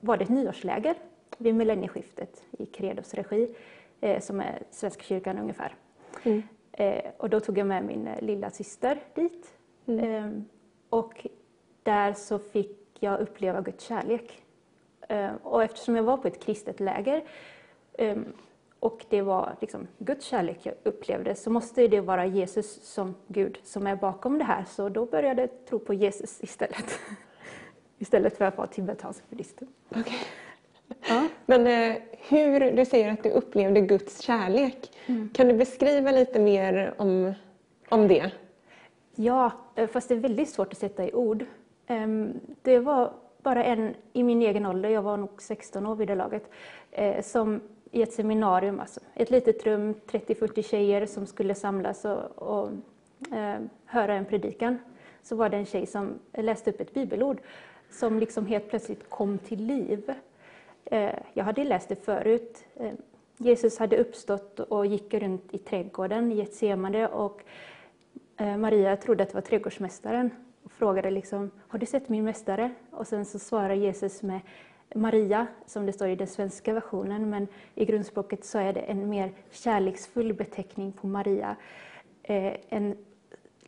var 0.00 0.16
det 0.16 0.24
ett 0.24 0.30
nyårsläger 0.30 0.94
vid 1.38 1.54
millennieskiftet 1.54 2.44
i 2.58 2.66
Credos 2.66 3.14
regi, 3.14 3.54
som 4.20 4.40
är 4.40 4.62
Svenska 4.70 5.02
kyrkan 5.02 5.38
ungefär. 5.38 5.74
Mm. 6.22 6.42
Och 7.16 7.30
då 7.30 7.40
tog 7.40 7.58
jag 7.58 7.66
med 7.66 7.84
min 7.84 8.08
lilla 8.20 8.50
syster 8.50 8.98
dit. 9.14 9.58
Mm. 9.86 10.04
Ehm, 10.04 10.44
och 10.88 11.26
där 11.82 12.12
så 12.12 12.38
fick 12.38 12.78
jag 13.00 13.20
uppleva 13.20 13.60
Guds 13.60 13.84
kärlek. 13.84 14.42
Ehm, 15.08 15.36
och 15.36 15.62
eftersom 15.62 15.96
jag 15.96 16.02
var 16.02 16.16
på 16.16 16.28
ett 16.28 16.40
kristet 16.40 16.80
läger 16.80 17.24
och 18.80 19.04
det 19.08 19.22
var 19.22 19.56
liksom 19.60 19.86
Guds 19.98 20.24
kärlek 20.26 20.58
jag 20.62 20.74
upplevde, 20.82 21.34
så 21.34 21.50
måste 21.50 21.88
det 21.88 22.00
vara 22.00 22.26
Jesus 22.26 22.82
som 22.82 23.14
Gud 23.26 23.58
som 23.64 23.86
är 23.86 23.96
bakom 23.96 24.38
det 24.38 24.44
här. 24.44 24.64
Så 24.64 24.88
då 24.88 25.06
började 25.06 25.42
jag 25.42 25.50
tro 25.68 25.78
på 25.78 25.94
Jesus 25.94 26.42
istället. 26.42 26.98
istället 27.98 28.36
för 28.36 28.44
att 28.44 28.56
vara 28.56 28.66
tibetansk 28.66 29.30
buddhist. 29.30 29.62
Okay. 29.90 30.18
Ja. 31.08 31.28
Men 31.46 31.66
eh, 31.66 31.96
hur, 32.28 32.72
du 32.72 32.84
säger 32.84 33.12
att 33.12 33.22
du 33.22 33.30
upplevde 33.30 33.80
Guds 33.80 34.20
kärlek. 34.20 34.92
Mm. 35.06 35.30
Kan 35.34 35.48
du 35.48 35.54
beskriva 35.54 36.10
lite 36.10 36.40
mer 36.40 36.94
om, 36.96 37.34
om 37.88 38.08
det? 38.08 38.30
Ja, 39.14 39.50
eh, 39.74 39.88
fast 39.88 40.08
det 40.08 40.14
är 40.14 40.18
väldigt 40.18 40.48
svårt 40.48 40.72
att 40.72 40.78
sätta 40.78 41.08
i 41.08 41.12
ord. 41.12 41.44
Um, 41.88 42.40
det 42.62 42.78
var 42.78 43.12
bara 43.42 43.64
en 43.64 43.94
i 44.12 44.22
min 44.22 44.42
egen 44.42 44.66
ålder, 44.66 44.88
jag 44.88 45.02
var 45.02 45.16
nog 45.16 45.42
16 45.42 45.86
år 45.86 45.94
vid 45.94 46.08
det 46.08 46.14
laget, 46.14 46.50
eh, 46.90 47.22
som 47.22 47.60
i 47.90 48.02
ett 48.02 48.12
seminarium, 48.12 48.80
alltså 48.80 49.00
ett 49.14 49.30
litet 49.30 49.66
rum, 49.66 49.94
30-40 50.06 50.62
tjejer 50.62 51.06
som 51.06 51.26
skulle 51.26 51.54
samlas 51.54 52.04
och, 52.04 52.18
och 52.38 52.70
eh, 53.36 53.60
höra 53.84 54.14
en 54.14 54.24
predikan. 54.24 54.78
Så 55.22 55.36
var 55.36 55.48
det 55.48 55.56
en 55.56 55.66
tjej 55.66 55.86
som 55.86 56.18
läste 56.32 56.70
upp 56.70 56.80
ett 56.80 56.94
bibelord 56.94 57.40
som 57.90 58.18
liksom 58.18 58.46
helt 58.46 58.68
plötsligt 58.70 59.10
kom 59.10 59.38
till 59.38 59.64
liv. 59.64 60.14
Eh, 60.90 61.14
jag 61.34 61.44
hade 61.44 61.64
läst 61.64 61.88
det 61.88 62.04
förut. 62.04 62.64
Eh, 62.76 62.92
Jesus 63.38 63.78
hade 63.78 63.96
uppstått 63.96 64.60
och 64.60 64.86
gick 64.86 65.14
runt 65.14 65.54
i 65.54 65.58
trädgården 65.58 66.32
i 66.32 66.34
Getsemane 66.34 67.08
och 67.08 67.42
eh, 68.36 68.56
Maria 68.56 68.96
trodde 68.96 69.22
att 69.22 69.28
det 69.28 69.34
var 69.34 69.42
trädgårdsmästaren 69.42 70.30
och 70.62 70.72
frågade 70.72 71.10
liksom, 71.10 71.50
har 71.68 71.78
du 71.78 71.86
sett 71.86 72.08
min 72.08 72.24
mästare? 72.24 72.70
Och 72.90 73.06
sen 73.06 73.24
så 73.24 73.38
svarar 73.38 73.74
Jesus 73.74 74.22
med 74.22 74.40
Maria, 74.94 75.46
som 75.66 75.86
det 75.86 75.92
står 75.92 76.08
i 76.08 76.16
den 76.16 76.26
svenska 76.26 76.72
versionen, 76.72 77.30
men 77.30 77.48
i 77.74 77.84
grundspråket 77.84 78.44
så 78.44 78.58
är 78.58 78.72
det 78.72 78.80
en 78.80 79.08
mer 79.08 79.32
kärleksfull 79.50 80.34
beteckning 80.34 80.92
på 80.92 81.06
Maria. 81.06 81.56
En 82.22 82.96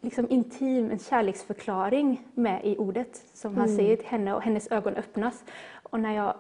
liksom 0.00 0.26
intim, 0.30 0.90
en 0.90 0.98
kärleksförklaring 0.98 2.26
med 2.34 2.60
i 2.64 2.76
ordet 2.76 3.22
som 3.32 3.56
han 3.56 3.64
mm. 3.64 3.76
säger 3.76 3.96
till 3.96 4.06
henne 4.06 4.34
och 4.34 4.42
hennes 4.42 4.70
ögon 4.70 4.94
öppnas. 4.94 5.44
Och 5.82 6.00
när, 6.00 6.14
jag, 6.14 6.34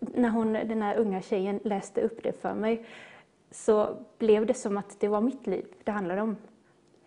när 0.00 0.28
hon, 0.28 0.52
den 0.52 0.82
här 0.82 0.96
unga 0.96 1.22
tjejen 1.22 1.60
läste 1.64 2.00
upp 2.00 2.22
det 2.22 2.32
för 2.32 2.54
mig 2.54 2.84
så 3.50 3.96
blev 4.18 4.46
det 4.46 4.54
som 4.54 4.76
att 4.76 5.00
det 5.00 5.08
var 5.08 5.20
mitt 5.20 5.46
liv 5.46 5.64
det 5.84 5.90
handlade 5.90 6.22
om. 6.22 6.36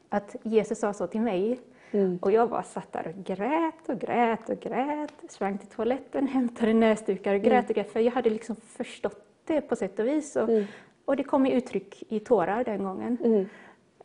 Att 0.10 0.36
Jesus 0.44 0.80
sa 0.80 0.94
så 0.94 1.08
till 1.08 1.22
mig 1.22 1.60
Mm. 1.94 2.20
Och 2.22 2.32
jag 2.32 2.50
bara 2.50 2.64
satt 2.64 2.92
där 2.92 3.08
och 3.08 3.26
grät 3.26 3.90
och 3.90 4.00
grät 4.00 4.50
och 4.50 4.60
grät. 4.60 5.14
Sprang 5.30 5.58
till 5.58 5.68
toaletten, 5.68 6.28
hämtade 6.28 6.74
näsdukar 6.74 7.36
och 7.36 7.42
grät 7.42 7.70
och 7.70 7.76
grät. 7.76 7.92
För 7.92 8.00
jag 8.00 8.12
hade 8.12 8.30
liksom 8.30 8.56
förstått 8.56 9.26
det 9.46 9.62
på 9.62 9.76
sätt 9.76 10.00
och 10.00 10.08
vis. 10.08 10.36
Och, 10.36 10.50
mm. 10.50 10.66
och 11.06 11.16
det 11.16 11.24
kom 11.24 11.46
i 11.46 11.54
uttryck 11.54 12.04
i 12.08 12.20
tårar 12.20 12.64
den 12.64 12.84
gången. 12.84 13.18
Mm. 13.24 13.46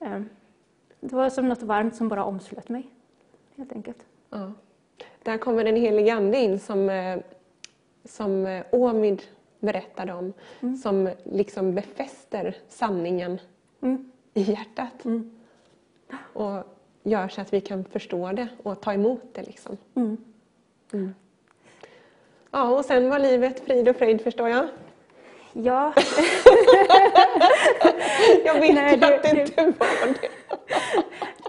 Ehm, 0.01 0.29
det 1.01 1.15
var 1.15 1.31
som 1.31 1.49
något 1.49 1.63
varmt 1.63 1.95
som 1.95 2.09
bara 2.09 2.25
omslöt 2.25 2.69
mig. 2.69 2.87
Helt 3.57 3.73
enkelt. 3.73 4.07
Ja. 4.31 4.53
Där 5.23 5.39
kommer 5.39 5.65
den 5.65 5.77
helige 5.77 6.15
Ande 6.15 6.39
in 6.39 6.59
som, 6.59 6.91
eh, 6.91 7.19
som 8.07 8.47
eh, 8.47 8.65
Åmid 8.71 9.23
berättade 9.61 10.13
om. 10.13 10.33
Mm. 10.61 10.77
Som 10.77 11.11
liksom 11.25 11.75
befäster 11.75 12.57
sanningen 12.69 13.41
mm. 13.83 14.11
i 14.35 14.43
hjärtat. 14.43 15.05
Mm. 15.05 15.31
Och 16.33 16.65
gör 17.03 17.29
så 17.29 17.41
att 17.41 17.53
vi 17.53 17.61
kan 17.61 17.85
förstå 17.85 18.33
det 18.33 18.49
och 18.63 18.81
ta 18.81 18.93
emot 18.93 19.35
det. 19.35 19.43
Liksom. 19.43 19.77
Mm. 19.95 20.17
Mm. 20.93 21.15
Ja, 22.51 22.69
och 22.79 22.85
sen 22.85 23.11
var 23.11 23.19
livet 23.19 23.61
frid 23.61 23.89
och 23.89 23.97
fröjd 23.97 24.21
förstår 24.21 24.49
jag. 24.49 24.69
Ja. 25.53 25.93
jag 28.45 28.55
vet 28.61 28.75
Nej, 28.75 28.97
det, 28.97 29.15
att 29.15 29.23
det, 29.23 29.41
inte 29.41 29.65
var 29.65 30.07
det. 30.07 30.29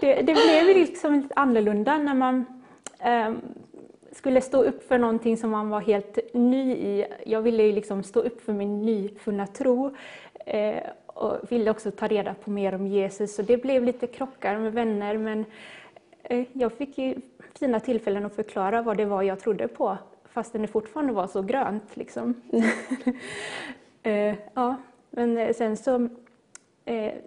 det. 0.00 0.14
Det 0.14 0.34
blev 0.34 0.66
liksom 0.66 1.14
lite 1.14 1.34
annorlunda 1.34 1.98
när 1.98 2.14
man 2.14 2.44
um, 3.04 3.40
skulle 4.18 4.40
stå 4.40 4.62
upp 4.62 4.88
för 4.88 4.98
någonting 4.98 5.36
som 5.36 5.50
man 5.50 5.68
var 5.68 5.80
helt 5.80 6.18
ny 6.34 6.72
i. 6.72 7.06
Jag 7.26 7.42
ville 7.42 7.62
ju 7.62 7.72
liksom 7.72 8.02
stå 8.02 8.20
upp 8.20 8.40
för 8.40 8.52
min 8.52 8.82
nyfunna 8.82 9.46
tro. 9.46 9.96
Eh, 10.46 10.82
och 11.06 11.52
ville 11.52 11.70
också 11.70 11.90
ta 11.90 12.06
reda 12.06 12.34
på 12.34 12.50
mer 12.50 12.74
om 12.74 12.86
Jesus. 12.86 13.34
Så 13.34 13.42
det 13.42 13.56
blev 13.56 13.84
lite 13.84 14.06
krockar 14.06 14.58
med 14.58 14.72
vänner 14.72 15.18
men 15.18 15.44
eh, 16.22 16.46
jag 16.52 16.72
fick 16.72 16.98
ju 16.98 17.14
fina 17.58 17.80
tillfällen 17.80 18.26
att 18.26 18.34
förklara 18.34 18.82
vad 18.82 18.96
det 18.96 19.04
var 19.04 19.22
jag 19.22 19.40
trodde 19.40 19.68
på 19.68 19.98
fastän 20.24 20.62
det 20.62 20.68
fortfarande 20.68 21.12
var 21.12 21.26
så 21.26 21.42
grönt. 21.42 21.96
Liksom. 21.96 22.34
Mm. 24.02 24.36
ja, 24.54 24.76
men 25.10 25.38
eh, 25.38 25.54
sen 25.54 25.76
så 25.76 26.08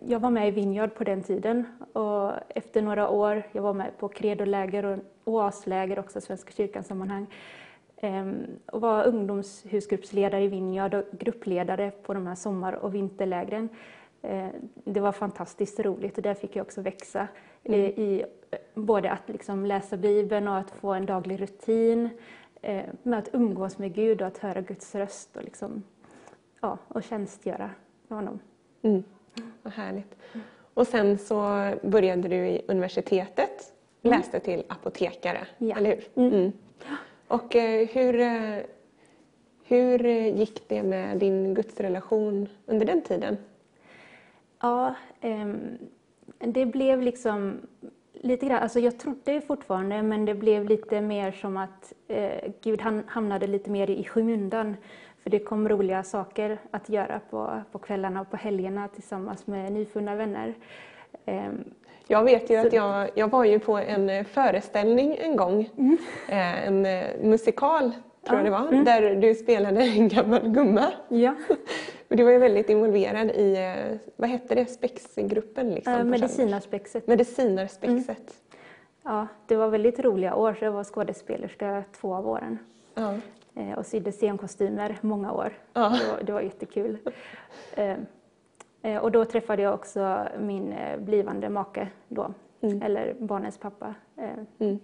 jag 0.08 0.20
var 0.20 0.30
med 0.30 0.48
i 0.48 0.52
Vineyard 0.52 0.96
på 0.96 1.04
den 1.04 1.24
tiden 1.24 1.66
och 1.94 2.32
efter 2.50 2.82
några 2.82 3.10
år, 3.10 3.44
jag 3.52 3.62
var 3.62 3.74
med 3.74 3.98
på 3.98 4.08
credoläger 4.08 4.86
och 4.86 5.00
oasläger 5.24 6.00
också, 6.00 6.22
Svenska 6.22 6.52
kyrkans 6.52 6.88
sammanhang, 6.88 7.28
Ehm, 8.04 8.60
och 8.66 8.82
var 8.82 9.08
ungdomshusgruppsledare 9.08 10.44
i 10.44 10.48
Vinjard 10.48 10.94
och 10.94 11.04
gruppledare 11.12 11.92
på 11.92 12.14
de 12.14 12.28
här 12.28 12.36
sommar 12.36 12.74
och 12.74 12.96
vinterlägren. 12.96 13.70
Ehm, 14.22 14.52
det 14.84 15.00
var 15.00 15.12
fantastiskt 15.12 15.80
roligt 15.80 16.18
och 16.18 16.24
där 16.24 16.34
fick 16.34 16.56
jag 16.56 16.66
också 16.66 16.82
växa 16.82 17.28
mm. 17.64 17.80
i 17.80 18.26
både 18.74 19.12
att 19.12 19.30
liksom 19.30 19.66
läsa 19.66 19.98
Bibeln 19.98 20.48
och 20.48 20.58
att 20.58 20.72
få 20.72 20.94
en 20.94 21.06
daglig 21.06 21.42
rutin 21.42 22.10
eh, 22.62 22.84
med 23.04 23.20
att 23.20 23.30
umgås 23.34 23.78
med 23.78 23.94
Gud 23.94 24.22
och 24.22 24.28
att 24.28 24.38
höra 24.38 24.62
Guds 24.62 24.96
röst 24.96 25.38
och, 25.38 25.44
liksom, 25.44 25.84
ja, 26.62 26.78
och 26.88 27.04
tjänstgöra 27.04 27.70
med 28.08 28.18
honom. 28.18 28.40
Mm. 28.82 29.04
Vad 29.62 29.74
härligt. 29.74 30.16
Och 30.74 30.88
sen 30.88 31.18
så 31.18 31.38
började 31.84 32.28
du 32.28 32.36
i 32.36 32.62
universitetet. 32.68 33.74
Läste 34.02 34.40
till 34.40 34.64
apotekare, 34.68 35.48
ja. 35.58 35.78
eller 35.78 35.90
hur? 35.90 36.24
Mm. 36.24 36.34
mm. 36.34 36.52
Och 37.28 37.56
eh, 37.56 37.88
hur, 37.88 38.20
eh, 38.20 38.58
hur 39.64 40.04
gick 40.28 40.70
det 40.70 40.84
med 40.84 41.18
din 41.18 41.54
gudsrelation 41.54 42.48
under 42.66 42.86
den 42.86 43.02
tiden? 43.02 43.38
Ja, 44.62 44.96
ehm, 45.22 45.78
det 46.40 46.66
blev 46.66 47.02
liksom 47.02 47.62
lite 48.14 48.46
grann, 48.46 48.64
alltså 48.64 48.80
jag 48.80 49.00
trodde 49.00 49.42
fortfarande 49.42 50.02
men 50.02 50.26
det 50.26 50.36
blev 50.36 50.66
lite 50.66 51.02
mer 51.02 51.32
som 51.32 51.58
att 51.58 51.94
eh, 52.08 52.52
Gud 52.62 52.82
hamnade 53.08 53.48
lite 53.48 53.70
mer 53.70 53.90
i 53.90 54.04
skymundan. 54.04 54.76
För 55.24 55.30
det 55.30 55.40
kom 55.40 55.70
roliga 55.70 56.04
saker 56.04 56.58
att 56.72 56.90
göra 56.90 57.20
på, 57.30 57.62
på 57.72 57.80
kvällarna 57.80 58.22
och 58.22 58.30
på 58.30 58.38
helgerna 58.38 58.88
tillsammans 58.88 59.48
med 59.48 59.72
nyfunna 59.72 60.16
vänner. 60.16 60.54
Ehm, 61.26 61.64
jag 62.08 62.24
vet 62.24 62.50
ju 62.50 62.56
att 62.56 62.74
jag, 62.74 63.10
jag 63.16 63.28
var 63.32 63.46
ju 63.46 63.60
på 63.60 63.78
en 63.78 64.10
eh, 64.10 64.24
föreställning 64.24 65.18
en 65.22 65.36
gång, 65.36 65.70
mm. 65.78 65.98
Eh, 66.30 66.68
en 66.68 66.86
eh, 66.86 67.04
musikal 67.22 67.92
tror 68.28 68.38
jag 68.38 68.46
det 68.46 68.52
var, 68.52 68.68
mm. 68.68 68.86
där 68.86 69.16
du 69.16 69.36
spelade 69.36 69.82
en 69.82 70.08
gammal 70.08 70.50
gumma. 70.50 70.92
Ja. 71.10 71.36
du 72.08 72.24
var 72.24 72.32
ju 72.32 72.38
väldigt 72.38 72.70
involverad 72.70 73.32
i, 73.32 73.76
vad 74.16 74.30
hette 74.30 74.56
det, 74.56 74.66
spexgruppen? 74.66 75.72
Liksom, 75.72 75.94
äh, 75.94 76.04
Medicinarspexet. 76.04 77.08
Medicinarspexet. 77.08 78.10
Mm. 78.10 78.32
Ja, 79.04 79.28
det 79.48 79.56
var 79.56 79.68
väldigt 79.68 80.00
roliga 80.00 80.36
år, 80.36 80.58
jag 80.62 80.72
var 80.72 80.84
skådespelerska 80.84 81.84
två 82.02 82.16
av 82.16 82.30
åren. 82.30 82.60
Ja. 82.94 83.14
Och 83.78 83.86
sydde 83.86 84.12
scenkostymer 84.12 84.98
många 85.02 85.32
år. 85.32 85.54
Ja. 85.74 85.90
Det, 85.90 86.12
var, 86.12 86.24
det 86.24 86.32
var 86.32 86.42
jättekul. 86.42 86.98
Eh, 88.82 88.98
och 88.98 89.12
då 89.12 89.26
träffade 89.26 89.62
jag 89.62 89.74
också 89.74 90.28
min 90.40 90.74
eh, 90.74 91.00
blivande 91.00 91.50
make 91.50 91.88
då, 92.08 92.34
mm. 92.62 92.82
eller 92.82 93.14
barnens 93.14 93.58
pappa. 93.58 93.96
Eh, 94.18 94.30
mm. 94.60 94.80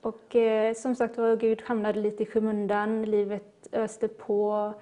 Och 0.00 0.36
som 0.76 0.94
sagt 0.94 1.18
var, 1.18 1.36
Gud 1.36 1.62
hamnade 1.62 2.00
lite 2.00 2.22
i 2.22 2.26
skymundan, 2.26 3.02
livet 3.02 3.68
öste 3.72 4.08
på. 4.08 4.72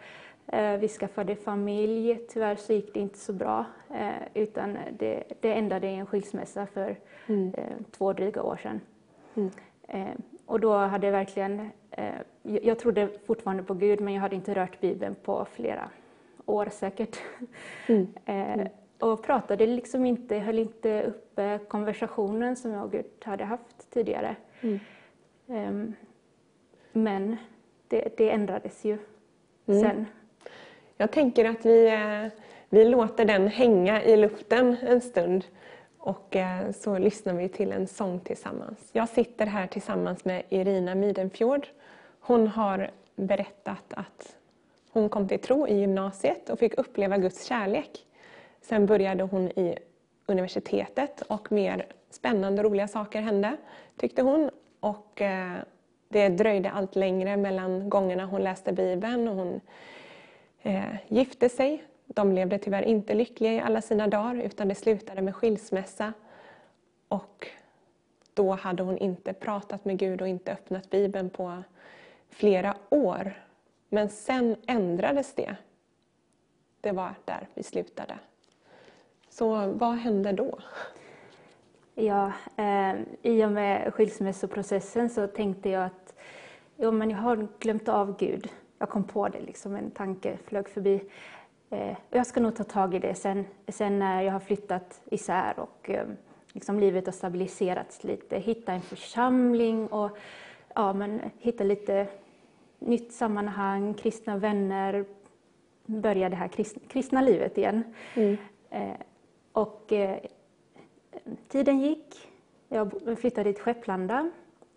Vi 0.81 0.89
skaffade 0.89 1.37
familj, 1.37 2.21
tyvärr 2.29 2.57
så 2.57 2.73
gick 2.73 2.95
det 2.95 3.01
inte 3.01 3.19
så 3.19 3.33
bra 3.33 3.65
utan 4.35 4.79
det, 4.99 5.25
det 5.41 5.53
ändade 5.53 5.87
i 5.87 5.95
en 5.95 6.07
skilsmässa 6.07 6.67
för 6.67 6.97
mm. 7.27 7.53
två 7.91 8.13
dryga 8.13 8.43
år 8.43 8.57
sedan. 8.57 8.81
Mm. 9.35 10.23
Och 10.47 10.61
då 10.61 10.73
hade 10.73 11.07
jag 11.07 11.13
verkligen, 11.13 11.71
jag 12.43 12.79
trodde 12.79 13.09
fortfarande 13.27 13.63
på 13.63 13.75
Gud 13.75 14.01
men 14.01 14.15
jag 14.15 14.21
hade 14.21 14.37
inte 14.37 14.55
rört 14.55 14.81
Bibeln 14.81 15.15
på 15.25 15.47
flera 15.53 15.91
år 16.47 16.69
säkert. 16.73 17.19
Mm. 17.87 18.07
Mm. 18.27 18.69
Och 18.99 19.23
pratade 19.23 19.67
liksom 19.67 20.07
inte, 20.07 20.37
höll 20.37 20.59
inte 20.59 21.03
uppe 21.03 21.59
konversationen 21.69 22.57
som 22.57 22.71
jag 22.71 22.85
och 22.85 22.93
Gud 22.93 23.05
hade 23.25 23.45
haft 23.45 23.91
tidigare. 23.91 24.37
Mm. 24.61 24.81
Um, 25.47 25.95
men 26.93 27.37
det, 27.89 28.17
det, 28.17 28.31
ändrades 28.31 28.85
ju 28.85 28.99
mm. 29.67 29.81
sen. 29.81 30.07
Jag 30.97 31.11
tänker 31.11 31.45
att 31.45 31.67
vi, 31.67 31.89
eh, 31.89 32.33
vi 32.69 32.85
låter 32.85 33.25
den 33.25 33.49
hänga 33.49 34.03
i 34.03 34.17
luften 34.17 34.77
en 34.83 35.01
stund 35.01 35.45
och 35.99 36.37
eh, 36.37 36.71
så 36.73 36.99
lyssnar 36.99 37.35
vi 37.35 37.49
till 37.49 37.73
en 37.73 37.87
sång 37.87 38.21
tillsammans. 38.21 38.91
Jag 38.93 39.09
sitter 39.09 39.47
här 39.47 39.67
tillsammans 39.67 40.25
med 40.25 40.43
Irina 40.49 40.95
Midenfjord. 40.95 41.67
Hon 42.21 42.47
har 42.47 42.91
berättat 43.17 43.93
att 43.95 44.36
hon 44.97 45.09
kom 45.09 45.29
till 45.29 45.39
tro 45.39 45.69
i 45.69 45.81
gymnasiet 45.81 46.51
och 46.51 46.59
fick 46.59 46.75
uppleva 46.79 47.19
Guds 47.19 47.45
kärlek. 47.45 48.07
Sen 48.61 48.87
började 48.87 49.25
hon 49.25 49.49
i 49.49 49.79
universitetet 50.27 51.23
och 51.23 51.53
mer 51.53 51.87
spännande 52.11 52.63
och 52.63 52.71
roliga 52.71 52.89
saker 52.89 53.21
hände, 53.21 53.57
tyckte 53.97 54.23
hon. 54.23 54.51
Och 54.81 55.23
eh, 55.23 55.57
det 56.09 56.29
dröjde 56.29 56.71
allt 56.71 56.97
längre 56.97 57.37
mellan 57.37 57.89
gångerna 57.91 58.27
hon 58.27 58.43
läste 58.43 58.73
Bibeln 58.73 59.29
och 59.29 59.35
hon 59.35 59.61
eh, 60.63 60.95
gifte 61.09 61.49
sig. 61.49 61.85
De 62.07 62.33
levde 62.33 62.59
tyvärr 62.59 62.83
inte 62.83 63.15
lyckliga 63.15 63.53
i 63.53 63.61
alla 63.61 63.81
sina 63.81 64.07
dagar 64.07 64.35
utan 64.35 64.69
det 64.69 64.75
slutade 64.75 65.23
med 65.23 65.35
skilsmässa. 65.37 66.13
Och 67.09 67.49
då 68.35 68.53
hade 68.53 68.83
hon 68.83 68.99
inte 68.99 69.33
pratat 69.33 69.85
med 69.85 69.99
Gud 69.99 70.23
och 70.23 70.29
inte 70.29 70.53
öppnat 70.53 70.91
Bibeln 70.91 71.31
på 71.31 71.63
flera 72.31 72.77
år. 72.91 73.46
Men 73.97 74.09
sen 74.09 74.57
ändrades 74.67 75.35
det. 75.35 75.57
Det 76.81 76.93
var 76.93 77.15
där 77.25 77.49
vi 77.55 77.63
slutade. 77.63 78.19
Så 79.29 79.67
vad 79.67 79.95
hände 79.95 80.33
då? 80.33 80.59
Ja, 81.95 82.33
eh, 82.57 82.95
i 83.23 83.45
och 83.45 83.53
med 83.53 83.95
skilsmässoprocessen 83.95 85.11
så 85.11 85.27
tänkte 85.27 85.71
jag 85.71 85.85
att 85.85 86.15
jo, 86.77 86.93
men 86.93 87.11
jag 87.11 87.19
har 87.19 87.49
glömt 87.59 87.89
av 87.89 88.17
Gud. 88.17 88.49
Jag 88.79 88.89
kom 88.89 89.05
på 89.05 89.29
det, 89.29 89.41
liksom 89.41 89.77
en 89.77 89.91
tanke 89.91 90.39
flög 90.45 90.69
förbi. 90.69 91.01
Eh, 91.71 91.97
jag 92.11 92.27
ska 92.27 92.41
nog 92.41 92.57
ta 92.57 92.65
tag 92.65 92.95
i 92.95 92.99
det 92.99 93.15
sen, 93.15 93.45
sen 93.69 93.99
när 93.99 94.23
jag 94.23 94.33
har 94.33 94.41
flyttat 94.41 95.01
isär 95.05 95.55
och 95.59 95.91
eh, 95.91 96.07
liksom 96.53 96.81
livet 96.81 97.07
har 97.07 97.13
stabiliserats 97.13 98.05
lite. 98.05 98.39
Hitta 98.39 98.73
en 98.73 98.83
församling 98.83 99.87
och 99.87 100.19
ja, 100.75 100.93
men 100.93 101.21
hitta 101.39 101.65
lite 101.65 102.07
nytt 102.79 103.13
sammanhang, 103.13 103.95
kristna 103.95 104.37
vänner, 104.37 105.05
börja 105.87 106.29
det 106.29 106.37
här 106.37 106.49
kristna, 106.49 106.83
kristna 106.89 107.21
livet 107.21 107.59
igen. 107.59 107.85
Mm. 108.15 108.37
Eh, 108.71 108.97
och 109.53 109.93
eh, 109.93 110.19
tiden 111.49 111.81
gick, 111.81 112.29
jag 112.69 112.93
flyttade 113.21 113.53
till 113.53 113.63
Skepplanda 113.63 114.31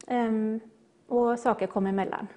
eh, 0.07 0.31
och 1.07 1.39
saker 1.39 1.67
kom 1.67 1.87
emellan, 1.87 2.27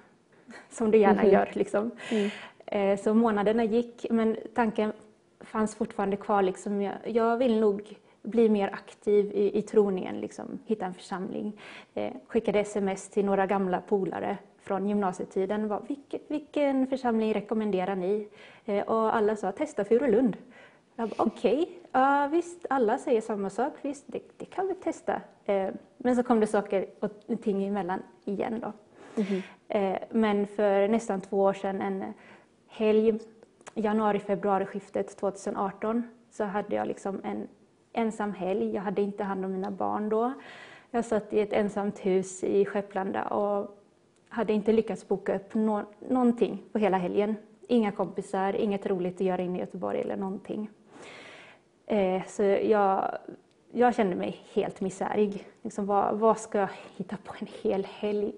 som 0.69 0.91
det 0.91 0.97
gärna 0.97 1.21
mm. 1.21 1.33
gör. 1.33 1.49
Liksom. 1.53 1.91
Mm. 2.11 2.29
Eh, 2.65 2.99
så 2.99 3.13
månaderna 3.13 3.63
gick, 3.63 4.05
men 4.09 4.37
tanken 4.53 4.93
fanns 5.39 5.75
fortfarande 5.75 6.17
kvar. 6.17 6.41
Liksom, 6.41 6.81
jag, 6.81 6.93
jag 7.05 7.37
vill 7.37 7.59
nog 7.59 7.97
bli 8.21 8.49
mer 8.49 8.69
aktiv 8.73 9.31
i, 9.31 9.57
i 9.57 9.61
troningen, 9.61 10.19
liksom, 10.19 10.59
hitta 10.65 10.85
en 10.85 10.93
församling. 10.93 11.59
Skickade 12.27 12.59
sms 12.59 13.09
till 13.09 13.25
några 13.25 13.45
gamla 13.45 13.81
polare 13.81 14.37
från 14.63 14.87
gymnasietiden. 14.87 15.67
Var, 15.67 15.81
vilken, 15.87 16.19
vilken 16.27 16.87
församling 16.87 17.33
rekommenderar 17.33 17.95
ni? 17.95 18.27
Eh, 18.65 18.83
och 18.83 19.15
alla 19.15 19.35
sa 19.35 19.51
testa 19.51 19.85
Furulund. 19.85 20.37
Okej, 20.95 21.61
okay, 21.61 21.65
ja, 21.91 22.27
visst, 22.31 22.65
alla 22.69 22.97
säger 22.97 23.21
samma 23.21 23.49
sak. 23.49 23.73
Visst, 23.81 24.03
det, 24.07 24.19
det 24.37 24.45
kan 24.45 24.67
vi 24.67 24.75
testa. 24.75 25.21
Eh, 25.45 25.69
men 25.97 26.15
så 26.15 26.23
kom 26.23 26.39
det 26.39 26.47
saker 26.47 26.85
och 26.99 27.11
ting 27.41 27.63
emellan 27.63 27.99
igen. 28.25 28.59
Då. 28.59 28.71
Mm 29.21 29.27
-hmm. 29.67 29.97
men 30.09 30.47
för 30.47 30.87
nästan 30.87 31.21
två 31.21 31.37
år 31.37 31.53
sedan, 31.53 31.81
en 31.81 32.13
helg, 32.67 33.19
januari-februari-skiftet 33.73 35.17
2018, 35.17 36.03
så 36.31 36.43
hade 36.43 36.75
jag 36.75 36.87
liksom 36.87 37.21
en 37.23 37.47
ensam 37.93 38.33
helg. 38.33 38.73
Jag 38.75 38.81
hade 38.81 39.01
inte 39.01 39.23
hand 39.23 39.45
om 39.45 39.51
mina 39.51 39.71
barn 39.71 40.09
då. 40.09 40.33
Jag 40.91 41.05
satt 41.05 41.33
i 41.33 41.39
ett 41.39 41.53
ensamt 41.53 41.99
hus 41.99 42.43
i 42.43 42.65
Skepplanda 42.65 43.23
och 43.23 43.82
hade 44.33 44.53
inte 44.53 44.71
lyckats 44.71 45.07
boka 45.07 45.35
upp 45.35 45.53
no 45.53 45.85
någonting 46.09 46.61
på 46.71 46.79
hela 46.79 46.97
helgen. 46.97 47.35
Inga 47.67 47.91
kompisar, 47.91 48.53
inget 48.55 48.85
roligt 48.85 49.15
att 49.15 49.21
göra 49.21 49.41
inne 49.41 49.57
i 49.57 49.61
Göteborg 49.61 50.01
eller 50.01 50.17
någonting. 50.17 50.69
Eh, 51.85 52.21
så 52.27 52.43
jag, 52.43 53.17
jag 53.71 53.95
kände 53.95 54.15
mig 54.15 54.39
helt 54.53 54.81
misärig. 54.81 55.47
Liksom, 55.61 55.85
vad, 55.85 56.19
vad 56.19 56.37
ska 56.37 56.57
jag 56.57 56.69
hitta 56.97 57.17
på 57.23 57.33
en 57.39 57.47
hel 57.61 57.85
helg? 57.85 58.33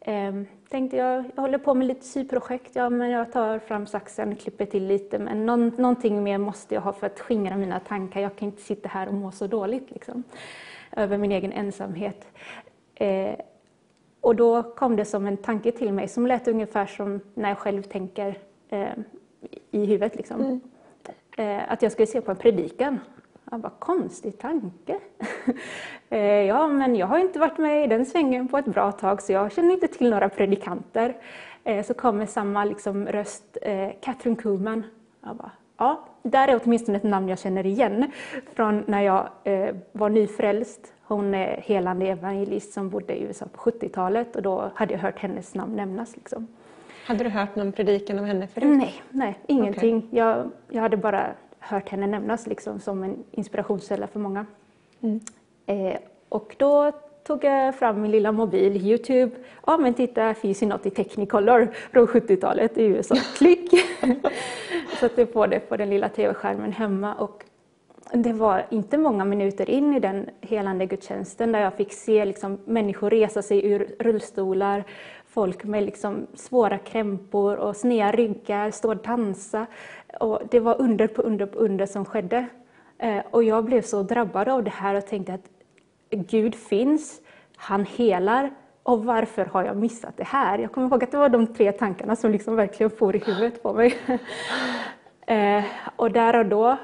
Eh, 0.00 0.34
tänkte 0.68 0.96
jag, 0.96 1.24
jag 1.34 1.42
håller 1.42 1.58
på 1.58 1.74
med 1.74 1.86
lite 1.86 2.04
syprojekt, 2.04 2.76
ja 2.76 2.90
men 2.90 3.10
jag 3.10 3.32
tar 3.32 3.58
fram 3.58 3.86
saxen, 3.86 4.36
klipper 4.36 4.66
till 4.66 4.86
lite, 4.86 5.18
men 5.18 5.46
någon, 5.46 5.68
någonting 5.68 6.22
mer 6.22 6.38
måste 6.38 6.74
jag 6.74 6.82
ha 6.82 6.92
för 6.92 7.06
att 7.06 7.20
skingra 7.20 7.56
mina 7.56 7.80
tankar. 7.80 8.20
Jag 8.20 8.36
kan 8.36 8.48
inte 8.48 8.62
sitta 8.62 8.88
här 8.88 9.08
och 9.08 9.14
må 9.14 9.30
så 9.30 9.46
dåligt 9.46 9.90
liksom, 9.90 10.22
över 10.96 11.18
min 11.18 11.32
egen 11.32 11.52
ensamhet. 11.52 12.26
Eh, 12.94 13.34
och 14.26 14.36
då 14.36 14.62
kom 14.62 14.96
det 14.96 15.04
som 15.04 15.26
en 15.26 15.36
tanke 15.36 15.72
till 15.72 15.92
mig 15.92 16.08
som 16.08 16.26
lät 16.26 16.48
ungefär 16.48 16.86
som 16.86 17.20
när 17.34 17.48
jag 17.48 17.58
själv 17.58 17.82
tänker 17.82 18.38
eh, 18.68 18.88
i 19.70 19.86
huvudet. 19.86 20.16
Liksom. 20.16 20.40
Mm. 20.40 20.60
Eh, 21.36 21.72
att 21.72 21.82
jag 21.82 21.92
skulle 21.92 22.06
se 22.06 22.20
på 22.20 22.30
en 22.30 22.36
predikan. 22.36 22.98
Jag 23.50 23.60
bara, 23.60 23.72
konstig 23.78 24.38
tanke. 24.38 24.98
eh, 26.08 26.20
ja, 26.20 26.68
men 26.68 26.96
jag 26.96 27.06
har 27.06 27.18
inte 27.18 27.38
varit 27.38 27.58
med 27.58 27.84
i 27.84 27.86
den 27.86 28.06
svängen 28.06 28.48
på 28.48 28.58
ett 28.58 28.66
bra 28.66 28.92
tag 28.92 29.22
så 29.22 29.32
jag 29.32 29.52
känner 29.52 29.74
inte 29.74 29.88
till 29.88 30.10
några 30.10 30.28
predikanter. 30.28 31.16
Eh, 31.64 31.84
så 31.84 31.94
kommer 31.94 32.26
samma 32.26 32.64
liksom, 32.64 33.06
röst, 33.06 33.58
eh, 33.62 33.90
Catherine 34.00 34.36
Kuhlman. 34.36 34.82
Jag 35.24 35.36
bara, 35.36 35.52
ja, 35.76 36.08
där 36.22 36.48
är 36.48 36.60
åtminstone 36.64 36.96
ett 36.96 37.04
namn 37.04 37.28
jag 37.28 37.38
känner 37.38 37.66
igen 37.66 38.10
från 38.54 38.84
när 38.86 39.02
jag 39.02 39.28
eh, 39.44 39.74
var 39.92 40.08
nyfrälst 40.08 40.92
hon 41.08 41.34
är 41.34 41.60
helande 41.60 42.06
evangelist 42.06 42.72
som 42.72 42.88
bodde 42.88 43.14
i 43.14 43.22
USA 43.22 43.46
på 43.52 43.70
70-talet 43.70 44.36
och 44.36 44.42
då 44.42 44.70
hade 44.74 44.94
jag 44.94 45.00
hört 45.00 45.18
hennes 45.18 45.54
namn 45.54 45.76
nämnas. 45.76 46.16
Liksom. 46.16 46.46
Hade 47.06 47.24
du 47.24 47.30
hört 47.30 47.56
någon 47.56 47.72
predikan 47.72 48.18
av 48.18 48.24
henne 48.24 48.46
förut? 48.46 48.78
Nej, 48.78 49.02
nej 49.10 49.38
ingenting. 49.46 49.96
Okay. 49.96 50.18
Jag, 50.18 50.50
jag 50.68 50.82
hade 50.82 50.96
bara 50.96 51.26
hört 51.58 51.88
henne 51.88 52.06
nämnas 52.06 52.46
liksom, 52.46 52.80
som 52.80 53.02
en 53.02 53.24
inspirationskälla 53.30 54.06
för 54.06 54.20
många. 54.20 54.46
Mm. 55.00 55.20
Eh, 55.66 55.98
och 56.28 56.54
då 56.58 56.92
tog 57.26 57.44
jag 57.44 57.74
fram 57.74 58.02
min 58.02 58.10
lilla 58.10 58.32
mobil, 58.32 58.76
Youtube. 58.76 59.36
Ja 59.66 59.76
men 59.76 59.94
titta, 59.94 60.34
finns 60.34 60.62
ju 60.62 60.66
något 60.66 60.86
i 60.86 60.90
Technicolor 60.90 61.68
från 61.92 62.06
70-talet 62.06 62.78
i 62.78 62.84
USA. 62.84 63.14
Klick! 63.36 63.70
Satte 65.00 65.26
på 65.26 65.46
det 65.46 65.60
på 65.60 65.76
den 65.76 65.90
lilla 65.90 66.08
tv-skärmen 66.08 66.72
hemma 66.72 67.14
och 67.14 67.44
det 68.12 68.32
var 68.32 68.66
inte 68.70 68.98
många 68.98 69.24
minuter 69.24 69.70
in 69.70 69.94
i 69.94 70.00
den 70.00 70.30
helande 70.40 70.86
gudstjänsten 70.86 71.52
där 71.52 71.60
jag 71.60 71.74
fick 71.74 71.92
se 71.92 72.24
liksom 72.24 72.58
människor 72.64 73.10
resa 73.10 73.42
sig 73.42 73.66
ur 73.66 73.96
rullstolar, 73.98 74.84
folk 75.26 75.64
med 75.64 75.82
liksom 75.82 76.26
svåra 76.34 76.78
krämpor 76.78 77.56
och 77.56 77.76
sneda 77.76 78.12
ryggar 78.12 78.70
stå 78.70 78.88
och 78.88 78.96
dansa. 78.96 79.66
Och 80.20 80.40
det 80.50 80.60
var 80.60 80.80
under 80.80 81.06
på 81.06 81.22
under 81.22 81.46
på 81.46 81.58
under 81.58 81.86
som 81.86 82.04
skedde. 82.04 82.46
Eh, 82.98 83.20
och 83.30 83.44
jag 83.44 83.64
blev 83.64 83.82
så 83.82 84.02
drabbad 84.02 84.48
av 84.48 84.64
det 84.64 84.70
här 84.70 84.94
och 84.94 85.06
tänkte 85.06 85.34
att 85.34 85.50
Gud 86.10 86.54
finns, 86.54 87.20
han 87.56 87.84
helar, 87.84 88.50
och 88.82 89.04
varför 89.04 89.44
har 89.44 89.64
jag 89.64 89.76
missat 89.76 90.16
det 90.16 90.24
här? 90.24 90.58
Jag 90.58 90.72
kommer 90.72 90.88
ihåg 90.88 91.04
att 91.04 91.10
det 91.10 91.18
var 91.18 91.28
de 91.28 91.46
tre 91.46 91.72
tankarna 91.72 92.16
som 92.16 92.30
liksom 92.30 92.56
verkligen 92.56 92.90
for 92.90 93.16
i 93.16 93.18
huvudet 93.18 93.62
på 93.62 93.72
mig. 93.72 93.94
Eh, 95.28 95.64
och 95.96 96.10
där 96.10 96.38
och 96.38 96.46
då 96.46 96.76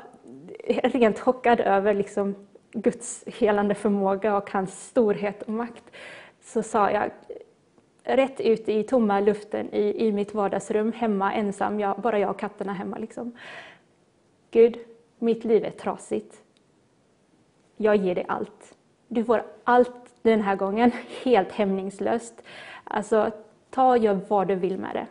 rent 0.72 1.20
chockad 1.20 1.60
över 1.60 1.94
liksom 1.94 2.34
Guds 2.72 3.24
helande 3.26 3.74
förmåga 3.74 4.36
och 4.36 4.50
hans 4.50 4.86
storhet 4.88 5.42
och 5.42 5.52
makt, 5.52 5.84
så 6.42 6.62
sa 6.62 6.90
jag 6.90 7.10
rätt 8.04 8.40
ut 8.40 8.68
i 8.68 8.82
tomma 8.82 9.20
luften 9.20 9.74
i, 9.74 10.06
i 10.06 10.12
mitt 10.12 10.34
vardagsrum, 10.34 10.92
hemma 10.92 11.32
ensam, 11.32 11.80
jag, 11.80 12.00
bara 12.00 12.18
jag 12.18 12.30
och 12.30 12.38
katterna 12.38 12.72
hemma. 12.72 12.98
Liksom. 12.98 13.32
Gud, 14.50 14.78
mitt 15.18 15.44
liv 15.44 15.64
är 15.64 15.70
trasigt. 15.70 16.42
Jag 17.76 17.96
ger 17.96 18.14
dig 18.14 18.24
allt. 18.28 18.76
Du 19.08 19.24
får 19.24 19.44
allt 19.64 20.14
den 20.22 20.40
här 20.40 20.56
gången, 20.56 20.90
helt 21.24 21.52
hämningslöst. 21.52 22.42
Alltså, 22.84 23.30
ta 23.70 23.90
och 23.90 23.98
gör 23.98 24.20
vad 24.28 24.48
du 24.48 24.54
vill 24.54 24.78
med 24.78 24.94
det. 24.94 25.06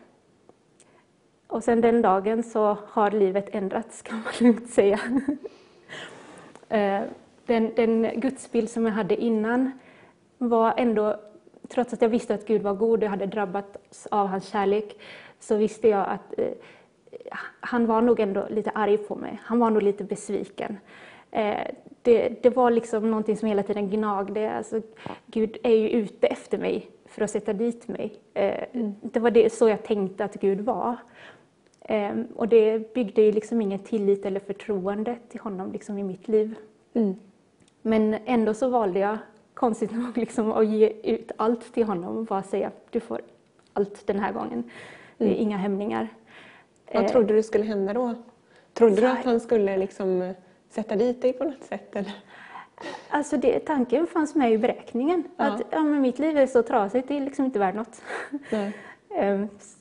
Och 1.51 1.63
sen 1.63 1.81
den 1.81 2.01
dagen 2.01 2.43
så 2.43 2.77
har 2.87 3.11
livet 3.11 3.49
ändrats 3.51 4.01
kan 4.01 4.21
man 4.23 4.33
lugnt 4.39 4.69
säga. 4.69 4.99
Eh, 6.69 7.01
den, 7.45 7.71
den 7.75 8.11
gudsbild 8.15 8.69
som 8.69 8.85
jag 8.85 8.93
hade 8.93 9.15
innan 9.15 9.71
var 10.37 10.73
ändå, 10.77 11.15
trots 11.69 11.93
att 11.93 12.01
jag 12.01 12.09
visste 12.09 12.33
att 12.33 12.47
Gud 12.47 12.61
var 12.61 12.73
god 12.73 12.99
och 12.99 13.03
jag 13.05 13.09
hade 13.09 13.25
drabbats 13.25 14.07
av 14.11 14.27
hans 14.27 14.47
kärlek, 14.47 14.99
så 15.39 15.55
visste 15.55 15.87
jag 15.87 16.07
att 16.07 16.39
eh, 16.39 16.47
han 17.59 17.85
var 17.85 18.01
nog 18.01 18.19
ändå 18.19 18.47
lite 18.49 18.69
arg 18.69 18.97
på 18.97 19.15
mig. 19.15 19.39
Han 19.43 19.59
var 19.59 19.69
nog 19.69 19.81
lite 19.81 20.03
besviken. 20.03 20.77
Eh, 21.31 21.67
det, 22.01 22.43
det, 22.43 22.49
var 22.49 22.71
liksom 22.71 23.09
någonting 23.11 23.37
som 23.37 23.47
hela 23.47 23.63
tiden 23.63 23.89
gnagde. 23.89 24.51
Alltså, 24.51 24.81
Gud 25.25 25.57
är 25.63 25.75
ju 25.75 25.89
ute 25.89 26.27
efter 26.27 26.57
mig 26.57 26.89
för 27.05 27.21
att 27.21 27.31
sätta 27.31 27.53
dit 27.53 27.87
mig. 27.87 28.19
Eh, 28.33 28.63
mm. 28.73 28.95
Det 29.01 29.19
var 29.19 29.31
det, 29.31 29.53
så 29.53 29.69
jag 29.69 29.83
tänkte 29.83 30.25
att 30.25 30.33
Gud 30.33 30.61
var. 30.61 30.97
Eh, 31.81 32.15
och 32.35 32.47
det 32.47 32.93
byggde 32.93 33.21
ju 33.21 33.31
liksom 33.31 33.61
ingen 33.61 33.79
tillit 33.79 34.25
eller 34.25 34.39
förtroende 34.39 35.17
till 35.29 35.39
honom 35.39 35.71
liksom 35.71 35.97
i 35.97 36.03
mitt 36.03 36.27
liv. 36.27 36.55
Mm. 36.93 37.15
Men 37.81 38.13
ändå 38.25 38.53
så 38.53 38.69
valde 38.69 38.99
jag, 38.99 39.17
konstigt 39.53 39.91
nog, 39.95 40.17
liksom 40.17 40.51
att 40.51 40.67
ge 40.67 40.89
ut 41.03 41.31
allt 41.37 41.73
till 41.73 41.83
honom 41.83 42.17
och 42.17 42.25
bara 42.25 42.43
säga 42.43 42.71
du 42.89 42.99
får 42.99 43.21
allt 43.73 44.07
den 44.07 44.19
här 44.19 44.31
gången. 44.31 44.63
Mm. 45.17 45.33
Inga 45.33 45.57
hämningar. 45.57 46.07
Vad 46.93 47.07
trodde 47.07 47.33
du 47.33 47.43
skulle 47.43 47.63
hända 47.63 47.93
då? 47.93 48.15
Trodde 48.73 48.95
du 48.95 49.07
att 49.07 49.25
han 49.25 49.39
skulle 49.39 49.77
liksom 49.77 50.33
sätta 50.69 50.95
dit 50.95 51.21
dig 51.21 51.33
på 51.33 51.43
något 51.43 51.63
sätt? 51.63 51.95
Eller? 51.95 52.13
Alltså 53.09 53.37
det, 53.37 53.59
tanken 53.59 54.07
fanns 54.07 54.35
med 54.35 54.53
i 54.53 54.57
beräkningen. 54.57 55.23
Ja. 55.37 55.45
Att 55.45 55.61
ja, 55.69 55.83
men 55.83 56.01
mitt 56.01 56.19
liv 56.19 56.37
är 56.37 56.47
så 56.47 56.63
trasigt, 56.63 57.07
det 57.07 57.17
är 57.17 57.21
liksom 57.21 57.45
inte 57.45 57.59
värt 57.59 57.75
något. 57.75 58.01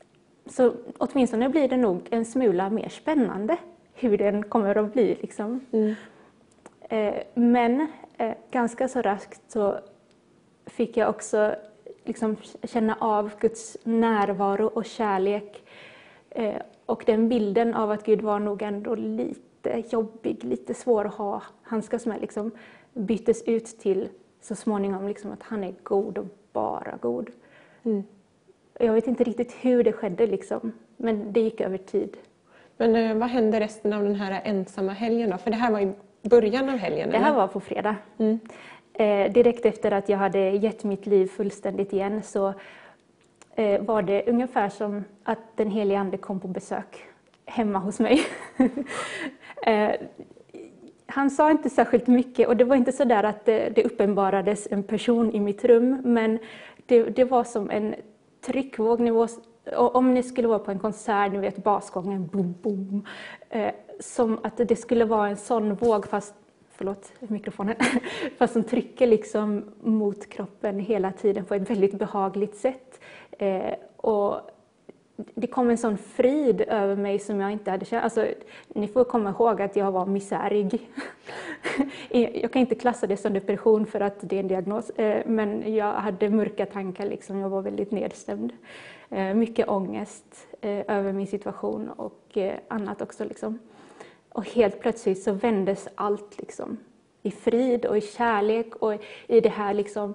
Så 0.50 0.72
åtminstone 0.98 1.48
blir 1.48 1.68
det 1.68 1.76
nog 1.76 2.08
en 2.10 2.24
smula 2.24 2.70
mer 2.70 2.88
spännande 2.88 3.56
hur 3.94 4.18
den 4.18 4.42
kommer 4.42 4.78
att 4.78 4.92
bli. 4.92 5.18
Liksom. 5.20 5.60
Mm. 5.72 5.94
Eh, 6.80 7.22
men 7.34 7.86
eh, 8.16 8.32
ganska 8.50 8.88
så 8.88 9.02
raskt 9.02 9.40
så 9.48 9.78
fick 10.66 10.96
jag 10.96 11.08
också 11.10 11.54
liksom 12.04 12.36
känna 12.62 12.96
av 13.00 13.30
Guds 13.40 13.76
närvaro 13.84 14.66
och 14.66 14.84
kärlek. 14.84 15.64
Eh, 16.30 16.62
och 16.86 17.02
den 17.06 17.28
bilden 17.28 17.74
av 17.74 17.90
att 17.90 18.06
Gud 18.06 18.20
var 18.20 18.38
nog 18.38 18.62
ändå 18.62 18.94
lite 18.94 19.82
jobbig, 19.90 20.44
lite 20.44 20.74
svår 20.74 21.04
att 21.04 21.14
ha 21.14 21.42
handskas 21.62 22.06
med, 22.06 22.20
liksom, 22.20 22.50
byttes 22.92 23.42
ut 23.42 23.66
till 23.66 24.08
så 24.40 24.54
småningom 24.54 25.08
liksom, 25.08 25.32
att 25.32 25.42
han 25.42 25.64
är 25.64 25.74
god 25.82 26.18
och 26.18 26.26
bara 26.52 26.98
god. 27.00 27.30
Mm. 27.82 28.02
Jag 28.80 28.92
vet 28.92 29.06
inte 29.06 29.24
riktigt 29.24 29.56
hur 29.60 29.84
det 29.84 29.92
skedde, 29.92 30.26
liksom, 30.26 30.72
men 30.96 31.32
det 31.32 31.40
gick 31.40 31.60
över 31.60 31.78
tid. 31.78 32.16
Men 32.76 32.96
eh, 32.96 33.16
vad 33.16 33.28
hände 33.28 33.60
resten 33.60 33.92
av 33.92 34.02
den 34.02 34.14
här 34.14 34.40
ensamma 34.44 34.92
helgen 34.92 35.30
då? 35.30 35.38
För 35.38 35.50
det 35.50 35.56
här 35.56 35.70
var 35.70 35.80
i 35.80 35.92
början 36.22 36.68
av 36.68 36.76
helgen? 36.76 37.10
Det 37.10 37.18
här 37.18 37.26
eller? 37.26 37.36
var 37.36 37.46
på 37.46 37.60
fredag. 37.60 37.96
Mm. 38.18 38.38
Eh, 38.92 39.32
direkt 39.32 39.66
efter 39.66 39.90
att 39.90 40.08
jag 40.08 40.18
hade 40.18 40.50
gett 40.50 40.84
mitt 40.84 41.06
liv 41.06 41.26
fullständigt 41.26 41.92
igen 41.92 42.22
så 42.22 42.54
eh, 43.54 43.82
var 43.82 44.02
det 44.02 44.28
ungefär 44.28 44.68
som 44.68 45.04
att 45.24 45.56
den 45.56 45.70
helige 45.70 45.98
Ande 45.98 46.16
kom 46.16 46.40
på 46.40 46.48
besök 46.48 47.04
hemma 47.46 47.78
hos 47.78 48.00
mig. 48.00 48.22
eh, 49.66 49.90
han 51.06 51.30
sa 51.30 51.50
inte 51.50 51.70
särskilt 51.70 52.06
mycket 52.06 52.48
och 52.48 52.56
det 52.56 52.64
var 52.64 52.76
inte 52.76 52.92
så 52.92 53.04
där 53.04 53.24
att 53.24 53.44
det, 53.44 53.68
det 53.68 53.84
uppenbarades 53.84 54.68
en 54.70 54.82
person 54.82 55.32
i 55.32 55.40
mitt 55.40 55.64
rum, 55.64 56.00
men 56.04 56.38
det, 56.86 57.02
det 57.02 57.24
var 57.24 57.44
som 57.44 57.70
en 57.70 57.94
tryckvåg. 58.40 59.00
om 59.76 60.14
ni 60.14 60.22
skulle 60.22 60.48
vara 60.48 60.58
på 60.58 60.70
en 60.70 60.78
konsert, 60.78 61.32
ni 61.32 61.38
vet 61.38 61.64
basgången, 61.64 62.26
boom, 62.26 62.54
boom. 62.62 63.06
Eh, 63.48 63.72
som 64.00 64.38
att 64.42 64.56
det 64.56 64.76
skulle 64.76 65.04
vara 65.04 65.28
en 65.28 65.36
sån 65.36 65.74
våg, 65.74 66.06
fast 66.06 66.34
förlåt 66.80 67.12
mikrofonen, 67.18 67.76
fast 68.38 68.52
som 68.52 68.64
trycker 68.64 69.06
liksom 69.06 69.64
mot 69.82 70.28
kroppen 70.28 70.78
hela 70.78 71.12
tiden 71.12 71.44
på 71.44 71.54
ett 71.54 71.70
väldigt 71.70 71.98
behagligt 71.98 72.56
sätt. 72.56 73.00
Eh, 73.30 73.74
och 73.96 74.40
det 75.34 75.46
kom 75.46 75.70
en 75.70 75.78
sån 75.78 75.98
frid 75.98 76.60
över 76.60 76.96
mig 76.96 77.18
som 77.18 77.40
jag 77.40 77.52
inte 77.52 77.70
hade 77.70 77.84
känt. 77.84 78.04
Alltså, 78.04 78.26
ni 78.68 78.88
får 78.88 79.04
komma 79.04 79.30
ihåg 79.30 79.62
att 79.62 79.76
jag 79.76 79.92
var 79.92 80.06
misärig. 80.06 80.90
jag 82.10 82.52
kan 82.52 82.60
inte 82.60 82.74
klassa 82.74 83.06
det 83.06 83.16
som 83.16 83.32
depression 83.32 83.86
för 83.86 84.00
att 84.00 84.16
det 84.20 84.36
är 84.36 84.40
en 84.40 84.48
diagnos, 84.48 84.90
eh, 84.90 85.22
men 85.26 85.74
jag 85.74 85.92
hade 85.92 86.30
mörka 86.30 86.66
tankar, 86.66 87.06
liksom. 87.06 87.38
jag 87.38 87.48
var 87.48 87.62
väldigt 87.62 87.90
nedstämd. 87.90 88.52
Eh, 89.08 89.34
mycket 89.34 89.68
ångest 89.68 90.46
eh, 90.60 90.96
över 90.96 91.12
min 91.12 91.26
situation 91.26 91.88
och 91.88 92.38
annat 92.68 93.02
också. 93.02 93.24
Liksom. 93.24 93.58
Och 94.28 94.46
helt 94.48 94.80
plötsligt 94.80 95.22
så 95.22 95.32
vändes 95.32 95.88
allt 95.94 96.38
liksom, 96.38 96.76
i 97.22 97.30
frid 97.30 97.86
och 97.86 97.96
i 97.96 98.00
kärlek 98.00 98.76
och 98.76 98.94
i 99.26 99.40
det 99.40 99.48
här 99.48 99.74
liksom, 99.74 100.14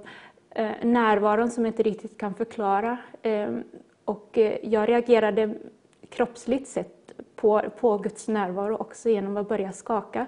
närvaron 0.81 1.51
som 1.51 1.65
jag 1.65 1.69
inte 1.69 1.83
riktigt 1.83 2.17
kan 2.17 2.33
förklara. 2.33 2.97
Ehm, 3.21 3.63
och 4.05 4.37
eh, 4.37 4.57
jag 4.61 4.89
reagerade 4.89 5.53
kroppsligt 6.09 6.67
sett 6.67 7.13
på, 7.35 7.61
på 7.79 7.97
Guds 7.97 8.27
närvaro 8.27 8.75
också 8.75 9.09
genom 9.09 9.37
att 9.37 9.49
börja 9.49 9.71
skaka. 9.71 10.25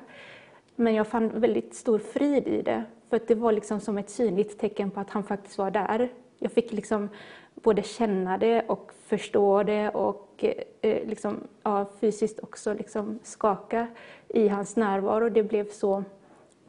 Men 0.75 0.93
jag 0.93 1.07
fann 1.07 1.39
väldigt 1.39 1.75
stor 1.75 1.99
frid 1.99 2.47
i 2.47 2.61
det, 2.61 2.83
för 3.09 3.21
det 3.27 3.35
var 3.35 3.51
liksom 3.51 3.79
som 3.79 3.97
ett 3.97 4.09
synligt 4.09 4.59
tecken 4.59 4.91
på 4.91 4.99
att 4.99 5.09
han 5.09 5.23
faktiskt 5.23 5.57
var 5.57 5.71
där. 5.71 6.09
Jag 6.39 6.51
fick 6.51 6.71
liksom 6.71 7.09
både 7.55 7.83
känna 7.83 8.37
det 8.37 8.61
och 8.67 8.91
förstå 9.05 9.63
det 9.63 9.89
och 9.89 10.45
eh, 10.81 11.07
liksom, 11.07 11.47
ja, 11.63 11.85
fysiskt 11.99 12.39
också 12.39 12.73
liksom 12.73 13.19
skaka 13.23 13.87
i 14.27 14.47
hans 14.47 14.75
närvaro. 14.75 15.29
Det 15.29 15.43
blev 15.43 15.69
så 15.69 16.03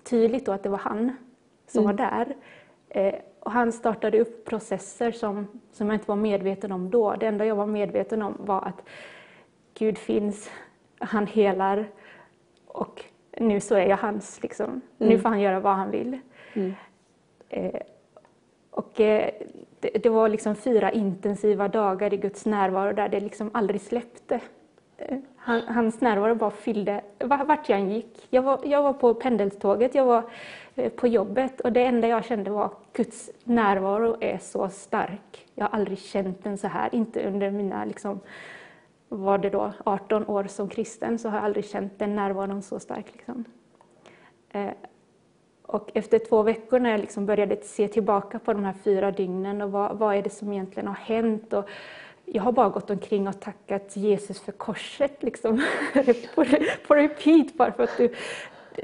tydligt 0.02 0.46
då 0.46 0.52
att 0.52 0.62
det 0.62 0.68
var 0.68 0.78
han 0.78 1.16
som 1.66 1.84
mm. 1.84 1.96
var 1.96 2.04
där. 2.04 2.36
Eh, 2.88 3.14
och 3.40 3.52
han 3.52 3.72
startade 3.72 4.20
upp 4.20 4.44
processer 4.44 5.12
som, 5.12 5.46
som 5.72 5.86
jag 5.86 5.96
inte 5.96 6.08
var 6.08 6.16
medveten 6.16 6.72
om 6.72 6.90
då. 6.90 7.16
Det 7.16 7.26
enda 7.26 7.46
jag 7.46 7.56
var 7.56 7.66
medveten 7.66 8.22
om 8.22 8.36
var 8.38 8.62
att 8.62 8.82
Gud 9.74 9.98
finns, 9.98 10.50
han 10.98 11.26
helar 11.26 11.86
och 12.66 13.04
nu 13.36 13.60
så 13.60 13.74
är 13.74 13.86
jag 13.86 13.96
hans. 13.96 14.42
Liksom. 14.42 14.66
Mm. 14.66 14.80
Nu 14.98 15.18
får 15.18 15.28
han 15.28 15.40
göra 15.40 15.60
vad 15.60 15.74
han 15.74 15.90
vill. 15.90 16.18
Mm. 16.54 16.74
Eh, 17.48 17.80
och 18.70 19.00
eh, 19.00 19.30
det, 19.80 19.88
det, 20.02 20.08
var 20.08 20.28
liksom 20.28 20.54
fyra 20.54 20.92
intensiva 20.92 21.68
dagar 21.68 22.14
i 22.14 22.16
Guds 22.16 22.46
närvaro 22.46 22.92
där 22.92 23.08
det 23.08 23.20
liksom 23.20 23.50
aldrig 23.54 23.80
släppte. 23.80 24.40
Han, 25.36 25.62
hans 25.62 26.00
närvaro 26.00 26.34
bara 26.34 26.50
fyllde 26.50 27.00
vart 27.18 27.68
jag 27.68 27.80
än 27.80 27.90
gick. 27.90 28.26
Jag 28.30 28.42
var, 28.42 28.60
jag 28.64 28.82
var 28.82 28.92
på 28.92 29.14
pendeltåget, 29.14 29.94
jag 29.94 30.04
var 30.04 30.22
eh, 30.74 30.92
på 30.92 31.06
jobbet 31.06 31.60
och 31.60 31.72
det 31.72 31.84
enda 31.84 32.08
jag 32.08 32.24
kände 32.24 32.50
var 32.50 32.64
att 32.64 32.92
Guds 32.92 33.30
närvaro 33.44 34.16
är 34.20 34.38
så 34.38 34.68
stark. 34.68 35.46
Jag 35.54 35.64
har 35.64 35.78
aldrig 35.78 35.98
känt 35.98 36.44
den 36.44 36.58
så 36.58 36.66
här, 36.66 36.94
inte 36.94 37.26
under 37.26 37.50
mina, 37.50 37.84
liksom, 37.84 38.20
var 39.08 39.38
det 39.38 39.50
då, 39.50 39.72
18 39.84 40.26
år 40.26 40.44
som 40.44 40.68
kristen 40.68 41.18
så 41.18 41.28
har 41.28 41.36
jag 41.36 41.44
aldrig 41.44 41.64
känt 41.64 41.98
den 41.98 42.16
närvaron 42.16 42.62
så 42.62 42.80
stark. 42.80 43.06
Liksom. 43.12 43.44
Eh, 44.50 44.70
och 45.62 45.90
efter 45.94 46.18
två 46.18 46.42
veckor 46.42 46.78
när 46.78 46.90
jag 46.90 47.00
liksom 47.00 47.26
började 47.26 47.56
se 47.62 47.88
tillbaka 47.88 48.38
på 48.38 48.52
de 48.52 48.64
här 48.64 48.74
fyra 48.84 49.10
dygnen 49.10 49.62
och 49.62 49.72
vad, 49.72 49.98
vad 49.98 50.16
är 50.16 50.22
det 50.22 50.30
som 50.30 50.52
egentligen 50.52 50.86
har 50.86 50.94
hänt 50.94 51.52
och 51.52 51.68
jag 52.32 52.42
har 52.42 52.52
bara 52.52 52.68
gått 52.68 52.90
omkring 52.90 53.28
och 53.28 53.40
tackat 53.40 53.96
Jesus 53.96 54.40
för 54.40 54.52
korset 54.52 55.22
liksom, 55.22 55.62
på, 56.34 56.44
på 56.86 56.94
repeat 56.94 57.54
bara 57.54 57.72
för 57.72 57.82
att 57.82 57.96
du, 57.96 58.14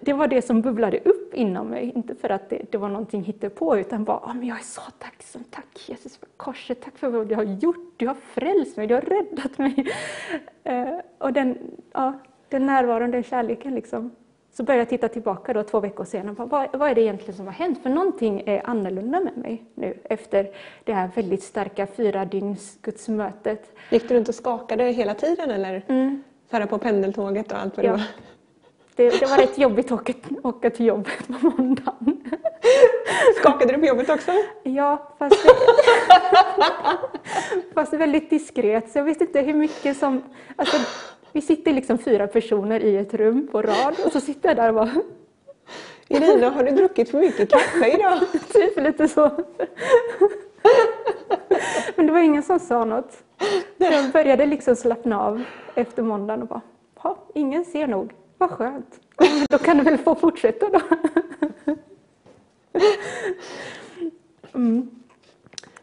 det 0.02 0.12
var 0.12 0.28
det 0.28 0.42
som 0.42 0.60
bubblade 0.60 0.98
upp 0.98 1.34
inom 1.34 1.66
mig, 1.66 1.92
inte 1.94 2.14
för 2.14 2.30
att 2.30 2.50
det, 2.50 2.62
det 2.70 2.78
var 2.78 2.88
någonting 2.88 3.34
på 3.54 3.78
utan 3.78 4.04
bara, 4.04 4.18
oh, 4.18 4.34
men 4.34 4.46
jag 4.46 4.58
är 4.58 4.62
så 4.62 4.80
tacksam, 4.98 5.44
tack 5.50 5.88
Jesus 5.88 6.16
för 6.16 6.28
korset, 6.36 6.82
tack 6.82 6.98
för 6.98 7.08
vad 7.08 7.28
du 7.28 7.34
har 7.34 7.42
gjort, 7.42 7.94
du 7.96 8.06
har 8.06 8.14
frälst 8.14 8.76
mig, 8.76 8.86
du 8.86 8.94
har 8.94 9.00
räddat 9.00 9.58
mig. 9.58 9.92
Eh, 10.64 10.98
och 11.18 11.32
den, 11.32 11.58
ja, 11.92 12.12
den 12.48 12.66
närvaron, 12.66 13.10
den 13.10 13.22
kärleken 13.22 13.74
liksom. 13.74 14.10
Så 14.56 14.62
började 14.62 14.80
jag 14.80 14.88
titta 14.88 15.08
tillbaka 15.08 15.52
då 15.52 15.62
två 15.62 15.80
veckor 15.80 16.04
senare, 16.04 16.34
vad, 16.38 16.68
vad 16.72 16.90
är 16.90 16.94
det 16.94 17.00
egentligen 17.00 17.34
som 17.34 17.46
har 17.46 17.52
hänt? 17.52 17.82
För 17.82 17.90
någonting 17.90 18.42
är 18.46 18.66
annorlunda 18.70 19.20
med 19.20 19.36
mig 19.36 19.64
nu 19.74 19.98
efter 20.04 20.50
det 20.84 20.92
här 20.92 21.10
väldigt 21.14 21.42
starka 21.42 21.86
fyra 21.86 22.24
dygns 22.24 22.78
gudsmötet. 22.82 23.72
Gick 23.90 24.08
du 24.08 24.14
runt 24.14 24.28
och 24.28 24.34
skakade 24.34 24.84
hela 24.84 25.14
tiden 25.14 25.50
eller? 25.50 25.84
Mm. 25.88 26.22
Föra 26.50 26.66
på 26.66 26.78
pendeltåget 26.78 27.52
och 27.52 27.58
allt 27.58 27.76
vad 27.76 27.86
ja. 27.86 27.90
det 27.92 27.96
var? 27.96 28.06
Det, 28.96 29.20
det 29.20 29.26
var 29.26 29.36
rätt 29.36 29.58
jobbigt 29.58 29.92
att 29.92 30.00
åka, 30.00 30.12
åka 30.42 30.70
till 30.70 30.86
jobbet 30.86 31.26
på 31.26 31.50
måndagen. 31.58 32.24
Skakade 33.36 33.72
du 33.72 33.78
på 33.78 33.86
jobbet 33.86 34.10
också? 34.10 34.32
Ja, 34.62 35.14
fast, 35.18 35.36
fast 37.74 37.92
väldigt 37.92 38.30
diskret. 38.30 38.90
Så 38.90 38.98
jag 38.98 39.04
visste 39.04 39.24
inte 39.24 39.40
hur 39.40 39.54
mycket 39.54 39.96
som... 39.96 40.22
Alltså, 40.56 40.76
vi 41.34 41.40
sitter 41.40 41.72
liksom 41.72 41.98
fyra 41.98 42.26
personer 42.26 42.80
i 42.80 42.96
ett 42.96 43.14
rum 43.14 43.48
på 43.52 43.62
rad 43.62 43.94
och 44.04 44.12
så 44.12 44.20
sitter 44.20 44.48
jag 44.48 44.56
där 44.56 44.68
och 44.68 44.74
bara... 44.74 44.90
Irina, 46.08 46.50
har 46.50 46.64
du 46.64 46.70
druckit 46.70 47.10
för 47.10 47.20
mycket 47.20 47.50
kaffe 47.50 47.88
idag? 47.94 48.18
typ 48.52 48.80
lite 48.80 49.08
så. 49.08 49.30
Men 51.96 52.06
det 52.06 52.12
var 52.12 52.20
ingen 52.20 52.42
som 52.42 52.58
sa 52.60 52.84
något. 52.84 53.22
Jag 53.78 54.10
började 54.12 54.46
liksom 54.46 54.76
slappna 54.76 55.20
av 55.20 55.42
efter 55.74 56.02
måndagen 56.02 56.42
och 56.42 56.48
bara, 56.48 56.60
"Ja, 57.02 57.18
ingen 57.34 57.64
ser 57.64 57.86
nog. 57.86 58.12
Vad 58.38 58.50
skönt. 58.50 59.00
Men 59.18 59.46
Då 59.50 59.58
kan 59.58 59.78
du 59.78 59.84
väl 59.84 59.98
få 59.98 60.14
fortsätta 60.14 60.68
då. 60.68 60.80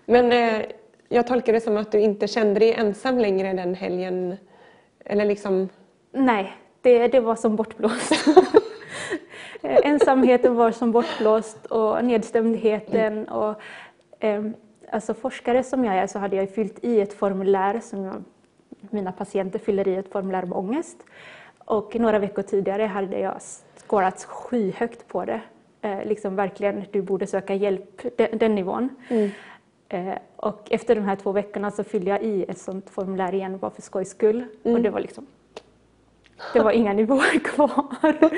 Men 0.06 0.32
eh, 0.32 0.65
jag 1.10 1.28
tolkar 1.28 1.53
det 1.53 1.61
som 1.61 1.78
att 1.78 1.91
du 1.91 1.99
inte 1.99 2.28
kände 2.28 2.60
dig 2.60 2.73
ensam 2.73 3.19
längre 3.19 3.53
den 3.53 3.76
helgen. 3.76 4.38
Eller 5.06 5.26
liksom, 5.26 5.69
Nej, 6.11 6.57
det, 6.82 7.07
det 7.07 7.19
var 7.19 7.36
som 7.36 7.56
bortblåst. 7.56 8.14
Ensamheten 9.61 10.56
var 10.56 10.72
som 10.72 10.91
bortblåst 10.91 11.65
och 11.65 12.06
nedstämdheten. 12.06 13.28
Och, 13.28 13.61
eh, 14.19 14.45
alltså 14.91 15.14
forskare 15.14 15.64
som 15.64 15.86
jag 15.86 15.95
är 15.95 16.07
så 16.07 16.19
hade 16.19 16.36
jag 16.36 16.49
fyllt 16.49 16.84
i 16.84 17.02
ett 17.02 17.14
formulär 17.14 17.80
som 17.80 18.03
jag, 18.03 18.23
mina 18.90 19.11
patienter 19.11 19.60
fyller 19.60 19.88
i 19.88 19.95
ett 19.95 20.11
formulär 20.11 20.44
om 20.44 20.53
ångest. 20.53 20.98
Och 21.65 21.95
några 21.95 22.19
veckor 22.19 22.41
tidigare 22.41 22.84
hade 22.84 23.19
jag 23.19 23.41
skårat 23.88 24.23
skyhögt 24.23 25.07
på 25.07 25.26
det. 25.26 25.41
Eh, 25.82 26.06
liksom 26.06 26.36
verkligen, 26.36 26.84
du 26.91 27.02
borde 27.02 27.28
söka 27.28 27.53
hjälp, 27.56 28.18
den, 28.18 28.38
den 28.38 28.56
nivån. 28.56 28.90
Eh, 29.10 29.30
och 30.35 30.68
efter 30.69 30.95
de 30.95 31.01
här 31.01 31.15
två 31.15 31.31
veckorna 31.31 31.72
så 31.72 31.84
fyllde 31.84 32.11
jag 32.11 32.23
i 32.23 32.45
ett 32.47 32.57
sånt 32.57 32.89
formulär 32.89 33.34
igen 33.34 33.57
bara 33.57 33.72
för 33.72 33.81
skojs 33.81 34.09
skull. 34.09 34.45
Och 34.63 34.81
det 34.81 34.89
var 34.89 34.99
liksom 34.99 35.27
det 36.53 36.59
var 36.59 36.72
inga 36.72 36.93
nivåer 37.01 37.39
kvar. 37.39 38.30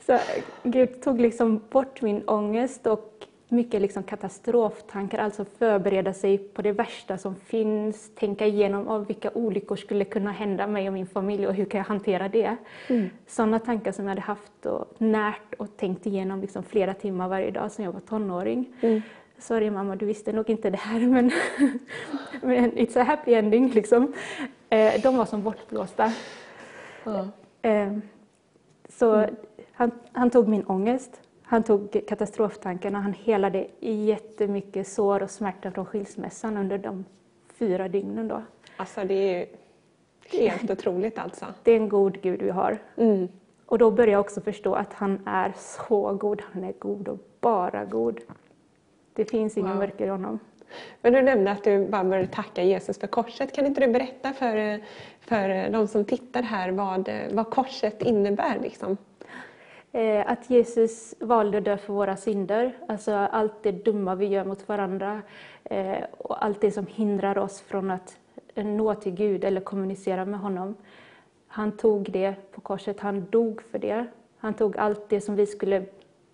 Så 0.06 0.18
Gud 0.62 1.02
tog 1.02 1.20
liksom 1.20 1.60
bort 1.70 2.02
min 2.02 2.28
ångest 2.28 2.86
och 2.86 3.26
mycket 3.48 3.80
liksom 3.80 4.02
katastroftankar, 4.02 5.18
alltså 5.18 5.44
förbereda 5.44 6.12
sig 6.12 6.38
på 6.38 6.62
det 6.62 6.72
värsta 6.72 7.18
som 7.18 7.34
finns, 7.34 8.14
tänka 8.14 8.46
igenom 8.46 8.88
av 8.88 9.06
vilka 9.06 9.30
olyckor 9.30 9.76
skulle 9.76 10.04
kunna 10.04 10.32
hända 10.32 10.66
mig 10.66 10.86
och 10.88 10.92
min 10.92 11.06
familj 11.06 11.46
och 11.46 11.54
hur 11.54 11.64
kan 11.64 11.78
jag 11.78 11.84
hantera 11.84 12.28
det. 12.28 12.56
Sådana 13.26 13.58
tankar 13.58 13.92
som 13.92 14.04
jag 14.04 14.10
hade 14.10 14.20
haft 14.20 14.66
och 14.66 14.94
närt 14.98 15.54
och 15.58 15.76
tänkt 15.76 16.06
igenom 16.06 16.40
liksom 16.40 16.62
flera 16.62 16.94
timmar 16.94 17.28
varje 17.28 17.50
dag 17.50 17.72
sedan 17.72 17.84
jag 17.84 17.92
var 17.92 18.00
tonåring. 18.00 18.72
Sorry 19.40 19.70
mamma, 19.70 19.96
du 19.96 20.06
visste 20.06 20.32
nog 20.32 20.50
inte 20.50 20.70
det 20.70 20.76
här 20.78 21.00
men, 21.00 21.30
men 22.42 22.72
it's 22.72 23.00
a 23.00 23.02
happy 23.02 23.34
ending 23.34 23.68
liksom. 23.70 24.12
Eh, 24.70 25.00
De 25.02 25.16
var 25.16 25.24
som 25.24 25.42
bortblåsta. 25.42 26.12
Eh, 27.62 27.92
Så 28.88 29.26
han, 29.72 29.90
han 30.12 30.30
tog 30.30 30.48
min 30.48 30.64
ångest, 30.64 31.20
han 31.42 31.62
tog 31.62 32.06
katastroftankarna, 32.08 33.00
han 33.00 33.12
helade 33.12 33.66
jättemycket 33.80 34.88
sår 34.88 35.22
och 35.22 35.30
smärta 35.30 35.70
från 35.70 35.86
skilsmässan 35.86 36.56
under 36.56 36.78
de 36.78 37.04
fyra 37.54 37.88
dygnen. 37.88 38.28
Då. 38.28 38.42
alltså 38.76 39.04
det 39.04 39.14
är 39.14 39.46
helt 40.30 40.70
otroligt 40.78 41.18
alltså. 41.18 41.44
Det 41.62 41.72
är 41.72 41.76
en 41.76 41.88
god 41.88 42.20
Gud 42.22 42.42
vi 42.42 42.50
har. 42.50 42.78
Mm. 42.96 43.28
Och 43.66 43.78
då 43.78 43.90
började 43.90 44.12
jag 44.12 44.20
också 44.20 44.40
förstå 44.40 44.74
att 44.74 44.92
han 44.92 45.20
är 45.26 45.52
så 45.56 46.12
god, 46.12 46.42
han 46.52 46.64
är 46.64 46.72
god 46.78 47.08
och 47.08 47.18
bara 47.40 47.84
god. 47.84 48.20
Det 49.14 49.24
finns 49.24 49.58
inga 49.58 49.68
Wow. 49.68 49.76
mörker 49.78 50.06
i 50.06 50.08
honom. 50.08 50.38
Men 51.02 51.12
du 51.12 51.22
nämnde 51.22 51.50
att 51.50 51.64
du 51.64 51.86
bara 51.86 52.04
började 52.04 52.28
tacka 52.28 52.62
Jesus 52.62 52.98
för 52.98 53.06
korset. 53.06 53.52
Kan 53.52 53.66
inte 53.66 53.80
du 53.86 53.92
berätta 53.92 54.32
för, 54.32 54.80
för 55.20 55.70
de 55.70 55.88
som 55.88 56.04
tittar 56.04 56.42
här 56.42 56.70
vad, 56.70 57.10
vad 57.32 57.50
korset 57.50 58.02
innebär? 58.02 58.58
Liksom? 58.62 58.96
Eh, 59.92 60.30
Att 60.30 60.50
Jesus 60.50 61.14
valde 61.20 61.58
att 61.58 61.64
dö 61.64 61.76
för 61.76 61.92
våra 61.92 62.16
synder, 62.16 62.72
alltså 62.88 63.12
allt 63.12 63.62
det 63.62 63.72
dumma 63.72 64.14
vi 64.14 64.26
gör 64.26 64.44
mot 64.44 64.68
varandra 64.68 65.22
eh, 65.64 65.96
och 66.18 66.44
allt 66.44 66.60
det 66.60 66.70
som 66.70 66.86
hindrar 66.86 67.38
oss 67.38 67.60
från 67.60 67.90
att 67.90 68.18
eh, 68.54 68.64
nå 68.64 68.94
till 68.94 69.12
Gud 69.12 69.44
eller 69.44 69.60
kommunicera 69.60 70.24
med 70.24 70.40
honom. 70.40 70.74
Han 71.46 71.76
tog 71.76 72.10
det 72.12 72.34
på 72.52 72.60
korset, 72.60 73.00
han 73.00 73.26
dog 73.30 73.62
för 73.62 73.78
det. 73.78 74.06
Han 74.38 74.54
tog 74.54 74.76
allt 74.76 75.08
det 75.08 75.20
som 75.20 75.36
vi 75.36 75.46
skulle 75.46 75.82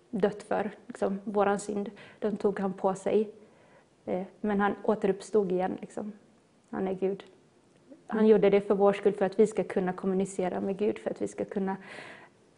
dött 0.09 0.43
för, 0.43 0.71
liksom, 0.87 1.19
våran 1.23 1.59
synd, 1.59 1.91
den 2.19 2.37
tog 2.37 2.59
han 2.59 2.73
på 2.73 2.95
sig. 2.95 3.29
Eh, 4.05 4.23
Men 4.41 4.59
han 4.61 4.75
återuppstod 4.83 5.51
igen. 5.51 5.77
Liksom. 5.81 6.11
Han 6.69 6.87
är 6.87 6.93
Gud. 6.93 7.23
Han 8.07 8.27
gjorde 8.27 8.49
det 8.49 8.61
för 8.61 8.75
vår 8.75 8.93
skull, 8.93 9.13
för 9.13 9.25
att 9.25 9.39
vi 9.39 9.47
ska 9.47 9.63
kunna 9.63 9.93
kommunicera 9.93 10.59
med 10.61 10.77
Gud, 10.77 10.99
för 10.99 11.09
att 11.09 11.21
vi 11.21 11.27
ska 11.27 11.45
kunna 11.45 11.77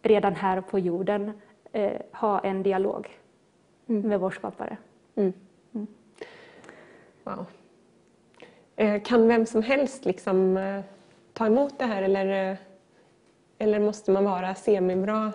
redan 0.02 0.36
här 0.36 0.62
på 0.62 0.80
jorden 0.80 1.32
eh, 1.72 2.02
ha 2.14 2.40
en 2.40 2.64
dialog 2.64 3.08
med 3.86 4.20
vår 4.20 4.32
skapare. 4.32 4.78
Wow. 7.24 7.46
Eh, 8.76 9.02
Kan 9.02 9.28
vem 9.28 9.46
som 9.46 9.62
helst 9.62 10.06
liksom, 10.06 10.58
eh, 10.58 10.82
ta 11.34 11.46
emot 11.46 11.80
det 11.80 11.86
här 11.86 12.02
eller, 12.02 12.58
eller 13.58 13.80
måste 13.80 14.12
man 14.12 14.24
vara 14.24 14.56
semibra 14.56 15.34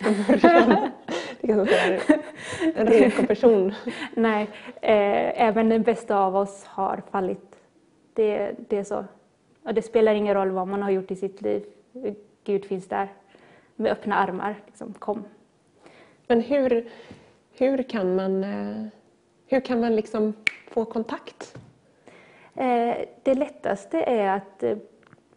från 0.00 0.14
början? 0.28 0.90
liksom 1.46 1.66
en 2.74 2.86
reko 2.86 3.26
person. 3.26 3.74
Nej, 4.14 4.42
eh, 4.80 5.42
även 5.42 5.68
den 5.68 5.82
bästa 5.82 6.18
av 6.18 6.36
oss 6.36 6.64
har 6.64 7.02
fallit. 7.10 7.56
Det, 8.12 8.52
det 8.68 8.76
är 8.76 8.84
så. 8.84 9.04
Och 9.62 9.74
det 9.74 9.82
spelar 9.82 10.14
ingen 10.14 10.34
roll 10.34 10.50
vad 10.50 10.68
man 10.68 10.82
har 10.82 10.90
gjort 10.90 11.10
i 11.10 11.16
sitt 11.16 11.42
liv. 11.42 11.64
Gud 12.44 12.64
finns 12.64 12.88
där 12.88 13.08
med 13.76 13.92
öppna 13.92 14.14
armar. 14.14 14.56
Liksom, 14.66 14.92
kom. 14.92 15.24
Men 16.26 16.40
hur, 16.40 16.88
hur 17.52 17.82
kan 17.82 18.14
man, 18.14 18.44
eh, 18.44 18.86
hur 19.46 19.60
kan 19.60 19.80
man 19.80 19.96
liksom 19.96 20.32
få 20.68 20.84
kontakt? 20.84 21.56
Eh, 22.54 22.96
det 23.22 23.34
lättaste 23.34 23.98
är 23.98 24.36
att 24.36 24.62
eh, 24.62 24.76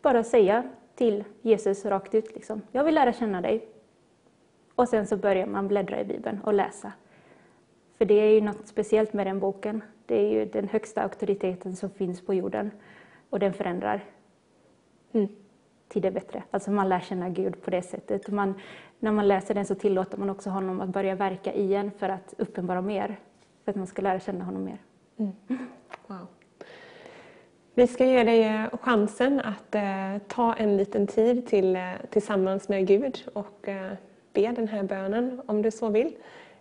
bara 0.02 0.24
säga 0.24 0.64
till 0.96 1.24
Jesus 1.42 1.86
rakt 1.86 2.16
ut, 2.16 2.36
liksom, 2.36 2.62
jag 2.72 2.84
vill 2.84 2.96
lära 2.96 3.14
känna 3.14 3.42
dig. 3.42 3.68
Och 4.78 4.90
sen 4.90 5.08
så 5.08 5.18
börjar 5.18 5.46
man 5.46 5.68
bläddra 5.68 6.02
i 6.02 6.06
Bibeln 6.06 6.42
och 6.44 6.54
läsa. 6.54 6.92
För 7.98 8.06
det 8.06 8.14
är 8.14 8.30
ju 8.30 8.42
något 8.42 8.68
speciellt 8.68 9.14
med 9.14 9.28
den 9.28 9.40
boken. 9.40 9.82
Det 10.06 10.16
är 10.16 10.32
ju 10.32 10.46
den 10.46 10.68
högsta 10.68 11.02
auktoriteten 11.02 11.76
som 11.76 11.90
finns 11.90 12.22
på 12.22 12.34
jorden. 12.34 12.72
Och 13.30 13.40
den 13.40 13.54
förändrar 13.54 14.04
till 15.88 16.02
det 16.02 16.12
bättre. 16.12 16.44
Alltså 16.52 16.72
man 16.72 16.90
lär 16.90 17.00
känna 17.00 17.30
Gud 17.30 17.62
på 17.62 17.72
det 17.72 17.82
sättet. 17.82 18.28
Man, 18.28 18.54
när 19.00 19.12
man 19.12 19.28
läser 19.28 19.54
den 19.54 19.66
så 19.66 19.76
tillåter 19.76 20.18
man 20.18 20.30
också 20.30 20.50
honom 20.50 20.82
att 20.82 20.90
börja 20.90 21.16
verka 21.16 21.54
i 21.54 21.76
en 21.76 21.92
för 21.92 22.10
att 22.10 22.34
uppenbara 22.38 22.82
mer. 22.82 23.20
För 23.64 23.72
att 23.72 23.76
man 23.76 23.88
ska 23.88 24.02
lära 24.02 24.20
känna 24.20 24.44
honom 24.44 24.64
mer. 24.64 24.78
Wow. 26.08 26.28
Vi 27.74 27.88
ska 27.88 28.06
ge 28.06 28.24
dig 28.24 28.44
eh, 28.44 28.78
chansen 28.82 29.40
att 29.40 29.76
eh, 29.76 30.18
ta 30.28 30.54
en 30.54 30.78
liten 30.78 31.08
tid 31.08 31.48
till, 31.48 31.76
eh, 31.76 31.92
tillsammans 32.10 32.70
med 32.70 32.88
Gud 32.88 33.30
och 33.34 33.68
eh, 33.68 33.94
be 34.38 34.52
den 34.52 34.68
här 34.68 34.84
bönen 34.84 35.42
om 35.46 35.62
du 35.62 35.72
så 35.72 35.90
vill. 35.90 36.16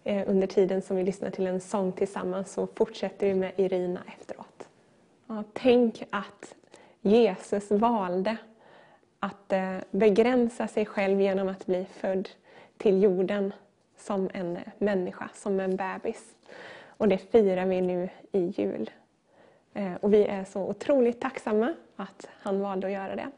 Eh, 0.05 0.31
under 0.31 0.47
tiden 0.47 0.83
som 0.83 0.97
vi 0.97 1.03
lyssnar 1.03 1.31
till 1.31 1.47
en 1.47 1.61
sång 1.61 1.93
tillsammans 1.93 2.53
så 2.53 2.67
fortsätter 2.67 3.27
vi 3.27 3.35
med 3.35 3.53
Irina 3.57 4.01
efteråt. 4.19 4.69
Ja, 5.27 5.45
tänk 5.53 6.03
att 6.11 6.55
Jesus 7.01 7.71
valde 7.71 8.37
att 9.21 9.53
eh, 9.53 9.77
begränsa 9.91 10.69
sig 10.69 10.87
själv 10.87 11.21
genom 11.21 11.49
att 11.49 11.67
bli 11.67 11.87
född 11.91 12.29
till 12.77 13.03
jorden 13.03 13.53
som 13.97 14.31
en 14.35 14.59
människa, 14.79 15.29
som 15.35 15.61
en 15.61 15.77
bebis. 15.77 16.35
Och 16.87 17.09
det 17.09 17.19
firar 17.19 17.67
vi 17.67 17.81
nu 17.81 18.09
i 18.33 18.39
jul. 18.57 18.91
Eh, 19.75 19.95
och 19.95 20.15
vi 20.15 20.25
är 20.25 20.45
så 20.45 20.61
otroligt 20.61 21.21
tacksamma 21.21 21.75
att 21.97 22.29
han 22.43 22.61
valde 22.61 22.87
att 22.87 22.93
göra 22.93 23.17
det. 23.17 23.29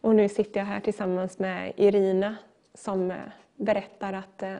Och 0.00 0.14
nu 0.14 0.28
sitter 0.28 0.60
jag 0.60 0.66
här 0.66 0.80
tillsammans 0.80 1.38
med 1.38 1.72
Irina 1.76 2.36
som 2.74 3.12
berättar 3.56 4.12
att 4.12 4.42
eh, 4.42 4.54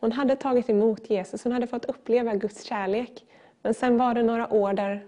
hon 0.00 0.12
hade 0.12 0.36
tagit 0.36 0.70
emot 0.70 1.10
Jesus, 1.10 1.44
hon 1.44 1.52
hade 1.52 1.66
fått 1.66 1.84
uppleva 1.84 2.34
Guds 2.34 2.64
kärlek. 2.64 3.24
Men 3.62 3.74
sen 3.74 3.96
var 3.96 4.14
det 4.14 4.22
några 4.22 4.52
år 4.52 4.72
där, 4.72 5.06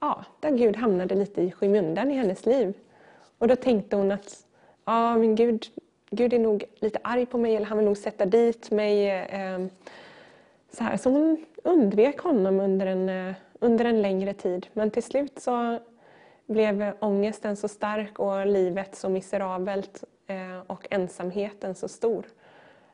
ja, 0.00 0.24
där 0.40 0.50
Gud 0.50 0.76
hamnade 0.76 1.14
lite 1.14 1.42
i 1.42 1.52
skymundan 1.52 2.10
i 2.10 2.14
hennes 2.14 2.46
liv. 2.46 2.74
Och 3.38 3.48
då 3.48 3.56
tänkte 3.56 3.96
hon 3.96 4.12
att 4.12 4.46
ja, 4.84 5.16
men 5.16 5.34
Gud, 5.34 5.66
Gud 6.10 6.32
är 6.32 6.38
nog 6.38 6.64
lite 6.74 6.98
arg 7.02 7.26
på 7.26 7.38
mig 7.38 7.56
eller 7.56 7.66
han 7.66 7.78
vill 7.78 7.86
nog 7.86 7.96
sätta 7.96 8.26
dit 8.26 8.70
mig. 8.70 9.10
Eh, 9.10 9.54
eh 9.54 9.66
så, 10.70 10.84
här. 10.84 10.96
så 10.96 11.10
hon 11.10 11.44
undvek 11.62 12.18
honom 12.18 12.60
under 12.60 12.86
en, 12.86 13.08
eh, 13.08 13.34
under 13.58 13.84
en 13.84 14.02
längre 14.02 14.34
tid. 14.34 14.66
Men 14.72 14.90
till 14.90 15.02
slut 15.02 15.38
så 15.38 15.78
blev 16.46 16.92
ångesten 17.00 17.56
så 17.56 17.68
stark 17.68 18.18
och 18.18 18.46
livet 18.46 18.96
så 18.96 19.08
miserabelt 19.08 20.04
och 20.66 20.86
ensamheten 20.90 21.74
så 21.74 21.88
stor 21.88 22.26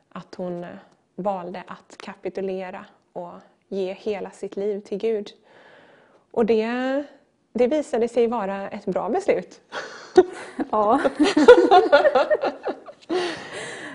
att 0.09 0.35
hon 0.35 0.63
eh, 0.63 0.69
valde 1.15 1.63
att 1.67 1.97
kapitulera 1.97 2.85
och 3.13 3.33
ge 3.67 3.93
hela 3.93 4.31
sitt 4.31 4.55
liv 4.55 4.79
till 4.79 4.97
Gud. 4.97 5.31
Och 6.31 6.45
det, 6.45 7.03
det 7.53 7.67
visade 7.67 8.07
sig 8.07 8.27
vara 8.27 8.69
ett 8.69 8.85
bra 8.85 9.09
beslut. 9.09 9.61
Ja. 10.71 10.99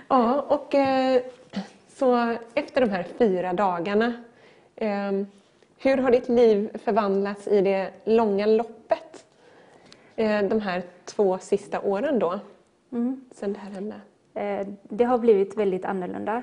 Ja, 0.09 0.41
och 0.41 0.75
eh, 0.75 1.23
så 1.89 2.37
efter 2.55 2.81
de 2.81 2.91
här 2.91 3.07
fyra 3.19 3.53
dagarna 3.53 4.25
eh, 4.77 5.13
Hur 5.79 5.97
har 5.97 6.11
ditt 6.11 6.29
liv 6.29 6.79
förvandlats 6.85 7.49
i 7.49 7.61
det 7.61 7.91
långa 8.05 8.47
loppet? 8.47 9.25
Eh, 10.17 10.43
de 10.43 10.61
här 10.61 10.83
två 11.05 11.39
sista 11.39 11.81
åren 11.81 12.19
då, 12.19 12.41
mm. 12.93 13.21
sen 13.31 13.53
det 13.53 13.59
här 13.59 13.71
hände? 13.71 14.01
Eh, 14.35 14.67
det 14.83 15.05
har 15.05 15.19
blivit 15.19 15.57
väldigt 15.57 15.85
annorlunda. 15.85 16.43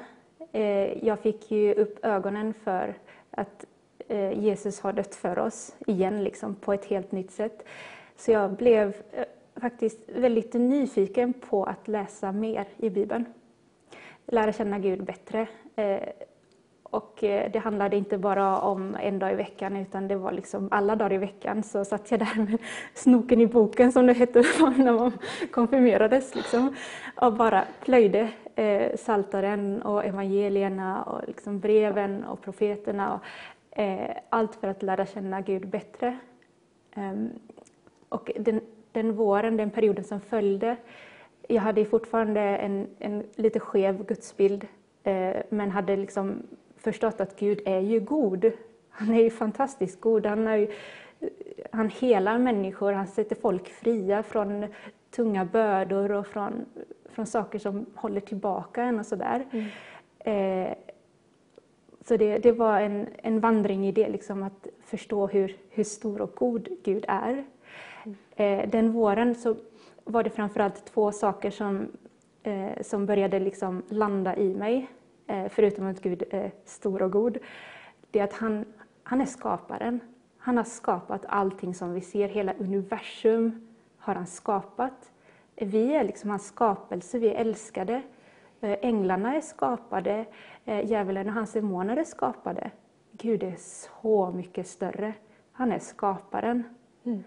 Eh, 0.51 1.05
jag 1.05 1.19
fick 1.19 1.51
ju 1.51 1.73
upp 1.73 2.05
ögonen 2.05 2.53
för 2.53 2.93
att 3.31 3.65
Jesus 4.33 4.79
har 4.79 4.93
dött 4.93 5.15
för 5.15 5.39
oss 5.39 5.75
igen, 5.87 6.23
liksom, 6.23 6.55
på 6.55 6.73
ett 6.73 6.85
helt 6.85 7.11
nytt 7.11 7.31
sätt. 7.31 7.65
Så 8.15 8.31
jag 8.31 8.51
blev 8.51 8.93
faktiskt 9.55 9.99
väldigt 10.15 10.53
nyfiken 10.53 11.33
på 11.33 11.63
att 11.63 11.87
läsa 11.87 12.31
mer 12.31 12.67
i 12.77 12.89
Bibeln. 12.89 13.25
Lära 14.25 14.53
känna 14.53 14.79
Gud 14.79 15.03
bättre. 15.03 15.47
Och 16.93 17.23
eh, 17.23 17.51
det 17.51 17.59
handlade 17.59 17.97
inte 17.97 18.17
bara 18.17 18.59
om 18.59 18.95
en 18.99 19.19
dag 19.19 19.31
i 19.31 19.35
veckan 19.35 19.77
utan 19.77 20.07
det 20.07 20.15
var 20.15 20.31
liksom 20.31 20.67
alla 20.71 20.95
dagar 20.95 21.13
i 21.13 21.17
veckan 21.17 21.63
så 21.63 21.85
satt 21.85 22.11
jag 22.11 22.19
där 22.19 22.35
med 22.37 22.57
snoken 22.93 23.41
i 23.41 23.47
boken 23.47 23.91
som 23.91 24.07
det 24.07 24.13
hette 24.13 24.39
när 24.77 24.93
man 24.93 25.11
konfirmerades. 25.51 26.35
Liksom, 26.35 26.75
och 27.15 27.33
bara 27.33 27.63
plöjde 27.83 28.29
eh, 28.55 28.95
saltaren 28.95 29.81
och 29.81 30.05
evangelierna 30.05 31.03
och 31.03 31.21
liksom 31.27 31.59
breven 31.59 32.23
och 32.23 32.41
profeterna. 32.41 33.13
Och, 33.13 33.79
eh, 33.79 34.17
allt 34.29 34.55
för 34.55 34.67
att 34.67 34.83
lära 34.83 35.05
känna 35.05 35.41
Gud 35.41 35.67
bättre. 35.67 36.17
Um, 36.95 37.29
och 38.09 38.31
den, 38.39 38.61
den 38.91 39.15
våren, 39.15 39.57
den 39.57 39.69
perioden 39.69 40.03
som 40.03 40.21
följde, 40.21 40.75
jag 41.47 41.61
hade 41.61 41.85
fortfarande 41.85 42.41
en, 42.41 42.87
en 42.99 43.23
lite 43.35 43.59
skev 43.59 44.05
gudsbild 44.05 44.67
eh, 45.03 45.35
men 45.49 45.71
hade 45.71 45.95
liksom 45.95 46.43
förstått 46.83 47.21
att 47.21 47.39
Gud 47.39 47.61
är 47.65 47.79
ju 47.79 47.99
god. 47.99 48.51
Han 48.89 49.13
är 49.13 49.21
ju 49.21 49.29
fantastiskt 49.29 50.01
god. 50.01 50.25
Han, 50.25 50.47
är 50.47 50.57
ju, 50.57 50.67
han 51.71 51.89
helar 51.89 52.37
människor, 52.37 52.91
han 52.93 53.07
sätter 53.07 53.35
folk 53.35 53.67
fria 53.67 54.23
från 54.23 54.65
tunga 55.11 55.45
bördor 55.45 56.11
och 56.11 56.27
från, 56.27 56.65
från 57.09 57.25
saker 57.25 57.59
som 57.59 57.85
håller 57.95 58.21
tillbaka 58.21 58.83
en 58.83 58.99
och 58.99 59.05
sådär. 59.05 59.45
Mm. 59.51 59.67
Eh, 60.19 60.75
så 62.05 62.17
det, 62.17 62.37
det 62.37 62.51
var 62.51 62.81
en, 62.81 63.07
en 63.17 63.39
vandring 63.39 63.87
i 63.87 63.91
det, 63.91 64.09
liksom 64.09 64.43
att 64.43 64.67
förstå 64.85 65.27
hur, 65.27 65.55
hur 65.69 65.83
stor 65.83 66.21
och 66.21 66.35
god 66.35 66.67
Gud 66.83 67.05
är. 67.07 67.43
Eh, 68.35 68.69
den 68.69 68.91
våren 68.91 69.35
så 69.35 69.55
var 70.03 70.23
det 70.23 70.29
framförallt 70.29 70.85
två 70.85 71.11
saker 71.11 71.51
som, 71.51 71.87
eh, 72.43 72.81
som 72.81 73.05
började 73.05 73.39
liksom 73.39 73.83
landa 73.89 74.35
i 74.35 74.55
mig. 74.55 74.87
Eh, 75.33 75.49
förutom 75.49 75.87
att 75.87 76.01
Gud 76.01 76.23
är 76.29 76.51
stor 76.65 77.01
och 77.01 77.11
god, 77.11 77.37
det 78.11 78.19
är 78.19 78.23
att 78.23 78.33
han, 78.33 78.65
han 79.03 79.21
är 79.21 79.25
skaparen. 79.25 79.99
Han 80.37 80.57
har 80.57 80.63
skapat 80.63 81.25
allting 81.27 81.73
som 81.73 81.93
vi 81.93 82.01
ser, 82.01 82.27
hela 82.27 82.53
universum 82.53 83.67
har 83.97 84.15
han 84.15 84.27
skapat. 84.27 85.11
Vi 85.55 85.95
är 85.95 86.03
liksom 86.03 86.29
hans 86.29 86.47
skapelse, 86.47 87.19
vi 87.19 87.27
är 87.27 87.35
älskade. 87.35 88.01
Eh, 88.61 88.77
änglarna 88.81 89.35
är 89.35 89.41
skapade, 89.41 90.25
eh, 90.65 90.85
djävulen 90.85 91.27
och 91.27 91.33
hans 91.33 91.53
demoner 91.53 91.97
är 91.97 92.03
skapade. 92.03 92.71
Gud 93.11 93.43
är 93.43 93.55
så 93.57 94.31
mycket 94.31 94.67
större. 94.67 95.13
Han 95.51 95.71
är 95.71 95.79
skaparen. 95.79 96.63
Mm. 97.03 97.23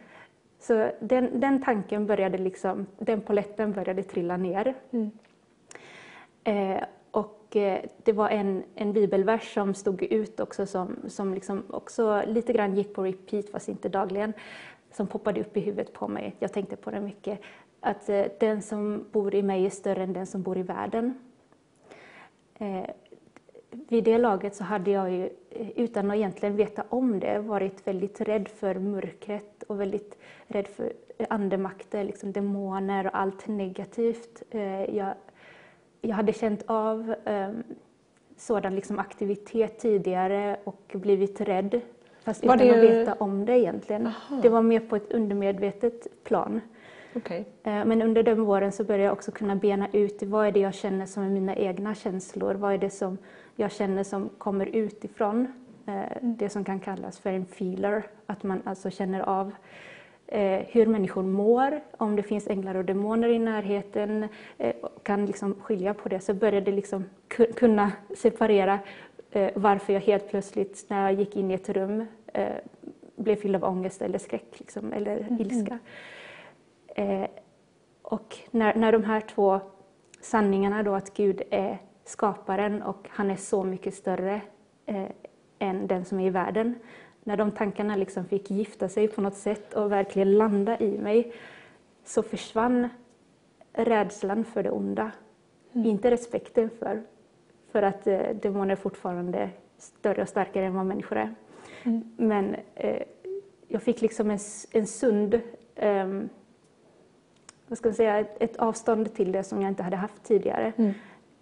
Så 0.58 0.90
den, 1.00 1.40
den 1.40 1.62
tanken 1.62 2.06
började 2.06 2.38
liksom, 2.38 2.86
den 2.98 3.20
poletten 3.20 3.72
började 3.72 4.02
trilla 4.02 4.36
ner. 4.36 4.74
Mm. 4.90 5.10
Eh, 6.44 6.70
eh, 6.70 6.84
Eh, 7.56 7.84
det 8.04 8.12
var 8.12 8.28
en, 8.28 8.62
en 8.74 8.92
bibelvers 8.92 9.54
som 9.54 9.74
stod 9.74 10.02
ut 10.02 10.40
också 10.40 10.66
som, 10.66 10.96
som 11.08 11.34
liksom 11.34 11.62
också 11.70 12.22
lite 12.26 12.52
grann 12.52 12.74
gick 12.74 12.94
på 12.94 13.04
repeat, 13.04 13.50
fast 13.50 13.68
inte 13.68 13.88
dagligen, 13.88 14.32
som 14.92 15.06
poppade 15.06 15.40
upp 15.40 15.56
i 15.56 15.60
huvudet 15.60 15.92
på 15.92 16.08
mig. 16.08 16.36
Jag 16.38 16.52
tänkte 16.52 16.76
på 16.76 16.90
det 16.90 17.00
mycket. 17.00 17.40
Att 17.80 18.08
eh, 18.08 18.24
den 18.40 18.62
som 18.62 19.04
bor 19.12 19.34
i 19.34 19.42
mig 19.42 19.66
är 19.66 19.70
större 19.70 20.02
än 20.02 20.12
den 20.12 20.26
som 20.26 20.42
bor 20.42 20.58
i 20.58 20.62
världen. 20.62 21.18
Eh, 22.58 22.90
vid 23.70 24.04
det 24.04 24.18
laget 24.18 24.54
så 24.54 24.64
hade 24.64 24.90
jag 24.90 25.12
ju, 25.12 25.24
eh, 25.50 25.70
utan 25.76 26.10
att 26.10 26.16
egentligen 26.16 26.56
veta 26.56 26.84
om 26.88 27.20
det, 27.20 27.38
varit 27.38 27.86
väldigt 27.86 28.20
rädd 28.20 28.48
för 28.48 28.74
mörkret 28.74 29.62
och 29.62 29.80
väldigt 29.80 30.18
rädd 30.46 30.68
för 30.68 30.92
andemakter, 31.28 32.04
liksom 32.04 32.32
demoner 32.32 33.06
och 33.06 33.18
allt 33.18 33.48
negativt. 33.48 34.42
Jag 34.88 35.14
jag 36.08 36.16
hade 36.16 36.32
känt 36.32 36.62
av 36.66 37.14
um, 37.24 37.62
sådan 38.36 38.74
liksom 38.74 38.98
aktivitet 38.98 39.78
tidigare 39.78 40.56
och 40.64 40.92
blivit 40.94 41.40
rädd. 41.40 41.80
Fast 42.24 42.44
var 42.44 42.54
utan 42.54 42.68
det... 42.68 42.74
att 42.74 42.84
veta 42.84 43.14
om 43.14 43.44
det 43.44 43.58
egentligen. 43.58 44.06
Aha. 44.06 44.40
Det 44.42 44.48
var 44.48 44.62
mer 44.62 44.80
på 44.80 44.96
ett 44.96 45.12
undermedvetet 45.12 46.24
plan. 46.24 46.60
Okay. 47.14 47.44
Eh, 47.62 47.84
men 47.84 48.02
under 48.02 48.22
den 48.22 48.44
våren 48.44 48.72
så 48.72 48.84
började 48.84 49.04
jag 49.04 49.12
också 49.12 49.32
kunna 49.32 49.56
bena 49.56 49.88
ut 49.92 50.22
vad 50.22 50.46
är 50.46 50.52
det 50.52 50.60
jag 50.60 50.74
känner 50.74 51.06
som 51.06 51.22
är 51.22 51.28
mina 51.28 51.56
egna 51.56 51.94
känslor. 51.94 52.54
Vad 52.54 52.72
är 52.72 52.78
det 52.78 52.90
som 52.90 53.18
jag 53.56 53.72
känner 53.72 54.04
som 54.04 54.28
kommer 54.38 54.66
utifrån. 54.66 55.52
Eh, 55.86 56.16
mm. 56.16 56.36
Det 56.36 56.48
som 56.48 56.64
kan 56.64 56.80
kallas 56.80 57.18
för 57.18 57.30
en 57.30 57.46
feeler. 57.46 58.02
Att 58.26 58.42
man 58.42 58.62
alltså 58.64 58.90
känner 58.90 59.20
av 59.20 59.52
hur 60.68 60.86
människor 60.86 61.22
mår, 61.22 61.80
om 61.96 62.16
det 62.16 62.22
finns 62.22 62.46
änglar 62.46 62.74
och 62.74 62.84
demoner 62.84 63.28
i 63.28 63.38
närheten, 63.38 64.28
eh, 64.58 64.74
kan 65.02 65.26
liksom 65.26 65.54
skilja 65.54 65.94
på 65.94 66.08
det, 66.08 66.20
så 66.20 66.34
började 66.34 66.72
liksom 66.72 67.04
kunna 67.56 67.92
separera 68.16 68.78
eh, 69.30 69.50
varför 69.54 69.92
jag 69.92 70.00
helt 70.00 70.28
plötsligt 70.28 70.84
när 70.88 71.02
jag 71.02 71.20
gick 71.20 71.36
in 71.36 71.50
i 71.50 71.54
ett 71.54 71.68
rum 71.68 72.06
eh, 72.32 72.48
blev 73.16 73.36
fylld 73.36 73.56
av 73.56 73.64
ångest 73.64 74.02
eller 74.02 74.18
skräck 74.18 74.58
liksom, 74.58 74.92
eller 74.92 75.16
mm. 75.16 75.40
ilska. 75.40 75.78
Eh, 76.88 77.26
och 78.02 78.36
när, 78.50 78.74
när 78.74 78.92
de 78.92 79.04
här 79.04 79.20
två 79.20 79.60
sanningarna 80.20 80.82
då 80.82 80.94
att 80.94 81.16
Gud 81.16 81.42
är 81.50 81.78
skaparen 82.04 82.82
och 82.82 83.08
han 83.10 83.30
är 83.30 83.36
så 83.36 83.64
mycket 83.64 83.94
större 83.94 84.40
eh, 84.86 85.10
än 85.58 85.86
den 85.86 86.04
som 86.04 86.20
är 86.20 86.26
i 86.26 86.30
världen, 86.30 86.74
när 87.26 87.36
de 87.36 87.50
tankarna 87.50 87.96
liksom 87.96 88.24
fick 88.24 88.50
gifta 88.50 88.88
sig 88.88 89.08
på 89.08 89.20
något 89.20 89.36
sätt 89.36 89.74
och 89.74 89.92
verkligen 89.92 90.38
landa 90.38 90.78
i 90.78 90.98
mig, 90.98 91.32
så 92.04 92.22
försvann 92.22 92.88
rädslan 93.72 94.44
för 94.44 94.62
det 94.62 94.70
onda. 94.70 95.10
Mm. 95.72 95.86
Inte 95.86 96.10
respekten 96.10 96.70
för, 96.70 97.02
för 97.72 97.82
att 97.82 98.06
eh, 98.06 98.20
demoner 98.42 98.72
är 98.72 98.76
fortfarande 98.76 99.50
större 99.78 100.22
och 100.22 100.28
starkare 100.28 100.66
än 100.66 100.74
vad 100.74 100.86
människor 100.86 101.16
är. 101.16 101.34
Mm. 101.82 102.14
Men 102.16 102.56
eh, 102.74 103.02
jag 103.68 103.82
fick 103.82 104.00
liksom 104.00 104.30
en, 104.30 104.38
en 104.70 104.86
sund, 104.86 105.40
eh, 105.74 106.06
vad 107.68 107.78
ska 107.78 107.88
jag 107.88 107.96
säga, 107.96 108.18
ett, 108.18 108.36
ett, 108.42 108.56
avstånd 108.56 109.14
till 109.14 109.32
det 109.32 109.44
som 109.44 109.62
jag 109.62 109.70
inte 109.70 109.82
hade 109.82 109.96
haft 109.96 110.24
tidigare. 110.24 110.72
Mm. 110.76 110.92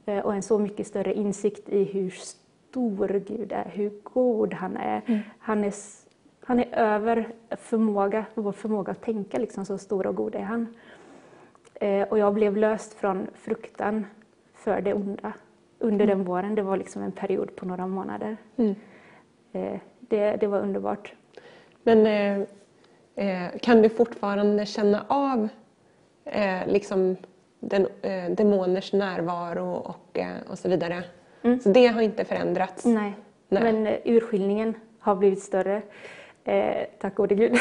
Eh, 0.07 0.19
och 0.19 0.35
en 0.35 0.43
så 0.43 0.59
mycket 0.59 0.87
större 0.87 1.15
insikt 1.15 1.69
i 1.69 1.85
hur 1.85 2.15
stor 2.75 3.09
Gud 3.09 3.53
är, 3.53 3.71
hur 3.75 3.93
god 4.03 4.55
han 4.55 4.77
är. 4.77 5.03
Mm. 5.07 5.21
Han, 5.39 5.65
är 5.65 5.75
han 6.45 6.61
är 6.61 6.75
över 6.75 7.29
förmåga, 7.51 8.25
vår 8.35 8.53
förmåga 8.53 8.93
att 8.93 9.03
tänka, 9.03 9.39
liksom, 9.39 9.65
så 9.65 9.79
stor 9.79 10.07
och 10.07 10.15
god 10.15 10.35
är 10.35 10.43
han. 10.43 10.75
Eh, 11.75 12.09
och 12.09 12.19
jag 12.19 12.35
blev 12.35 12.57
löst 12.57 12.95
från 12.95 13.27
fruktan 13.35 14.07
för 14.55 14.81
det 14.81 14.95
onda 14.95 15.33
under 15.79 16.05
mm. 16.05 16.19
den 16.19 16.27
våren. 16.27 16.55
Det 16.55 16.63
var 16.63 16.77
liksom 16.77 17.03
en 17.03 17.13
period 17.13 17.57
på 17.57 17.67
några 17.67 17.87
månader. 17.87 18.37
Mm. 18.57 18.75
Eh, 19.53 19.81
det, 20.01 20.37
det 20.37 20.47
var 20.47 20.61
underbart. 20.61 21.15
Men 21.83 22.07
eh, 22.07 22.47
eh 23.27 23.59
kan 23.61 23.83
du 23.83 23.89
fortfarande 23.89 24.67
känna 24.67 25.05
av 25.09 25.49
eh, 26.25 26.67
liksom 26.67 27.17
den, 27.61 27.87
eh, 28.03 28.31
demoners 28.31 28.93
närvaro 28.93 29.75
och, 29.75 30.19
och 30.51 30.59
så 30.59 30.69
vidare? 30.69 31.05
Mm. 31.45 31.61
Så 31.61 31.69
det 31.69 31.87
har 31.87 32.03
inte 32.03 32.25
förändrats? 32.25 32.85
Nej, 32.85 33.15
Nej. 33.49 33.63
men 33.63 33.87
eh, 33.87 33.99
urskiljningen 34.05 34.75
har 34.99 35.15
blivit 35.15 35.43
större. 35.43 35.83
Eh, 36.45 36.87
tack 36.99 37.15
gode 37.15 37.35
Gud. 37.35 37.53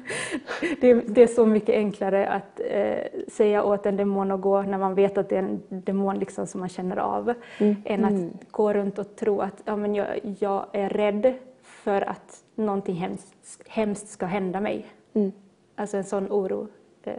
det, 0.80 0.94
det, 0.94 1.22
är 1.22 1.26
så 1.26 1.46
mycket 1.46 1.74
enklare 1.74 2.28
att 2.28 2.60
eh, 2.70 3.20
säga 3.28 3.64
åt 3.64 3.86
en 3.86 3.96
demon 3.96 4.30
att 4.30 4.40
gå 4.40 4.62
när 4.62 4.78
man 4.78 4.94
vet 4.94 5.18
att 5.18 5.28
det 5.28 5.36
är 5.36 5.42
en 5.42 5.62
demon 5.68 6.18
liksom 6.18 6.46
som 6.46 6.60
man 6.60 6.68
känner 6.68 6.96
av. 6.96 7.34
Mm. 7.58 7.76
Än 7.84 8.04
att 8.04 8.10
mm. 8.10 8.38
gå 8.50 8.72
runt 8.72 8.98
och 8.98 9.16
tro 9.16 9.40
att 9.40 9.62
ja, 9.64 9.76
men 9.76 9.94
jag, 9.94 10.36
jag 10.38 10.66
är 10.72 10.88
rädd 10.88 11.34
för 11.62 12.08
att 12.08 12.44
någonting 12.54 12.94
hemskt, 12.94 13.62
hemskt 13.68 14.08
ska 14.08 14.26
hända 14.26 14.60
mig. 14.60 14.86
Mm. 15.14 15.32
Alltså 15.76 15.96
en 15.96 16.04
sån 16.04 16.26
oro. 16.30 16.68
Eh, 17.04 17.14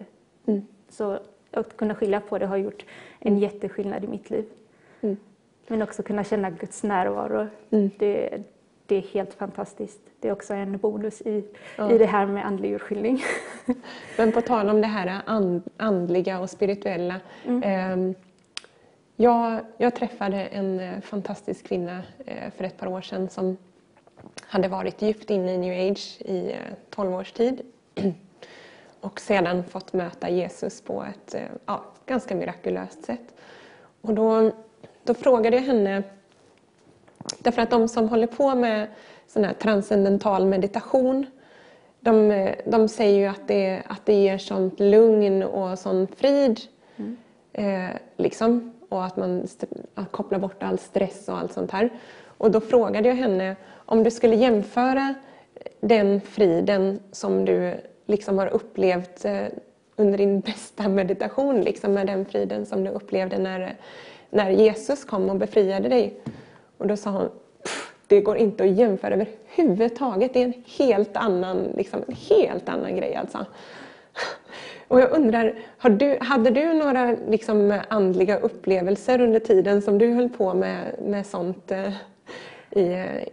mm. 0.45 0.61
Så 0.89 1.19
att 1.51 1.77
kunna 1.77 1.95
skilja 1.95 2.19
på 2.19 2.38
det 2.38 2.45
har 2.45 2.57
gjort 2.57 2.85
en 3.19 3.39
jätteskillnad 3.39 4.03
i 4.03 4.07
mitt 4.07 4.30
liv. 4.30 4.45
Men 5.68 5.81
också 5.81 6.03
kunna 6.03 6.23
känna 6.23 6.49
Guds 6.49 6.84
närvaro. 6.84 7.48
Mm. 7.72 7.91
Det, 7.98 8.44
det 8.85 8.95
är 8.95 9.02
helt 9.02 9.34
fantastiskt. 9.34 9.99
Det 10.19 10.27
är 10.27 10.31
också 10.31 10.53
en 10.53 10.77
bonus 10.77 11.22
i, 11.22 11.45
ja. 11.77 11.91
i 11.91 11.98
det 11.98 12.06
här 12.06 12.26
med 12.26 12.45
andlig 12.45 12.73
urskiljning. 12.73 13.23
Men 14.18 14.31
på 14.31 14.41
tal 14.41 14.69
om 14.69 14.81
det 14.81 14.88
här 14.88 15.22
andliga 15.77 16.40
och 16.40 16.49
spirituella. 16.49 17.19
Mm. 17.45 17.64
Eh, 17.64 18.15
jag, 19.15 19.60
jag, 19.77 19.95
träffade 19.95 20.45
en 20.45 20.80
eh, 20.80 21.02
fantastisk 21.02 21.65
kvinna 21.65 22.02
eh, 22.26 22.52
för 22.57 22.64
ett 22.64 22.77
par 22.77 22.88
år 22.88 23.02
sedan 23.02 23.30
som 23.30 23.57
hade 24.41 24.68
varit 24.68 25.02
djupt 25.02 25.30
inne 25.30 25.53
i 25.53 25.57
new 25.57 25.91
age 25.91 26.22
i 26.22 26.52
eh, 26.52 26.57
12 26.90 27.14
års 27.14 27.31
tid 27.31 27.61
och 29.02 29.19
sedan 29.19 29.64
fått 29.64 29.94
möta 29.94 30.30
Jesus 30.30 30.81
på 30.81 31.03
ett 31.03 31.35
eh, 31.35 31.41
ja, 31.65 31.84
ganska 32.06 32.35
mirakulöst 32.35 33.06
sätt. 33.06 33.35
Och 34.02 34.14
då, 34.14 34.52
då 35.03 35.13
frågade 35.13 35.55
jag 35.55 35.63
henne, 35.63 36.03
därför 37.39 37.61
att 37.61 37.69
de 37.69 37.88
som 37.88 38.09
håller 38.09 38.27
på 38.27 38.55
med 38.55 38.88
sån 39.27 39.43
här 39.43 39.53
transcendental 39.53 40.45
meditation 40.45 41.25
de, 42.03 42.49
de 42.65 42.88
säger 42.88 43.19
ju 43.19 43.25
att 43.25 43.47
det, 43.47 43.81
att 43.88 44.05
det 44.05 44.13
ger 44.13 44.38
sånt 44.38 44.80
lugn 44.80 45.43
och 45.43 45.80
sån 45.80 46.07
frid. 46.07 46.59
Mm. 46.95 47.17
Eh, 47.53 47.95
liksom, 48.17 48.73
och 48.89 49.05
att 49.05 49.17
man 49.17 49.47
att 49.95 50.11
kopplar 50.11 50.39
bort 50.39 50.63
all 50.63 50.80
stress 50.80 51.30
och 51.30 51.38
allt 51.38 51.53
sånt 51.53 51.71
här. 51.71 51.89
Och 52.38 52.51
då 52.51 52.61
frågade 52.61 53.09
jag 53.09 53.15
henne 53.15 53.55
om 53.73 54.03
du 54.03 54.11
skulle 54.11 54.35
jämföra 54.35 55.13
den 55.80 56.21
friden 56.21 56.99
som 57.11 57.45
du 57.45 57.75
liksom 58.05 58.38
har 58.38 58.47
upplevt 58.47 59.25
eh, 59.25 59.45
under 59.95 60.17
din 60.17 60.39
bästa 60.39 60.89
meditation 60.89 61.61
liksom, 61.61 61.93
med 61.93 62.07
den 62.07 62.25
friden 62.25 62.65
som 62.65 62.84
du 62.84 62.89
upplevde 62.89 63.38
när, 63.38 63.75
när 64.34 64.49
Jesus 64.49 65.05
kom 65.05 65.30
och 65.30 65.35
befriade 65.35 65.89
dig. 65.89 66.19
Och 66.77 66.88
då 66.88 66.97
sa 66.97 67.10
hon, 67.10 67.30
det 68.07 68.22
går 68.22 68.38
inte 68.38 68.64
att 68.64 68.69
jämföra 68.69 69.14
överhuvudtaget. 69.14 70.34
Det 70.34 70.41
är 70.41 70.45
en 70.45 70.64
helt 70.77 71.18
annan, 71.18 71.64
liksom, 71.77 72.03
en 72.07 72.15
helt 72.15 72.69
annan 72.69 72.95
grej 72.95 73.15
alltså. 73.15 73.45
Och 74.88 75.01
jag 75.01 75.11
undrar, 75.11 75.60
du, 75.81 76.18
hade 76.22 76.49
du 76.49 76.73
några 76.73 77.15
liksom, 77.30 77.81
andliga 77.88 78.38
upplevelser 78.38 79.22
under 79.22 79.39
tiden 79.39 79.81
som 79.81 79.97
du 79.97 80.14
höll 80.14 80.30
på 80.30 80.53
med, 80.53 80.95
med 81.05 81.26
sånt 81.26 81.72
eh, 81.72 81.93
i, 82.72 82.93
eh, 82.93 83.23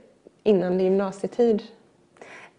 innan 0.43 0.79
din 0.79 0.87
gymnasietid? 0.87 1.63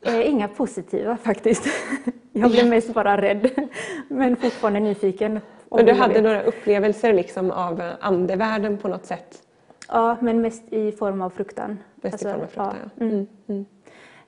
Eh, 0.02 0.30
inga 0.30 0.48
positiva 0.48 1.18
faktiskt. 1.18 1.64
Jag 2.34 2.52
blev 2.52 2.70
mest 2.70 2.94
bara 2.94 3.22
rädd, 3.22 3.50
men 4.08 4.36
fortfarande 4.36 4.80
nyfiken. 4.80 5.40
Men 5.72 5.86
du 5.86 5.94
hade 5.94 6.22
några 6.22 6.44
upplevelser 6.44 7.14
liksom 7.14 7.52
av 7.52 7.82
andevärlden 8.00 8.78
på 8.78 8.88
något 8.88 9.06
sätt? 9.06 9.44
Ja, 9.88 10.18
men 10.22 10.42
mest 10.42 10.74
i 10.74 10.92
form 10.92 11.22
av 11.22 11.30
fruktan. 11.30 11.80
Mest 11.96 12.14
alltså, 12.14 12.30
i 12.30 12.32
form 12.32 12.42
av 12.42 12.48
fruktan, 12.48 12.76
ja. 12.96 13.06
Mm. 13.06 13.28
Mm. 13.48 13.66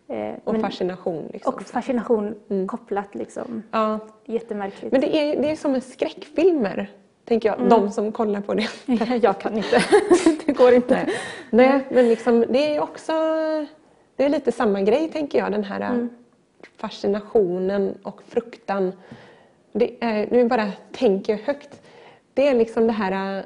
Eh, 0.07 0.39
och 0.43 0.53
men, 0.53 0.61
fascination. 0.61 1.30
Liksom. 1.34 1.53
Och 1.53 1.61
fascination 1.61 2.35
mm. 2.49 2.67
kopplat 2.67 3.15
liksom. 3.15 3.63
Ja. 3.71 3.99
Jättemärkligt. 4.25 4.91
Men 4.91 5.01
det 5.01 5.15
är, 5.15 5.41
det 5.41 5.51
är 5.51 5.55
som 5.55 5.71
med 5.71 5.84
skräckfilmer, 5.84 6.91
tänker 7.25 7.49
jag. 7.49 7.57
Mm. 7.57 7.69
De 7.69 7.91
som 7.91 8.11
kollar 8.11 8.41
på 8.41 8.53
det. 8.53 8.67
jag 9.21 9.39
kan 9.39 9.57
inte. 9.57 9.84
det 10.45 10.51
går 10.51 10.73
inte. 10.73 10.95
Nej, 10.95 11.11
Nej 11.49 11.85
men 11.89 12.09
liksom, 12.09 12.45
det 12.49 12.75
är 12.75 12.81
också 12.81 13.13
det 14.15 14.25
är 14.25 14.30
lite 14.30 14.51
samma 14.51 14.81
grej, 14.81 15.09
tänker 15.09 15.39
jag. 15.39 15.51
Den 15.51 15.63
här 15.63 16.07
fascinationen 16.77 17.98
och 18.03 18.22
fruktan. 18.27 18.94
Det 19.72 20.03
är, 20.03 20.27
nu 20.31 20.48
bara 20.48 20.72
tänker 20.91 21.34
jag 21.34 21.40
högt. 21.40 21.81
Det 22.34 22.48
är 22.48 22.56
liksom 22.56 22.88
det 22.88 22.94
här 22.94 23.45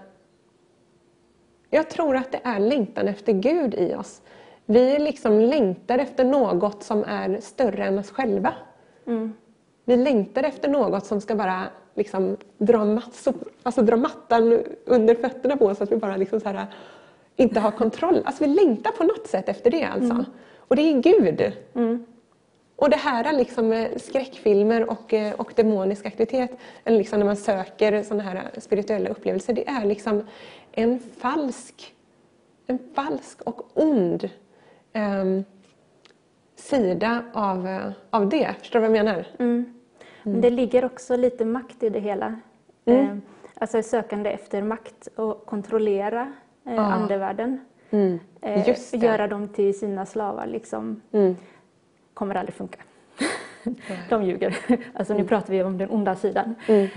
jag 1.69 1.89
tror 1.89 2.15
att 2.15 2.31
det 2.31 2.39
är 2.43 2.59
längtan 2.59 3.07
efter 3.07 3.33
Gud 3.33 3.75
i 3.75 3.95
oss. 3.95 4.21
Vi 4.65 4.99
liksom 4.99 5.39
längtar 5.39 5.97
efter 5.97 6.23
något 6.23 6.83
som 6.83 7.03
är 7.03 7.39
större 7.41 7.85
än 7.85 7.99
oss 7.99 8.11
själva. 8.11 8.53
Mm. 9.05 9.33
Vi 9.85 9.97
längtar 9.97 10.43
efter 10.43 10.69
något 10.69 11.05
som 11.05 11.21
ska 11.21 11.35
bara 11.35 11.63
liksom 11.95 12.37
dra, 12.57 12.85
matt, 12.85 13.27
alltså 13.63 13.81
dra 13.81 13.97
mattan 13.97 14.63
under 14.85 15.15
fötterna 15.15 15.57
på 15.57 15.65
oss 15.65 15.77
så 15.77 15.83
att 15.83 15.91
vi 15.91 15.95
bara 15.95 16.17
liksom 16.17 16.41
här, 16.45 16.65
inte 17.35 17.59
har 17.59 17.71
kontroll. 17.71 18.21
Alltså 18.25 18.43
vi 18.43 18.49
längtar 18.49 18.91
på 18.91 19.03
något 19.03 19.27
sätt 19.27 19.49
efter 19.49 19.71
det 19.71 19.83
alltså. 19.83 20.13
Mm. 20.13 20.25
Och 20.57 20.75
det 20.75 20.81
är 20.81 21.01
Gud. 21.01 21.53
Mm. 21.73 22.05
Och 22.77 22.89
det 22.89 22.97
här 22.97 23.33
liksom 23.33 23.67
med 23.67 24.01
skräckfilmer 24.01 24.89
och, 24.89 25.13
eh, 25.13 25.33
och 25.33 25.53
demonisk 25.55 26.05
aktivitet, 26.05 26.51
eller 26.83 26.97
liksom 26.97 27.19
när 27.19 27.25
man 27.25 27.35
söker 27.35 28.03
sådana 28.03 28.23
här 28.23 28.49
spirituella 28.57 29.09
upplevelser, 29.09 29.53
det 29.53 29.69
är 29.69 29.85
liksom 29.85 30.23
en 30.71 30.99
falsk, 30.99 31.95
en 32.67 32.79
falsk 32.95 33.41
och 33.41 33.61
ond 33.73 34.29
eh, 34.93 35.25
sida 36.55 37.23
av, 37.33 37.67
eh, 37.67 37.91
av 38.09 38.29
det. 38.29 38.55
Förstår 38.59 38.79
du 38.79 38.87
vad 38.87 38.97
jag 38.97 39.05
menar? 39.05 39.27
Mm. 39.39 39.73
Mm. 40.25 40.41
Det 40.41 40.49
ligger 40.49 40.85
också 40.85 41.15
lite 41.15 41.45
makt 41.45 41.83
i 41.83 41.89
det 41.89 41.99
hela. 41.99 42.39
Mm. 42.85 43.05
Eh, 43.05 43.17
alltså 43.55 43.81
sökande 43.81 44.29
efter 44.29 44.61
makt 44.61 45.07
och 45.15 45.45
kontrollera 45.45 46.33
eh, 46.65 46.73
ja. 46.73 46.81
andevärlden. 46.81 47.59
Mm. 47.89 48.19
Eh, 48.41 48.75
göra 48.93 49.27
dem 49.27 49.47
till 49.49 49.79
sina 49.79 50.05
slavar. 50.05 50.47
Liksom. 50.47 51.01
Mm. 51.11 51.35
Kommer 52.17 52.35
aldrig 52.35 52.55
funka. 52.55 52.79
De 54.09 54.23
ljuger. 54.23 54.57
Alltså 54.93 55.13
nu 55.13 55.19
mm. 55.19 55.27
pratar 55.27 55.53
vi 55.53 55.63
om 55.63 55.77
den 55.77 55.89
onda 55.89 56.15
sidan. 56.15 56.55
Mm. 56.67 56.87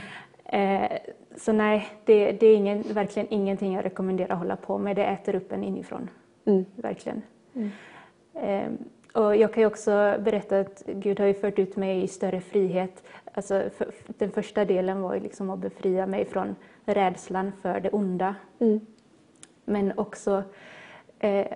Eh, 0.44 0.98
så 1.36 1.52
nej, 1.52 1.88
det, 2.04 2.32
det 2.32 2.46
är 2.46 2.56
ingen, 2.56 2.82
verkligen 2.82 3.28
ingenting 3.30 3.74
jag 3.74 3.84
rekommenderar 3.84 4.32
att 4.32 4.38
hålla 4.38 4.56
på 4.56 4.78
med. 4.78 4.96
Det 4.96 5.04
äter 5.04 5.34
upp 5.34 5.52
en 5.52 5.64
inifrån. 5.64 6.10
Mm. 6.44 6.64
Verkligen. 6.76 7.22
Mm. 7.54 7.70
Eh, 8.34 8.70
och 9.22 9.36
jag 9.36 9.52
kan 9.52 9.60
ju 9.60 9.66
också 9.66 9.90
berätta 10.20 10.60
att 10.60 10.82
Gud 10.86 11.20
har 11.20 11.26
ju 11.26 11.34
fört 11.34 11.58
ut 11.58 11.76
mig 11.76 12.02
i 12.02 12.08
större 12.08 12.40
frihet. 12.40 13.02
Alltså 13.32 13.70
för, 13.76 13.92
den 14.06 14.30
första 14.30 14.64
delen 14.64 15.00
var 15.00 15.14
ju 15.14 15.20
liksom 15.20 15.50
att 15.50 15.58
befria 15.58 16.06
mig 16.06 16.24
från 16.24 16.56
rädslan 16.84 17.52
för 17.62 17.80
det 17.80 17.90
onda. 17.90 18.34
Mm. 18.58 18.80
Men 19.64 19.92
också 19.98 20.42
eh, 21.18 21.46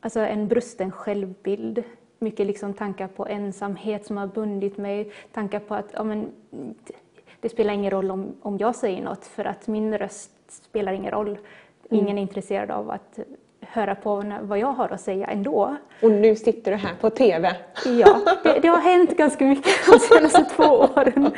alltså 0.00 0.20
en 0.20 0.48
brusten 0.48 0.90
självbild. 0.90 1.84
Mycket 2.24 2.46
liksom 2.46 2.74
tankar 2.74 3.08
på 3.08 3.26
ensamhet 3.26 4.06
som 4.06 4.16
har 4.16 4.26
bundit 4.26 4.76
mig. 4.76 5.10
Tankar 5.32 5.60
på 5.60 5.74
att 5.74 5.90
ja, 5.92 6.04
men, 6.04 6.32
det 7.40 7.48
spelar 7.48 7.74
ingen 7.74 7.90
roll 7.90 8.10
om, 8.10 8.36
om 8.42 8.58
jag 8.58 8.74
säger 8.74 9.02
något 9.02 9.26
för 9.26 9.44
att 9.44 9.66
min 9.66 9.98
röst 9.98 10.30
spelar 10.48 10.92
ingen 10.92 11.10
roll. 11.10 11.28
Mm. 11.28 11.38
Ingen 11.90 12.04
mm. 12.04 12.18
är 12.18 12.22
intresserad 12.22 12.70
av 12.70 12.90
att 12.90 13.18
höra 13.60 13.94
på 13.94 14.38
vad 14.42 14.58
jag 14.58 14.72
har 14.72 14.88
att 14.88 15.00
säga 15.00 15.26
ändå. 15.26 15.76
Och 16.02 16.10
nu 16.10 16.36
sitter 16.36 16.70
du 16.70 16.76
här 16.76 16.94
på 17.00 17.10
TV. 17.10 17.56
Ja, 17.84 18.20
det, 18.42 18.58
det 18.60 18.68
har 18.68 18.80
hänt 18.80 19.16
ganska 19.16 19.44
mycket 19.44 19.86
de 19.92 19.98
senaste 19.98 20.44
två 20.56 20.62
åren. 20.64 21.30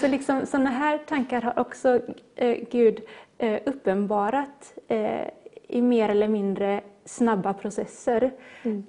Så 0.00 0.08
liksom, 0.08 0.46
sådana 0.46 0.70
här 0.70 0.98
tankar 0.98 1.40
har 1.40 1.58
också 1.58 2.00
eh, 2.36 2.56
Gud 2.70 3.00
eh, 3.38 3.60
uppenbarat 3.66 4.74
eh, 4.88 5.28
i 5.68 5.82
mer 5.82 6.08
eller 6.08 6.28
mindre 6.28 6.80
snabba 7.04 7.54
processer. 7.54 8.30
Mm. 8.62 8.84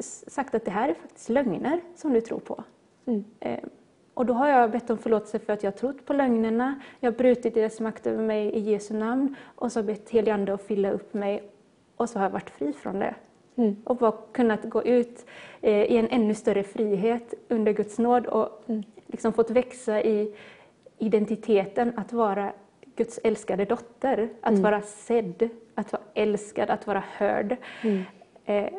Sagt 0.00 0.54
att 0.54 0.64
det 0.64 0.70
här 0.70 0.88
är 0.88 0.94
faktiskt 0.94 1.28
lögner 1.28 1.80
som 1.96 2.12
du 2.12 2.20
tror 2.20 2.38
på. 2.38 2.64
Mm. 3.06 3.24
Eh, 3.40 3.58
och 4.14 4.26
då 4.26 4.34
har 4.34 4.48
jag 4.48 4.70
bett 4.70 4.90
om 4.90 4.98
förlåtelse 4.98 5.38
för 5.38 5.52
att 5.52 5.62
jag 5.62 5.76
trott 5.76 6.06
på 6.06 6.12
lögnerna, 6.12 6.80
jag 7.00 7.12
har 7.12 7.18
brutit 7.18 7.54
deras 7.54 7.80
makt 7.80 8.06
över 8.06 8.22
mig 8.22 8.46
i 8.46 8.60
Jesu 8.60 8.94
namn 8.94 9.36
och 9.54 9.72
så 9.72 9.78
har 9.78 9.84
bett 9.84 10.10
heligande 10.10 10.54
att 10.54 10.62
fylla 10.62 10.90
upp 10.90 11.14
mig 11.14 11.42
och 11.96 12.08
så 12.08 12.18
har 12.18 12.26
jag 12.26 12.30
varit 12.30 12.50
fri 12.50 12.72
från 12.72 12.98
det. 12.98 13.14
Mm. 13.56 13.76
Och 13.84 13.96
bara 13.96 14.12
kunnat 14.32 14.64
gå 14.64 14.82
ut 14.82 15.26
eh, 15.60 15.82
i 15.82 15.96
en 15.96 16.08
ännu 16.08 16.34
större 16.34 16.62
frihet 16.62 17.34
under 17.48 17.72
Guds 17.72 17.98
nåd 17.98 18.26
och 18.26 18.64
mm. 18.66 18.82
liksom 19.06 19.32
fått 19.32 19.50
växa 19.50 20.02
i 20.02 20.34
identiteten 20.98 21.92
att 21.96 22.12
vara 22.12 22.52
Guds 22.96 23.20
älskade 23.24 23.64
dotter, 23.64 24.28
att 24.40 24.50
mm. 24.50 24.62
vara 24.62 24.82
sedd, 24.82 25.48
att 25.74 25.92
vara 25.92 26.02
älskad, 26.14 26.70
att 26.70 26.86
vara 26.86 27.02
hörd. 27.16 27.56
Mm. 27.82 28.02
Eh, 28.44 28.72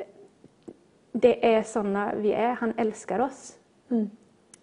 det 1.11 1.53
är 1.53 1.63
sådana 1.63 2.13
vi 2.15 2.33
är, 2.33 2.53
han 2.53 2.73
älskar 2.77 3.19
oss. 3.19 3.53
Mm. 3.89 4.09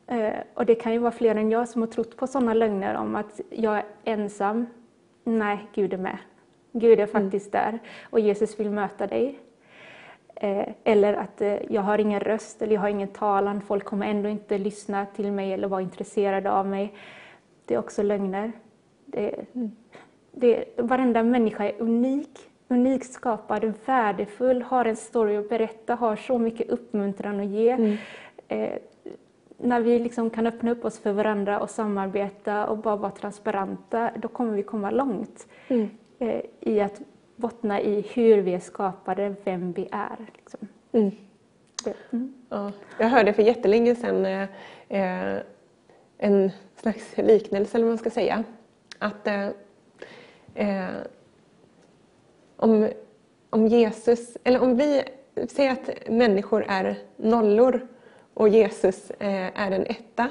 Eh, 0.06 0.38
och 0.54 0.66
det 0.66 0.74
kan 0.74 0.92
ju 0.92 0.98
vara 0.98 1.12
fler 1.12 1.34
än 1.34 1.50
jag 1.50 1.68
som 1.68 1.82
har 1.82 1.88
trott 1.88 2.16
på 2.16 2.26
sådana 2.26 2.54
lögner 2.54 2.94
om 2.94 3.16
att 3.16 3.40
jag 3.50 3.76
är 3.76 3.84
ensam. 4.04 4.66
Nej, 5.24 5.68
Gud 5.74 5.92
är 5.92 5.98
med. 5.98 6.18
Gud 6.72 7.00
är 7.00 7.06
faktiskt 7.06 7.54
mm. 7.54 7.64
där 7.64 7.78
och 8.10 8.20
Jesus 8.20 8.60
vill 8.60 8.70
möta 8.70 9.06
dig. 9.06 9.38
Eh, 10.34 10.68
eller 10.84 11.14
att 11.14 11.40
eh, 11.40 11.72
jag 11.72 11.82
har 11.82 11.98
ingen 11.98 12.20
röst 12.20 12.62
eller 12.62 12.74
jag 12.74 12.80
har 12.80 12.88
ingen 12.88 13.08
talan, 13.08 13.60
folk 13.60 13.84
kommer 13.84 14.06
ändå 14.06 14.28
inte 14.28 14.58
lyssna 14.58 15.06
till 15.06 15.32
mig 15.32 15.52
eller 15.52 15.68
vara 15.68 15.82
intresserade 15.82 16.50
av 16.50 16.66
mig. 16.66 16.94
Det 17.64 17.74
är 17.74 17.78
också 17.78 18.02
lögner. 18.02 18.52
Det, 19.06 19.34
mm. 19.54 19.70
det, 20.32 20.64
varenda 20.76 21.22
människa 21.22 21.64
är 21.64 21.82
unik, 21.82 22.47
unikt 22.68 23.12
skapad, 23.12 23.72
värdefull, 23.86 24.62
har 24.62 24.84
en 24.84 24.96
story 24.96 25.36
att 25.36 25.48
berätta, 25.48 25.94
har 25.94 26.16
så 26.16 26.38
mycket 26.38 26.70
uppmuntran 26.70 27.40
att 27.40 27.46
ge. 27.46 27.70
Mm 27.70 27.96
när 29.58 29.80
vi 29.80 29.98
liksom 29.98 30.30
kan 30.30 30.46
öppna 30.46 30.70
upp 30.70 30.84
oss 30.84 30.98
för 30.98 31.12
varandra 31.12 31.60
och 31.60 31.70
samarbeta 31.70 32.66
och 32.66 32.78
bara 32.78 32.96
vara 32.96 33.12
transparenta, 33.12 34.10
då 34.16 34.28
kommer 34.28 34.52
vi 34.52 34.62
komma 34.62 34.90
långt 34.90 35.46
mm. 35.68 35.90
eh, 36.18 36.40
i 36.60 36.80
att 36.80 37.00
bottna 37.36 37.80
i 37.80 38.00
hur 38.14 38.38
vi 38.38 38.54
är 38.54 38.60
skapade, 38.60 39.34
vem 39.44 39.72
vi 39.72 39.88
är. 39.92 40.16
Liksom. 40.36 40.68
Mm. 40.92 41.10
Mm. 42.10 42.34
Ja, 42.48 42.72
jag 42.98 43.08
hörde 43.08 43.32
för 43.32 43.42
jättelänge 43.42 43.94
sedan 43.94 44.26
eh, 44.26 44.48
eh, 44.88 45.42
en 46.18 46.50
slags 46.76 47.16
liknelse, 47.16 47.76
eller 47.76 47.84
vad 47.84 47.90
man 47.90 47.98
ska 47.98 48.10
säga. 48.10 48.44
Att 48.98 49.26
eh, 49.26 49.48
eh 50.54 50.88
om 52.58 52.88
om 53.50 53.66
Jesus, 53.66 54.36
eller 54.44 54.62
om 54.62 54.76
vi 54.76 55.02
säger 55.48 55.72
att 55.72 56.08
människor 56.08 56.64
är 56.68 56.98
nollor 57.16 57.88
och 58.34 58.48
Jesus 58.48 59.10
eh, 59.10 59.60
är 59.60 59.70
en 59.70 59.86
etta. 59.86 60.28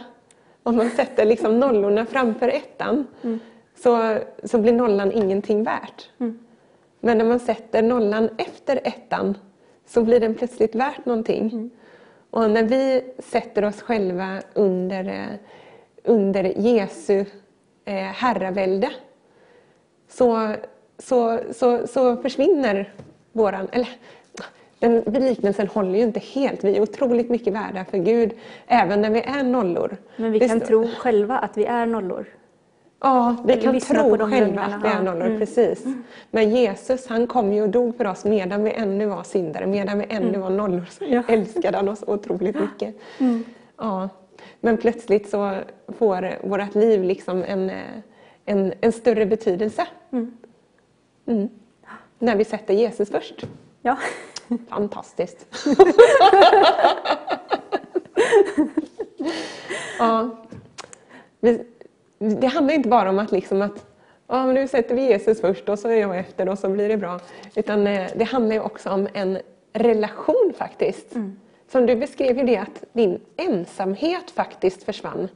Om 0.63 0.75
man 0.75 0.89
sätter 0.89 1.25
liksom 1.25 1.59
nollorna 1.59 2.05
framför 2.05 2.47
ettan 2.47 3.07
mm. 3.23 3.39
så, 3.75 4.17
så 4.43 4.57
blir 4.57 4.73
nollan 4.73 5.11
ingenting 5.11 5.63
värt. 5.63 6.09
Mm. 6.19 6.39
Men 6.99 7.17
när 7.17 7.25
man 7.25 7.39
sätter 7.39 7.81
nollan 7.81 8.29
efter 8.37 8.79
ettan 8.83 9.37
så 9.85 10.03
blir 10.03 10.19
den 10.19 10.35
plötsligt 10.35 10.75
värt 10.75 11.05
någonting. 11.05 11.49
Mm. 11.49 11.69
Och 12.29 12.51
när 12.51 12.63
vi 12.63 13.03
sätter 13.19 13.65
oss 13.65 13.81
själva 13.81 14.41
under, 14.53 15.05
eh, 15.05 15.39
under 16.03 16.43
Jesu 16.43 17.25
eh, 17.85 17.93
herravälde 17.93 18.91
så, 20.07 20.53
så, 20.99 21.39
så, 21.51 21.87
så 21.87 22.17
försvinner 22.17 22.93
våran... 23.31 23.67
Eller, 23.71 23.89
den 24.79 25.03
liknelsen 25.05 25.67
håller 25.67 25.97
ju 25.97 26.03
inte 26.03 26.19
helt. 26.19 26.63
Vi 26.63 26.77
är 26.77 26.81
otroligt 26.81 27.29
mycket 27.29 27.53
värda 27.53 27.85
för 27.85 27.97
Gud, 27.97 28.31
även 28.67 29.01
när 29.01 29.09
vi 29.09 29.21
är 29.21 29.43
nollor. 29.43 29.97
Men 30.15 30.31
vi 30.31 30.39
kan 30.39 30.59
tro 30.59 30.87
själva 30.87 31.37
att 31.37 31.57
vi 31.57 31.65
är 31.65 31.85
nollor. 31.85 32.25
Ja, 32.99 33.35
vi 33.45 33.53
Eller 33.53 33.61
kan 33.61 33.79
tro 33.79 34.17
själva 34.17 34.61
att 34.61 34.83
vi 34.83 34.87
är 34.87 35.03
nollor, 35.03 35.25
mm. 35.25 35.39
precis. 35.39 35.85
Mm. 35.85 36.03
Men 36.31 36.49
Jesus 36.49 37.07
han 37.07 37.27
kom 37.27 37.53
ju 37.53 37.61
och 37.61 37.69
dog 37.69 37.97
för 37.97 38.07
oss 38.07 38.25
medan 38.25 38.63
vi 38.63 38.71
ännu 38.71 39.05
var 39.05 39.23
syndare, 39.23 39.65
medan 39.65 39.99
vi 39.99 40.05
ännu 40.09 40.27
mm. 40.27 40.41
var 40.41 40.49
nollor. 40.49 40.85
Så 40.89 41.05
ja. 41.07 41.23
älskade 41.27 41.77
han 41.77 41.89
oss 41.89 42.03
otroligt 42.07 42.59
mycket. 42.59 42.95
Mm. 43.19 43.43
Ja. 43.77 44.09
Men 44.59 44.77
plötsligt 44.77 45.29
så 45.29 45.55
får 45.97 46.47
vårt 46.47 46.75
liv 46.75 47.03
liksom 47.03 47.43
en, 47.47 47.71
en, 48.45 48.73
en 48.81 48.91
större 48.91 49.25
betydelse. 49.25 49.87
Mm. 51.27 51.39
Mm. 51.39 51.49
När 52.19 52.35
vi 52.35 52.45
sätter 52.45 52.73
Jesus 52.73 53.09
först. 53.09 53.43
Ja. 53.81 53.97
Fantastiskt. 54.69 55.45
ja. 59.99 60.29
Det 62.19 62.47
handlar 62.47 62.73
inte 62.73 62.89
bara 62.89 63.09
om 63.09 63.19
att, 63.19 63.31
liksom 63.31 63.61
att 63.61 63.85
ja, 64.27 64.45
men 64.45 64.55
nu 64.55 64.67
sätter 64.67 64.95
vi 64.95 65.01
Jesus 65.01 65.41
först 65.41 65.69
och 65.69 65.79
så 65.79 65.87
är 65.87 66.01
jag 66.01 66.17
efter 66.17 66.49
och 66.49 66.59
så 66.59 66.69
blir 66.69 66.89
det 66.89 66.97
bra. 66.97 67.19
Utan 67.55 67.87
eh, 67.87 68.11
det 68.15 68.23
handlar 68.23 68.59
också 68.59 68.89
om 68.89 69.07
en 69.13 69.37
relation 69.73 70.53
faktiskt. 70.57 71.15
Mm. 71.15 71.39
Som 71.71 71.85
du 71.85 71.95
beskrev 71.95 72.37
ju 72.37 72.43
det 72.43 72.57
att 72.57 72.83
din 72.93 73.19
ensamhet 73.37 74.31
faktiskt 74.31 74.83
försvann. 74.83 75.29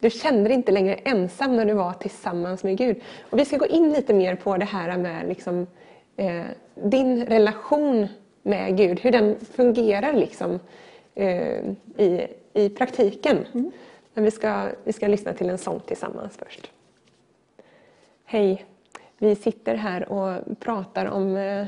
Du 0.00 0.10
kände 0.10 0.42
dig 0.48 0.54
inte 0.54 0.72
längre 0.72 0.94
ensam 0.94 1.56
när 1.56 1.64
du 1.64 1.72
var 1.72 1.92
tillsammans 1.92 2.64
med 2.64 2.78
Gud. 2.78 3.00
Och 3.30 3.38
vi 3.38 3.44
ska 3.44 3.56
gå 3.56 3.66
in 3.66 3.92
lite 3.92 4.14
mer 4.14 4.36
på 4.36 4.56
det 4.56 4.64
här 4.64 4.98
med 4.98 5.28
liksom, 5.28 5.66
eh, 6.16 6.44
din 6.74 7.26
relation 7.26 8.08
med 8.42 8.76
Gud, 8.76 9.00
hur 9.00 9.10
den 9.10 9.36
fungerar 9.40 10.12
liksom, 10.12 10.60
eh, 11.14 11.58
i, 11.96 12.26
i 12.52 12.68
praktiken. 12.68 13.46
Mm. 13.54 13.72
Men 14.14 14.24
vi 14.24 14.30
ska, 14.30 14.68
vi 14.84 14.92
ska 14.92 15.08
lyssna 15.08 15.32
till 15.32 15.50
en 15.50 15.58
sång 15.58 15.80
tillsammans 15.80 16.36
först. 16.36 16.70
Hej! 18.24 18.64
Vi 19.18 19.34
sitter 19.36 19.74
här 19.74 20.12
och 20.12 20.60
pratar 20.60 21.06
om, 21.06 21.36
eh, 21.36 21.66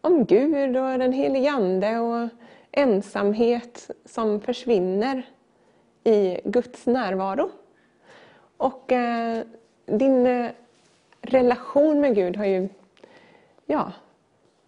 om 0.00 0.24
Gud 0.24 0.76
och 0.76 0.98
den 0.98 1.12
helige 1.12 1.50
Ande 1.50 1.98
och 1.98 2.28
ensamhet 2.72 3.90
som 4.04 4.40
försvinner 4.40 5.22
i 6.06 6.40
Guds 6.44 6.86
närvaro. 6.86 7.50
Och 8.56 8.92
eh, 8.92 9.44
din 9.86 10.26
eh, 10.26 10.50
relation 11.20 12.00
med 12.00 12.14
Gud 12.14 12.36
har 12.36 12.44
ju 12.44 12.68
ja, 13.66 13.92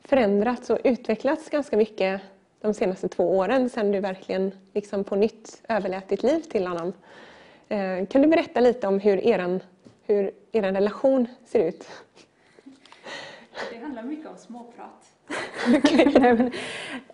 förändrats 0.01 0.71
och 0.71 0.79
utvecklats 0.85 1.51
ganska 1.51 1.77
mycket 1.77 2.21
de 2.61 2.75
senaste 2.75 3.09
två 3.09 3.39
åren 3.39 3.71
sedan 3.71 3.93
du 3.93 4.01
verkligen 4.01 4.53
liksom 4.73 5.05
på 5.05 5.17
nytt 5.17 5.63
överlät 5.69 6.09
ditt 6.09 6.23
liv 6.23 6.41
till 6.41 6.67
honom. 6.67 6.93
Eh, 7.69 8.07
kan 8.07 8.23
du 8.23 8.29
berätta 8.29 8.61
lite 8.61 8.87
om 8.87 9.01
hur 9.01 9.27
er 9.27 9.61
hur 10.07 10.31
er 10.53 10.63
relation 10.63 11.27
ser 11.47 11.69
ut? 11.69 11.89
Det 13.71 13.79
handlar 13.79 14.03
mycket 14.03 14.27
om 14.27 14.37
småprat. 14.37 15.18
okay, 15.77 16.21
men, 16.21 16.51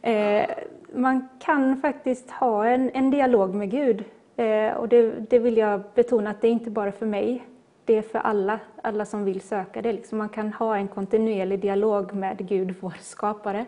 eh, 0.03 0.51
man 0.93 1.29
kan 1.39 1.81
faktiskt 1.81 2.31
ha 2.31 2.67
en, 2.67 2.91
en 2.95 3.11
dialog 3.11 3.55
med 3.55 3.71
Gud. 3.71 4.05
Eh, 4.37 4.73
och 4.73 4.89
det, 4.89 5.31
det, 5.31 5.39
vill 5.39 5.57
jag 5.57 5.83
betona 5.95 6.31
att 6.31 6.41
det 6.41 6.49
är 6.49 6.53
inte 6.53 6.71
bara 6.71 6.93
för 6.93 7.07
mig. 7.07 7.45
Det 7.85 7.97
är 7.97 8.03
för 8.03 8.19
alla, 8.19 8.61
alla 8.83 9.05
som 9.05 9.25
vill 9.25 9.41
söka 9.41 9.83
det. 9.83 9.93
Liksom 9.93 10.19
man 10.19 10.29
kan 10.29 10.53
ha 10.53 10.77
en 10.77 10.89
kontinuerlig 10.89 11.61
dialog 11.61 12.15
med 12.15 12.49
Gud, 12.49 12.75
vår 12.81 12.95
skapare. 13.01 13.67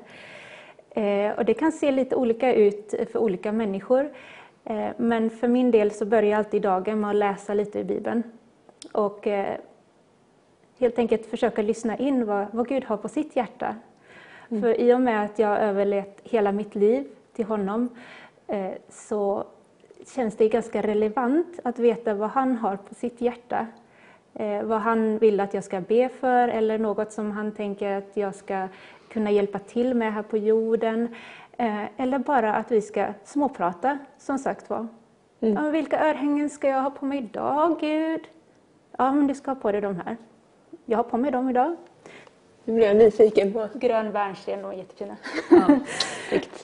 Eh, 0.90 1.32
och 1.32 1.44
det 1.44 1.54
kan 1.54 1.72
se 1.72 1.90
lite 1.90 2.16
olika 2.16 2.54
ut 2.54 2.94
för 3.12 3.18
olika 3.18 3.52
människor. 3.52 4.10
Eh, 4.64 4.88
men 4.96 5.30
för 5.30 5.48
min 5.48 5.70
del 5.70 5.90
så 5.90 6.06
börjar 6.06 6.30
jag 6.30 6.38
alltid 6.38 6.62
dagen 6.62 7.00
med 7.00 7.10
att 7.10 7.16
läsa 7.16 7.54
lite 7.54 7.78
i 7.78 7.84
Bibeln. 7.84 8.22
Och 8.92 9.26
eh, 9.26 9.56
helt 10.78 10.98
enkelt 10.98 11.26
försöka 11.26 11.62
lyssna 11.62 11.96
in 11.96 12.26
vad, 12.26 12.46
vad 12.52 12.68
Gud 12.68 12.84
har 12.84 12.96
på 12.96 13.08
sitt 13.08 13.36
hjärta. 13.36 13.76
Mm. 14.48 14.62
För 14.62 14.80
i 14.80 14.94
och 14.94 15.00
med 15.00 15.24
att 15.24 15.38
jag 15.38 15.58
överlät 15.58 16.20
hela 16.24 16.52
mitt 16.52 16.74
liv 16.74 17.06
till 17.32 17.44
honom 17.44 17.88
så 18.88 19.44
känns 20.14 20.36
det 20.36 20.48
ganska 20.48 20.82
relevant 20.82 21.60
att 21.64 21.78
veta 21.78 22.14
vad 22.14 22.30
han 22.30 22.56
har 22.56 22.76
på 22.76 22.94
sitt 22.94 23.20
hjärta. 23.20 23.66
Vad 24.64 24.80
han 24.80 25.18
vill 25.18 25.40
att 25.40 25.54
jag 25.54 25.64
ska 25.64 25.80
be 25.80 26.08
för 26.08 26.48
eller 26.48 26.78
något 26.78 27.12
som 27.12 27.30
han 27.30 27.52
tänker 27.52 27.92
att 27.92 28.16
jag 28.16 28.34
ska 28.34 28.68
kunna 29.08 29.30
hjälpa 29.30 29.58
till 29.58 29.94
med 29.94 30.12
här 30.12 30.22
på 30.22 30.36
jorden. 30.36 31.14
Eh, 31.58 31.84
eller 31.96 32.18
bara 32.18 32.54
att 32.54 32.70
vi 32.70 32.80
ska 32.80 33.06
småprata, 33.24 33.98
som 34.18 34.38
sagt 34.38 34.70
var. 34.70 34.86
Mm. 35.40 35.64
Ja, 35.64 35.70
vilka 35.70 36.08
örhängen 36.08 36.50
ska 36.50 36.68
jag 36.68 36.82
ha 36.82 36.90
på 36.90 37.04
mig 37.06 37.18
idag, 37.18 37.80
Gud? 37.80 38.20
Ja, 38.98 39.12
men 39.12 39.26
du 39.26 39.34
ska 39.34 39.50
ha 39.50 39.54
på 39.56 39.72
dig 39.72 39.80
de 39.80 39.96
här. 39.96 40.16
Jag 40.84 40.98
har 40.98 41.04
på 41.04 41.18
mig 41.18 41.30
dem 41.30 41.48
idag. 41.48 41.76
Nu 42.66 42.74
blir 42.74 42.86
jag 42.86 42.96
nyfiken 42.96 43.52
på. 43.52 43.68
Grön 43.74 44.12
bärnsten, 44.12 44.64
är 44.64 44.72
jättefina. 44.72 45.16
Ja, 45.50 45.78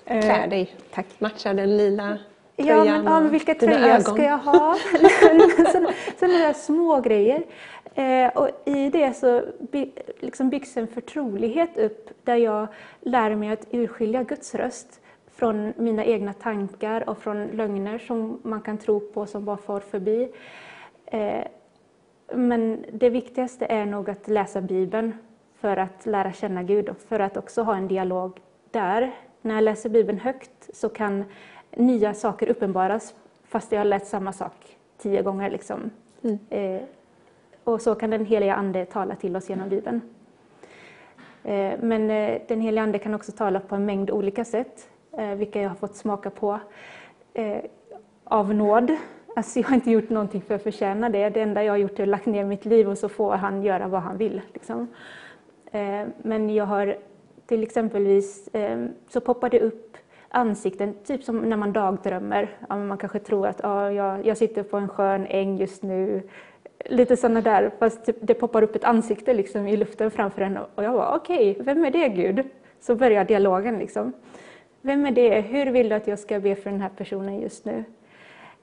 Klä 0.20 0.46
dig. 0.46 0.74
Tack. 0.94 1.06
Matchar 1.18 1.54
den 1.54 1.76
lila 1.76 2.18
Ja, 2.56 2.76
men, 2.76 2.86
ja, 2.86 3.20
men 3.20 3.30
vilka 3.30 3.54
tröjor 3.54 3.98
ska 3.98 4.22
jag 4.22 4.38
ha? 4.38 4.76
Sådana 6.18 6.38
där 6.38 6.52
små 6.52 7.00
grejer. 7.00 7.42
Eh, 7.94 8.28
och 8.28 8.48
I 8.64 8.90
det 8.90 9.16
så 9.16 9.42
by, 9.58 9.90
liksom 10.20 10.50
byggs 10.50 10.76
en 10.76 10.88
förtrolighet 10.88 11.76
upp 11.78 12.10
där 12.24 12.36
jag 12.36 12.66
lär 13.00 13.34
mig 13.34 13.50
att 13.50 13.66
urskilja 13.70 14.22
Guds 14.22 14.54
röst 14.54 15.00
från 15.34 15.72
mina 15.76 16.04
egna 16.04 16.32
tankar 16.32 17.08
och 17.08 17.18
från 17.18 17.46
lögner 17.46 17.98
som 17.98 18.40
man 18.42 18.60
kan 18.60 18.78
tro 18.78 19.00
på 19.00 19.26
som 19.26 19.44
bara 19.44 19.56
far 19.56 19.80
förbi. 19.80 20.28
Eh, 21.06 21.44
men 22.34 22.84
det 22.92 23.10
viktigaste 23.10 23.66
är 23.66 23.86
nog 23.86 24.10
att 24.10 24.28
läsa 24.28 24.60
Bibeln 24.60 25.14
för 25.62 25.76
att 25.76 26.06
lära 26.06 26.32
känna 26.32 26.62
Gud 26.62 26.88
och 26.88 26.96
för 26.96 27.20
att 27.20 27.36
också 27.36 27.62
ha 27.62 27.76
en 27.76 27.88
dialog 27.88 28.40
där. 28.70 29.14
När 29.42 29.54
jag 29.54 29.64
läser 29.64 29.88
Bibeln 29.88 30.18
högt 30.18 30.70
så 30.72 30.88
kan 30.88 31.24
nya 31.70 32.14
saker 32.14 32.48
uppenbaras 32.48 33.14
fast 33.44 33.72
jag 33.72 33.80
har 33.80 33.84
läst 33.84 34.06
samma 34.06 34.32
sak 34.32 34.76
tio 34.98 35.22
gånger. 35.22 35.50
Liksom. 35.50 35.90
Mm. 36.22 36.38
Eh, 36.50 36.82
och 37.64 37.80
så 37.80 37.94
kan 37.94 38.10
den 38.10 38.26
heliga 38.26 38.54
Ande 38.54 38.84
tala 38.84 39.14
till 39.14 39.36
oss 39.36 39.48
genom 39.50 39.68
Bibeln. 39.68 40.00
Eh, 41.44 41.72
men 41.80 42.10
eh, 42.10 42.40
den 42.48 42.60
heliga 42.60 42.82
Ande 42.82 42.98
kan 42.98 43.14
också 43.14 43.32
tala 43.32 43.60
på 43.60 43.74
en 43.74 43.86
mängd 43.86 44.10
olika 44.10 44.44
sätt, 44.44 44.88
eh, 45.12 45.34
vilka 45.34 45.60
jag 45.60 45.68
har 45.68 45.76
fått 45.76 45.96
smaka 45.96 46.30
på 46.30 46.60
av 48.24 48.54
nåd. 48.54 48.96
Alltså 49.36 49.58
jag 49.58 49.68
har 49.68 49.74
inte 49.74 49.90
gjort 49.90 50.10
någonting 50.10 50.42
för 50.42 50.54
att 50.54 50.62
förtjäna 50.62 51.08
det. 51.08 51.30
Det 51.30 51.40
enda 51.40 51.64
jag 51.64 51.72
har 51.72 51.78
gjort 51.78 51.98
är 51.98 52.02
att 52.02 52.08
lagt 52.08 52.26
ner 52.26 52.44
mitt 52.44 52.64
liv 52.64 52.88
och 52.88 52.98
så 52.98 53.08
får 53.08 53.34
han 53.36 53.62
göra 53.62 53.88
vad 53.88 54.02
han 54.02 54.16
vill. 54.16 54.40
Liksom. 54.52 54.88
Men 56.22 56.54
jag 56.54 56.64
har 56.64 56.96
till 57.46 57.62
exempelvis 57.62 58.48
så 59.08 59.20
poppar 59.20 59.50
det 59.50 59.60
upp 59.60 59.96
ansikten, 60.28 60.94
typ 61.04 61.24
som 61.24 61.38
när 61.38 61.56
man 61.56 61.72
dagdrömmer. 61.72 62.48
man 62.68 62.98
kanske 62.98 63.18
tror 63.18 63.46
att 63.46 63.60
ja, 63.62 63.92
jag, 63.92 64.26
jag 64.26 64.36
sitter 64.36 64.62
på 64.62 64.76
en 64.76 64.88
skön 64.88 65.26
äng 65.26 65.56
just 65.56 65.82
nu 65.82 66.22
lite 66.84 67.16
sådana 67.16 67.40
där, 67.40 67.70
fast 67.78 68.04
typ, 68.06 68.16
det 68.20 68.34
poppar 68.34 68.62
upp 68.62 68.76
ett 68.76 68.84
ansikte 68.84 69.34
liksom 69.34 69.66
i 69.66 69.76
luften 69.76 70.10
framför 70.10 70.42
en 70.42 70.58
och 70.74 70.84
jag 70.84 70.92
var 70.92 71.16
okej, 71.16 71.50
okay, 71.50 71.64
vem 71.64 71.84
är 71.84 71.90
det 71.90 72.08
Gud? 72.08 72.44
Så 72.80 72.94
börjar 72.94 73.24
dialogen 73.24 73.78
liksom. 73.78 74.12
Vem 74.80 75.06
är 75.06 75.10
det? 75.10 75.40
Hur 75.40 75.66
vill 75.66 75.88
du 75.88 75.94
att 75.94 76.06
jag 76.06 76.18
ska 76.18 76.40
be 76.40 76.54
för 76.54 76.70
den 76.70 76.80
här 76.80 76.90
personen 76.96 77.40
just 77.40 77.64
nu? 77.64 77.84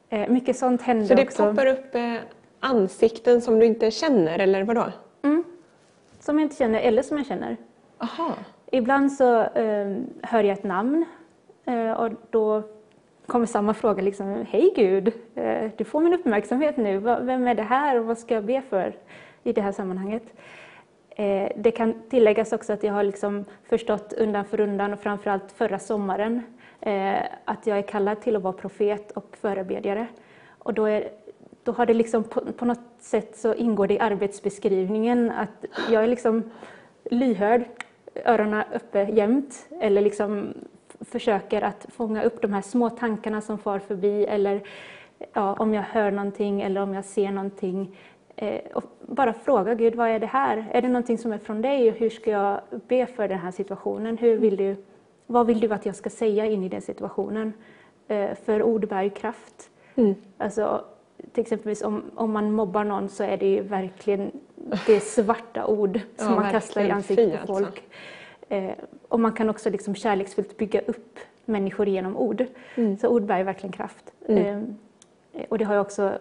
Eh, 0.10 0.30
mycket 0.30 0.58
sånt 0.58 0.82
händer 0.82 1.04
också. 1.04 1.10
Så 1.10 1.16
det 1.16 1.24
också. 1.24 1.46
poppar 1.46 1.66
upp 1.66 1.96
eh, 1.96 2.16
ansikten 2.60 3.42
som 3.42 3.60
du 3.60 3.66
inte 3.66 3.92
känner, 3.92 4.40
eller 4.40 4.64
vadå? 4.64 4.86
Mm. 5.22 5.44
Som 6.30 6.40
jag 6.40 6.46
inte 6.46 6.56
känner, 6.56 6.80
eller 6.80 7.02
som 7.02 7.18
jag 7.18 7.26
känner. 7.26 7.58
Aha. 7.98 8.34
Ibland 8.72 9.12
så 9.12 9.42
eh, 9.42 9.98
hör 10.22 10.44
jag 10.44 10.58
ett 10.58 10.64
namn 10.64 11.06
eh, 11.66 11.92
och 11.92 12.12
då 12.30 12.64
kommer 13.26 13.46
samma 13.46 13.74
fråga, 13.74 14.02
liksom, 14.02 14.46
hej 14.50 14.74
Gud, 14.76 15.14
eh, 15.36 15.72
du 15.78 15.84
får 15.84 16.02
min 16.02 16.14
uppmärksamhet 16.14 16.78
nu, 16.78 17.00
vem 17.00 17.48
är 17.48 17.56
det 17.56 17.64
här 17.64 18.00
och 18.00 18.06
vad 18.06 18.18
ska 18.18 18.34
jag 18.34 18.44
be 18.44 18.62
för 18.62 18.94
i 19.44 19.54
det 19.54 19.62
här 19.62 19.72
sammanhanget? 19.72 20.24
Eh, 21.10 21.52
det 21.56 21.72
kan 21.72 22.02
tilläggas 22.10 22.54
också 22.54 22.74
att 22.74 22.84
jag 22.84 22.94
har 22.94 23.04
liksom 23.04 23.46
förstått 23.64 24.14
undan 24.14 24.46
för 24.46 24.60
undan 24.60 24.94
och 24.94 25.00
framförallt 25.00 25.52
förra 25.52 25.80
sommaren 25.80 26.42
eh, 26.82 27.22
att 27.46 27.68
jag 27.68 27.78
är 27.78 27.82
kallad 27.82 28.22
till 28.22 28.36
att 28.36 28.44
vara 28.44 28.54
profet 28.54 29.12
och 29.12 29.38
förebedjare. 29.42 30.08
Och 30.58 30.74
då, 30.74 30.86
är, 30.86 31.10
då 31.70 31.74
har 31.74 31.86
det 31.86 31.94
liksom 31.94 32.24
på, 32.24 32.42
på 32.42 32.66
något 32.66 32.80
sätt 33.00 33.38
så 33.38 33.54
ingår 33.54 33.88
det 33.88 33.94
i 33.94 34.00
arbetsbeskrivningen 34.00 35.32
att 35.32 35.66
jag 35.92 36.04
är 36.04 36.08
liksom 36.08 36.44
lyhörd, 37.12 37.64
öronen 38.26 38.64
uppe 38.76 39.04
jämt 39.04 39.68
eller 39.82 40.02
liksom 40.02 40.54
försöker 41.02 41.62
att 41.62 41.86
fånga 41.90 42.24
upp 42.24 42.42
de 42.42 42.54
här 42.54 42.62
små 42.62 42.90
tankarna 42.90 43.42
som 43.42 43.58
far 43.58 43.80
förbi 43.80 44.26
eller 44.26 44.62
ja, 45.34 45.54
om 45.60 45.74
jag 45.74 45.82
hör 45.82 46.12
någonting 46.12 46.62
eller 46.62 46.82
om 46.82 46.94
jag 46.94 47.06
ser 47.06 47.32
någonting. 47.32 47.98
Eh, 48.36 48.62
och 48.74 48.84
bara 49.02 49.34
fråga 49.34 49.74
Gud, 49.74 49.96
vad 49.96 50.10
är 50.10 50.20
det 50.20 50.26
här? 50.26 50.66
Är 50.72 50.82
det 50.82 50.88
någonting 50.88 51.18
som 51.18 51.32
är 51.32 51.38
från 51.38 51.62
dig? 51.62 51.90
Hur 51.90 52.10
ska 52.10 52.32
jag 52.32 52.62
be 52.88 53.06
för 53.06 53.28
den 53.28 53.40
här 53.40 53.52
situationen? 53.52 54.18
Hur 54.18 54.38
vill 54.38 54.58
du, 54.58 54.76
vad 55.28 55.48
vill 55.48 55.60
du 55.60 55.74
att 55.74 55.86
jag 55.86 55.96
ska 55.96 56.10
säga 56.10 56.46
in 56.46 56.64
i 56.64 56.70
den 56.70 56.82
situationen? 56.82 57.54
Eh, 58.08 58.36
för 58.46 58.64
ord 58.64 58.88
bär 58.88 59.10
kraft. 59.10 59.70
Mm. 59.96 60.16
Alltså, 60.38 60.86
till 61.34 61.42
exempel 61.42 61.76
om, 61.84 62.04
om 62.16 62.32
man 62.32 62.52
mobbar 62.52 62.84
någon 62.84 63.10
så 63.10 63.24
är 63.24 63.38
det 63.38 63.50
ju 63.50 63.62
verkligen 63.62 64.32
det 64.86 65.00
svarta 65.04 65.66
ord 65.66 66.00
som 66.16 66.28
ja, 66.34 66.36
man 66.36 66.52
kastar 66.52 66.82
i 66.82 66.92
ansiktet 66.92 67.42
på 67.42 67.48
folk. 67.48 67.68
Alltså. 67.68 68.56
Eh, 68.56 68.74
och 69.08 69.20
man 69.20 69.34
kan 69.34 69.50
också 69.50 69.70
liksom 69.70 69.96
kärleksfullt 69.96 70.58
bygga 70.58 70.82
upp 70.82 71.20
människor 71.46 71.88
genom 71.88 72.18
ord. 72.18 72.46
Mm. 72.76 72.98
Så 72.98 73.08
ord 73.08 73.24
bär 73.24 73.44
verkligen 73.44 73.74
kraft. 73.74 74.14
Mm. 74.28 74.78
Eh, 75.34 75.46
och 75.50 75.58
det 75.58 75.66
har 75.66 75.74
jag 75.74 75.82
också 75.82 76.20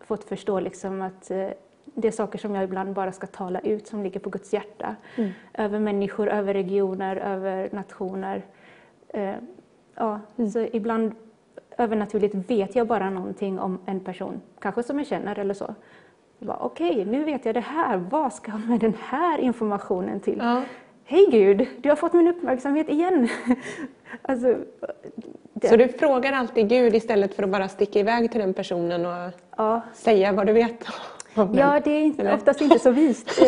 fått 0.00 0.24
förstå 0.24 0.60
liksom 0.60 1.02
att 1.02 1.30
eh, 1.30 1.48
det 1.84 2.08
är 2.08 2.12
saker 2.12 2.38
som 2.38 2.54
jag 2.54 2.64
ibland 2.64 2.92
bara 2.92 3.12
ska 3.12 3.26
tala 3.26 3.60
ut 3.60 3.86
som 3.86 4.02
ligger 4.02 4.20
på 4.20 4.30
Guds 4.30 4.52
hjärta. 4.52 4.96
Mm. 5.16 5.30
Över 5.54 5.78
människor, 5.78 6.28
över 6.28 6.54
regioner, 6.54 7.16
över 7.16 7.68
nationer. 7.72 8.42
Eh, 9.08 9.34
ja, 9.94 10.20
mm. 10.36 10.50
så 10.50 10.60
ibland 10.72 11.14
övernaturligt 11.78 12.34
vet 12.34 12.76
jag 12.76 12.86
bara 12.86 13.10
någonting 13.10 13.58
om 13.58 13.78
en 13.86 14.00
person, 14.00 14.40
kanske 14.60 14.82
som 14.82 14.98
jag 14.98 15.06
känner 15.06 15.38
eller 15.38 15.54
så. 15.54 15.74
Okej, 16.46 16.90
okay, 16.90 17.04
nu 17.04 17.24
vet 17.24 17.44
jag 17.44 17.54
det 17.54 17.60
här. 17.60 17.96
Vad 17.96 18.32
ska 18.32 18.52
jag 18.52 18.68
med 18.68 18.80
den 18.80 18.94
här 19.00 19.38
informationen 19.38 20.20
till? 20.20 20.38
Ja. 20.38 20.62
Hej 21.04 21.26
Gud, 21.30 21.66
du 21.78 21.88
har 21.88 21.96
fått 21.96 22.12
min 22.12 22.28
uppmärksamhet 22.28 22.88
igen. 22.88 23.28
alltså, 24.22 24.56
det... 25.52 25.68
Så 25.68 25.76
du 25.76 25.88
frågar 25.88 26.32
alltid 26.32 26.68
Gud 26.68 26.94
istället 26.94 27.34
för 27.34 27.42
att 27.42 27.48
bara 27.48 27.68
sticka 27.68 27.98
iväg 27.98 28.32
till 28.32 28.40
den 28.40 28.54
personen 28.54 29.06
och 29.06 29.32
ja. 29.56 29.80
säga 29.94 30.32
vad 30.32 30.46
du 30.46 30.52
vet? 30.52 30.86
Ja, 31.34 31.80
det 31.84 31.90
är 31.90 32.34
oftast 32.34 32.60
inte 32.60 32.78
så 32.78 32.90
vist. 32.90 33.30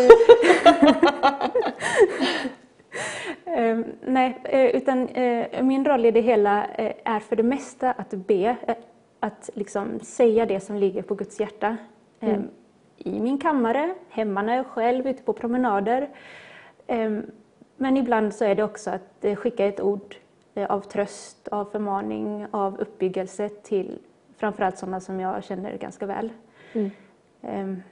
nej, 4.01 4.39
eh, 4.45 4.67
utan 4.67 5.09
uh, 5.09 5.63
min 5.63 5.85
roll 5.85 6.07
i 6.07 6.11
det 6.11 6.21
hela 6.21 6.65
uh, 6.65 6.93
är 7.05 7.21
för 7.21 7.37
det 7.37 7.43
mesta 7.43 7.93
att 7.93 8.11
be, 8.11 8.57
uh, 8.69 8.75
att 9.21 9.51
liksom 9.55 10.01
säga 10.01 10.47
det 10.47 10.61
som 10.61 10.77
ligger 10.77 11.03
på 11.03 11.15
Guds 11.15 11.41
hjärta. 11.41 11.77
Um, 12.21 12.29
mm. 12.29 12.49
I 12.97 13.21
min 13.21 13.39
kammare, 13.39 13.95
hemma 14.09 14.43
när 14.43 14.57
jag 14.57 14.67
själv, 14.67 15.07
ute 15.07 15.23
på 15.23 15.33
promenader. 15.33 16.09
Um, 16.87 17.27
men 17.81 17.97
ibland 17.97 18.35
så 18.35 18.45
är 18.45 18.55
det 18.55 18.63
också 18.63 18.91
att 18.91 19.25
eh, 19.25 19.37
skicka 19.37 19.65
ett 19.65 19.81
ord 19.81 20.17
eh, 20.55 20.71
av 20.71 20.81
tröst, 20.81 21.49
av 21.49 21.65
förmaning, 21.65 22.47
av 22.51 22.81
uppbyggelse 22.81 23.49
till 23.49 23.99
framförallt 24.37 24.79
sådana 24.79 25.01
som 25.01 25.21
jag 25.21 25.45
känner 25.45 25.77
ganska 25.77 26.07
väl. 26.07 26.33
Mm. 26.73 27.83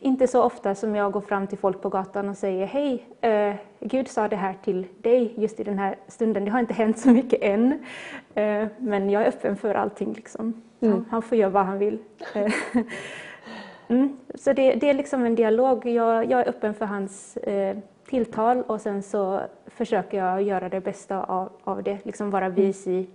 Inte 0.00 0.26
så 0.26 0.42
ofta 0.42 0.74
som 0.74 0.96
jag 0.96 1.12
går 1.12 1.20
fram 1.20 1.46
till 1.46 1.58
folk 1.58 1.82
på 1.82 1.88
gatan 1.88 2.28
och 2.28 2.36
säger 2.36 2.66
hej, 2.66 3.06
uh, 3.26 3.56
Gud 3.80 4.08
sa 4.08 4.28
det 4.28 4.36
här 4.36 4.54
till 4.64 4.86
dig 4.98 5.34
just 5.36 5.60
i 5.60 5.64
den 5.64 5.78
här 5.78 5.96
stunden. 6.08 6.44
Det 6.44 6.50
har 6.50 6.60
inte 6.60 6.74
hänt 6.74 6.98
så 6.98 7.10
mycket 7.10 7.42
än, 7.42 7.72
uh, 7.72 8.68
men 8.78 9.10
jag 9.10 9.22
är 9.22 9.28
öppen 9.28 9.56
för 9.56 9.74
allting. 9.74 10.12
Liksom. 10.12 10.62
Mm. 10.80 10.94
Han, 10.94 11.06
han, 11.10 11.22
får 11.22 11.38
göra 11.38 11.50
vad 11.50 11.66
han 11.66 11.78
vill. 11.78 11.98
mm. 13.88 14.18
Så 14.34 14.52
det, 14.52 14.74
det, 14.74 14.90
är 14.90 14.94
liksom 14.94 15.24
en 15.24 15.34
dialog. 15.34 15.86
Jag, 15.86 16.30
jag 16.30 16.40
är 16.40 16.48
öppen 16.48 16.74
för 16.74 16.84
hans 16.84 17.38
uh, 17.46 17.78
tilltal 18.08 18.62
och 18.62 18.80
sen 18.80 19.02
så 19.02 19.40
försöker 19.66 20.18
jag 20.18 20.42
göra 20.42 20.68
det 20.68 20.80
bästa 20.80 21.24
av, 21.24 21.48
av 21.64 21.82
det, 21.82 22.04
liksom 22.04 22.30
vara 22.30 22.48
vis 22.48 22.86
i 22.86 23.08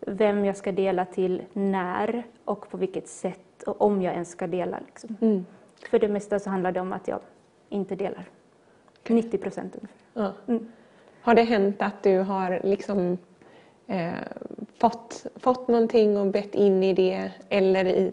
vem 0.00 0.44
jag 0.44 0.56
ska 0.56 0.72
dela 0.72 1.04
till, 1.04 1.42
när 1.52 2.22
och 2.44 2.70
på 2.70 2.76
vilket 2.76 3.08
sätt 3.08 3.62
och 3.66 3.82
om 3.82 4.02
jag 4.02 4.12
ens 4.12 4.30
ska 4.30 4.46
dela. 4.46 4.78
Liksom. 4.86 5.16
Mm. 5.20 5.44
För 5.90 5.98
det 5.98 6.08
mesta 6.08 6.38
så 6.38 6.50
handlar 6.50 6.72
det 6.72 6.80
om 6.80 6.92
att 6.92 7.08
jag 7.08 7.20
inte 7.68 7.94
delar. 7.94 8.24
90 9.08 9.38
procent 9.38 9.76
ungefär. 9.76 9.98
Ja. 10.14 10.32
Mm. 10.48 10.68
Har 11.22 11.34
det 11.34 11.42
hänt 11.42 11.82
att 11.82 12.02
du 12.02 12.18
har 12.18 12.60
liksom 12.64 13.18
eh, 13.86 14.12
fått, 14.78 15.26
fått 15.36 15.68
någonting 15.68 16.16
och 16.16 16.26
bett 16.26 16.54
in 16.54 16.82
i 16.82 16.92
det 16.92 17.30
eller 17.48 17.84
i 17.84 18.12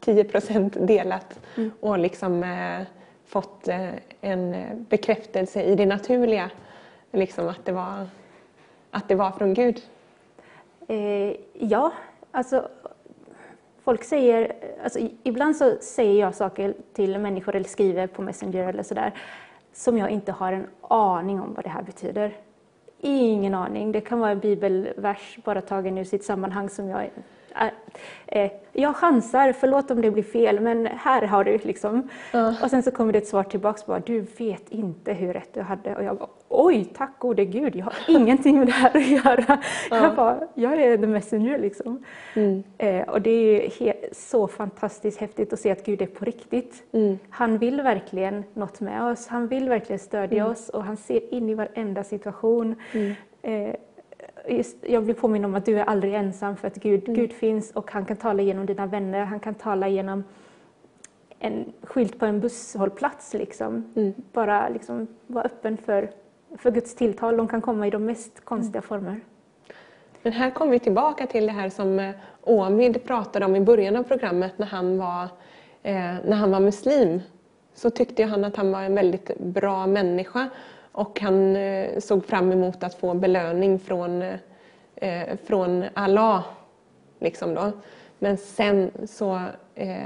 10 0.00 0.24
procent 0.24 0.76
delat 0.80 1.40
mm. 1.56 1.70
och 1.80 1.98
liksom 1.98 2.42
eh, 2.42 2.86
fått 3.26 3.68
eh, 3.68 3.90
en 4.20 4.54
bekräftelse 4.88 5.62
i 5.62 5.74
det 5.74 5.86
naturliga, 5.86 6.50
liksom 7.12 7.48
att 7.48 7.64
det 7.64 7.72
var, 7.72 8.06
att 8.90 9.08
det 9.08 9.14
var 9.14 9.30
från 9.30 9.54
Gud? 9.54 9.82
Eh, 10.88 11.34
ja, 11.52 11.92
alltså 12.30 12.68
folk 13.90 14.04
säger, 14.04 14.52
alltså, 14.84 14.98
ibland 15.22 15.56
så 15.56 15.76
säger 15.80 16.20
jag 16.20 16.34
saker 16.34 16.74
till 16.92 17.18
människor 17.18 17.56
eller 17.56 17.68
skriver 17.68 18.06
på 18.06 18.22
Messenger 18.22 18.68
eller 18.68 18.82
sådär 18.82 19.12
som 19.72 19.98
jag 19.98 20.10
inte 20.10 20.32
har 20.32 20.52
en 20.52 20.66
aning 20.80 21.40
om 21.40 21.54
vad 21.54 21.64
det 21.64 21.68
här 21.68 21.82
betyder. 21.82 22.36
Ingen 23.00 23.54
aning. 23.54 23.92
Det 23.92 24.00
kan 24.00 24.20
vara 24.20 24.30
en 24.30 24.38
bibelvers 24.38 25.38
bara 25.44 25.60
tagen 25.60 25.98
ur 25.98 26.04
sitt 26.04 26.24
sammanhang 26.24 26.68
som 26.68 26.88
jag 26.88 27.10
jag 28.72 28.96
chansar, 28.96 29.52
förlåt 29.52 29.90
om 29.90 30.00
det 30.00 30.10
blir 30.10 30.22
fel, 30.22 30.60
men 30.60 30.86
här 30.86 31.22
har 31.22 31.44
du 31.44 31.58
liksom. 31.58 32.08
Uh. 32.34 32.62
Och 32.64 32.70
sen 32.70 32.82
så 32.82 32.90
kommer 32.90 33.12
det 33.12 33.18
ett 33.18 33.28
svar 33.28 33.44
tillbaks 33.44 33.86
bara, 33.86 34.00
du 34.00 34.20
vet 34.20 34.68
inte 34.68 35.12
hur 35.12 35.32
rätt 35.32 35.54
du 35.54 35.60
hade. 35.60 35.96
Och 35.96 36.04
jag 36.04 36.18
bara, 36.18 36.28
oj, 36.48 36.84
tack 36.84 37.18
gode 37.18 37.44
gud, 37.44 37.76
jag 37.76 37.84
har 37.84 37.94
ingenting 38.08 38.58
med 38.58 38.66
det 38.66 38.72
här 38.72 38.96
att 38.96 39.08
göra. 39.08 39.54
Uh. 39.92 40.04
Jag 40.04 40.16
bara, 40.16 40.40
jag 40.54 40.82
är 40.82 40.98
the 40.98 41.06
messenger 41.06 41.58
liksom. 41.58 42.04
Mm. 42.34 42.62
Eh, 42.78 43.08
och 43.08 43.22
det 43.22 43.30
är 43.80 43.94
så 44.12 44.48
fantastiskt 44.48 45.20
häftigt 45.20 45.52
att 45.52 45.60
se 45.60 45.70
att 45.70 45.86
Gud 45.86 46.02
är 46.02 46.06
på 46.06 46.24
riktigt. 46.24 46.82
Mm. 46.92 47.18
Han 47.30 47.58
vill 47.58 47.80
verkligen 47.80 48.44
något 48.54 48.80
med 48.80 49.02
oss, 49.02 49.26
han 49.26 49.46
vill 49.46 49.68
verkligen 49.68 49.98
stödja 49.98 50.42
mm. 50.42 50.52
oss 50.52 50.68
och 50.68 50.84
han 50.84 50.96
ser 50.96 51.34
in 51.34 51.48
i 51.48 51.54
varenda 51.54 52.04
situation. 52.04 52.74
Eh, 53.42 53.74
just, 54.48 54.76
jag 54.86 55.04
blir 55.04 55.14
påminn 55.14 55.44
om 55.44 55.54
att 55.54 55.66
du 55.66 55.78
är 55.78 55.84
aldrig 55.84 56.14
ensam 56.14 56.56
för 56.56 56.68
att 56.68 56.76
Gud, 56.76 57.08
mm. 57.08 57.20
Gud 57.20 57.32
finns 57.32 57.70
och 57.70 57.90
han 57.90 58.04
kan 58.04 58.16
tala 58.16 58.42
genom 58.42 58.66
dina 58.66 58.86
vänner, 58.86 59.24
han 59.24 59.40
kan 59.40 59.54
tala 59.54 59.88
genom 59.88 60.24
en 61.38 61.72
skylt 61.82 62.18
på 62.18 62.26
en 62.26 62.40
busshållplats. 62.40 63.34
Liksom. 63.34 63.92
Mm. 63.96 64.12
Bara 64.32 64.68
liksom, 64.68 65.06
vara 65.26 65.44
öppen 65.44 65.76
för, 65.76 66.10
för 66.58 66.70
Guds 66.70 66.94
tilltal. 66.94 67.36
De 67.36 67.48
kan 67.48 67.60
komma 67.60 67.86
i 67.86 67.90
de 67.90 68.04
mest 68.04 68.44
konstiga 68.44 68.78
mm. 68.78 68.88
former. 68.88 69.20
Men 70.22 70.32
här 70.32 70.50
kommer 70.50 70.72
vi 70.72 70.78
tillbaka 70.78 71.26
till 71.26 71.46
det 71.46 71.52
här 71.52 71.68
som 71.68 71.98
eh, 71.98 72.14
Omid 72.40 73.04
pratade 73.04 73.44
om 73.46 73.56
i 73.56 73.60
början 73.60 73.96
av 73.96 74.02
programmet 74.02 74.58
när 74.58 74.66
han 74.66 74.98
var, 74.98 75.22
eh, 75.82 76.14
när 76.24 76.36
han 76.36 76.50
var 76.50 76.60
muslim. 76.60 77.20
Så 77.74 77.90
tyckte 77.90 78.24
han 78.24 78.44
att 78.44 78.56
han 78.56 78.72
var 78.72 78.82
en 78.82 78.94
väldigt 78.94 79.38
bra 79.38 79.86
människa 79.86 80.48
och 80.92 81.20
han 81.20 81.56
eh, 81.56 81.98
såg 81.98 82.24
fram 82.24 82.52
emot 82.52 82.82
att 82.84 82.94
få 82.94 83.14
belöning 83.14 83.78
från, 83.78 84.22
eh, 84.96 85.36
från 85.44 85.84
Allah. 85.94 86.44
Liksom 87.18 87.54
då. 87.54 87.72
Men 88.18 88.36
sen 88.36 88.90
så 89.06 89.40
eh, 89.74 89.96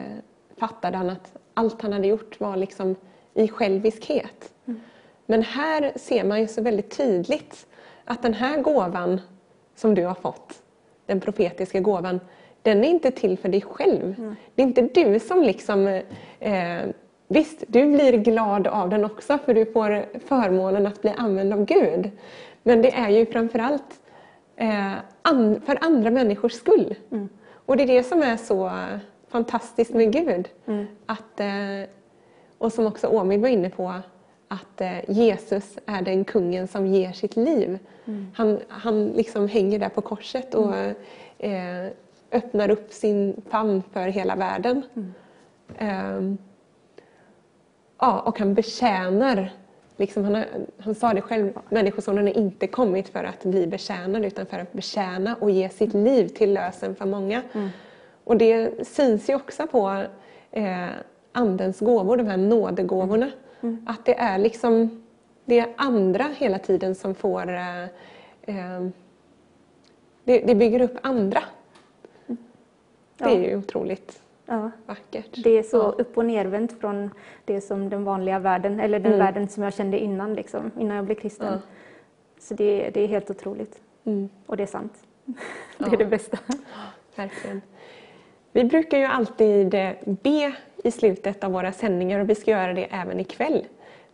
fattade 0.57 0.97
han 0.97 1.11
att 1.11 1.33
allt 1.55 1.83
han 1.83 1.93
hade 1.93 2.07
gjort 2.07 2.41
var 2.41 2.57
liksom 2.57 2.97
i 3.35 3.49
själviskhet. 3.49 4.53
Mm. 4.67 4.81
Men 5.27 5.43
här 5.43 5.93
ser 5.97 6.25
man 6.25 6.41
ju 6.41 6.47
så 6.47 6.63
väldigt 6.63 6.97
tydligt 6.97 7.67
att 8.05 8.23
den 8.23 8.35
här 8.35 8.61
gåvan 8.61 9.21
som 9.75 9.95
du 9.95 10.05
har 10.05 10.15
fått, 10.15 10.63
den 11.07 11.21
profetiska 11.21 11.81
gåvan, 11.81 12.21
den 12.63 12.85
är 12.85 12.89
inte 12.89 13.11
till 13.11 13.39
för 13.39 13.49
dig 13.49 13.61
själv. 13.61 14.15
Mm. 14.19 14.37
Det 14.55 14.63
är 14.63 14.67
inte 14.67 14.83
du 14.83 15.21
som 15.21 15.43
liksom 15.43 16.01
eh, 16.41 16.83
Visst, 17.29 17.65
du 17.67 17.87
blir 17.93 18.13
glad 18.13 18.67
av 18.67 18.89
den 18.89 19.05
också 19.05 19.39
för 19.39 19.55
du 19.55 19.67
får 19.67 20.19
förmånen 20.19 20.87
att 20.87 21.03
bli 21.03 21.11
använd 21.17 21.53
av 21.53 21.65
Gud. 21.65 22.11
Men 22.63 22.83
det 22.83 22.95
är 22.95 23.09
ju 23.09 23.27
framförallt 23.27 24.01
eh, 24.57 24.93
an, 25.23 25.61
för 25.67 25.79
andra 25.81 26.11
människors 26.11 26.53
skull. 26.53 26.95
Mm. 27.11 27.29
Och 27.67 27.77
det 27.77 27.83
är 27.83 27.87
det 27.87 28.03
som 28.03 28.23
är 28.23 28.37
så 28.37 28.73
fantastiskt 29.29 29.95
med 29.95 30.13
Gud. 30.13 30.49
Mm. 30.67 30.87
Att, 31.07 31.41
eh, 31.41 31.91
och 32.59 32.73
som 32.73 32.87
också 32.87 33.07
Åmid 33.07 33.41
var 33.41 33.49
inne 33.49 33.71
på, 33.71 33.95
att 34.49 34.81
eh, 34.81 35.11
Jesus 35.11 35.79
är 35.87 36.03
den 36.03 36.25
kungen 36.25 36.69
som 36.69 36.87
ger 36.87 37.13
sitt 37.13 37.37
liv. 37.37 37.79
Mm. 38.05 38.27
Han, 38.35 38.61
han 38.69 39.09
liksom 39.09 39.49
hänger 39.49 39.79
där 39.79 39.89
på 39.89 40.01
korset 40.01 40.55
och 40.55 40.75
mm. 40.75 40.95
eh, 41.39 41.93
öppnar 42.33 42.71
upp 42.71 42.93
sin 42.93 43.43
famn 43.51 43.83
för 43.93 44.07
hela 44.09 44.37
världen. 44.37 44.83
Ja, 48.05 48.21
och 48.21 48.39
han 48.39 48.55
betjänar. 48.55 49.51
Liksom 49.97 50.25
han, 50.25 50.35
har, 50.35 50.47
han 50.79 50.95
sa 50.95 51.15
det 51.15 51.21
själv, 51.21 51.53
Människosonen 51.69 52.29
är 52.29 52.37
inte 52.37 52.67
kommit 52.67 53.09
för 53.09 53.25
att 53.25 53.45
bli 53.45 53.67
betjänad 53.67 54.25
utan 54.25 54.47
för 54.47 54.59
att 54.59 54.73
betjäna 54.73 55.37
och 55.41 55.51
ge 55.51 55.69
sitt 55.69 55.95
liv 55.95 56.29
till 56.29 56.53
lösen 56.53 56.95
för 56.95 57.07
många. 57.07 57.43
Mm. 57.53 57.69
Och 58.25 58.37
det 58.37 58.87
syns 58.89 59.31
ju 59.31 59.35
också 59.35 59.67
på 59.67 60.03
eh, 60.51 60.89
Andens 61.33 61.81
gåvor, 61.81 62.17
de 62.17 62.27
här 62.27 62.37
nådegåvorna. 62.37 63.31
Mm. 63.61 63.87
Att 63.87 64.05
det 64.05 64.19
är 64.19 64.39
liksom 64.39 65.05
det 65.45 65.59
är 65.59 65.69
andra 65.77 66.25
hela 66.37 66.59
tiden 66.59 66.95
som 66.95 67.15
får 67.15 67.49
eh, 67.49 67.83
eh 68.43 68.89
det, 70.25 70.39
det, 70.39 70.55
bygger 70.55 70.81
upp 70.81 70.99
andra. 71.03 71.43
Mm. 72.27 72.39
Det 73.17 73.25
är 73.25 73.51
ju 73.51 73.57
otroligt 73.57 74.24
ja. 74.47 74.71
vackert. 74.87 75.45
Det 75.45 75.59
är 75.59 75.63
så 75.63 75.77
ja. 75.77 75.95
upp 75.99 76.19
och 76.19 76.25
nervänt 76.25 76.81
från 76.81 77.11
det 77.45 77.61
som 77.61 77.91
den 77.91 78.05
vanliga 78.05 78.39
världen, 78.39 78.81
eller 78.81 78.99
den 78.99 79.13
mm. 79.13 79.27
världen 79.27 79.49
som 79.49 79.63
jag 79.63 79.75
kände 79.75 79.99
innan, 79.99 80.35
liksom, 80.35 80.71
innan 80.79 80.97
jag 80.97 81.05
blev 81.05 81.15
kristen. 81.15 81.53
Ja. 81.53 81.59
Så 82.39 82.55
det, 82.55 82.91
det, 82.91 83.01
är 83.01 83.09
helt 83.09 83.31
otroligt. 83.31 83.81
Mm. 84.05 84.29
Och 84.47 84.57
det 84.57 84.63
är 84.63 84.67
sant. 84.67 84.93
det 85.79 85.93
är 85.93 85.97
det 85.97 86.07
bästa. 86.07 86.39
Verkligen. 87.17 87.61
Vi 88.53 88.65
brukar 88.65 88.99
ju 88.99 89.05
alltid 89.05 89.75
eh, 89.75 89.91
be 90.05 90.53
i 90.85 90.91
slutet 90.91 91.45
av 91.45 91.53
våra 91.53 91.73
sändningar 91.73 92.21
och 92.21 92.31
vi 92.31 92.35
ska 92.35 92.51
göra 92.51 92.73
det 92.73 92.85
även 92.85 93.21
ikväll. 93.21 93.65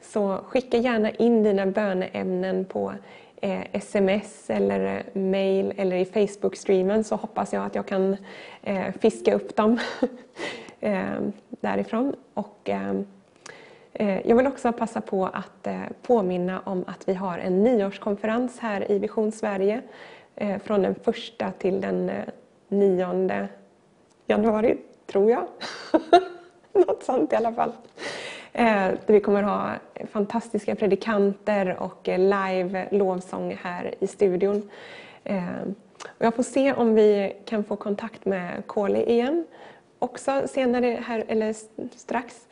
Så 0.01 0.36
skicka 0.36 0.77
gärna 0.77 1.11
in 1.11 1.43
dina 1.43 1.66
böneämnen 1.66 2.65
på 2.65 2.93
eh, 3.41 3.62
sms 3.73 4.51
eller 4.51 4.97
eh, 4.97 5.21
mail 5.21 5.73
eller 5.77 5.97
i 5.97 6.05
Facebook-streamen 6.05 7.03
så 7.05 7.17
hoppas 7.17 7.53
jag 7.53 7.65
att 7.65 7.75
jag 7.75 7.87
kan 7.87 8.17
eh, 8.62 8.93
fiska 9.01 9.35
upp 9.35 9.57
dem 9.57 9.79
eh, 10.81 11.21
därifrån. 11.51 12.17
Och, 12.35 12.71
eh, 12.71 12.95
eh, 13.93 14.27
jag 14.29 14.37
vill 14.37 14.47
också 14.47 14.73
passa 14.73 15.01
på 15.01 15.27
att 15.27 15.67
eh, 15.67 15.81
påminna 16.03 16.61
om 16.61 16.85
att 16.87 17.09
vi 17.09 17.15
har 17.15 17.39
en 17.39 17.62
nyårskonferens 17.62 18.59
här 18.59 18.91
i 18.93 18.99
Vision 18.99 19.33
Sverige 19.33 19.83
från 20.65 20.83
den 20.83 20.95
första 20.95 21.53
till 21.59 21.81
den 21.81 22.11
nionde 22.69 23.49
januari, 24.27 24.77
tror 25.07 25.31
jag. 25.31 25.47
Något 26.73 27.03
sånt 27.03 27.33
i 27.33 27.37
alla 27.37 27.53
fall. 27.53 27.73
Eh, 28.52 28.64
där 29.06 29.12
vi 29.12 29.20
kommer 29.20 29.43
ha 29.43 29.74
fantastiska 30.12 30.74
predikanter 30.74 31.77
och 31.81 32.09
eh, 32.09 32.18
live 32.18 32.89
lovsång 32.90 33.59
här 33.62 33.94
i 34.01 34.06
studion. 34.06 34.70
Eh, 35.24 35.62
och 36.06 36.24
jag 36.24 36.35
får 36.35 36.43
se 36.43 36.72
om 36.72 36.94
vi 36.94 37.36
kan 37.44 37.64
få 37.64 37.77
kontakt 37.77 38.24
med 38.24 38.66
Kåle 38.66 39.05
igen 39.05 39.47
också 39.98 40.43
senare 40.47 41.02
här, 41.06 41.24
eller 41.28 41.55
strax. 41.97 42.48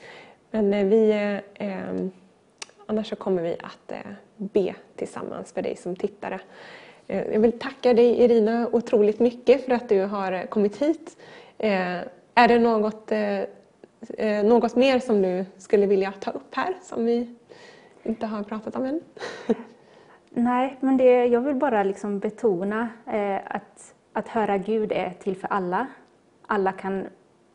Men 0.50 0.88
vi, 0.90 1.10
eh, 1.54 1.90
annars 2.86 3.08
så 3.08 3.16
kommer 3.16 3.42
vi 3.42 3.56
att 3.62 3.92
eh, 3.92 4.12
be 4.36 4.74
tillsammans 4.96 5.52
för 5.52 5.62
dig 5.62 5.76
som 5.76 5.96
tittare. 5.96 6.40
Eh, 7.06 7.32
jag 7.32 7.40
vill 7.40 7.58
tacka 7.58 7.94
dig 7.94 8.24
Irina 8.24 8.68
otroligt 8.72 9.20
mycket 9.20 9.64
för 9.64 9.72
att 9.72 9.88
du 9.88 10.00
har 10.00 10.46
kommit 10.46 10.82
hit. 10.82 11.16
Eh, 11.58 11.98
är 12.34 12.48
det 12.48 12.58
något, 12.58 13.12
eh, 13.12 13.40
något 14.44 14.76
mer 14.76 14.98
som 14.98 15.22
du 15.22 15.44
skulle 15.56 15.86
vilja 15.86 16.12
ta 16.12 16.30
upp 16.30 16.54
här 16.54 16.74
som 16.82 17.04
vi 17.04 17.34
inte 18.02 18.26
har 18.26 18.42
pratat 18.42 18.76
om 18.76 18.84
än? 18.84 19.00
Nej, 20.30 20.76
men 20.80 20.96
det, 20.96 21.26
jag 21.26 21.40
vill 21.40 21.54
bara 21.54 21.82
liksom 21.82 22.18
betona 22.18 22.88
eh, 23.06 23.40
att, 23.44 23.94
att 24.12 24.28
höra 24.28 24.58
Gud 24.58 24.92
är 24.92 25.10
till 25.10 25.36
för 25.36 25.48
alla. 25.48 25.86
Alla 26.46 26.72
kan 26.72 27.06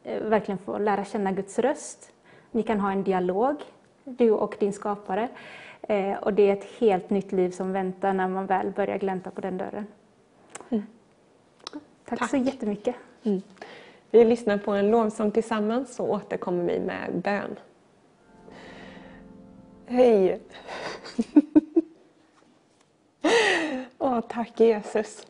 eh, 0.04 0.24
verkligen 0.24 0.58
få 0.58 0.78
lära 0.78 1.06
känna 1.06 1.32
Guds 1.32 1.60
röst. 1.60 2.12
Ni 2.52 2.64
kan 2.64 2.80
ha 2.80 2.92
en 2.92 3.04
dialog, 3.04 3.56
du 4.04 4.32
och 4.32 4.56
din 4.60 4.74
skapare. 4.74 5.30
Eh, 5.82 6.18
och 6.18 6.34
det 6.34 6.50
är 6.50 6.54
ett 6.54 6.80
helt 6.80 7.10
nytt 7.10 7.32
liv 7.32 7.50
som 7.50 7.72
väntar 7.72 8.14
när 8.14 8.28
man 8.28 8.46
väl 8.46 8.72
börjar 8.72 8.98
glänta 8.98 9.32
på 9.32 9.42
den 9.42 9.58
dörren. 9.58 9.88
Mm. 10.70 10.84
Tack, 12.06 12.20
Tack, 12.20 12.30
så 12.30 12.38
jättemycket. 12.38 12.96
Mm. 13.24 13.42
Vi 14.14 14.26
lyssnar 14.26 14.58
på 14.58 14.72
en 14.72 14.92
lovsång 14.92 15.32
tillsammans 15.32 15.96
så 15.96 16.08
återkommer 16.08 16.64
vi 16.64 16.80
med 16.80 17.22
bön. 17.24 17.60
Hej! 19.86 20.40
Åh, 23.98 24.20
tack 24.30 24.60
Jesus. 24.60 25.28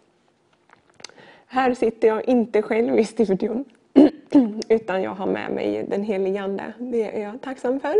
Här 1.45 1.73
sitter 1.73 2.07
jag 2.07 2.29
inte 2.29 2.61
själv 2.61 2.99
i 2.99 3.05
studion 3.05 3.65
utan 4.69 5.01
jag 5.01 5.11
har 5.11 5.27
med 5.27 5.51
mig 5.51 5.85
den 5.89 6.03
helige 6.03 6.41
Ande. 6.41 6.73
Det 6.77 7.17
är 7.17 7.23
jag 7.23 7.41
tacksam 7.41 7.79
för. 7.79 7.95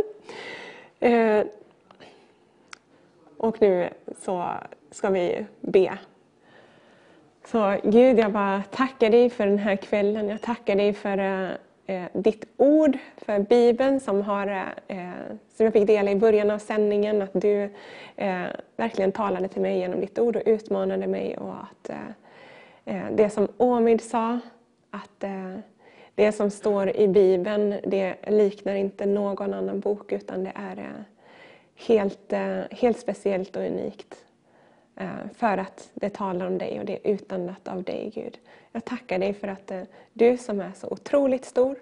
Eh, 1.00 1.46
och 3.38 3.62
nu 3.62 3.90
så 4.22 4.50
ska 4.92 5.10
vi 5.10 5.46
be. 5.62 5.98
Så 7.45 7.78
Gud, 7.84 8.20
jag 8.20 8.32
bara 8.32 8.64
tackar 8.72 9.10
dig 9.10 9.30
för 9.30 9.45
den 9.45 9.57
här 9.57 9.76
kvällen. 9.76 10.30
Jag 10.30 10.41
tackar 10.41 10.76
dig 10.76 10.94
för 10.94 11.18
eh, 11.18 11.49
eh, 11.86 12.06
ditt 12.14 12.45
ord, 12.57 12.98
för 13.18 13.40
Bibeln 13.40 13.99
som, 13.99 14.22
har, 14.22 14.48
eh, 14.88 15.10
som 15.56 15.64
jag 15.65 15.74
fick 15.74 15.88
dela 15.88 16.11
i 16.11 16.15
början 16.15 16.52
av 16.52 16.60
sändningen. 16.60 17.22
Att 17.22 17.34
du 17.34 17.70
eh, 18.15 18.44
verkligen 18.76 19.11
talade 19.11 19.48
till 19.48 19.61
mig 19.61 19.78
genom 19.78 19.99
ditt 19.99 20.20
ord 20.20 20.36
och 20.36 20.41
utmanade 20.45 21.07
mig. 21.07 21.38
Och 21.38 21.53
att 21.53 21.90
eh, 21.90 22.95
eh 22.95 23.11
det 23.11 23.30
som 23.30 23.48
Omid 23.57 24.02
sa, 24.02 24.40
att 24.91 25.24
eh, 25.24 25.57
det 26.15 26.32
som 26.32 26.49
står 26.49 26.95
i 26.98 27.07
Bibeln 27.07 27.76
det 27.84 28.15
liknar 28.28 28.76
inte 28.76 29.06
någon 29.06 29.53
annan 29.53 29.80
bok 29.80 30.11
utan 30.11 30.44
det 30.44 30.52
är 30.56 30.78
eh, 30.78 31.03
helt, 31.76 32.34
helt 32.72 32.99
speciellt 32.99 33.56
och 33.56 33.64
unikt. 33.64 34.15
Eh, 34.95 35.28
för 35.34 35.57
att 35.57 35.91
det 35.94 36.10
talar 36.10 36.48
om 36.48 36.57
dig 36.57 36.80
och 36.80 36.86
det 36.86 36.94
är 36.94 37.11
utandat 37.14 37.68
av 37.68 37.84
dig 37.84 38.11
Gud. 38.15 38.40
Jag 38.72 38.86
tackar 38.86 39.20
dig 39.20 39.34
för 39.34 39.48
att 39.48 39.72
eh, 39.72 39.82
du 40.14 40.38
som 40.38 40.61
är 40.61 40.72
så 40.76 40.88
otroligt 40.88 41.45
stor 41.45 41.76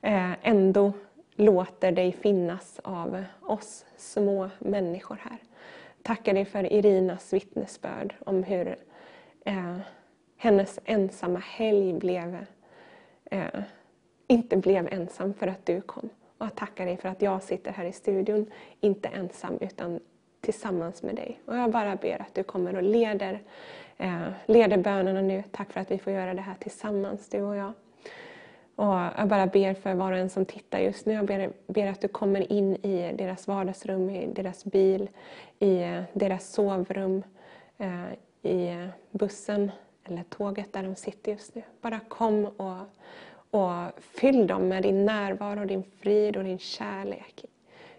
eh, 0.00 0.32
ändå 0.42 0.92
låter 1.34 1.92
dig 1.92 2.12
finnas 2.12 2.80
av 2.84 3.24
oss 3.40 3.84
små 3.96 4.50
människor 4.58 5.18
här. 5.22 5.38
Tackar 6.02 6.34
dig 6.34 6.44
för 6.44 6.72
Irinas 6.72 7.32
vittnesbörd 7.32 8.14
om 8.26 8.42
hur 8.42 8.76
hennes 10.36 10.78
ensamma 10.84 11.38
helg 11.38 11.92
blev, 11.92 12.46
inte 14.26 14.56
blev 14.56 14.88
ensam 14.92 15.34
för 15.34 15.46
att 15.46 15.66
du 15.66 15.80
kom. 15.80 16.08
Och 16.38 16.46
jag 16.46 16.54
tackar 16.54 16.86
dig 16.86 16.96
för 16.96 17.08
att 17.08 17.22
jag 17.22 17.42
sitter 17.42 17.72
här 17.72 17.84
i 17.84 17.92
studion, 17.92 18.50
inte 18.80 19.08
ensam 19.08 19.58
utan 19.60 20.00
tillsammans 20.40 21.02
med 21.02 21.14
dig. 21.14 21.40
Och 21.44 21.56
jag 21.56 21.70
bara 21.70 21.96
ber 21.96 22.22
att 22.22 22.34
du 22.34 22.42
kommer 22.42 22.76
och 22.76 22.82
leder, 22.82 23.42
eh, 23.96 24.28
leder 24.46 24.76
bönerna 24.76 25.20
nu. 25.20 25.42
Tack 25.50 25.72
för 25.72 25.80
att 25.80 25.90
vi 25.90 25.98
får 25.98 26.12
göra 26.12 26.34
det 26.34 26.40
här 26.40 26.54
tillsammans, 26.60 27.28
du 27.28 27.42
och 27.42 27.56
jag. 27.56 27.72
Och 28.76 28.94
jag 29.18 29.28
bara 29.28 29.46
ber 29.46 29.74
för 29.74 29.94
var 29.94 30.12
och 30.12 30.18
en 30.18 30.30
som 30.30 30.44
tittar 30.44 30.78
just 30.78 31.06
nu. 31.06 31.12
Jag 31.12 31.26
ber, 31.26 31.50
ber, 31.66 31.86
att 31.86 32.00
du 32.00 32.08
kommer 32.08 32.52
in 32.52 32.76
i 32.76 33.12
deras 33.18 33.48
vardagsrum, 33.48 34.10
i 34.10 34.26
deras 34.26 34.64
bil, 34.64 35.08
i 35.58 35.82
eh, 35.82 36.02
deras 36.12 36.52
sovrum, 36.52 37.22
eh, 37.78 38.12
i 38.42 38.88
bussen 39.10 39.70
eller 40.04 40.22
tåget 40.22 40.72
där 40.72 40.82
de 40.82 40.94
sitter 40.94 41.32
just 41.32 41.54
nu. 41.54 41.62
Bara 41.80 42.00
kom 42.08 42.44
och, 42.44 42.80
och 43.60 44.00
fyll 44.00 44.46
dem 44.46 44.68
med 44.68 44.82
din 44.82 45.06
närvaro, 45.06 45.64
din 45.64 45.82
frid 46.00 46.36
och 46.36 46.44
din 46.44 46.58
kärlek 46.58 47.44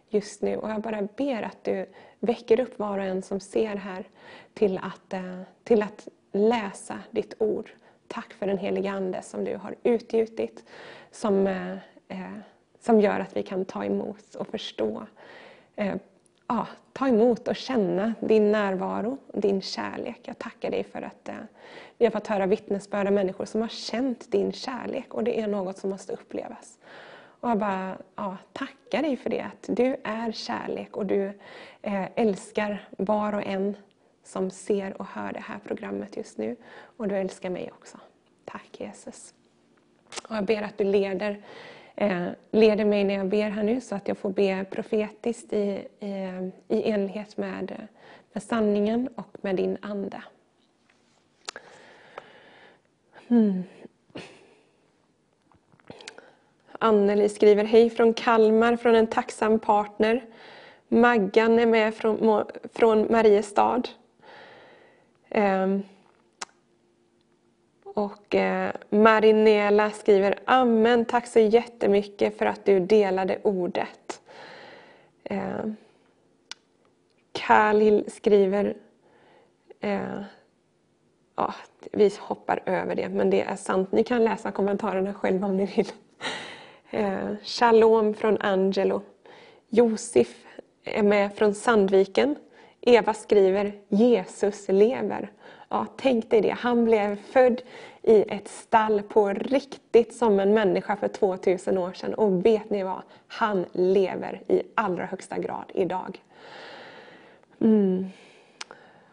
just 0.09 0.41
nu. 0.41 0.57
Och 0.57 0.69
jag 0.69 0.81
bara 0.81 1.01
ber 1.17 1.43
att 1.43 1.63
du 1.63 1.85
väcker 2.19 2.59
upp 2.59 2.79
var 2.79 2.97
och 2.97 3.03
en 3.03 3.21
som 3.21 3.39
ser 3.39 3.75
här 3.75 4.07
till 4.53 4.79
att, 4.83 5.13
eh, 5.13 5.41
till 5.63 5.81
att 5.81 6.07
läsa 6.31 6.99
ditt 7.11 7.33
ord 7.39 7.71
Tack 8.07 8.33
för 8.33 8.47
den 8.47 8.57
helige 8.57 8.91
Ande 8.91 9.21
som 9.21 9.43
du 9.43 9.55
har 9.55 9.75
utgjutit, 9.83 10.63
som, 11.11 11.47
eh, 11.47 11.71
eh, 12.07 12.37
som 12.79 13.01
gör 13.01 13.19
att 13.19 13.37
vi 13.37 13.43
kan 13.43 13.65
ta 13.65 13.85
emot 13.85 14.35
och 14.35 14.47
förstå. 14.47 15.05
Ja, 16.47 16.67
ta 16.93 17.07
emot 17.07 17.47
och 17.47 17.55
känna 17.55 18.13
din 18.19 18.51
närvaro, 18.51 19.17
din 19.33 19.61
kärlek. 19.61 20.19
Jag 20.23 20.37
tackar 20.37 20.71
dig 20.71 20.83
för 20.83 21.01
att 21.01 21.29
vi 21.97 22.05
har 22.05 22.11
fått 22.11 22.27
höra 22.27 22.45
vittnesbörd 22.45 23.07
av 23.07 23.13
människor 23.13 23.45
som 23.45 23.61
har 23.61 23.67
känt 23.67 24.31
din 24.31 24.51
kärlek 24.51 25.13
och 25.13 25.23
det 25.23 25.39
är 25.39 25.47
något 25.47 25.77
som 25.77 25.89
måste 25.89 26.13
upplevas. 26.13 26.77
Och 27.47 27.51
jag 27.51 27.59
bara 27.59 27.97
ja, 28.15 28.37
tackar 28.53 29.01
dig 29.01 29.17
för 29.17 29.29
det, 29.29 29.41
att 29.41 29.65
du 29.67 29.95
är 30.03 30.31
kärlek 30.31 30.97
och 30.97 31.05
du 31.05 31.31
eh, 31.81 32.05
älskar 32.15 32.87
var 32.97 33.33
och 33.33 33.43
en 33.43 33.77
som 34.23 34.51
ser 34.51 35.01
och 35.01 35.05
hör 35.05 35.33
det 35.33 35.39
här 35.39 35.59
programmet 35.59 36.17
just 36.17 36.37
nu. 36.37 36.55
Och 36.97 37.07
du 37.07 37.15
älskar 37.15 37.49
mig 37.49 37.71
också. 37.71 37.97
Tack 38.45 38.79
Jesus. 38.79 39.33
Och 40.29 40.35
jag 40.35 40.45
ber 40.45 40.61
att 40.61 40.77
du 40.77 40.83
leder, 40.83 41.41
eh, 41.95 42.27
leder 42.51 42.85
mig 42.85 43.03
när 43.03 43.13
jag 43.13 43.27
ber 43.27 43.49
här 43.49 43.63
nu 43.63 43.81
så 43.81 43.95
att 43.95 44.07
jag 44.07 44.17
får 44.17 44.29
be 44.29 44.65
profetiskt 44.71 45.53
i, 45.53 45.57
i, 45.57 45.87
eh, 45.99 46.47
i 46.67 46.91
enlighet 46.91 47.37
med, 47.37 47.71
eh, 47.71 47.85
med 48.33 48.43
sanningen 48.43 49.09
och 49.15 49.37
med 49.41 49.55
din 49.55 49.77
Ande. 49.81 50.23
Hmm. 53.27 53.63
Anneli 56.79 57.29
skriver 57.29 57.63
hej 57.63 57.89
från 57.89 58.13
Kalmar, 58.13 58.75
från 58.75 58.95
en 58.95 59.07
tacksam 59.07 59.59
partner. 59.59 60.25
Maggan 60.87 61.59
är 61.59 61.65
med 61.65 61.93
från, 61.95 62.45
från 62.73 63.07
Mariestad. 63.11 63.81
Um, 65.29 65.83
och 67.83 68.35
eh, 68.35 68.71
Marinela 68.89 69.91
skriver 69.91 70.39
Amen, 70.45 71.05
tack 71.05 71.27
så 71.27 71.39
jättemycket 71.39 72.37
för 72.37 72.45
att 72.45 72.65
du 72.65 72.79
delade 72.79 73.39
ordet. 73.43 74.21
Eh, 75.23 75.65
Khalil 77.31 78.11
skriver 78.11 78.75
eh, 79.79 80.21
ja, 81.35 81.53
vi 81.91 82.11
hoppar 82.19 82.63
över 82.65 82.95
det, 82.95 83.09
men 83.09 83.29
det 83.29 83.41
är 83.41 83.55
sant. 83.55 83.91
Ni 83.91 84.03
kan 84.03 84.23
läsa 84.23 84.51
kommentarerna 84.51 85.13
själva 85.13 85.47
om 85.47 85.57
ni 85.57 85.65
vill. 85.65 85.91
Eh, 86.89 87.35
shalom 87.43 88.13
från 88.13 88.37
Angelo. 88.41 89.01
Josef 89.69 90.45
är 90.83 91.03
med 91.03 91.35
från 91.35 91.53
Sandviken. 91.53 92.35
Eva 92.81 93.13
skriver 93.13 93.73
Jesus 93.87 94.67
lever. 94.67 95.31
Ja, 95.69 95.85
tänk 95.97 96.29
dig 96.29 96.41
det. 96.41 96.55
Han 96.59 96.85
blev 96.85 97.15
född 97.15 97.61
i 98.01 98.21
ett 98.21 98.47
stall 98.47 99.01
på 99.01 99.29
riktigt 99.29 100.15
som 100.15 100.39
en 100.39 100.53
människa 100.53 100.95
för 100.95 101.07
2000 101.07 101.77
år 101.77 101.93
sedan. 101.93 102.13
Och 102.13 102.45
vet 102.45 102.69
ni 102.69 102.83
vad? 102.83 103.01
Han 103.27 103.65
lever 103.71 104.41
i 104.47 104.61
allra 104.75 105.05
högsta 105.05 105.37
grad 105.37 105.71
idag. 105.73 106.21
Mm. 107.61 108.05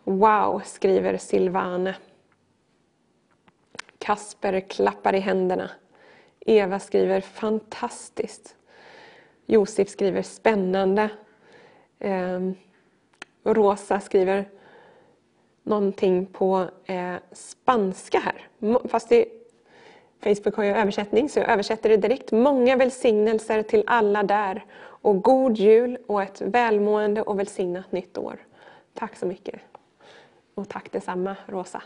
Wow, 0.04 0.62
skriver 0.64 1.16
Silvane. 1.16 1.96
Kasper 3.98 4.60
klappar 4.60 5.14
i 5.14 5.20
händerna. 5.20 5.70
Eva 6.44 6.78
skriver 6.78 7.20
fantastiskt. 7.20 8.56
Josef 9.46 9.88
skriver 9.88 10.22
spännande. 10.22 11.08
Eh, 11.98 12.40
Rosa 13.44 14.00
skriver 14.00 14.48
någonting 15.62 16.26
på 16.26 16.68
eh, 16.84 17.14
spanska 17.32 18.18
här. 18.18 18.48
Fast 18.88 19.08
det, 19.08 19.26
Facebook 20.20 20.56
har 20.56 20.64
ju 20.64 20.70
översättning 20.70 21.28
så 21.28 21.38
jag 21.38 21.48
översätter 21.48 21.88
det 21.88 21.96
direkt. 21.96 22.32
Många 22.32 22.76
välsignelser 22.76 23.62
till 23.62 23.84
alla 23.86 24.22
där 24.22 24.64
och 24.80 25.22
god 25.22 25.56
jul 25.56 25.98
och 26.06 26.22
ett 26.22 26.40
välmående 26.40 27.22
och 27.22 27.38
välsignat 27.38 27.92
nytt 27.92 28.18
år. 28.18 28.36
Tack 28.94 29.16
så 29.16 29.26
mycket. 29.26 29.60
Och 30.54 30.68
tack 30.68 30.92
detsamma 30.92 31.36
Rosa. 31.46 31.82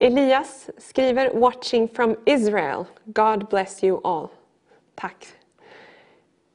Elias 0.00 0.70
skriver 0.78 1.30
Watching 1.34 1.88
from 1.88 2.16
Israel. 2.26 2.86
God 3.04 3.48
bless 3.48 3.84
you 3.84 4.00
all. 4.04 4.28
Tack. 4.94 5.26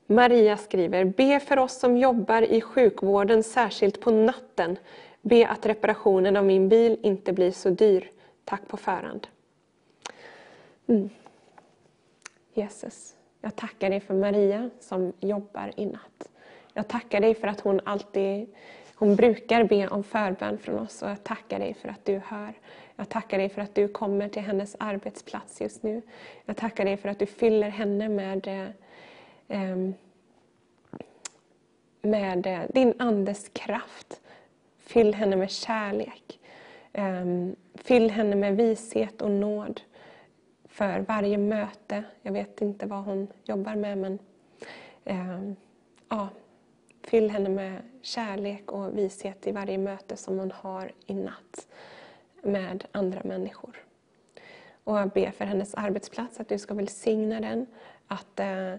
Maria 0.08 0.58
skriver 0.58 1.06
Be 1.06 1.40
för 1.40 1.60
oss 1.60 1.80
som 1.80 1.98
jobbar 1.98 2.42
i 2.42 2.62
sjukvården, 2.62 3.44
särskilt 3.44 4.02
på 4.02 4.12
natten. 4.12 4.78
Be 5.22 5.48
att 5.48 5.66
reparationen 5.66 6.38
av 6.38 6.46
min 6.46 6.70
bil 6.70 7.00
inte 7.04 7.34
blir 7.34 7.52
så 7.52 7.70
dyr. 7.70 8.12
Tack 8.46 8.68
på 8.68 8.78
förhand. 8.78 9.28
Mm. 10.88 11.10
Jesus, 12.54 13.16
jag 13.42 13.56
tackar 13.56 13.90
dig 13.90 14.00
för 14.00 14.14
Maria 14.14 14.70
som 14.80 15.14
jobbar 15.20 15.72
i 15.76 15.86
natt. 15.86 16.30
Jag 16.74 16.88
tackar 16.88 17.22
dig 17.22 17.36
för 17.36 17.48
att 17.48 17.60
hon 17.60 17.80
alltid 17.84 18.48
hon 19.02 19.16
brukar 19.16 19.64
be 19.64 19.88
om 19.88 20.04
förbön 20.04 20.58
från 20.58 20.80
oss 20.80 21.02
och 21.02 21.10
jag 21.10 21.24
tackar 21.24 21.60
dig 21.60 21.74
för 21.74 21.90
att 21.90 22.06
du 22.06 22.22
hör. 22.26 22.54
Jag 23.02 23.10
tackar 23.10 23.38
dig 23.38 23.50
för 23.50 23.62
att 23.62 23.76
du 23.76 23.88
kommer 23.88 24.30
till 24.30 24.42
hennes 24.42 24.76
arbetsplats 24.80 25.62
just 25.62 25.84
nu. 25.84 26.02
Jag 26.46 26.58
tackar 26.58 26.86
dig 26.86 26.98
för 26.98 27.10
att 27.10 27.20
du 27.20 27.26
fyller 27.26 27.70
henne 27.70 28.10
med, 28.10 28.74
ehm, 29.48 29.94
med 32.02 32.48
eh, 32.48 32.62
din 32.70 32.94
Andes 33.00 33.50
kraft. 33.50 34.22
Fyll 34.78 35.14
henne 35.14 35.36
med 35.36 35.52
kärlek. 35.52 36.40
Ehm, 36.94 37.56
fyll 37.76 38.12
henne 38.12 38.36
med 38.36 38.58
vishet 38.58 39.22
och 39.22 39.32
nåd 39.32 39.82
för 40.66 41.00
varje 41.00 41.38
möte. 41.38 42.04
Jag 42.22 42.32
vet 42.32 42.62
inte 42.62 42.86
vad 42.86 43.04
hon 43.04 43.28
jobbar 43.44 43.76
med 43.76 43.98
men 43.98 44.20
ehm, 45.06 45.56
ja, 46.10 46.30
fyll 47.04 47.30
henne 47.32 47.50
med 47.50 47.82
kärlek 48.02 48.72
och 48.72 48.98
vishet 48.98 49.48
i 49.48 49.52
varje 49.52 49.78
möte 49.78 50.18
som 50.18 50.40
hon 50.40 50.52
har 50.52 50.92
i 51.06 51.14
natt 51.14 51.68
med 52.42 52.86
andra 52.92 53.22
människor. 53.24 53.78
Och 54.84 54.98
jag 54.98 55.10
ber 55.10 55.32
för 55.32 55.46
hennes 55.46 55.76
arbetsplats, 55.76 56.40
att 56.40 56.50
du 56.50 56.58
ska 56.58 56.74
välsigna 56.74 57.40
den. 57.40 57.66
Att, 58.08 58.40
eh, 58.40 58.74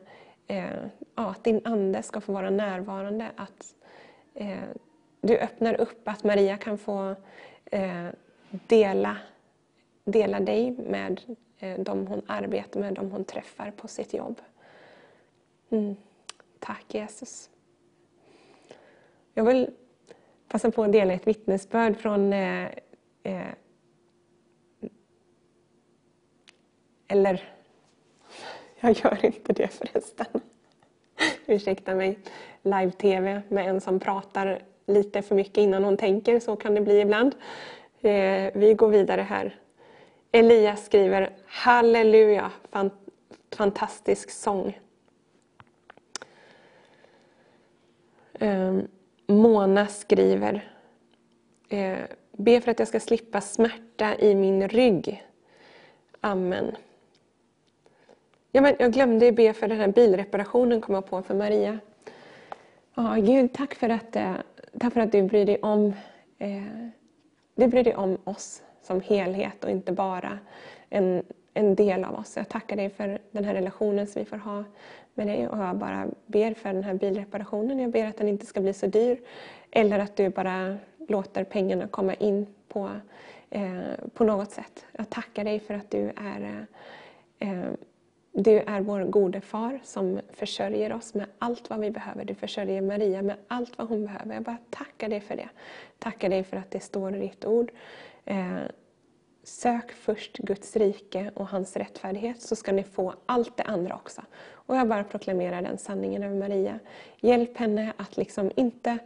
eh, 0.46 0.84
ja, 1.14 1.30
att 1.30 1.44
din 1.44 1.60
Ande 1.64 2.02
ska 2.02 2.20
få 2.20 2.32
vara 2.32 2.50
närvarande. 2.50 3.30
Att 3.36 3.74
eh, 4.34 4.64
du 5.20 5.38
öppnar 5.38 5.80
upp 5.80 6.08
att 6.08 6.24
Maria 6.24 6.56
kan 6.56 6.78
få 6.78 7.14
eh, 7.64 8.06
dela, 8.50 9.16
dela 10.04 10.40
dig 10.40 10.70
med 10.70 11.20
eh, 11.58 11.80
de 11.80 12.06
hon 12.06 12.22
arbetar 12.26 12.80
med, 12.80 12.94
de 12.94 13.10
hon 13.10 13.24
träffar 13.24 13.70
på 13.70 13.88
sitt 13.88 14.14
jobb. 14.14 14.40
Mm. 15.70 15.96
Tack 16.58 16.94
Jesus. 16.94 17.50
Jag 19.34 19.44
vill 19.44 19.70
passa 20.48 20.70
på 20.70 20.84
att 20.84 20.92
dela 20.92 21.14
ett 21.14 21.26
vittnesbörd 21.26 21.96
från 21.96 22.32
eh, 22.32 22.68
eh, 23.22 23.46
eller, 27.08 27.48
jag 28.80 28.92
gör 28.92 29.24
inte 29.24 29.52
det 29.52 29.68
förresten. 29.68 30.26
Ursäkta 31.46 31.94
mig. 31.94 32.18
Live-tv 32.62 33.42
med 33.48 33.68
en 33.68 33.80
som 33.80 34.00
pratar 34.00 34.62
lite 34.86 35.22
för 35.22 35.34
mycket 35.34 35.56
innan 35.58 35.84
hon 35.84 35.96
tänker, 35.96 36.40
så 36.40 36.56
kan 36.56 36.74
det 36.74 36.80
bli 36.80 37.00
ibland. 37.00 37.34
Eh, 38.00 38.52
vi 38.54 38.74
går 38.76 38.88
vidare 38.88 39.20
här. 39.20 39.58
Elias 40.32 40.84
skriver 40.84 41.30
Halleluja, 41.46 42.52
fantastisk 43.50 44.30
sång. 44.30 44.78
Eh, 48.32 48.78
Mona 49.26 49.86
skriver 49.86 50.74
eh, 51.68 51.98
Be 52.32 52.60
för 52.60 52.70
att 52.70 52.78
jag 52.78 52.88
ska 52.88 53.00
slippa 53.00 53.40
smärta 53.40 54.16
i 54.18 54.34
min 54.34 54.68
rygg. 54.68 55.24
Amen. 56.20 56.76
Ja, 58.52 58.60
men 58.60 58.74
jag 58.78 58.92
glömde 58.92 59.32
be 59.32 59.52
för 59.52 59.68
den 59.68 59.78
här 59.78 59.88
bilreparationen 59.88 60.80
kom 60.80 60.94
jag 60.94 61.06
på 61.06 61.22
för 61.22 61.34
Maria. 61.34 61.78
Ja, 62.94 63.14
Gud, 63.14 63.52
tack 63.52 63.74
för 63.74 63.88
att, 63.88 64.16
eh, 64.16 64.34
tack 64.80 64.92
för 64.92 65.00
att 65.00 65.12
du 65.12 65.22
bryr 65.22 65.46
dig 65.46 65.58
om 65.62 65.92
eh, 66.38 66.62
du 67.54 67.66
bryr 67.66 67.84
dig 67.84 67.94
om 67.94 68.18
oss 68.24 68.62
som 68.82 69.00
helhet 69.00 69.64
och 69.64 69.70
inte 69.70 69.92
bara 69.92 70.38
en, 70.88 71.22
en 71.54 71.74
del 71.74 72.04
av 72.04 72.14
oss. 72.14 72.36
Jag 72.36 72.48
tackar 72.48 72.76
dig 72.76 72.90
för 72.90 73.18
den 73.30 73.44
här 73.44 73.54
relationen 73.54 74.06
som 74.06 74.20
vi 74.20 74.26
får 74.26 74.36
ha 74.36 74.64
med 75.14 75.26
dig 75.26 75.48
och 75.48 75.58
jag 75.58 75.76
bara 75.76 76.06
ber 76.26 76.54
för 76.54 76.72
den 76.72 76.84
här 76.84 76.94
bilreparationen. 76.94 77.78
Jag 77.78 77.90
ber 77.90 78.06
att 78.06 78.16
den 78.16 78.28
inte 78.28 78.46
ska 78.46 78.60
bli 78.60 78.72
så 78.72 78.86
dyr 78.86 79.20
eller 79.70 79.98
att 79.98 80.16
du 80.16 80.28
bara 80.28 80.76
låter 81.08 81.44
pengarna 81.44 81.88
komma 81.88 82.14
in 82.14 82.46
på, 82.68 82.90
eh, 83.50 83.72
på 84.14 84.24
något 84.24 84.50
sätt. 84.50 84.86
Jag 84.92 85.10
tackar 85.10 85.44
dig 85.44 85.60
för 85.60 85.74
att 85.74 85.90
du 85.90 86.12
är, 86.16 86.66
eh, 87.38 87.50
eh, 87.50 87.70
du 88.32 88.58
är 88.58 88.80
vår 88.80 89.00
gode 89.04 89.40
far 89.40 89.80
som 89.82 90.20
försörjer 90.32 90.92
oss 90.92 91.14
med 91.14 91.26
allt 91.38 91.70
vad 91.70 91.80
vi 91.80 91.90
behöver. 91.90 92.24
Du 92.24 92.34
försörjer 92.34 92.82
Maria 92.82 93.22
med 93.22 93.36
allt 93.48 93.78
vad 93.78 93.88
hon 93.88 94.04
behöver. 94.04 94.34
Jag 94.34 94.42
bara 94.42 94.58
tackar 94.70 95.08
dig 95.08 95.20
för 95.20 95.36
det. 95.36 95.48
Tackar 95.98 96.28
dig 96.28 96.44
för 96.44 96.56
att 96.56 96.70
det 96.70 96.80
står 96.80 97.16
i 97.16 97.20
ditt 97.20 97.44
ord. 97.44 97.70
Eh, 98.24 98.62
Sök 99.44 99.92
först 99.92 100.38
Guds 100.38 100.76
rike 100.76 101.30
och 101.34 101.48
hans 101.48 101.76
rättfärdighet 101.76 102.42
så 102.42 102.56
ska 102.56 102.72
ni 102.72 102.82
få 102.82 103.14
allt 103.26 103.56
det 103.56 103.62
andra 103.62 103.94
också. 103.94 104.22
Och 104.50 104.76
jag 104.76 104.88
bara 104.88 105.04
proklamerar 105.04 105.62
den 105.62 105.78
sanningen 105.78 106.22
över 106.22 106.36
Maria. 106.36 106.78
Hjälp 107.20 107.58
henne 107.58 107.92
att 107.96 108.16
liksom 108.16 108.50
inte 108.56 108.98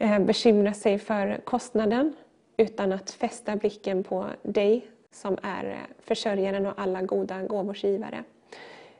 Eh, 0.00 0.18
bekymra 0.18 0.74
sig 0.74 0.98
för 0.98 1.40
kostnaden 1.44 2.16
utan 2.56 2.92
att 2.92 3.10
fästa 3.10 3.56
blicken 3.56 4.04
på 4.04 4.26
dig 4.42 4.86
som 5.10 5.38
är 5.42 5.64
eh, 5.64 5.96
försörjaren 6.00 6.66
och 6.66 6.72
alla 6.76 7.02
goda 7.02 7.42
gåvors 7.42 7.84
givare. 7.84 8.24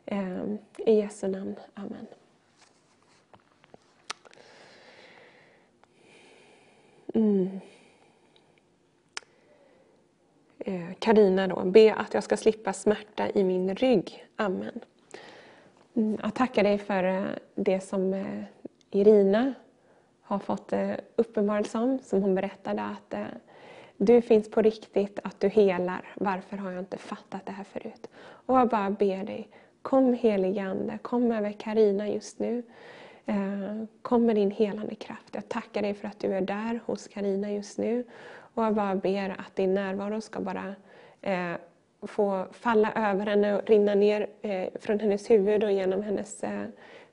Eh, 0.06 0.44
I 0.76 0.92
Jesu 0.94 1.28
namn. 1.28 1.54
Amen. 1.74 2.06
Mm. 7.14 7.60
Karina 10.98 11.46
då, 11.46 11.64
be 11.64 11.94
att 11.94 12.14
jag 12.14 12.24
ska 12.24 12.36
slippa 12.36 12.72
smärta 12.72 13.30
i 13.30 13.44
min 13.44 13.74
rygg. 13.74 14.26
Amen. 14.36 14.80
Mm, 15.94 16.18
jag 16.22 16.34
tackar 16.34 16.62
dig 16.62 16.78
för 16.78 17.34
det 17.54 17.80
som 17.80 18.24
Irina 18.90 19.54
har 20.28 20.38
fått 20.38 20.72
eh, 20.72 20.90
uppenbarelse 21.16 21.78
om, 21.78 21.98
som 21.98 22.22
hon 22.22 22.34
berättade 22.34 22.82
att 22.82 23.14
eh, 23.14 23.24
du 23.96 24.22
finns 24.22 24.50
på 24.50 24.62
riktigt, 24.62 25.18
att 25.24 25.40
du 25.40 25.48
helar. 25.48 26.09
Varför 26.14 26.56
har 26.56 26.70
jag 26.70 26.80
inte 26.80 26.98
fattat 26.98 27.46
det 27.46 27.52
här 27.52 27.64
förut? 27.64 28.10
Och 28.20 28.59
jag 28.59 28.68
bara 28.68 28.90
ber 28.90 29.24
dig, 29.24 29.48
Kom 29.82 30.14
helige 30.14 30.62
Ande, 30.62 30.98
kom 31.02 31.32
över 31.32 31.52
Karina 31.52 32.09
just 32.09 32.38
nu. 32.38 32.62
Eh, 33.26 33.84
kom 34.02 34.26
med 34.26 34.36
din 34.36 34.50
helande 34.50 34.94
kraft. 34.94 35.34
Jag 35.34 35.48
tackar 35.48 35.82
dig 35.82 35.94
för 35.94 36.09
att 36.09 36.18
du 36.18 36.34
är 36.34 36.40
där 36.40 36.80
hos 36.86 37.09
Karina 37.09 37.52
just 37.52 37.78
nu. 37.78 38.05
Och 38.55 38.64
jag 38.64 38.74
bara 38.74 38.94
ber 38.94 39.36
att 39.38 39.56
din 39.56 39.74
närvaro 39.74 40.20
ska 40.20 40.40
bara 40.40 40.74
eh, 41.20 41.52
få 42.02 42.46
falla 42.52 42.92
över 42.92 43.26
henne 43.26 43.56
och 43.56 43.68
rinna 43.68 43.94
ner 43.94 44.26
eh, 44.42 44.68
från 44.80 45.00
hennes 45.00 45.30
huvud 45.30 45.64
och 45.64 45.72
genom 45.72 46.02
hennes 46.02 46.44
eh, 46.44 46.64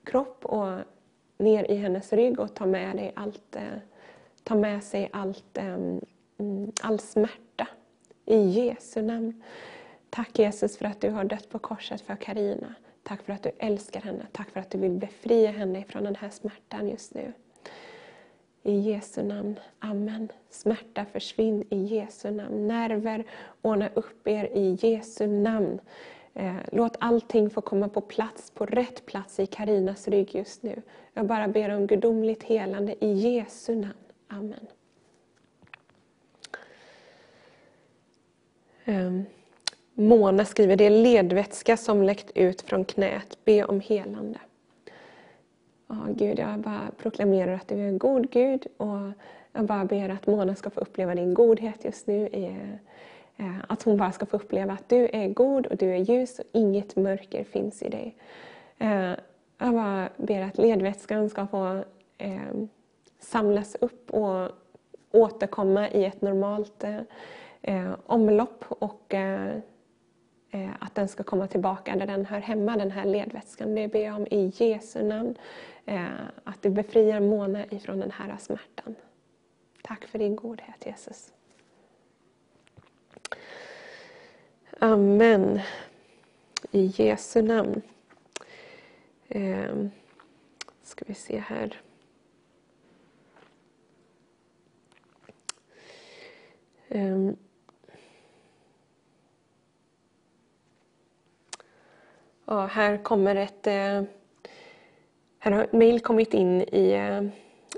kropp 0.04 0.46
och 0.46 0.80
ner 1.38 1.72
i 1.72 1.76
hennes 1.76 2.14
rygg 2.14 2.40
och 2.40 2.56
ta 2.56 2.66
med, 2.66 2.96
dig 2.96 3.12
allt, 3.16 3.56
eh, 3.56 3.78
ta 4.44 4.56
med 4.56 4.84
sig 4.84 5.10
allt, 5.14 5.58
eh, 5.58 5.74
mm, 6.38 6.72
all 6.82 7.00
smärta. 7.00 7.68
I 8.26 8.38
Jesu 8.38 9.02
namn. 9.02 9.44
Tack 10.10 10.40
Jesus 10.40 10.78
för 10.78 10.86
att 10.86 11.02
du 11.02 11.10
har 11.10 11.24
dött 11.24 11.50
på 11.50 11.60
korset 11.60 12.02
för 12.02 12.16
Karina. 12.16 12.76
Tack 13.04 13.22
för 13.22 13.34
att 13.34 13.44
du 13.44 13.52
älskar 13.58 14.02
henne. 14.02 14.28
Tack 14.32 14.50
för 14.50 14.60
att 14.60 14.70
du 14.70 14.78
vill 14.78 14.92
befria 14.92 15.52
henne 15.52 15.84
från 15.84 16.04
den 16.04 16.16
här 16.16 16.30
smärtan 16.30 16.90
just 16.90 17.14
nu. 17.14 17.34
I 18.64 18.80
Jesu 18.80 19.24
namn. 19.24 19.60
Amen. 19.80 20.32
Smärta 20.50 21.06
försvinn 21.06 21.64
i 21.70 21.78
Jesu 21.78 22.32
namn. 22.32 22.68
Nerver 22.68 23.24
ordna 23.62 23.90
upp 23.94 24.28
er 24.28 24.46
i 24.54 24.78
Jesu 24.82 25.28
namn. 25.28 25.80
Eh, 26.38 26.56
låt 26.72 26.96
allting 27.00 27.50
få 27.50 27.62
komma 27.62 27.90
på 27.90 28.02
plats, 28.02 28.52
på 28.52 28.66
rätt 28.66 29.06
plats 29.06 29.40
i 29.40 29.46
Karinas 29.46 30.08
rygg 30.08 30.36
just 30.36 30.64
nu. 30.64 30.82
Jag 31.14 31.26
bara 31.26 31.48
ber 31.48 31.70
om 31.70 31.88
gudomligt 31.88 32.44
helande 32.44 33.06
i 33.06 33.14
Jesu 33.14 33.76
namn. 33.76 33.94
Amen. 34.28 34.68
Ehm, 38.86 39.26
Mona 39.94 40.46
skriver, 40.46 40.76
det 40.76 40.86
är 40.86 40.90
ledvätska 40.90 41.78
som 41.78 42.04
läckt 42.04 42.32
ut 42.36 42.62
från 42.62 42.86
knät. 42.86 43.38
Be 43.46 43.66
om 43.66 43.80
helande. 43.80 44.40
Ja, 45.88 45.96
Gud, 46.10 46.40
jag 46.40 46.60
bara 46.60 46.92
proklamerar 46.98 47.54
att 47.54 47.68
du 47.68 47.76
är 47.76 47.88
en 47.88 47.98
god 47.98 48.32
Gud 48.32 48.68
och 48.78 49.12
jag 49.52 49.66
bara 49.66 49.86
ber 49.86 50.10
att 50.10 50.28
Mona 50.28 50.56
ska 50.56 50.70
få 50.70 50.80
uppleva 50.80 51.16
din 51.16 51.34
godhet 51.34 51.86
just 51.86 52.08
nu. 52.08 52.28
i 52.28 52.58
Eh, 53.38 53.56
att 53.68 53.84
hon 53.84 53.98
bara 53.98 54.12
ska 54.12 54.26
få 54.26 54.38
uppleva 54.38 54.74
att 54.74 54.90
du 54.90 55.10
är 55.14 55.28
god 55.28 55.68
och 55.68 55.78
du 55.78 55.90
är 55.90 55.98
ljus 55.98 56.40
och 56.40 56.46
inget 56.52 56.96
mörker 56.96 57.44
finns 57.44 57.84
i 57.84 57.90
dig. 57.90 58.16
Eh, 58.78 59.14
jag 59.58 59.74
bara 59.74 60.10
ber 60.18 60.42
att 60.42 60.58
ledvätskan 60.58 61.30
ska 61.30 61.48
få 61.48 61.84
eh, 62.18 62.40
samlas 63.20 63.76
upp 63.76 64.12
och 64.12 64.52
återkomma 65.12 65.90
i 65.90 66.06
ett 66.06 66.22
normalt 66.22 66.84
omlopp 68.06 68.66
och 68.70 69.14
att 70.80 70.96
den 70.96 71.08
ska 71.08 71.24
komma 71.24 71.48
tillbaka 71.48 71.96
där 71.96 72.08
den 72.08 72.26
hör 72.26 72.40
hemma, 72.40 72.78
den 72.78 72.92
här 72.92 73.06
ledvätskan. 73.06 73.76
Det 73.76 73.88
ber 73.88 74.06
jag 74.06 74.16
om 74.16 74.28
i 74.32 74.52
Jesu 74.56 75.04
namn. 75.04 75.36
Att 76.44 76.62
du 76.62 76.70
befriar 76.70 77.20
Mona 77.20 77.66
ifrån 77.66 78.00
den 78.00 78.12
här 78.12 78.38
smärtan. 78.40 78.96
Tack 79.84 80.06
för 80.06 80.20
din 80.20 80.36
godhet 80.36 80.86
Jesus. 80.86 81.35
Amen. 84.80 85.60
I 86.72 86.86
Jesu 86.98 87.42
namn. 87.42 87.82
Eh, 89.28 89.88
ska 90.84 91.06
vi 91.08 91.14
se 91.14 91.38
här. 91.40 91.82
Eh, 96.88 97.32
Ja, 102.48 102.66
här 102.66 102.98
kommer 102.98 103.36
ett... 103.36 103.68
Eh, 103.68 104.04
här 105.40 105.52
har 105.52 105.64
ett 105.64 105.74
mejl 105.74 106.00
kommit 106.00 106.34
in 106.34 106.62
i, 106.62 106.92
eh, 106.92 107.24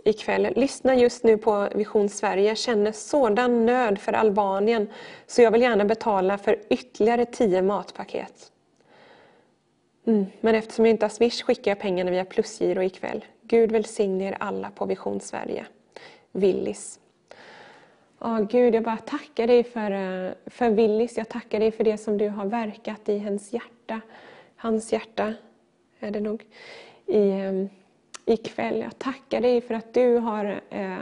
ikväll. 0.08 0.54
Lyssna 0.56 0.96
just 0.96 1.24
nu 1.24 1.38
på 1.38 1.70
Vision 1.76 2.10
Sverige. 2.10 2.56
Känner 2.56 2.92
sådan 2.92 3.66
nöd 3.66 4.00
för 4.00 4.14
Albanien 4.14 4.88
så 5.28 5.42
jag 5.42 5.52
vill 5.52 5.62
gärna 5.62 5.86
betala 5.86 6.38
för 6.38 6.60
ytterligare 6.70 7.26
tio 7.26 7.62
matpaket. 7.62 8.52
Mm, 10.06 10.26
men 10.42 10.56
eftersom 10.56 10.86
jag 10.86 10.94
inte 10.94 11.06
har 11.06 11.10
Swish 11.10 11.44
skickar 11.44 11.72
jag 11.72 11.80
pengarna 11.80 12.12
via 12.12 12.26
plusgiro 12.26 12.84
ikväll. 12.84 13.26
Gud 13.42 13.72
välsigne 13.72 14.28
er 14.28 14.38
alla 14.40 14.70
på 14.70 14.86
Vision 14.86 15.20
Sverige. 15.20 15.66
Willis. 16.32 17.00
Ja, 18.20 18.48
Gud, 18.52 18.76
jag 18.76 18.84
bara 18.84 18.98
tackar 18.98 19.48
dig 19.48 19.64
för, 19.64 19.92
eh, 19.92 20.32
för 20.46 20.70
Willis. 20.70 21.18
Jag 21.18 21.30
tackar 21.30 21.60
dig 21.60 21.72
för 21.72 21.84
det 21.84 21.98
som 21.98 22.18
du 22.18 22.30
har 22.30 22.46
verkat 22.46 23.10
i 23.10 23.20
hans 23.20 23.54
hjärta 23.54 24.02
hans 24.58 24.94
hjärta 24.94 25.34
är 26.00 26.12
det 26.12 26.20
nog, 26.20 26.46
i, 27.06 27.30
ehm, 27.32 27.70
ikväll. 28.28 28.80
Jag 28.82 29.00
tackar 29.00 29.42
dig 29.42 29.62
för 29.62 29.74
att 29.74 29.94
du 29.94 30.18
har, 30.18 30.62
eh, 30.70 30.98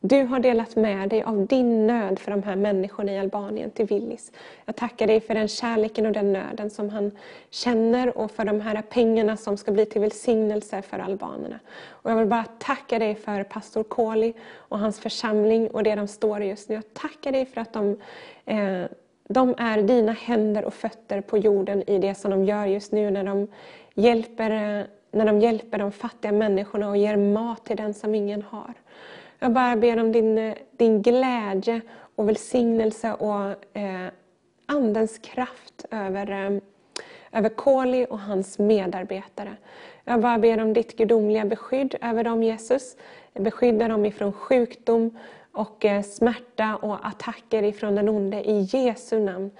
du 0.00 0.22
har 0.22 0.40
delat 0.40 0.76
med 0.76 1.08
dig 1.08 1.22
av 1.22 1.46
din 1.46 1.86
nöd 1.86 2.18
för 2.18 2.30
de 2.30 2.42
här 2.42 2.56
människorna 2.56 3.12
i 3.12 3.18
Albanien 3.18 3.70
till 3.70 3.86
Willis. 3.86 4.32
Jag 4.64 4.76
tackar 4.76 5.06
dig 5.06 5.20
för 5.20 5.34
den 5.34 5.48
kärleken 5.48 6.06
och 6.06 6.12
den 6.12 6.32
nöden 6.32 6.70
som 6.70 6.90
han 6.90 7.10
känner 7.50 8.18
och 8.18 8.30
för 8.30 8.44
de 8.44 8.60
här 8.60 8.82
pengarna 8.82 9.36
som 9.36 9.56
ska 9.56 9.72
bli 9.72 9.86
till 9.86 10.00
välsignelse 10.00 10.82
för 10.82 10.98
albanerna. 10.98 11.58
Och 11.88 12.10
jag 12.10 12.16
vill 12.16 12.26
bara 12.26 12.44
tacka 12.58 12.98
dig 12.98 13.14
för 13.14 13.44
pastor 13.44 13.82
Koli 13.82 14.34
och 14.54 14.78
hans 14.78 15.00
församling 15.00 15.70
och 15.70 15.82
det 15.82 15.94
de 15.94 16.08
står 16.08 16.42
i 16.42 16.46
just 16.46 16.68
nu. 16.68 16.74
Jag 16.74 16.94
tackar 16.94 17.32
dig 17.32 17.46
för 17.46 17.60
att 17.60 17.72
de 17.72 17.96
eh, 18.44 18.84
de 19.28 19.54
är 19.58 19.82
dina 19.82 20.12
händer 20.12 20.64
och 20.64 20.74
fötter 20.74 21.20
på 21.20 21.38
jorden 21.38 21.90
i 21.90 21.98
det 21.98 22.14
som 22.14 22.30
de 22.30 22.44
gör 22.44 22.66
just 22.66 22.92
nu 22.92 23.10
när 23.10 23.24
de 23.24 23.48
hjälper, 23.94 24.50
eh, 24.50 24.84
när 25.18 25.26
de, 25.26 25.40
hjälper 25.40 25.78
de 25.78 25.92
fattiga 25.92 26.32
människorna 26.32 26.88
och 26.88 26.96
ger 26.96 27.16
mat 27.16 27.64
till 27.64 27.76
den 27.76 27.94
som 27.94 28.14
ingen 28.14 28.42
har. 28.42 28.74
Jag 29.38 29.52
bara 29.52 29.76
ber 29.76 30.00
om 30.00 30.12
din, 30.12 30.54
din 30.76 31.02
glädje 31.02 31.80
och 32.16 32.28
välsignelse 32.28 33.12
och 33.12 33.76
eh, 33.76 34.06
Andens 34.66 35.18
kraft 35.18 35.84
över, 35.90 36.30
eh, 36.30 36.60
över 37.32 37.48
Koli 37.48 38.06
och 38.10 38.20
hans 38.20 38.58
medarbetare. 38.58 39.56
Jag 40.04 40.20
bara 40.20 40.38
ber 40.38 40.62
om 40.62 40.72
ditt 40.72 40.96
gudomliga 40.96 41.44
beskydd 41.44 41.94
över 42.00 42.24
dem 42.24 42.42
Jesus. 42.42 42.96
Beskydda 43.34 43.88
dem 43.88 44.04
ifrån 44.06 44.32
sjukdom, 44.32 45.10
och 45.58 45.84
eh, 45.84 46.02
smärta 46.02 46.76
och 46.76 47.06
attacker 47.06 47.62
ifrån 47.62 47.94
den 47.94 48.08
onde 48.08 48.50
i 48.50 48.60
Jesu 48.60 49.20
namn. 49.20 49.50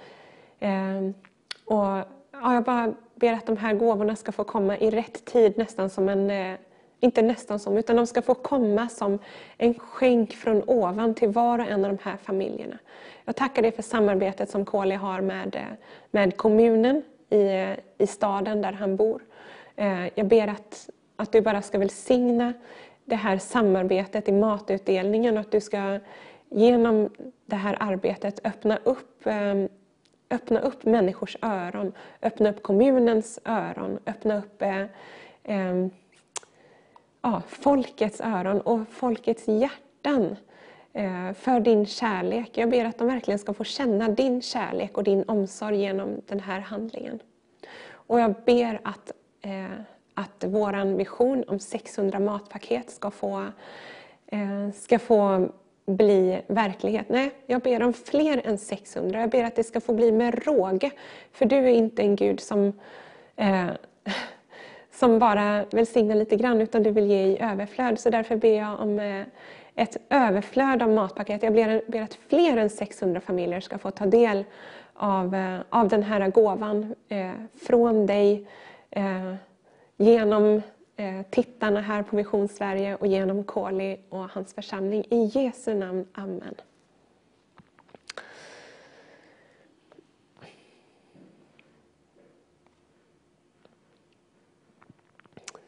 Eh, 0.59 1.01
och, 1.65 2.07
ja, 2.31 2.53
jag 2.53 2.63
bara 2.63 2.93
ber 3.19 3.33
att 3.33 3.45
de 3.45 3.57
här 3.57 3.73
gåvorna 3.73 4.15
ska 4.15 4.31
få 4.31 4.43
komma 4.43 4.77
i 4.77 4.89
rätt 4.89 5.25
tid, 5.25 5.57
nästan 5.57 5.89
som 5.89 6.09
en 6.09 6.29
eh, 6.29 6.55
inte 6.99 7.21
nästan 7.21 7.59
som, 7.59 7.77
utan 7.77 7.95
de 7.95 8.07
ska 8.07 8.21
få 8.21 8.33
komma 8.33 8.89
som 8.89 9.19
en 9.57 9.79
skänk 9.79 10.33
från 10.33 10.63
ovan 10.63 11.13
till 11.15 11.29
var 11.29 11.59
och 11.59 11.65
en 11.65 11.85
av 11.85 11.91
de 11.91 12.03
här 12.03 12.17
familjerna. 12.17 12.77
Jag 13.25 13.35
tackar 13.35 13.61
dig 13.61 13.71
för 13.71 13.83
samarbetet 13.83 14.49
som 14.49 14.65
Kåli 14.65 14.95
har 14.95 15.21
med, 15.21 15.55
eh, 15.55 15.61
med 16.11 16.37
kommunen 16.37 17.03
i, 17.29 17.41
eh, 17.41 17.71
i 17.97 18.07
staden 18.07 18.61
där 18.61 18.71
han 18.71 18.95
bor. 18.95 19.21
Jag 20.15 20.27
ber 20.27 20.47
att, 20.47 20.89
att 21.15 21.31
du 21.31 21.41
bara 21.41 21.61
ska 21.61 21.77
välsigna 21.77 22.53
det 23.05 23.15
här 23.15 23.37
samarbetet 23.37 24.29
i 24.29 24.31
matutdelningen 24.31 25.37
och 25.37 25.41
att 25.41 25.51
du 25.51 25.61
ska 25.61 25.99
genom 26.49 27.09
det 27.45 27.55
här 27.55 27.77
arbetet 27.79 28.39
öppna 28.43 28.79
upp, 28.83 29.27
öppna 30.29 30.59
upp 30.59 30.85
människors 30.85 31.37
öron, 31.41 31.93
öppna 32.21 32.49
upp 32.49 32.63
kommunens 32.63 33.39
öron, 33.45 33.99
öppna 34.05 34.37
upp 34.37 34.61
eh, 34.61 34.85
eh, 35.43 35.87
ja, 37.21 37.41
folkets 37.47 38.21
öron 38.21 38.61
och 38.61 38.87
folkets 38.89 39.47
hjärtan 39.47 40.35
eh, 40.93 41.33
för 41.33 41.59
din 41.59 41.85
kärlek. 41.85 42.57
Jag 42.57 42.69
ber 42.69 42.85
att 42.85 42.97
de 42.97 43.07
verkligen 43.07 43.39
ska 43.39 43.53
få 43.53 43.63
känna 43.63 44.09
din 44.09 44.41
kärlek 44.41 44.97
och 44.97 45.03
din 45.03 45.23
omsorg 45.27 45.77
genom 45.77 46.21
den 46.27 46.39
här 46.39 46.59
handlingen. 46.59 47.19
Och 47.91 48.19
jag 48.19 48.33
ber 48.45 48.81
att 48.83 49.11
eh, 49.41 49.81
att 50.19 50.43
vår 50.47 50.95
vision 50.95 51.43
om 51.47 51.59
600 51.59 52.19
matpaket 52.19 52.89
ska 52.89 53.11
få, 53.11 53.45
eh, 54.27 54.71
ska 54.73 54.99
få 54.99 55.49
bli 55.89 56.41
verklighet. 56.47 57.09
Nej, 57.09 57.31
jag 57.45 57.61
ber 57.61 57.83
om 57.83 57.93
fler 57.93 58.41
än 58.47 58.57
600. 58.57 59.19
Jag 59.19 59.29
ber 59.29 59.43
att 59.43 59.55
det 59.55 59.63
ska 59.63 59.81
få 59.81 59.93
bli 59.93 60.11
med 60.11 60.45
råge. 60.45 60.91
För 61.31 61.45
du 61.45 61.55
är 61.55 61.67
inte 61.67 62.01
en 62.01 62.15
Gud 62.15 62.39
som, 62.39 62.73
eh, 63.35 63.67
som 64.91 65.19
bara 65.19 65.65
välsignar 65.71 66.15
lite 66.15 66.35
grann, 66.35 66.61
utan 66.61 66.83
du 66.83 66.91
vill 66.91 67.05
ge 67.05 67.23
i 67.25 67.41
överflöd. 67.41 67.99
Så 67.99 68.09
därför 68.09 68.35
ber 68.35 68.57
jag 68.57 68.79
om 68.79 68.99
eh, 68.99 69.25
ett 69.75 69.97
överflöd 70.09 70.81
av 70.81 70.89
matpaket. 70.89 71.43
Jag 71.43 71.53
ber, 71.53 71.91
ber 71.91 72.01
att 72.01 72.17
fler 72.29 72.57
än 72.57 72.69
600 72.69 73.21
familjer 73.21 73.59
ska 73.59 73.77
få 73.77 73.91
ta 73.91 74.05
del 74.05 74.43
av, 74.93 75.35
eh, 75.35 75.59
av 75.69 75.87
den 75.87 76.03
här 76.03 76.29
gåvan 76.29 76.95
eh, 77.09 77.31
från 77.61 78.05
dig 78.05 78.47
eh, 78.91 79.35
genom 79.97 80.61
Eh, 80.99 81.21
tittarna 81.29 81.81
här 81.81 82.03
på 82.03 82.15
Vision 82.15 82.47
Sverige 82.47 82.95
och 82.95 83.07
genom 83.07 83.43
Koli 83.43 83.99
och 84.09 84.29
hans 84.29 84.53
församling. 84.53 85.05
I 85.09 85.31
Jesu 85.33 85.73
namn. 85.73 86.07
Amen. 86.13 86.55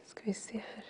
ska 0.04 0.20
vi 0.24 0.34
se 0.34 0.60
här. 0.74 0.84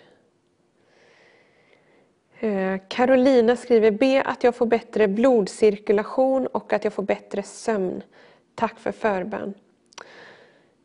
Eh, 2.49 2.81
Carolina 2.87 3.55
skriver, 3.55 3.91
be 3.91 4.21
att 4.21 4.43
jag 4.43 4.55
får 4.55 4.65
bättre 4.65 5.07
blodcirkulation 5.07 6.47
och 6.47 6.73
att 6.73 6.83
jag 6.83 6.93
får 6.93 7.03
bättre 7.03 7.43
sömn. 7.43 8.03
Tack 8.55 8.79
för 8.79 8.91
förbön. 8.91 9.53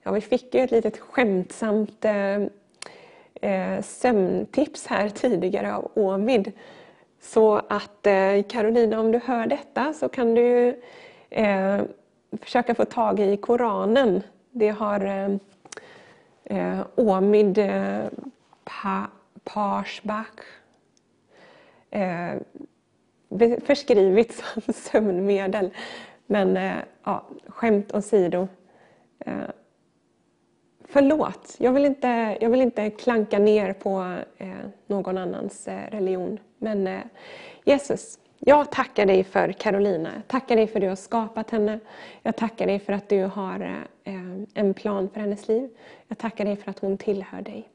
Ja, 0.02 0.12
vi 0.12 0.20
fick 0.20 0.54
ju 0.54 0.60
ett 0.60 0.70
litet 0.70 0.98
skämtsamt 0.98 2.04
eh, 2.04 2.38
eh, 3.40 3.82
sömntips 3.82 4.86
här 4.86 5.08
tidigare 5.08 5.74
av 5.74 5.90
Omid. 5.94 6.52
Så 7.20 7.56
att 7.68 8.06
eh, 8.06 8.42
Carolina, 8.48 9.00
om 9.00 9.12
du 9.12 9.18
hör 9.18 9.46
detta 9.46 9.92
så 9.92 10.08
kan 10.08 10.34
du 10.34 10.80
eh, 11.30 11.80
försöka 12.40 12.74
få 12.74 12.84
tag 12.84 13.20
i 13.20 13.36
Koranen. 13.36 14.22
Det 14.50 14.68
har 14.68 15.04
eh, 15.04 15.30
eh 16.44 16.80
Omid 16.94 17.58
eh, 17.58 18.04
pa, 18.64 19.06
Parsbach 19.44 20.40
eh, 21.90 22.34
förskrivit 23.64 24.34
som 24.34 24.62
sömnmedel. 24.74 25.70
Men 26.26 26.56
eh, 26.56 26.76
ja, 27.04 27.24
skämt 27.46 27.94
åsido. 27.94 28.48
Eh, 29.18 29.32
förlåt, 30.88 31.56
jag 31.58 31.72
vill, 31.72 31.84
inte, 31.84 32.36
jag 32.40 32.50
vill 32.50 32.60
inte 32.60 32.90
klanka 32.90 33.38
ner 33.38 33.72
på 33.72 34.16
eh, 34.38 34.48
någon 34.86 35.18
annans 35.18 35.68
eh, 35.68 35.90
religion. 35.90 36.38
Men 36.58 36.86
eh, 36.86 37.00
Jesus, 37.64 38.18
jag 38.38 38.70
tackar 38.70 39.06
dig 39.06 39.24
för 39.24 39.52
Carolina. 39.52 40.10
Jag 40.14 40.28
tackar 40.28 40.56
dig 40.56 40.66
för 40.66 40.76
att 40.76 40.82
du 40.82 40.88
har 40.88 40.96
skapat 40.96 41.50
henne. 41.50 41.78
Jag 42.22 42.36
tackar 42.36 42.66
dig 42.66 42.78
för 42.78 42.92
att 42.92 43.08
du 43.08 43.22
har 43.22 43.84
en 44.54 44.74
plan 44.74 45.08
för 45.08 45.20
hennes 45.20 45.48
liv. 45.48 45.70
Jag 46.08 46.18
tackar 46.18 46.44
dig 46.44 46.56
för 46.56 46.70
att 46.70 46.78
hon 46.78 46.98
tillhör 46.98 47.42
dig. 47.42 47.68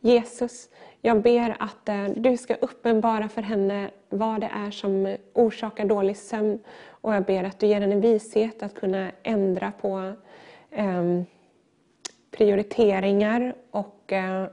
Jesus, 0.00 0.68
jag 1.00 1.22
ber 1.22 1.56
att 1.60 1.90
du 2.16 2.36
ska 2.36 2.54
uppenbara 2.54 3.28
för 3.28 3.42
henne 3.42 3.90
vad 4.08 4.40
det 4.40 4.50
är 4.66 4.70
som 4.70 5.16
orsakar 5.32 5.84
dålig 5.84 6.16
sömn. 6.16 6.58
Och 6.88 7.14
jag 7.14 7.24
ber 7.24 7.44
att 7.44 7.58
du 7.58 7.66
ger 7.66 7.80
henne 7.80 7.96
vishet 7.96 8.62
att 8.62 8.74
kunna 8.74 9.10
ändra 9.22 9.72
på 9.80 10.12
eh, 10.70 11.22
prioriteringar 12.30 13.54
och 13.70 14.12
eh, 14.12 14.46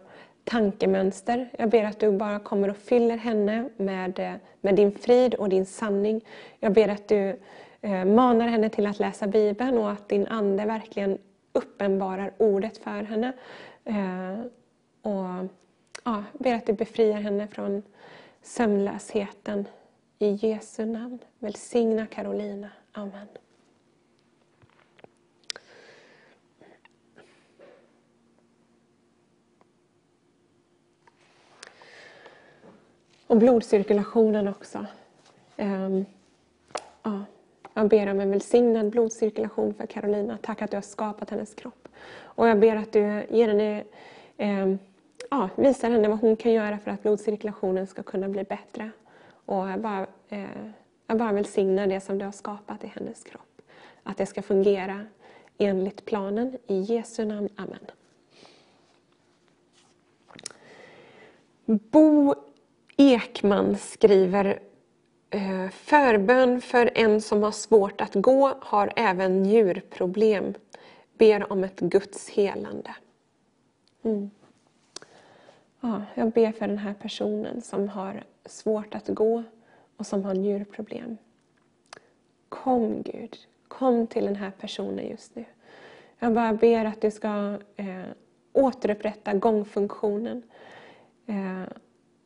tankemönster. 0.43 1.49
Jag 1.57 1.69
ber 1.69 1.83
att 1.83 1.99
du 1.99 2.11
bara 2.11 2.39
kommer 2.39 2.69
och 2.69 2.77
fyller 2.77 3.17
henne 3.17 3.69
med, 3.77 4.19
eh, 4.19 4.33
med 4.61 4.75
din 4.75 4.91
frid 4.91 5.33
och 5.33 5.49
din 5.49 5.65
sanning. 5.65 6.21
Jag 6.59 6.73
ber 6.73 6.89
att 6.89 7.07
du 7.07 7.39
eh, 7.81 8.05
manar 8.05 8.47
henne 8.47 8.69
till 8.69 8.87
att 8.87 8.99
läsa 8.99 9.27
Bibeln 9.27 9.77
och 9.77 9.91
att 9.91 10.09
din 10.09 10.27
Ande 10.27 10.65
verkligen 10.65 11.17
uppenbarar 11.53 12.31
ordet 12.37 12.77
för 12.77 13.03
henne. 13.03 13.33
Och 15.01 15.49
ja, 16.03 16.23
ber 16.33 16.53
att 16.53 16.65
du 16.65 16.73
befriar 16.73 17.21
henne 17.21 17.47
från 17.47 17.83
sömnlösheten. 18.41 19.65
I 20.19 20.29
Jesu 20.29 20.85
namn. 20.85 21.19
Välsigna 21.39 22.05
Carolina. 22.05 22.69
Amen. 22.91 23.27
Och 33.35 33.39
blodcirkulationen 33.39 34.47
också. 34.47 34.85
Um, 35.57 36.05
ja, 37.03 37.23
jag 37.73 37.89
ber 37.89 38.11
om 38.11 38.19
en 38.19 38.31
välsignad 38.31 38.89
blodcirkulation 38.89 39.73
för 39.73 39.85
Carolina. 39.85 40.37
Tack 40.41 40.61
att 40.61 40.71
du 40.71 40.77
har 40.77 40.81
skapat 40.81 41.29
hennes 41.29 41.53
kropp. 41.53 41.87
Och 42.23 42.47
jag 42.47 42.59
ber 42.59 42.75
att 42.75 42.91
du 42.91 43.25
ger 43.29 43.47
henne 43.47 43.83
um, 44.37 44.79
ja, 45.31 45.49
visar 45.55 45.89
henne 45.89 46.07
vad 46.07 46.19
hon 46.19 46.35
kan 46.35 46.51
göra 46.53 46.77
för 46.77 46.91
att 46.91 47.01
blodcirkulationen 47.01 47.87
ska 47.87 48.03
kunna 48.03 48.29
bli 48.29 48.43
bättre. 48.43 48.91
Och 49.45 49.69
jag 49.69 49.79
bara, 49.79 50.07
eh, 50.29 50.67
jag 51.07 51.17
bara 51.17 51.31
välsignar 51.31 51.87
det 51.87 52.01
som 52.01 52.17
du 52.17 52.25
har 52.25 52.31
skapat 52.31 52.83
i 52.83 52.87
hennes 52.87 53.23
kropp. 53.23 53.61
Att 54.03 54.17
det 54.17 54.25
ska 54.25 54.41
fungera 54.41 55.05
enligt 55.57 56.05
planen. 56.05 56.57
I 56.67 56.79
Jesu 56.79 57.25
namn. 57.25 57.49
Amen. 57.55 57.85
Bo 61.65 62.35
Ekman 62.97 63.77
skriver 63.77 64.59
eh, 65.29 65.69
Förbön 65.69 66.61
för 66.61 66.91
en 66.95 67.21
som 67.21 67.43
har 67.43 67.51
svårt 67.51 68.01
att 68.01 68.13
gå 68.13 68.53
har 68.61 68.93
även 68.95 69.43
njurproblem. 69.43 70.53
Ber 71.17 71.51
om 71.51 71.63
ett 71.63 71.79
Guds 71.79 72.29
helande. 72.29 72.95
Mm. 74.03 74.29
Ja, 75.81 76.01
jag 76.13 76.31
ber 76.31 76.51
för 76.51 76.67
den 76.67 76.77
här 76.77 76.93
personen 76.93 77.61
som 77.61 77.89
har 77.89 78.23
svårt 78.45 78.95
att 78.95 79.07
gå 79.07 79.43
och 79.97 80.07
som 80.07 80.25
har 80.25 80.33
njurproblem. 80.33 81.17
Kom 82.49 83.01
Gud, 83.01 83.37
kom 83.67 84.07
till 84.07 84.25
den 84.25 84.35
här 84.35 84.51
personen 84.51 85.07
just 85.09 85.35
nu. 85.35 85.45
Jag 86.19 86.33
bara 86.33 86.53
ber 86.53 86.85
att 86.85 87.01
du 87.01 87.11
ska 87.11 87.59
eh, 87.75 88.05
återupprätta 88.53 89.33
gångfunktionen 89.33 90.43
eh, 91.25 91.63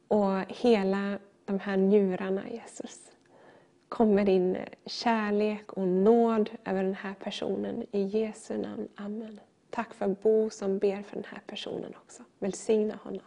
och 0.09 0.39
hela 0.47 1.19
de 1.45 1.59
här 1.59 1.77
njurarna 1.77 2.49
Jesus. 2.49 3.11
Kommer 3.89 4.25
din 4.25 4.57
kärlek 4.85 5.73
och 5.73 5.87
nåd 5.87 6.49
över 6.65 6.83
den 6.83 6.95
här 6.95 7.13
personen 7.13 7.85
i 7.91 8.01
Jesu 8.01 8.57
namn. 8.57 8.87
Amen. 8.95 9.39
Tack 9.69 9.93
för 9.93 10.07
Bo 10.07 10.49
som 10.49 10.77
ber 10.77 11.01
för 11.01 11.15
den 11.15 11.25
här 11.27 11.41
personen 11.47 11.93
också. 11.95 12.23
Välsigna 12.39 12.95
honom. 13.03 13.21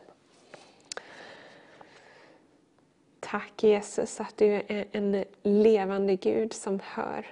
Tack 3.21 3.63
Jesus 3.63 4.21
att 4.21 4.37
du 4.37 4.47
är 4.47 4.87
en 4.93 5.25
levande 5.43 6.17
Gud 6.17 6.53
som 6.53 6.81
hör, 6.85 7.27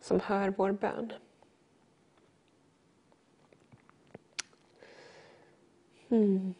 som 0.00 0.20
hör 0.20 0.54
vår 0.56 0.72
bön. 0.72 1.12
Mm. 6.08 6.54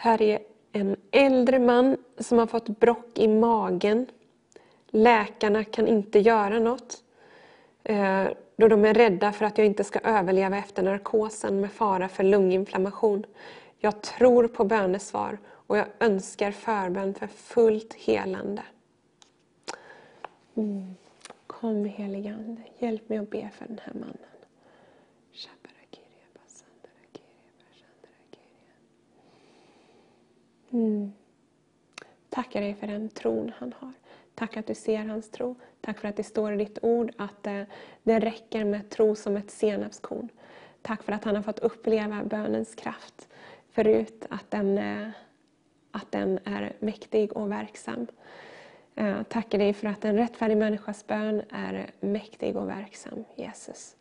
Här 0.00 0.22
är 0.22 0.38
en 0.72 0.96
äldre 1.10 1.58
man 1.58 1.96
som 2.18 2.38
har 2.38 2.46
fått 2.46 2.68
brock 2.68 3.18
i 3.18 3.28
magen. 3.28 4.06
Läkarna 4.86 5.64
kan 5.64 5.86
inte 5.86 6.18
göra 6.18 6.58
något 6.58 7.02
eh, 7.84 8.24
då 8.56 8.68
de 8.68 8.84
är 8.84 8.94
rädda 8.94 9.32
för 9.32 9.44
att 9.44 9.58
jag 9.58 9.66
inte 9.66 9.84
ska 9.84 9.98
överleva 9.98 10.58
efter 10.58 10.82
narkosen 10.82 11.60
med 11.60 11.72
fara 11.72 12.08
för 12.08 12.24
lunginflammation. 12.24 13.26
Jag 13.78 14.02
tror 14.02 14.48
på 14.48 14.64
bönesvar 14.64 15.38
och 15.48 15.78
jag 15.78 15.86
önskar 16.00 16.52
förbön 16.52 17.14
för 17.14 17.26
fullt 17.26 17.94
helande. 17.94 18.62
Mm. 20.54 20.94
Kom 21.46 21.84
helige 21.84 22.34
Ande, 22.34 22.62
hjälp 22.78 23.08
mig 23.08 23.18
att 23.18 23.30
be 23.30 23.50
för 23.58 23.66
den 23.66 23.80
här 23.84 23.92
mannen. 23.94 24.37
Mm. 30.70 31.12
Tackar 32.28 32.60
dig 32.60 32.74
för 32.74 32.86
den 32.86 33.08
tron 33.08 33.52
han 33.58 33.74
har. 33.78 33.92
Tack 34.34 34.56
att 34.56 34.66
du 34.66 34.74
ser 34.74 35.04
hans 35.04 35.30
tro. 35.30 35.54
Tack 35.80 35.98
för 35.98 36.08
att 36.08 36.16
det 36.16 36.24
står 36.24 36.52
i 36.52 36.56
ditt 36.56 36.78
ord 36.82 37.12
att 37.18 37.46
eh, 37.46 37.62
det 38.02 38.18
räcker 38.18 38.64
med 38.64 38.90
tro 38.90 39.14
som 39.14 39.36
ett 39.36 39.50
senapskorn. 39.50 40.28
Tack 40.82 41.02
för 41.02 41.12
att 41.12 41.24
han 41.24 41.36
har 41.36 41.42
fått 41.42 41.58
uppleva 41.58 42.24
bönens 42.24 42.74
kraft 42.74 43.28
förut 43.70 44.26
att 44.30 44.50
den, 44.50 44.78
eh, 44.78 45.08
att 45.90 46.12
den 46.12 46.38
är 46.44 46.72
mäktig 46.78 47.32
och 47.32 47.52
verksam. 47.52 48.06
Eh, 48.94 49.22
tackar 49.22 49.58
dig 49.58 49.72
för 49.72 49.88
att 49.88 50.04
en 50.04 50.16
rättfärdig 50.16 50.56
människas 50.56 51.06
bön 51.06 51.42
är 51.50 51.90
mäktig 52.00 52.56
och 52.56 52.68
verksam, 52.68 53.24
Jesus. 53.36 53.96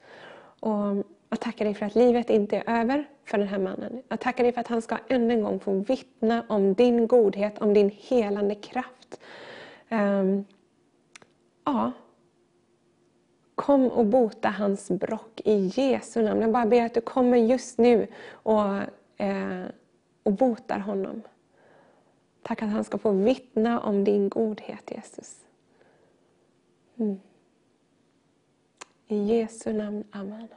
Och 0.59 1.05
jag 1.29 1.39
tackar 1.39 1.65
dig 1.65 1.73
för 1.73 1.85
att 1.85 1.95
livet 1.95 2.29
inte 2.29 2.57
är 2.57 2.81
över 2.81 3.09
för 3.25 3.37
den 3.37 3.47
här 3.47 3.59
mannen. 3.59 4.03
Jag 4.07 4.19
tackar 4.19 4.43
dig 4.43 4.53
för 4.53 4.61
att 4.61 4.67
han 4.67 4.81
ska 4.81 4.97
än 5.07 5.31
en 5.31 5.41
gång 5.41 5.59
få 5.59 5.73
vittna 5.73 6.43
om 6.49 6.73
din 6.73 7.07
godhet, 7.07 7.59
om 7.59 7.73
din 7.73 7.89
helande 7.89 8.55
kraft. 8.55 9.19
Um, 9.89 10.45
ja, 11.65 11.91
Kom 13.55 13.87
och 13.87 14.05
bota 14.05 14.49
hans 14.49 14.91
brock 14.91 15.41
i 15.45 15.71
Jesu 15.75 16.23
namn. 16.23 16.41
Jag 16.41 16.51
bara 16.51 16.65
ber 16.65 16.85
att 16.85 16.93
du 16.93 17.01
kommer 17.01 17.37
just 17.37 17.77
nu 17.77 18.07
och 18.31 18.75
eh, 19.17 19.65
och 20.23 20.33
botar 20.33 20.79
honom. 20.79 21.21
Tack 22.41 22.61
att 22.61 22.69
han 22.69 22.83
ska 22.83 22.97
få 22.97 23.11
vittna 23.11 23.81
om 23.81 24.03
din 24.03 24.29
godhet 24.29 24.91
Jesus. 24.91 25.45
Mm. 26.95 27.19
I 29.07 29.17
Jesu 29.17 29.73
namn, 29.73 30.03
Amen. 30.11 30.47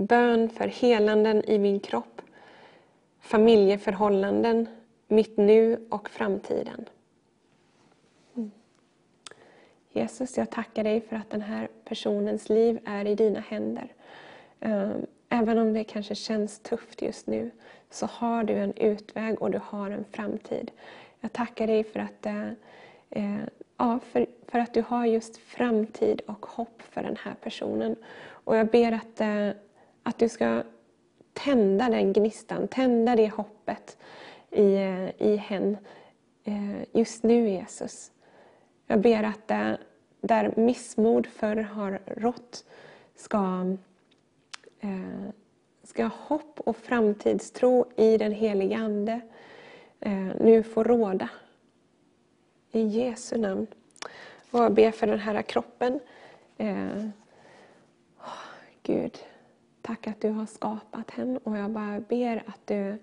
Bön 0.00 0.48
för 0.48 0.68
helanden 0.68 1.44
i 1.44 1.58
min 1.58 1.80
kropp, 1.80 2.22
familjeförhållanden, 3.20 4.68
mitt 5.08 5.36
nu 5.36 5.86
och 5.90 6.10
framtiden. 6.10 6.88
Mm. 8.36 8.50
Jesus, 9.92 10.38
jag 10.38 10.50
tackar 10.50 10.84
dig 10.84 11.00
för 11.00 11.16
att 11.16 11.30
den 11.30 11.40
här 11.40 11.68
personens 11.84 12.48
liv 12.48 12.78
är 12.84 13.06
i 13.06 13.14
dina 13.14 13.40
händer. 13.40 13.92
Eh, 14.60 14.90
även 15.28 15.58
om 15.58 15.72
det 15.72 15.84
kanske 15.84 16.14
känns 16.14 16.58
tufft 16.58 17.02
just 17.02 17.26
nu 17.26 17.50
så 17.90 18.06
har 18.06 18.44
du 18.44 18.54
en 18.54 18.72
utväg 18.76 19.42
och 19.42 19.50
du 19.50 19.60
har 19.64 19.90
en 19.90 20.04
framtid. 20.04 20.70
Jag 21.20 21.32
tackar 21.32 21.66
dig 21.66 21.84
för 21.84 22.00
att, 22.00 22.26
eh, 22.26 22.48
eh 23.10 23.44
ja, 23.76 24.00
för, 24.12 24.26
för 24.46 24.58
att 24.58 24.74
du 24.74 24.82
har 24.82 25.06
just 25.06 25.36
framtid 25.36 26.20
och 26.26 26.46
hopp 26.46 26.82
för 26.82 27.02
den 27.02 27.16
här 27.16 27.34
personen. 27.40 27.96
Och 28.44 28.56
jag 28.56 28.66
ber 28.66 28.92
att, 28.92 29.20
eh, 29.20 29.50
att 30.10 30.18
du 30.18 30.28
ska 30.28 30.62
tända 31.32 31.88
den 31.88 32.12
gnistan, 32.12 32.68
tända 32.68 33.16
det 33.16 33.28
hoppet 33.28 33.98
i, 34.50 34.74
eh, 34.74 35.22
i 35.22 35.36
hen 35.36 35.76
eh, 36.44 36.82
just 36.92 37.22
nu 37.22 37.48
Jesus. 37.48 38.12
Jag 38.86 39.00
ber 39.00 39.22
att 39.22 39.48
där 40.20 40.54
missmod 40.56 41.26
förr 41.26 41.56
har 41.56 42.00
rått 42.06 42.64
ska 43.14 43.66
eh, 44.80 45.30
ska 45.82 46.04
hopp 46.04 46.60
och 46.60 46.76
framtidstro 46.76 47.86
i 47.96 48.18
den 48.18 48.32
helige 48.32 48.76
Ande 48.76 49.20
nu 50.40 50.62
få 50.62 50.84
råda. 50.84 51.28
I 52.72 52.80
Jesu 52.80 53.38
namn. 53.38 53.66
Och 54.50 54.60
jag 54.60 54.74
ber 54.74 54.90
för 54.90 55.06
den 55.06 55.18
här 55.18 55.42
kroppen. 55.42 56.00
Oh, 58.18 58.46
Gud, 58.82 59.18
tack 59.82 60.06
att 60.06 60.20
du 60.20 60.30
har 60.30 60.46
skapat 60.46 61.10
henne 61.10 61.40
och 61.44 61.58
jag 61.58 61.70
bara 61.70 62.00
ber 62.00 62.42
att 62.46 62.66
du 62.66 62.98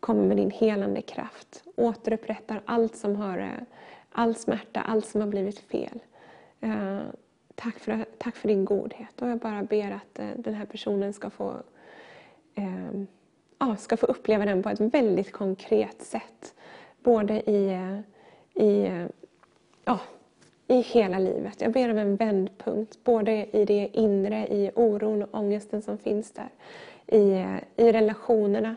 kommer 0.00 0.22
med 0.22 0.36
din 0.36 0.50
helande 0.50 1.02
kraft. 1.02 1.64
Återupprättar 1.76 2.62
allt 2.64 2.96
som 2.96 3.16
har, 3.16 3.64
all 4.12 4.34
smärta, 4.34 4.80
allt 4.80 5.06
som 5.06 5.20
har 5.20 5.28
blivit 5.28 5.58
fel. 5.58 6.00
Eh, 6.60 7.00
tack 7.54 7.78
för, 7.78 8.04
tack 8.18 8.36
för 8.36 8.48
din 8.48 8.64
godhet. 8.64 9.22
Och 9.22 9.28
jag 9.28 9.38
bara 9.38 9.62
ber 9.62 9.90
att 9.90 10.18
eh, 10.18 10.28
den 10.36 10.54
här 10.54 10.66
personen 10.66 11.12
ska 11.12 11.30
få, 11.30 11.62
eh, 12.54 13.02
ja, 13.58 13.76
ska 13.76 13.96
få 13.96 14.06
uppleva 14.06 14.44
den 14.44 14.62
på 14.62 14.68
ett 14.68 14.80
väldigt 14.80 15.32
konkret 15.32 16.02
sätt. 16.02 16.54
Både 17.02 17.50
i, 17.50 17.78
i, 18.54 18.88
ja, 19.84 20.00
i 20.72 20.80
hela 20.80 21.18
livet. 21.18 21.60
Jag 21.60 21.72
ber 21.72 21.90
om 21.90 21.98
en 21.98 22.16
vändpunkt, 22.16 23.04
både 23.04 23.46
i 23.52 23.64
det 23.64 23.90
inre, 23.92 24.46
i 24.46 24.70
oron 24.74 25.22
och 25.22 25.34
ångesten 25.34 25.82
som 25.82 25.98
finns 25.98 26.32
där. 26.32 26.48
I, 27.06 27.44
i 27.76 27.92
relationerna. 27.92 28.76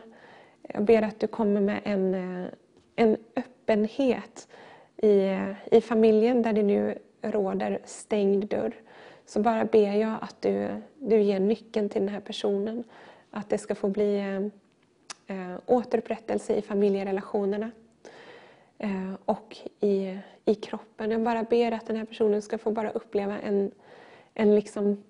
Jag 0.62 0.84
ber 0.84 1.02
att 1.02 1.20
du 1.20 1.26
kommer 1.26 1.60
med 1.60 1.80
en, 1.84 2.14
eh, 2.14 2.48
en 2.96 3.16
öppenhet 3.36 4.48
i, 4.96 5.38
i 5.70 5.80
familjen 5.80 6.42
där 6.42 6.52
det 6.52 6.62
nu 6.62 6.98
råder 7.22 7.78
stängd 7.84 8.46
dörr 8.46 8.74
så 9.26 9.40
bara 9.40 9.64
ber 9.64 9.92
jag 9.92 10.14
att 10.20 10.42
du, 10.42 10.68
du 10.98 11.20
ger 11.20 11.40
nyckeln 11.40 11.88
till 11.88 12.00
den 12.00 12.08
här 12.08 12.20
personen. 12.20 12.84
Att 13.30 13.48
det 13.48 13.58
ska 13.58 13.74
få 13.74 13.88
bli 13.88 14.18
eh, 14.18 14.36
eh 15.36 15.58
återupprättelse 15.66 16.54
i 16.54 16.62
familjerelationerna 16.62 17.70
Eh, 18.78 19.14
och 19.24 19.56
i, 19.80 20.18
i 20.44 20.54
kroppen. 20.54 21.10
Jag 21.10 21.22
bara 21.22 21.42
ber 21.42 21.72
att 21.72 21.86
den 21.86 21.96
här 21.96 22.04
personen 22.04 22.42
ska 22.42 22.58
få 22.58 22.70
bara 22.70 22.90
uppleva 22.90 23.40
en, 23.40 23.70
en 24.34 24.54
liksom 24.54 25.04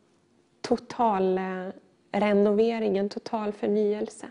total 0.60 1.38
eh, 1.38 1.68
renovering, 2.12 2.98
en 2.98 3.09
total 3.09 3.52
förnyelse. 3.52 4.30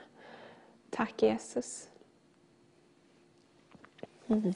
Tack 0.90 1.24
Jesus. 1.24 1.90
Mm. 4.28 4.54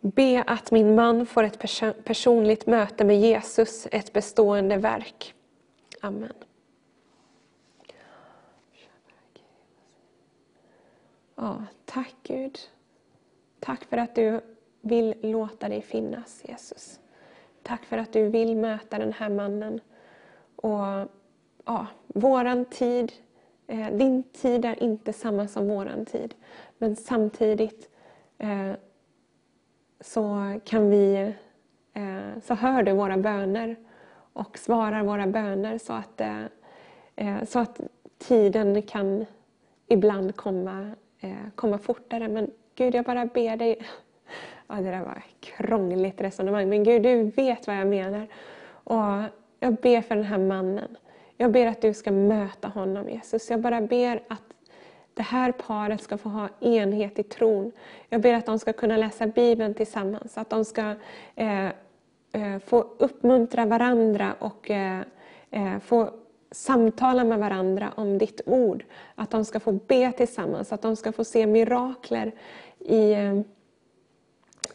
Be 0.00 0.44
att 0.46 0.70
min 0.70 0.94
man 0.94 1.26
får 1.26 1.42
ett 1.42 1.58
personligt 2.04 2.66
möte 2.66 3.04
med 3.04 3.20
Jesus, 3.20 3.86
ett 3.92 4.12
bestående 4.12 4.76
verk. 4.76 5.34
Amen. 6.00 6.32
Ja, 11.34 11.64
tack 11.84 12.14
Gud. 12.22 12.58
Tack 13.60 13.84
för 13.84 13.96
att 13.96 14.14
du 14.14 14.40
vill 14.80 15.14
låta 15.22 15.68
dig 15.68 15.82
finnas, 15.82 16.42
Jesus. 16.48 17.00
Tack 17.62 17.84
för 17.84 17.98
att 17.98 18.12
du 18.12 18.28
vill 18.28 18.56
möta 18.56 18.98
den 18.98 19.12
här 19.12 19.28
mannen. 19.28 19.80
Och 20.56 21.08
ja, 21.64 21.86
Våran 22.06 22.64
tid, 22.64 23.12
eh, 23.66 23.96
din 23.96 24.22
tid 24.22 24.64
är 24.64 24.82
inte 24.82 25.12
samma 25.12 25.48
som 25.48 25.68
våran 25.68 26.04
tid. 26.04 26.34
Men 26.78 26.96
samtidigt 26.96 27.90
eh, 28.38 28.72
så 30.00 30.54
kan 30.64 30.90
vi 30.90 31.34
eh, 31.94 32.40
så 32.42 32.54
hör 32.54 32.82
du 32.82 32.92
våra 32.92 33.16
böner 33.16 33.76
och 34.38 34.58
svarar 34.58 35.02
våra 35.02 35.26
böner 35.26 35.78
så 35.78 35.92
att, 35.92 36.20
eh, 36.20 36.44
eh, 37.16 37.44
så 37.44 37.58
att 37.58 37.80
tiden 38.18 38.82
kan 38.82 39.26
ibland 39.86 40.36
komma, 40.36 40.90
eh, 41.20 41.32
komma 41.54 41.78
fortare. 41.78 42.28
Men 42.28 42.50
Gud, 42.74 42.94
jag 42.94 43.04
bara 43.04 43.26
ber 43.26 43.56
dig 43.56 43.78
Ja, 44.68 44.74
det 44.74 44.90
där 44.90 45.04
var 45.04 45.12
ett 45.12 45.40
krångligt 45.40 46.20
resonemang, 46.20 46.68
men 46.68 46.84
Gud, 46.84 47.02
du 47.02 47.22
vet 47.22 47.66
vad 47.66 47.76
jag 47.76 47.86
menar. 47.86 48.26
Och 48.70 49.22
jag 49.60 49.74
ber 49.74 50.00
för 50.00 50.16
den 50.16 50.24
här 50.24 50.38
mannen. 50.38 50.96
Jag 51.36 51.52
ber 51.52 51.66
att 51.66 51.80
du 51.80 51.94
ska 51.94 52.10
möta 52.10 52.68
honom, 52.68 53.08
Jesus. 53.08 53.50
Jag 53.50 53.60
bara 53.60 53.80
ber 53.80 54.22
att 54.28 54.42
det 55.14 55.22
här 55.22 55.52
paret 55.52 56.02
ska 56.02 56.18
få 56.18 56.28
ha 56.28 56.48
enhet 56.60 57.18
i 57.18 57.22
tron. 57.22 57.72
Jag 58.08 58.20
ber 58.20 58.34
att 58.34 58.46
de 58.46 58.58
ska 58.58 58.72
kunna 58.72 58.96
läsa 58.96 59.26
Bibeln 59.26 59.74
tillsammans, 59.74 60.38
att 60.38 60.50
de 60.50 60.64
ska 60.64 60.94
eh, 61.34 61.68
Eh, 62.32 62.58
få 62.58 62.86
uppmuntra 62.98 63.66
varandra 63.66 64.34
och 64.38 64.70
eh, 64.70 65.00
eh, 65.50 65.78
få 65.78 66.10
samtala 66.50 67.24
med 67.24 67.38
varandra 67.38 67.92
om 67.96 68.18
ditt 68.18 68.40
ord. 68.46 68.84
Att 69.14 69.30
de 69.30 69.44
ska 69.44 69.60
få 69.60 69.72
be 69.72 70.12
tillsammans, 70.12 70.72
att 70.72 70.82
de 70.82 70.96
ska 70.96 71.12
få 71.12 71.24
se 71.24 71.46
mirakler 71.46 72.32
i, 72.78 73.14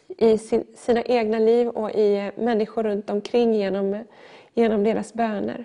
i 0.08 0.38
sin, 0.38 0.66
sina 0.76 1.02
egna 1.02 1.38
liv 1.38 1.68
och 1.68 1.90
i 1.90 2.30
människor 2.36 2.82
runt 2.82 3.10
omkring 3.10 3.54
genom, 3.54 4.04
genom 4.54 4.84
deras 4.84 5.14
böner. 5.14 5.64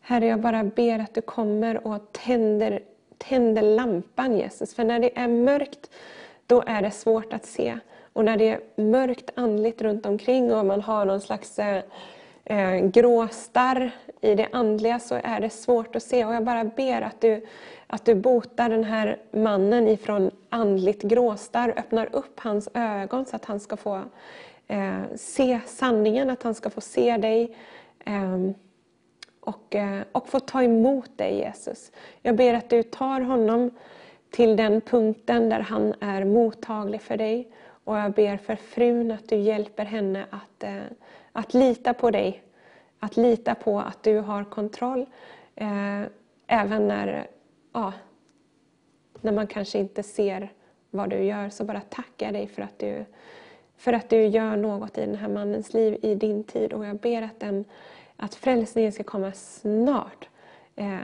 Herre, 0.00 0.26
jag 0.26 0.40
bara 0.40 0.64
ber 0.64 0.98
att 0.98 1.14
du 1.14 1.20
kommer 1.20 1.86
och 1.86 2.12
tänder 2.12 2.80
tänder 3.18 3.62
lampan 3.62 4.36
Jesus. 4.36 4.74
För 4.74 4.84
när 4.84 5.00
det 5.00 5.18
är 5.18 5.28
mörkt, 5.28 5.90
då 6.46 6.62
är 6.66 6.82
det 6.82 6.90
svårt 6.90 7.32
att 7.32 7.46
se. 7.46 7.78
Och 8.14 8.24
när 8.24 8.36
det 8.36 8.48
är 8.48 8.82
mörkt 8.82 9.30
andligt 9.34 9.82
runt 9.82 10.06
omkring 10.06 10.54
och 10.54 10.66
man 10.66 10.80
har 10.80 11.04
någon 11.04 11.20
slags 11.20 11.58
eh, 11.58 11.82
eh, 12.44 12.86
gråstarr 12.86 13.90
i 14.20 14.34
det 14.34 14.48
andliga 14.52 14.98
så 14.98 15.20
är 15.24 15.40
det 15.40 15.50
svårt 15.50 15.96
att 15.96 16.02
se. 16.02 16.24
Och 16.24 16.34
jag 16.34 16.44
bara 16.44 16.64
ber 16.64 17.02
att 17.02 17.20
du, 17.20 17.46
att 17.86 18.04
du 18.04 18.14
botar 18.14 18.68
den 18.68 18.84
här 18.84 19.18
mannen 19.30 19.88
ifrån 19.88 20.30
andligt 20.48 21.02
gråstarr, 21.02 21.74
öppnar 21.76 22.08
upp 22.12 22.40
hans 22.40 22.68
ögon 22.74 23.24
så 23.24 23.36
att 23.36 23.44
han 23.44 23.60
ska 23.60 23.76
få 23.76 24.02
eh, 24.68 25.00
se 25.16 25.60
sanningen, 25.66 26.30
att 26.30 26.42
han 26.42 26.54
ska 26.54 26.70
få 26.70 26.80
se 26.80 27.16
dig. 27.16 27.56
Ehm, 28.04 28.48
eh, 28.48 28.54
och, 29.40 29.76
och 30.12 30.28
få 30.28 30.40
ta 30.40 30.62
emot 30.62 31.18
dig 31.18 31.38
Jesus. 31.38 31.92
Jag 32.22 32.36
ber 32.36 32.54
att 32.54 32.70
du 32.70 32.82
tar 32.82 33.20
honom 33.20 33.70
till 34.30 34.56
den 34.56 34.80
punkten 34.80 35.48
där 35.48 35.60
han 35.60 35.94
är 36.00 36.24
mottaglig 36.24 37.02
för 37.02 37.16
dig. 37.16 37.48
Och 37.84 37.96
jag 37.96 38.12
ber 38.12 38.36
för 38.36 38.56
frun 38.56 39.10
att 39.10 39.28
du 39.28 39.36
hjälper 39.36 39.84
henne 39.84 40.26
att, 40.30 40.62
eh, 40.62 40.82
att 41.32 41.54
lita 41.54 41.94
på 41.94 42.10
dig. 42.10 42.42
Att 42.98 43.16
lita 43.16 43.54
på 43.54 43.80
att 43.80 44.02
du 44.02 44.18
har 44.18 44.44
kontroll. 44.44 45.06
Eh, 45.54 46.02
även 46.46 46.88
när, 46.88 47.26
ja, 47.72 47.92
när 49.20 49.32
man 49.32 49.46
kanske 49.46 49.78
inte 49.78 50.02
ser 50.02 50.52
vad 50.90 51.10
du 51.10 51.24
gör. 51.24 51.48
Så 51.48 51.64
bara 51.64 51.80
tackar 51.80 52.26
jag 52.26 52.34
dig 52.34 52.46
för 52.46 52.62
att 52.62 52.78
du, 52.78 53.04
för 53.76 53.92
att 53.92 54.10
du 54.10 54.26
gör 54.26 54.56
något 54.56 54.98
i 54.98 55.00
den 55.00 55.14
här 55.14 55.28
mannens 55.28 55.74
liv 55.74 55.98
i 56.02 56.14
din 56.14 56.44
tid. 56.44 56.72
Och 56.72 56.86
jag 56.86 56.96
ber 56.96 57.22
att 57.22 57.40
den 57.40 57.64
att 58.16 58.34
frälsningen 58.34 58.92
ska 58.92 59.04
komma 59.04 59.32
snart. 59.32 60.28
Eh, 60.76 60.98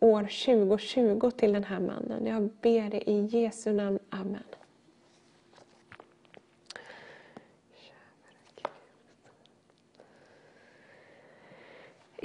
år 0.00 0.22
2020 0.22 1.30
till 1.30 1.52
den 1.52 1.64
här 1.64 1.80
mannen. 1.80 2.26
Jag 2.26 2.50
ber 2.60 2.90
det 2.90 3.10
i 3.10 3.20
Jesu 3.20 3.72
namn. 3.72 3.98
Amen. 4.10 4.42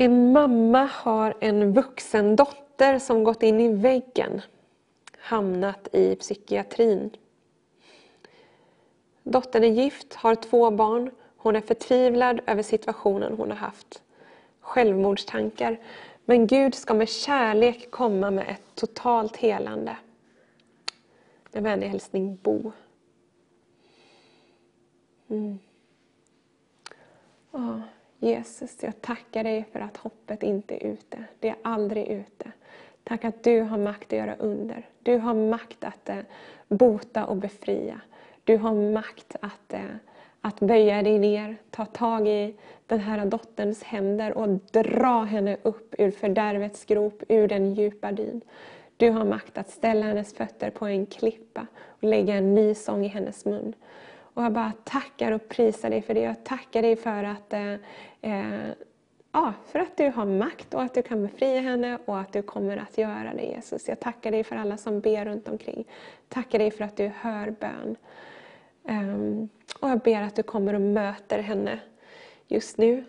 En 0.01 0.31
mamma 0.31 0.89
har 0.93 1.33
en 1.39 1.73
vuxen 1.73 2.35
dotter 2.35 2.99
som 2.99 3.23
gått 3.23 3.43
in 3.43 3.59
i 3.59 3.73
väggen, 3.73 4.41
hamnat 5.17 5.95
i 5.95 6.15
psykiatrin. 6.15 7.09
Dottern 9.23 9.63
är 9.63 9.67
gift, 9.67 10.13
har 10.13 10.35
två 10.35 10.71
barn. 10.71 11.11
Hon 11.37 11.55
är 11.55 11.61
förtvivlad 11.61 12.41
över 12.47 12.63
situationen 12.63 13.37
hon 13.37 13.51
har 13.51 13.57
haft. 13.57 14.01
självmordstankar. 14.59 15.79
Men 16.25 16.47
Gud 16.47 16.75
ska 16.75 16.93
med 16.93 17.09
kärlek 17.09 17.91
komma 17.91 18.31
med 18.31 18.49
ett 18.49 18.75
totalt 18.75 19.37
helande. 19.37 19.97
En 21.51 21.63
vänlig 21.63 21.87
hälsning 21.87 22.35
Bo. 22.43 22.71
Mm. 25.29 25.59
Oh, 27.51 27.79
Jesus, 28.19 28.83
jag 28.83 29.01
tackar 29.01 29.43
dig 29.43 29.65
för 29.71 29.79
att 29.79 29.97
hoppet 29.97 30.43
inte 30.43 30.75
är 30.75 30.87
ute. 30.87 31.23
Det 31.39 31.49
är 31.49 31.55
aldrig 31.61 32.07
ute. 32.07 32.51
Tack 33.03 33.25
att 33.25 33.43
du 33.43 33.61
har 33.61 33.77
makt 33.77 34.13
att 34.13 34.19
göra 34.19 34.35
under. 34.35 34.87
Du 35.03 35.17
har 35.17 35.33
makt 35.33 35.83
att 35.83 36.09
eh, 36.09 36.17
bota 36.67 37.25
och 37.25 37.35
befria. 37.35 38.01
Du 38.43 38.57
har 38.57 38.73
makt 38.73 39.35
att, 39.41 39.73
eh, 39.73 39.81
att 40.41 40.59
böja 40.59 41.01
dig 41.01 41.19
ner, 41.19 41.55
ta 41.69 41.85
tag 41.85 42.27
i 42.27 42.55
den 42.87 42.99
här 42.99 43.25
dotterns 43.25 43.83
händer 43.83 44.37
och 44.37 44.49
dra 44.49 45.23
henne 45.23 45.57
upp 45.61 45.95
ur 45.97 46.11
fördärvets 46.11 46.85
grop, 46.85 47.23
ur 47.27 47.47
den 47.47 47.73
djupa 47.73 48.11
dyn. 48.11 48.41
Du 48.97 49.09
har 49.09 49.25
makt 49.25 49.57
att 49.57 49.69
ställa 49.69 50.05
hennes 50.05 50.33
fötter 50.33 50.69
på 50.69 50.85
en 50.85 51.05
klippa 51.05 51.67
och 51.87 52.03
lägga 52.03 52.35
en 52.35 52.55
ny 52.55 52.75
sång 52.75 53.05
i 53.05 53.07
hennes 53.07 53.45
mun. 53.45 53.73
Och 54.33 54.43
jag 54.43 54.51
bara 54.51 54.73
tackar 54.83 55.31
och 55.31 55.49
prisar 55.49 55.89
dig 55.89 56.01
för 56.01 56.13
det. 56.13 56.21
Jag 56.21 56.43
tackar 56.43 56.81
dig 56.81 56.95
för 56.95 57.23
att, 57.23 57.53
eh, 57.53 57.73
eh, 58.21 58.69
ja, 59.31 59.53
för 59.65 59.79
att 59.79 59.97
du 59.97 60.09
har 60.09 60.25
makt 60.25 60.73
och 60.73 60.81
att 60.81 60.93
du 60.93 61.01
kan 61.01 61.21
befria 61.21 61.61
henne 61.61 61.97
och 62.05 62.19
att 62.19 62.33
du 62.33 62.41
kommer 62.41 62.77
att 62.77 62.97
göra 62.97 63.33
det 63.33 63.43
Jesus. 63.43 63.87
Jag 63.87 63.99
tackar 63.99 64.31
dig 64.31 64.43
för 64.43 64.55
alla 64.55 64.77
som 64.77 64.99
ber 64.99 65.25
runt 65.25 65.47
omkring. 65.47 65.85
Tackar 66.27 66.59
dig 66.59 66.71
för 66.71 66.83
att 66.83 66.97
du 66.97 67.11
hör 67.19 67.51
bön. 67.51 67.95
Um, 68.83 69.49
och 69.79 69.89
jag 69.89 69.99
ber 69.99 70.21
att 70.21 70.35
du 70.35 70.43
kommer 70.43 70.73
och 70.73 70.81
möter 70.81 71.39
henne 71.39 71.79
just 72.47 72.77
nu, 72.77 73.03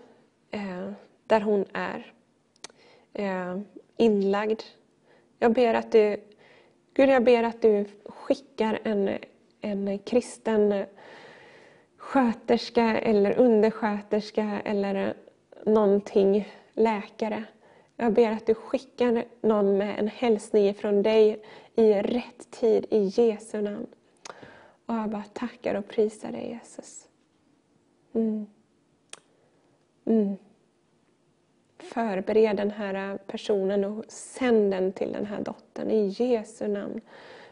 eh, 0.50 0.92
där 1.26 1.40
hon 1.40 1.64
är 1.72 2.12
eh, 3.12 3.58
inlagd. 3.96 4.60
Jag 5.38 5.52
ber 5.52 5.74
att 5.74 5.92
du, 5.92 6.16
Gud, 6.94 7.08
jag 7.08 7.24
ber 7.24 7.42
att 7.42 7.62
du 7.62 7.84
skickar 8.04 8.78
en, 8.84 9.18
en 9.60 9.98
kristen 9.98 10.84
sköterska 11.96 13.00
eller 13.00 13.38
undersköterska 13.38 14.60
eller 14.64 15.14
någonting, 15.64 16.48
läkare. 16.72 17.44
Jag 17.96 18.12
ber 18.12 18.30
att 18.30 18.46
du 18.46 18.54
skickar 18.54 19.24
någon 19.40 19.78
med 19.78 19.98
en 19.98 20.08
hälsning 20.08 20.74
från 20.74 21.02
dig 21.02 21.42
i 21.74 21.92
rätt 21.92 22.50
tid, 22.50 22.86
i 22.90 22.98
Jesu 22.98 23.62
namn. 23.62 23.86
Och 24.86 24.94
jag 24.94 25.10
bara 25.10 25.24
tackar 25.32 25.74
och 25.74 25.88
prisar 25.88 26.32
dig 26.32 26.48
Jesus. 26.48 27.08
Mm. 28.12 28.46
Mm. 30.04 30.36
Förbered 31.78 32.56
den 32.56 32.70
här 32.70 33.18
personen 33.26 33.84
och 33.84 34.04
sänd 34.08 34.70
den 34.70 34.92
till 34.92 35.12
den 35.12 35.26
här 35.26 35.40
dottern 35.40 35.90
i 35.90 36.06
Jesu 36.06 36.68
namn. 36.68 37.00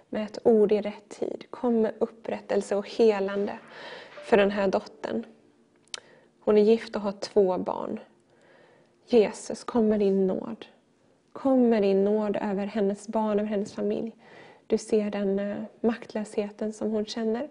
Med 0.09 0.25
ett 0.25 0.39
ord 0.45 0.73
i 0.73 0.81
rätt 0.81 1.09
tid. 1.09 1.45
Kom 1.51 1.81
med 1.81 1.95
upprättelse 1.99 2.77
och 2.77 2.89
helande 2.89 3.59
för 4.25 4.37
den 4.37 4.51
här 4.51 4.69
dottern. 4.69 5.27
Hon 6.41 6.59
är 6.59 6.62
gift 6.62 6.97
och 6.97 7.03
har 7.03 7.12
två 7.12 7.59
barn. 7.59 8.01
Jesus, 9.07 9.65
kom 9.65 9.89
med 9.89 10.01
din 10.01 10.27
nåd. 10.27 10.67
Kom 11.33 11.69
med 11.69 11.83
din 11.83 12.05
nåd 12.05 12.37
över 12.37 12.67
hennes 12.67 13.09
barn, 13.09 13.39
över 13.39 13.49
hennes 13.49 13.73
familj. 13.73 14.17
Du 14.67 14.78
ser 14.78 15.11
den 15.11 15.39
eh, 15.39 15.57
maktlösheten 15.81 16.73
som 16.73 16.91
hon 16.91 17.05
känner. 17.07 17.49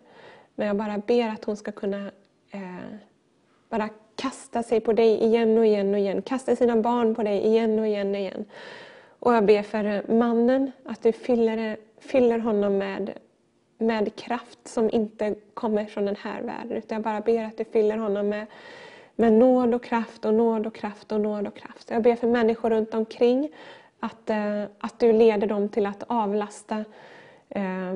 Men 0.55 0.67
jag 0.67 0.75
bara 0.75 0.97
ber 0.97 1.29
att 1.29 1.45
hon 1.45 1.57
ska 1.57 1.71
kunna 1.71 2.11
eh, 2.51 2.95
bara 3.69 3.89
kasta 4.15 4.63
sig 4.63 4.79
på 4.79 4.93
dig 4.93 5.23
igen 5.23 5.57
och 5.57 5.65
igen 5.65 5.93
och 5.93 5.99
igen. 5.99 6.21
Kasta 6.21 6.55
sina 6.55 6.75
barn 6.75 7.15
på 7.15 7.23
dig 7.23 7.45
igen 7.45 7.79
och 7.79 7.87
igen 7.87 8.09
och 8.09 8.19
igen. 8.19 8.45
Och 9.19 9.33
jag 9.33 9.45
ber 9.45 9.63
för 9.63 10.11
mannen, 10.13 10.71
att 10.85 11.03
du 11.03 11.11
fyller, 11.11 11.77
fyller 11.97 12.39
honom 12.39 12.77
med, 12.77 13.13
med 13.77 14.15
kraft 14.15 14.67
som 14.67 14.89
inte 14.89 15.35
kommer 15.53 15.85
från 15.85 16.05
den 16.05 16.15
här 16.15 16.41
världen. 16.41 16.77
Utan 16.77 16.95
jag 16.95 17.03
bara 17.03 17.21
ber 17.21 17.43
att 17.43 17.57
du 17.57 17.65
fyller 17.65 17.97
honom 17.97 18.29
med, 18.29 18.45
med 19.15 19.33
nåd 19.33 19.73
och 19.73 19.83
kraft 19.83 20.25
och 20.25 20.33
nåd 20.33 20.67
och 20.67 20.75
kraft 20.75 21.11
och 21.11 21.21
nåd 21.21 21.47
och 21.47 21.55
kraft. 21.55 21.89
Jag 21.89 22.03
ber 22.03 22.15
för 22.15 22.27
människor 22.27 22.69
runt 22.69 22.93
omkring 22.93 23.49
att, 23.99 24.29
eh, 24.29 24.63
att 24.79 24.99
du 24.99 25.13
leder 25.13 25.47
dem 25.47 25.69
till 25.69 25.85
att 25.85 26.03
avlasta. 26.07 26.85
Eh, 27.49 27.95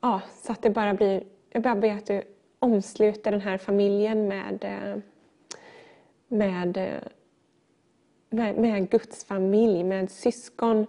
ja, 0.00 0.20
så 0.42 0.52
att 0.52 0.62
det 0.62 0.70
bara 0.70 0.94
blir... 0.94 1.24
Jag 1.50 1.62
bara 1.62 1.74
ber 1.74 1.96
att 1.96 2.06
du 2.06 2.22
omsluter 2.58 3.30
den 3.30 3.40
här 3.40 3.58
familjen 3.58 4.28
med, 4.28 4.64
eh, 4.64 5.02
med, 6.28 6.76
eh, 6.76 7.02
med, 8.30 8.58
med 8.58 8.90
Guds 8.90 9.24
familj, 9.24 9.84
med 9.84 10.10
syskon 10.10 10.86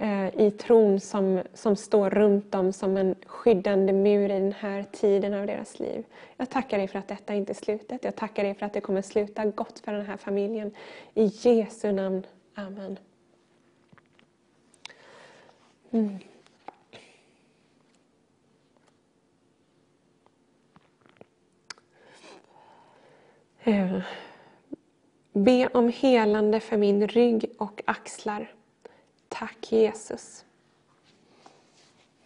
Eh, 0.00 0.40
i 0.40 0.50
tron 0.50 1.00
som, 1.00 1.42
som 1.54 1.76
står 1.76 2.10
runt 2.10 2.52
dem 2.52 2.72
som 2.72 2.96
en 2.96 3.14
skyddande 3.26 3.92
mur 3.92 4.24
i 4.24 4.28
den 4.28 4.52
här 4.52 4.82
tiden 4.92 5.34
av 5.34 5.46
deras 5.46 5.78
liv. 5.78 6.04
Jag 6.36 6.50
tackar 6.50 6.78
dig 6.78 6.88
för 6.88 6.98
att 6.98 7.08
detta 7.08 7.34
inte 7.34 7.52
är 7.52 7.54
slutet. 7.54 8.04
Jag 8.04 8.16
tackar 8.16 8.44
dig 8.44 8.54
för 8.54 8.66
att 8.66 8.72
det 8.72 8.80
kommer 8.80 9.02
sluta 9.02 9.44
gott 9.44 9.78
för 9.78 9.92
den 9.92 10.06
här 10.06 10.16
familjen. 10.16 10.74
I 11.14 11.24
Jesu 11.24 11.92
namn. 11.92 12.26
Amen. 12.54 12.98
Mm. 15.90 16.18
Eh, 23.62 24.02
be 25.32 25.66
om 25.66 25.88
helande 25.88 26.60
för 26.60 26.76
min 26.76 27.08
rygg 27.08 27.50
och 27.58 27.82
axlar. 27.84 28.54
Tack 29.30 29.72
Jesus. 29.72 30.44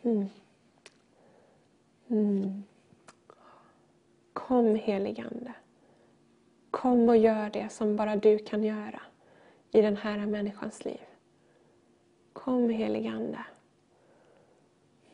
Mm. 0.02 0.28
Mm. 2.08 2.62
Kom 4.33 4.74
heligande. 4.74 5.52
Kom 6.70 7.08
och 7.08 7.16
gör 7.16 7.50
det 7.50 7.68
som 7.68 7.97
bara 7.97 8.16
du 8.16 8.39
kan 8.39 8.65
göra 8.65 9.00
i 9.70 9.83
den 9.83 9.97
här 9.97 10.26
människans 10.26 10.84
liv. 10.84 11.00
Kom 12.33 12.70
heligande. 12.70 13.44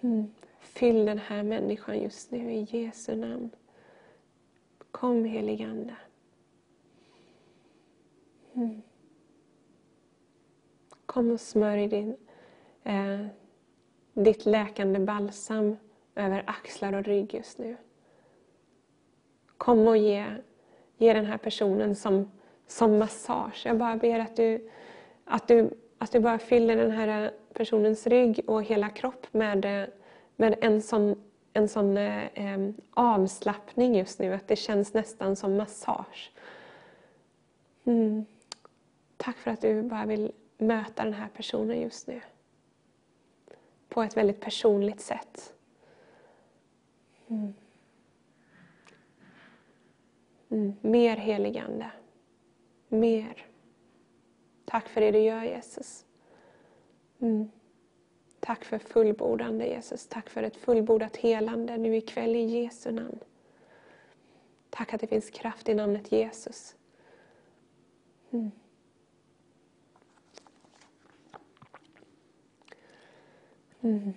Mm. 0.00 0.30
Fyll 0.60 1.06
den 1.06 1.18
här 1.18 1.42
människan 1.42 1.98
just 1.98 2.30
nu 2.30 2.52
i 2.52 2.62
Jesu 2.70 3.16
namn. 3.16 3.50
Kom 4.90 5.24
heligande. 5.24 5.96
Mm. 8.54 8.82
Kom 11.10 11.30
och 11.30 11.40
smörj 11.40 11.88
din, 11.88 12.16
eh, 12.84 13.26
ditt 14.14 14.46
läkande 14.46 14.98
balsam 14.98 15.76
över 16.14 16.44
axlar 16.46 16.92
och 16.92 17.04
rygg 17.04 17.34
just 17.34 17.58
nu. 17.58 17.76
Kom 19.58 19.88
och 19.88 19.96
ge, 19.96 20.26
ge 20.96 21.12
den 21.12 21.26
här 21.26 21.38
personen 21.38 21.96
som, 21.96 22.30
som 22.66 22.98
massage. 22.98 23.62
Jag 23.66 23.78
bara 23.78 23.96
ber 23.96 24.18
att 24.18 24.36
du, 24.36 24.70
att, 25.24 25.48
du, 25.48 25.70
att 25.98 26.12
du 26.12 26.20
bara 26.20 26.38
fyller 26.38 26.76
den 26.76 26.90
här 26.90 27.32
personens 27.52 28.06
rygg 28.06 28.40
och 28.46 28.62
hela 28.62 28.88
kropp 28.88 29.26
med, 29.32 29.90
med 30.36 30.54
en 30.60 30.82
sån, 30.82 31.22
en 31.52 31.68
sån 31.68 31.96
eh, 31.96 32.70
avslappning 32.90 33.96
just 33.96 34.18
nu, 34.18 34.34
att 34.34 34.48
det 34.48 34.56
känns 34.56 34.94
nästan 34.94 35.36
som 35.36 35.56
massage. 35.56 36.32
Mm. 37.84 38.24
Tack 39.16 39.36
för 39.36 39.50
att 39.50 39.60
du 39.60 39.82
bara 39.82 40.06
vill 40.06 40.32
möta 40.60 41.04
den 41.04 41.14
här 41.14 41.28
personen 41.28 41.80
just 41.80 42.06
nu. 42.06 42.20
På 43.88 44.02
ett 44.02 44.16
väldigt 44.16 44.40
personligt 44.40 45.00
sätt. 45.00 45.54
Mm. 47.28 47.54
Mm. 50.50 50.76
Mer 50.80 51.16
heligande. 51.16 51.90
Mer. 52.88 53.46
Tack 54.64 54.88
för 54.88 55.00
det 55.00 55.10
du 55.10 55.18
gör 55.18 55.42
Jesus. 55.42 56.04
Mm. 57.18 57.50
Tack 58.40 58.64
för 58.64 58.78
fullbordande 58.78 59.66
Jesus. 59.66 60.06
Tack 60.06 60.30
för 60.30 60.42
ett 60.42 60.56
fullbordat 60.56 61.16
helande 61.16 61.76
nu 61.76 61.96
ikväll 61.96 62.36
i 62.36 62.42
Jesu 62.42 62.92
namn. 62.92 63.18
Tack 64.70 64.94
att 64.94 65.00
det 65.00 65.06
finns 65.06 65.30
kraft 65.30 65.68
i 65.68 65.74
namnet 65.74 66.12
Jesus. 66.12 66.76
Mm. 68.30 68.50
Mm. 73.82 74.14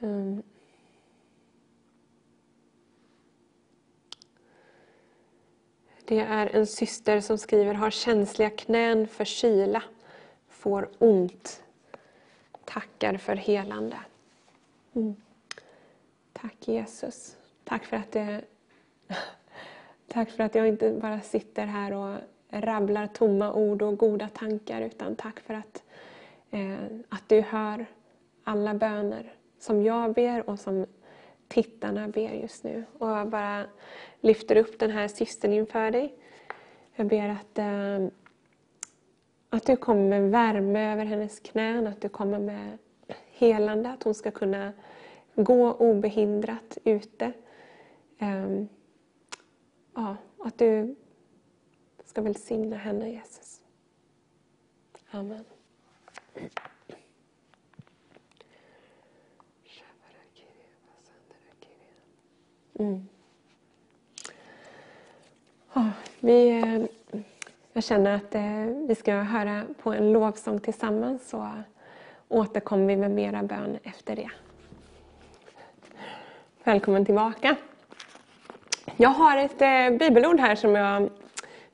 Um. 0.00 0.42
Det 6.04 6.20
är 6.20 6.46
en 6.46 6.66
syster 6.66 7.20
som 7.20 7.38
skriver 7.38 7.74
har 7.74 7.90
känsliga 7.90 8.50
knän 8.50 9.08
för 9.08 9.24
kyla, 9.24 9.82
får 10.48 10.90
ont. 10.98 11.62
tackar 12.64 13.16
för 13.16 13.36
helande. 13.36 14.00
Mm. 14.94 15.16
Tack 16.32 16.68
Jesus. 16.68 17.36
Tack 17.64 17.84
för 17.84 17.96
att 17.96 18.12
det 18.12 18.40
Tack 20.06 20.30
för 20.30 20.44
att 20.44 20.54
jag 20.54 20.68
inte 20.68 20.90
bara 20.90 21.20
sitter 21.20 21.66
här 21.66 21.92
och 21.92 22.16
rabblar 22.50 23.06
tomma 23.06 23.52
ord 23.52 23.82
och 23.82 23.98
goda 23.98 24.28
tankar 24.28 24.80
utan 24.80 25.16
tack 25.16 25.40
för 25.40 25.54
att, 25.54 25.82
eh, 26.50 26.84
att 27.08 27.28
du 27.28 27.40
hör 27.40 27.86
alla 28.44 28.74
böner 28.74 29.32
som 29.58 29.82
jag 29.82 30.14
ber 30.14 30.50
och 30.50 30.58
som 30.58 30.86
tittarna 31.48 32.08
ber 32.08 32.32
just 32.32 32.64
nu. 32.64 32.84
Och 32.98 33.08
jag 33.08 33.28
bara 33.28 33.64
lyfter 34.20 34.56
upp 34.56 34.78
den 34.78 34.90
här 34.90 35.08
systern 35.08 35.52
inför 35.52 35.90
dig. 35.90 36.14
Jag 36.94 37.06
ber 37.06 37.28
att, 37.28 37.58
eh, 37.58 38.08
att 39.50 39.66
du 39.66 39.76
kommer 39.76 40.20
med 40.20 40.30
värme 40.30 40.92
över 40.92 41.04
hennes 41.04 41.40
knän, 41.40 41.86
att 41.86 42.00
du 42.00 42.08
kommer 42.08 42.38
med 42.38 42.78
helande, 43.30 43.90
att 43.90 44.02
hon 44.02 44.14
ska 44.14 44.30
kunna 44.30 44.72
gå 45.34 45.72
obehindrat 45.72 46.78
ute. 46.84 47.32
Eh, 48.22 48.64
ja, 49.94 50.16
att 50.38 50.58
du 50.58 50.94
ska 52.04 52.22
välsigna 52.22 52.76
henne 52.76 53.10
Jesus. 53.10 53.60
Amen. 55.10 55.44
Mm. 62.74 63.08
Oh, 65.74 65.88
vi, 66.20 66.50
eh, 66.50 66.84
jag 67.72 67.84
känner 67.84 68.16
att 68.16 68.34
eh, 68.34 68.86
vi 68.88 68.94
ska 68.94 69.14
höra 69.14 69.66
på 69.82 69.92
en 69.92 70.12
lovsång 70.12 70.60
tillsammans 70.60 71.28
så 71.28 71.50
återkommer 72.28 72.86
vi 72.86 72.96
med 72.96 73.10
mera 73.10 73.42
bön 73.42 73.78
efter 73.82 74.16
det. 74.16 74.30
Välkommen 76.64 77.04
tillbaka. 77.04 77.56
Jag 79.02 79.10
har 79.10 79.36
ett 79.36 79.62
eh, 79.62 79.98
bibelord 79.98 80.40
här 80.40 80.54
som 80.54 80.74
jag, 80.74 81.02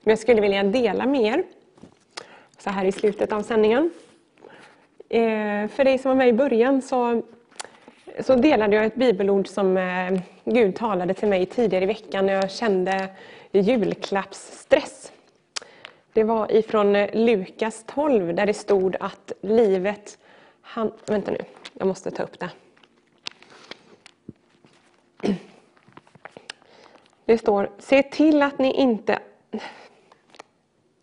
som 0.02 0.10
jag 0.10 0.18
skulle 0.18 0.40
vilja 0.40 0.62
dela 0.62 1.06
med 1.06 1.22
er. 1.22 1.44
Så 2.58 2.70
här 2.70 2.84
i 2.84 2.92
slutet 2.92 3.32
av 3.32 3.42
sändningen. 3.42 3.90
Eh, 5.08 5.68
för 5.68 5.84
dig 5.84 5.98
som 5.98 6.08
var 6.08 6.16
med 6.16 6.28
i 6.28 6.32
början 6.32 6.82
så, 6.82 7.22
så 8.20 8.34
delade 8.34 8.76
jag 8.76 8.84
ett 8.84 8.94
bibelord 8.94 9.48
som 9.48 9.76
eh, 9.76 10.20
Gud 10.44 10.76
talade 10.76 11.14
till 11.14 11.28
mig 11.28 11.46
tidigare 11.46 11.84
i 11.84 11.86
veckan 11.86 12.26
när 12.26 12.32
jag 12.32 12.50
kände 12.50 13.08
julklappsstress. 13.52 15.12
Det 16.12 16.24
var 16.24 16.52
ifrån 16.52 16.96
eh, 16.96 17.10
Lukas 17.12 17.84
12 17.86 18.34
där 18.34 18.46
det 18.46 18.54
stod 18.54 18.96
att 19.00 19.32
livet... 19.40 20.18
Han, 20.62 20.92
vänta 21.06 21.30
nu, 21.30 21.40
jag 21.72 21.88
måste 21.88 22.10
ta 22.10 22.22
upp 22.22 22.38
det. 22.38 22.50
Det 27.28 27.38
står, 27.38 27.70
se 27.78 28.02
till 28.02 28.42
att 28.42 28.58
ni 28.58 28.72
inte... 28.72 29.18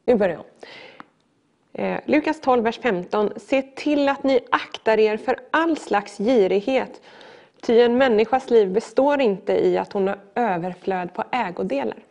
Nu 0.05 0.15
börjar 0.15 0.35
jag. 0.35 0.45
Eh, 1.85 1.99
Lukas 2.05 2.41
12, 2.41 2.63
vers 2.63 2.79
15. 2.79 3.31
Se 3.37 3.61
till 3.61 4.09
att 4.09 4.23
ni 4.23 4.39
aktar 4.51 4.99
er 4.99 5.17
för 5.17 5.39
all 5.51 5.77
slags 5.77 6.17
girighet. 6.17 7.01
Ty 7.61 7.81
en 7.81 7.97
människas 7.97 8.49
liv 8.49 8.73
består 8.73 9.21
inte 9.21 9.65
i 9.65 9.77
att 9.77 9.93
hon 9.93 10.07
har 10.07 10.19
överflöd 10.35 11.13
på 11.13 11.23
ägodelar. 11.31 12.03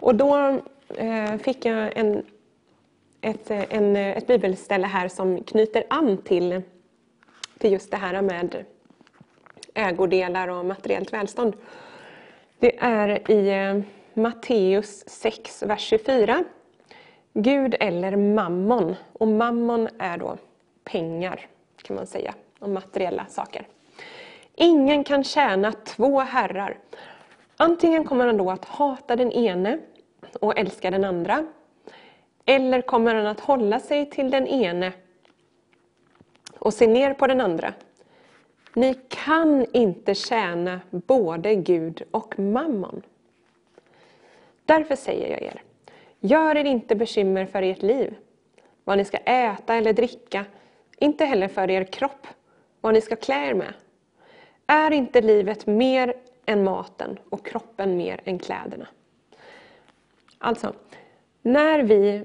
Och 0.00 0.14
då 0.14 0.58
eh, 0.96 1.36
fick 1.36 1.64
jag 1.64 1.96
en, 1.96 2.26
ett, 3.20 3.50
eh, 3.50 3.64
en, 3.68 3.96
eh, 3.96 4.16
ett 4.16 4.26
bibelställe 4.26 4.86
här 4.86 5.08
som 5.08 5.42
knyter 5.42 5.84
an 5.90 6.16
till, 6.16 6.62
till 7.58 7.72
just 7.72 7.90
det 7.90 7.96
här 7.96 8.22
med 8.22 8.64
ägodelar 9.74 10.48
och 10.48 10.64
materiellt 10.64 11.12
välstånd. 11.12 11.56
Det 12.64 12.76
är 12.78 13.30
i 13.30 13.48
eh, 13.48 13.82
Matteus 14.14 15.04
6, 15.06 15.62
vers 15.62 15.80
24. 15.80 16.44
Gud 17.32 17.74
eller 17.80 18.16
mammon. 18.16 18.94
Och 19.12 19.28
mammon 19.28 19.88
är 19.98 20.18
då 20.18 20.36
pengar, 20.84 21.46
kan 21.82 21.96
man 21.96 22.06
säga, 22.06 22.34
och 22.58 22.68
materiella 22.68 23.26
saker. 23.26 23.66
Ingen 24.54 25.04
kan 25.04 25.24
tjäna 25.24 25.72
två 25.72 26.20
herrar. 26.20 26.78
Antingen 27.56 28.04
kommer 28.04 28.26
han 28.26 28.36
då 28.36 28.50
att 28.50 28.64
hata 28.64 29.16
den 29.16 29.32
ene 29.32 29.78
och 30.40 30.58
älska 30.58 30.90
den 30.90 31.04
andra. 31.04 31.46
Eller 32.44 32.82
kommer 32.82 33.14
han 33.14 33.26
att 33.26 33.40
hålla 33.40 33.80
sig 33.80 34.10
till 34.10 34.30
den 34.30 34.46
ene 34.46 34.92
och 36.58 36.74
se 36.74 36.86
ner 36.86 37.14
på 37.14 37.26
den 37.26 37.40
andra. 37.40 37.72
Ni 38.74 38.94
kan 39.08 39.66
inte 39.72 40.14
tjäna 40.14 40.80
både 40.90 41.54
Gud 41.54 42.02
och 42.10 42.38
mammon. 42.38 43.02
Därför 44.64 44.96
säger 44.96 45.30
jag 45.30 45.42
er, 45.42 45.62
gör 46.20 46.56
er 46.56 46.64
inte 46.64 46.94
bekymmer 46.94 47.46
för 47.46 47.62
ert 47.62 47.82
liv, 47.82 48.14
vad 48.84 48.98
ni 48.98 49.04
ska 49.04 49.16
äta 49.16 49.74
eller 49.74 49.92
dricka, 49.92 50.44
inte 50.98 51.24
heller 51.24 51.48
för 51.48 51.70
er 51.70 51.84
kropp, 51.84 52.26
vad 52.80 52.94
ni 52.94 53.00
ska 53.00 53.16
klä 53.16 53.46
er 53.46 53.54
med. 53.54 53.74
Är 54.66 54.90
inte 54.90 55.20
livet 55.20 55.66
mer 55.66 56.14
än 56.46 56.64
maten 56.64 57.18
och 57.30 57.46
kroppen 57.46 57.96
mer 57.96 58.20
än 58.24 58.38
kläderna? 58.38 58.86
Alltså, 60.38 60.72
när 61.42 61.82
vi 61.82 62.24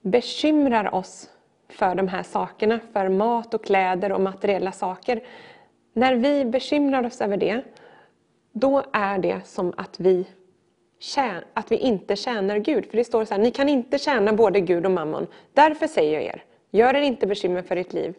bekymrar 0.00 0.94
oss 0.94 1.30
för 1.68 1.94
de 1.94 2.08
här 2.08 2.22
sakerna, 2.22 2.80
för 2.92 3.08
mat 3.08 3.54
och 3.54 3.64
kläder 3.64 4.12
och 4.12 4.20
materiella 4.20 4.72
saker, 4.72 5.22
när 5.96 6.14
vi 6.14 6.44
bekymrar 6.44 7.06
oss 7.06 7.20
över 7.20 7.36
det, 7.36 7.62
då 8.52 8.82
är 8.92 9.18
det 9.18 9.40
som 9.46 9.72
att 9.76 10.00
vi, 10.00 10.26
tjän 10.98 11.42
att 11.54 11.72
vi 11.72 11.76
inte 11.76 12.16
tjänar 12.16 12.58
Gud. 12.58 12.86
För 12.90 12.96
det 12.96 13.04
står 13.04 13.24
så 13.24 13.34
här, 13.34 13.40
ni 13.40 13.50
kan 13.50 13.68
inte 13.68 13.98
tjäna 13.98 14.32
både 14.32 14.60
Gud 14.60 14.84
och 14.84 14.90
mammon. 14.90 15.26
Därför 15.52 15.86
säger 15.86 16.14
jag 16.14 16.22
er, 16.22 16.44
gör 16.70 16.94
er 16.94 17.00
inte 17.00 17.26
bekymmer 17.26 17.62
för 17.62 17.76
ert 17.76 17.92
liv. 17.92 18.14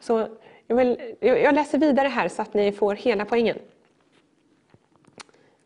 Så 0.00 0.28
jag, 0.66 0.76
vill, 0.76 1.14
jag 1.20 1.54
läser 1.54 1.78
vidare 1.78 2.08
här 2.08 2.28
så 2.28 2.42
att 2.42 2.54
ni 2.54 2.72
får 2.72 2.94
hela 2.94 3.24
poängen. 3.24 3.58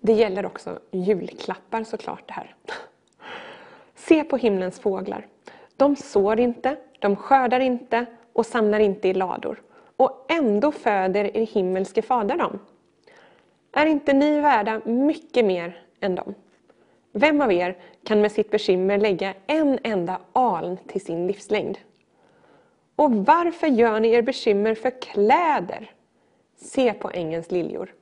Det 0.01 0.13
gäller 0.13 0.47
också 0.47 0.79
julklappar 0.91 1.85
såklart 1.85 2.23
det 2.27 2.33
här. 2.33 2.55
Se 3.95 4.25
på 4.25 4.37
himlens 4.37 4.81
fåglar. 4.81 5.27
De 5.77 5.97
sår 5.97 6.41
inte, 6.41 6.77
de 6.99 7.17
skördar 7.17 7.61
inte 7.61 8.07
och 8.33 8.47
samlar 8.47 8.81
inte 8.81 9.09
i 9.09 9.15
lador 9.15 9.63
och 9.97 10.27
ändå 10.29 10.73
föder 10.73 11.37
er 11.37 11.47
himmelske 11.47 12.03
fader 12.03 12.37
dem. 12.37 12.59
Är 13.73 13.87
inte 13.87 14.13
ni 14.13 14.41
värda 14.41 14.81
mycket 14.85 15.45
mer 15.45 15.83
än 16.01 16.15
dem? 16.15 16.35
Vem 17.13 17.41
av 17.41 17.53
er 17.53 17.77
kan 18.05 18.21
med 18.21 18.33
sitt 18.33 18.51
bekymmer 18.51 18.99
lägga 18.99 19.35
en 19.47 19.79
enda 19.83 20.21
aln 20.33 20.77
till 20.87 21.05
sin 21.05 21.27
livslängd? 21.27 21.79
Och 22.97 23.13
varför 23.13 23.67
gör 23.67 24.01
ni 24.01 24.11
er 24.11 24.23
bekymmer 24.23 24.75
för 24.75 25.01
kläder? 25.01 25.91
Se 26.57 26.93
på 26.93 27.11
ängens 27.15 27.51
liljor. 27.51 27.95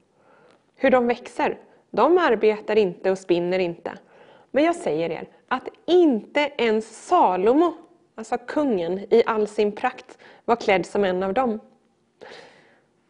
Hur 0.76 0.90
de 0.90 1.06
växer. 1.06 1.58
De 1.90 2.18
arbetar 2.18 2.76
inte 2.76 3.10
och 3.10 3.18
spinner 3.18 3.58
inte. 3.58 3.98
Men 4.50 4.64
jag 4.64 4.76
säger 4.76 5.10
er 5.10 5.28
att 5.48 5.68
inte 5.86 6.52
ens 6.58 7.06
Salomo, 7.06 7.74
alltså 8.14 8.38
kungen 8.38 8.98
i 8.98 9.22
all 9.26 9.48
sin 9.48 9.72
prakt, 9.72 10.18
var 10.44 10.56
klädd 10.56 10.86
som 10.86 11.04
en 11.04 11.22
av 11.22 11.34
dem. 11.34 11.60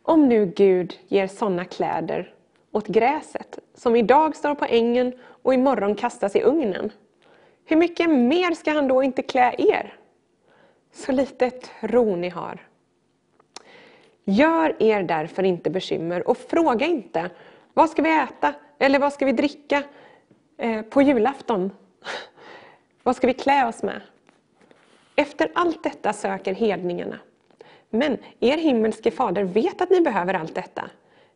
Om 0.03 0.29
nu 0.29 0.47
Gud 0.47 0.99
ger 1.09 1.27
sådana 1.27 1.65
kläder 1.65 2.35
åt 2.73 2.87
gräset, 2.87 3.59
som 3.75 3.97
idag 3.97 4.37
står 4.37 4.55
på 4.55 4.65
ängen 4.65 5.13
och 5.43 5.55
imorgon 5.55 5.95
kastas 5.95 6.37
i 6.37 6.43
ugnen, 6.43 6.93
hur 7.65 7.77
mycket 7.77 8.11
mer 8.11 8.55
ska 8.55 8.71
han 8.71 8.89
då 8.89 9.03
inte 9.03 9.23
klä 9.23 9.55
er? 9.59 9.99
Så 10.93 11.13
lite 11.13 11.51
tro 11.51 12.17
ni 12.17 12.29
har. 12.29 12.69
Gör 14.25 14.83
er 14.83 15.03
därför 15.03 15.43
inte 15.43 15.71
bekymmer 15.71 16.29
och 16.29 16.39
fråga 16.39 16.87
inte, 16.87 17.31
vad 17.75 17.91
ska 17.91 18.03
vi 18.03 18.19
äta 18.19 18.55
eller 18.79 18.99
vad 18.99 19.13
ska 19.13 19.27
vi 19.27 19.33
dricka 19.33 19.83
eh, 20.57 20.83
på 20.83 21.03
julafton? 21.03 21.71
vad 23.03 23.17
ska 23.17 23.27
vi 23.27 23.35
klä 23.35 23.67
oss 23.67 23.83
med? 23.83 24.01
Efter 25.17 25.51
allt 25.55 25.83
detta 25.83 26.13
söker 26.13 26.55
hedningarna. 26.55 27.19
Men 27.95 28.19
er 28.41 28.57
himmelske 28.57 29.11
fader 29.11 29.45
vet 29.45 29.81
att 29.81 29.91
ni 29.91 30.01
behöver 30.01 30.35
allt 30.35 30.55
detta. 30.55 30.91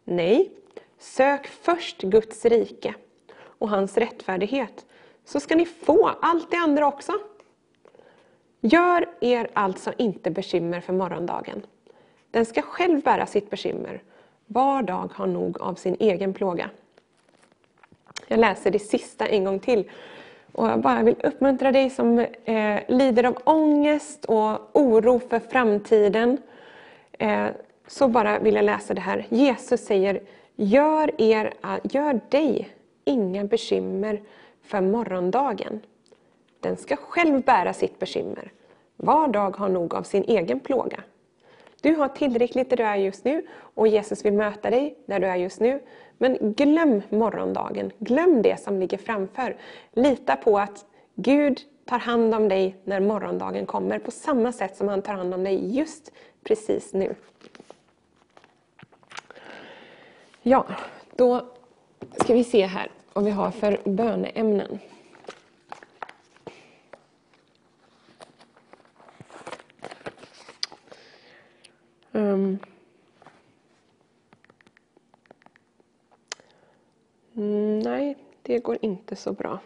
Nej, 0.04 0.50
sök 0.98 1.46
först 1.46 2.02
Guds 2.02 2.44
rike 2.44 2.94
och 3.38 3.68
hans 3.68 3.96
rättfärdighet, 3.98 4.86
så 5.24 5.40
ska 5.40 5.56
ni 5.56 5.66
få 5.66 6.10
allt 6.22 6.50
det 6.50 6.56
andra 6.56 6.86
också. 6.86 7.12
Gör 8.60 9.08
er 9.20 9.48
alltså 9.52 9.92
inte 9.98 10.30
bekymmer 10.30 10.80
för 10.80 10.92
morgondagen. 10.92 11.66
Den 12.30 12.46
ska 12.46 12.62
själv 12.62 13.02
bära 13.02 13.26
sitt 13.26 13.50
bekymmer. 13.50 14.02
Var 14.46 14.82
dag 14.82 15.10
har 15.14 15.26
nog 15.26 15.60
av 15.60 15.74
sin 15.74 15.96
egen 16.00 16.34
plåga. 16.34 16.70
Jag 18.26 18.40
läser 18.40 18.70
det 18.70 18.78
sista 18.78 19.26
en 19.26 19.44
gång 19.44 19.58
till. 19.58 19.90
Och 20.52 20.68
jag 20.68 20.80
bara 20.80 21.02
vill 21.02 21.16
uppmuntra 21.24 21.72
dig 21.72 21.90
som 21.90 22.18
eh, 22.44 22.80
lider 22.88 23.24
av 23.24 23.38
ångest 23.44 24.24
och 24.24 24.76
oro 24.76 25.18
för 25.18 25.38
framtiden 25.38 26.38
eh, 27.18 27.46
så 27.86 28.08
bara 28.08 28.38
vill 28.38 28.54
jag 28.54 28.64
läsa 28.64 28.94
det 28.94 29.00
här. 29.00 29.26
Jesus 29.28 29.80
säger, 29.80 30.20
gör, 30.56 31.20
er, 31.20 31.54
eh, 31.64 31.78
gör 31.82 32.20
dig 32.28 32.68
inga 33.04 33.44
bekymmer 33.44 34.22
för 34.62 34.80
morgondagen. 34.80 35.80
Den 36.60 36.76
ska 36.76 36.96
själv 36.96 37.42
bära 37.42 37.72
sitt 37.72 37.98
bekymmer. 37.98 38.52
Var 38.96 39.28
dag 39.28 39.56
har 39.56 39.68
nog 39.68 39.94
av 39.94 40.02
sin 40.02 40.24
egen 40.24 40.60
plåga. 40.60 41.02
Du 41.80 41.94
har 41.94 42.08
tillräckligt 42.08 42.70
där 42.70 42.76
du 42.76 42.82
är 42.82 42.96
just 42.96 43.24
nu 43.24 43.46
och 43.74 43.88
Jesus 43.88 44.24
vill 44.24 44.32
möta 44.32 44.70
dig 44.70 44.98
där 45.06 45.20
du 45.20 45.26
är 45.26 45.36
just 45.36 45.60
nu. 45.60 45.80
Men 46.18 46.52
glöm 46.52 47.02
morgondagen, 47.08 47.92
glöm 47.98 48.42
det 48.42 48.60
som 48.60 48.80
ligger 48.80 48.98
framför. 48.98 49.56
Lita 49.92 50.36
på 50.36 50.58
att 50.58 50.84
Gud 51.14 51.60
tar 51.84 51.98
hand 51.98 52.34
om 52.34 52.48
dig 52.48 52.76
när 52.84 53.00
morgondagen 53.00 53.66
kommer 53.66 53.98
på 53.98 54.10
samma 54.10 54.52
sätt 54.52 54.76
som 54.76 54.88
han 54.88 55.02
tar 55.02 55.14
hand 55.14 55.34
om 55.34 55.44
dig 55.44 55.76
just 55.76 56.12
precis 56.44 56.92
nu. 56.92 57.14
Ja, 60.42 60.66
då 61.16 61.46
ska 62.16 62.34
vi 62.34 62.44
se 62.44 62.66
här 62.66 62.90
vad 63.12 63.24
vi 63.24 63.30
har 63.30 63.50
för 63.50 63.80
böneämnen. 63.84 64.78
Um. 72.12 72.58
Mm, 77.38 77.78
nej, 77.78 78.16
det 78.42 78.58
går 78.58 78.78
inte 78.80 79.16
så 79.16 79.32
bra. 79.32 79.58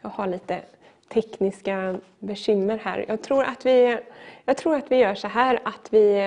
Jag 0.00 0.08
har 0.08 0.26
lite 0.26 0.62
tekniska 1.08 2.00
bekymmer 2.18 2.78
här. 2.78 3.04
Jag 3.08 3.22
tror 3.22 3.44
att 3.44 3.66
vi, 3.66 3.98
jag 4.44 4.56
tror 4.56 4.74
att 4.74 4.90
vi 4.90 4.96
gör 4.96 5.14
så 5.14 5.28
här 5.28 5.60
att 5.64 5.88
vi, 5.90 6.18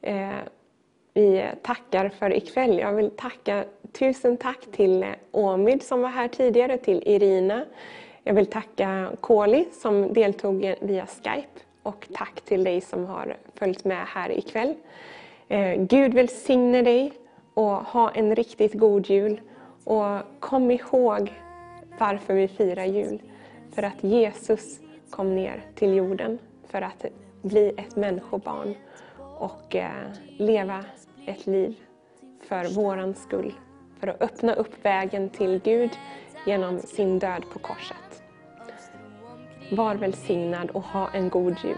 eh, 0.00 0.36
vi 1.14 1.44
tackar 1.62 2.08
för 2.08 2.36
ikväll. 2.36 2.78
Jag 2.78 2.92
vill 2.92 3.10
tacka, 3.10 3.64
tusen 3.92 4.36
tack 4.36 4.60
till 4.72 5.06
Omid 5.30 5.82
som 5.82 6.02
var 6.02 6.08
här 6.08 6.28
tidigare, 6.28 6.78
till 6.78 7.02
Irina. 7.06 7.64
Jag 8.22 8.34
vill 8.34 8.46
tacka 8.46 9.10
Koli 9.20 9.68
som 9.72 10.12
deltog 10.12 10.74
via 10.80 11.06
Skype 11.06 11.60
och 11.82 12.06
tack 12.12 12.40
till 12.40 12.64
dig 12.64 12.80
som 12.80 13.06
har 13.06 13.36
följt 13.54 13.84
med 13.84 14.06
här 14.06 14.30
ikväll. 14.30 14.74
Eh, 15.48 15.82
Gud 15.82 16.14
välsigne 16.14 16.82
dig 16.82 17.12
och 17.54 17.64
ha 17.64 18.10
en 18.10 18.34
riktigt 18.36 18.74
god 18.74 19.06
jul. 19.06 19.40
Och 19.84 20.20
kom 20.40 20.70
ihåg 20.70 21.32
varför 21.98 22.34
vi 22.34 22.48
firar 22.48 22.84
jul. 22.84 23.22
För 23.74 23.82
att 23.82 24.04
Jesus 24.04 24.80
kom 25.10 25.34
ner 25.34 25.64
till 25.74 25.94
jorden 25.94 26.38
för 26.66 26.82
att 26.82 27.04
bli 27.42 27.72
ett 27.76 27.96
människobarn 27.96 28.74
och 29.38 29.76
eh, 29.76 29.90
leva 30.36 30.84
ett 31.26 31.46
liv 31.46 31.76
för 32.48 32.74
våran 32.74 33.14
skull. 33.14 33.54
För 34.00 34.08
att 34.08 34.22
öppna 34.22 34.54
upp 34.54 34.84
vägen 34.84 35.30
till 35.30 35.60
Gud 35.64 35.90
genom 36.46 36.78
sin 36.78 37.18
död 37.18 37.42
på 37.52 37.58
korset. 37.58 38.22
Var 39.72 39.94
välsignad 39.94 40.70
och 40.70 40.82
ha 40.82 41.08
en 41.10 41.28
god 41.28 41.56
jul. 41.64 41.76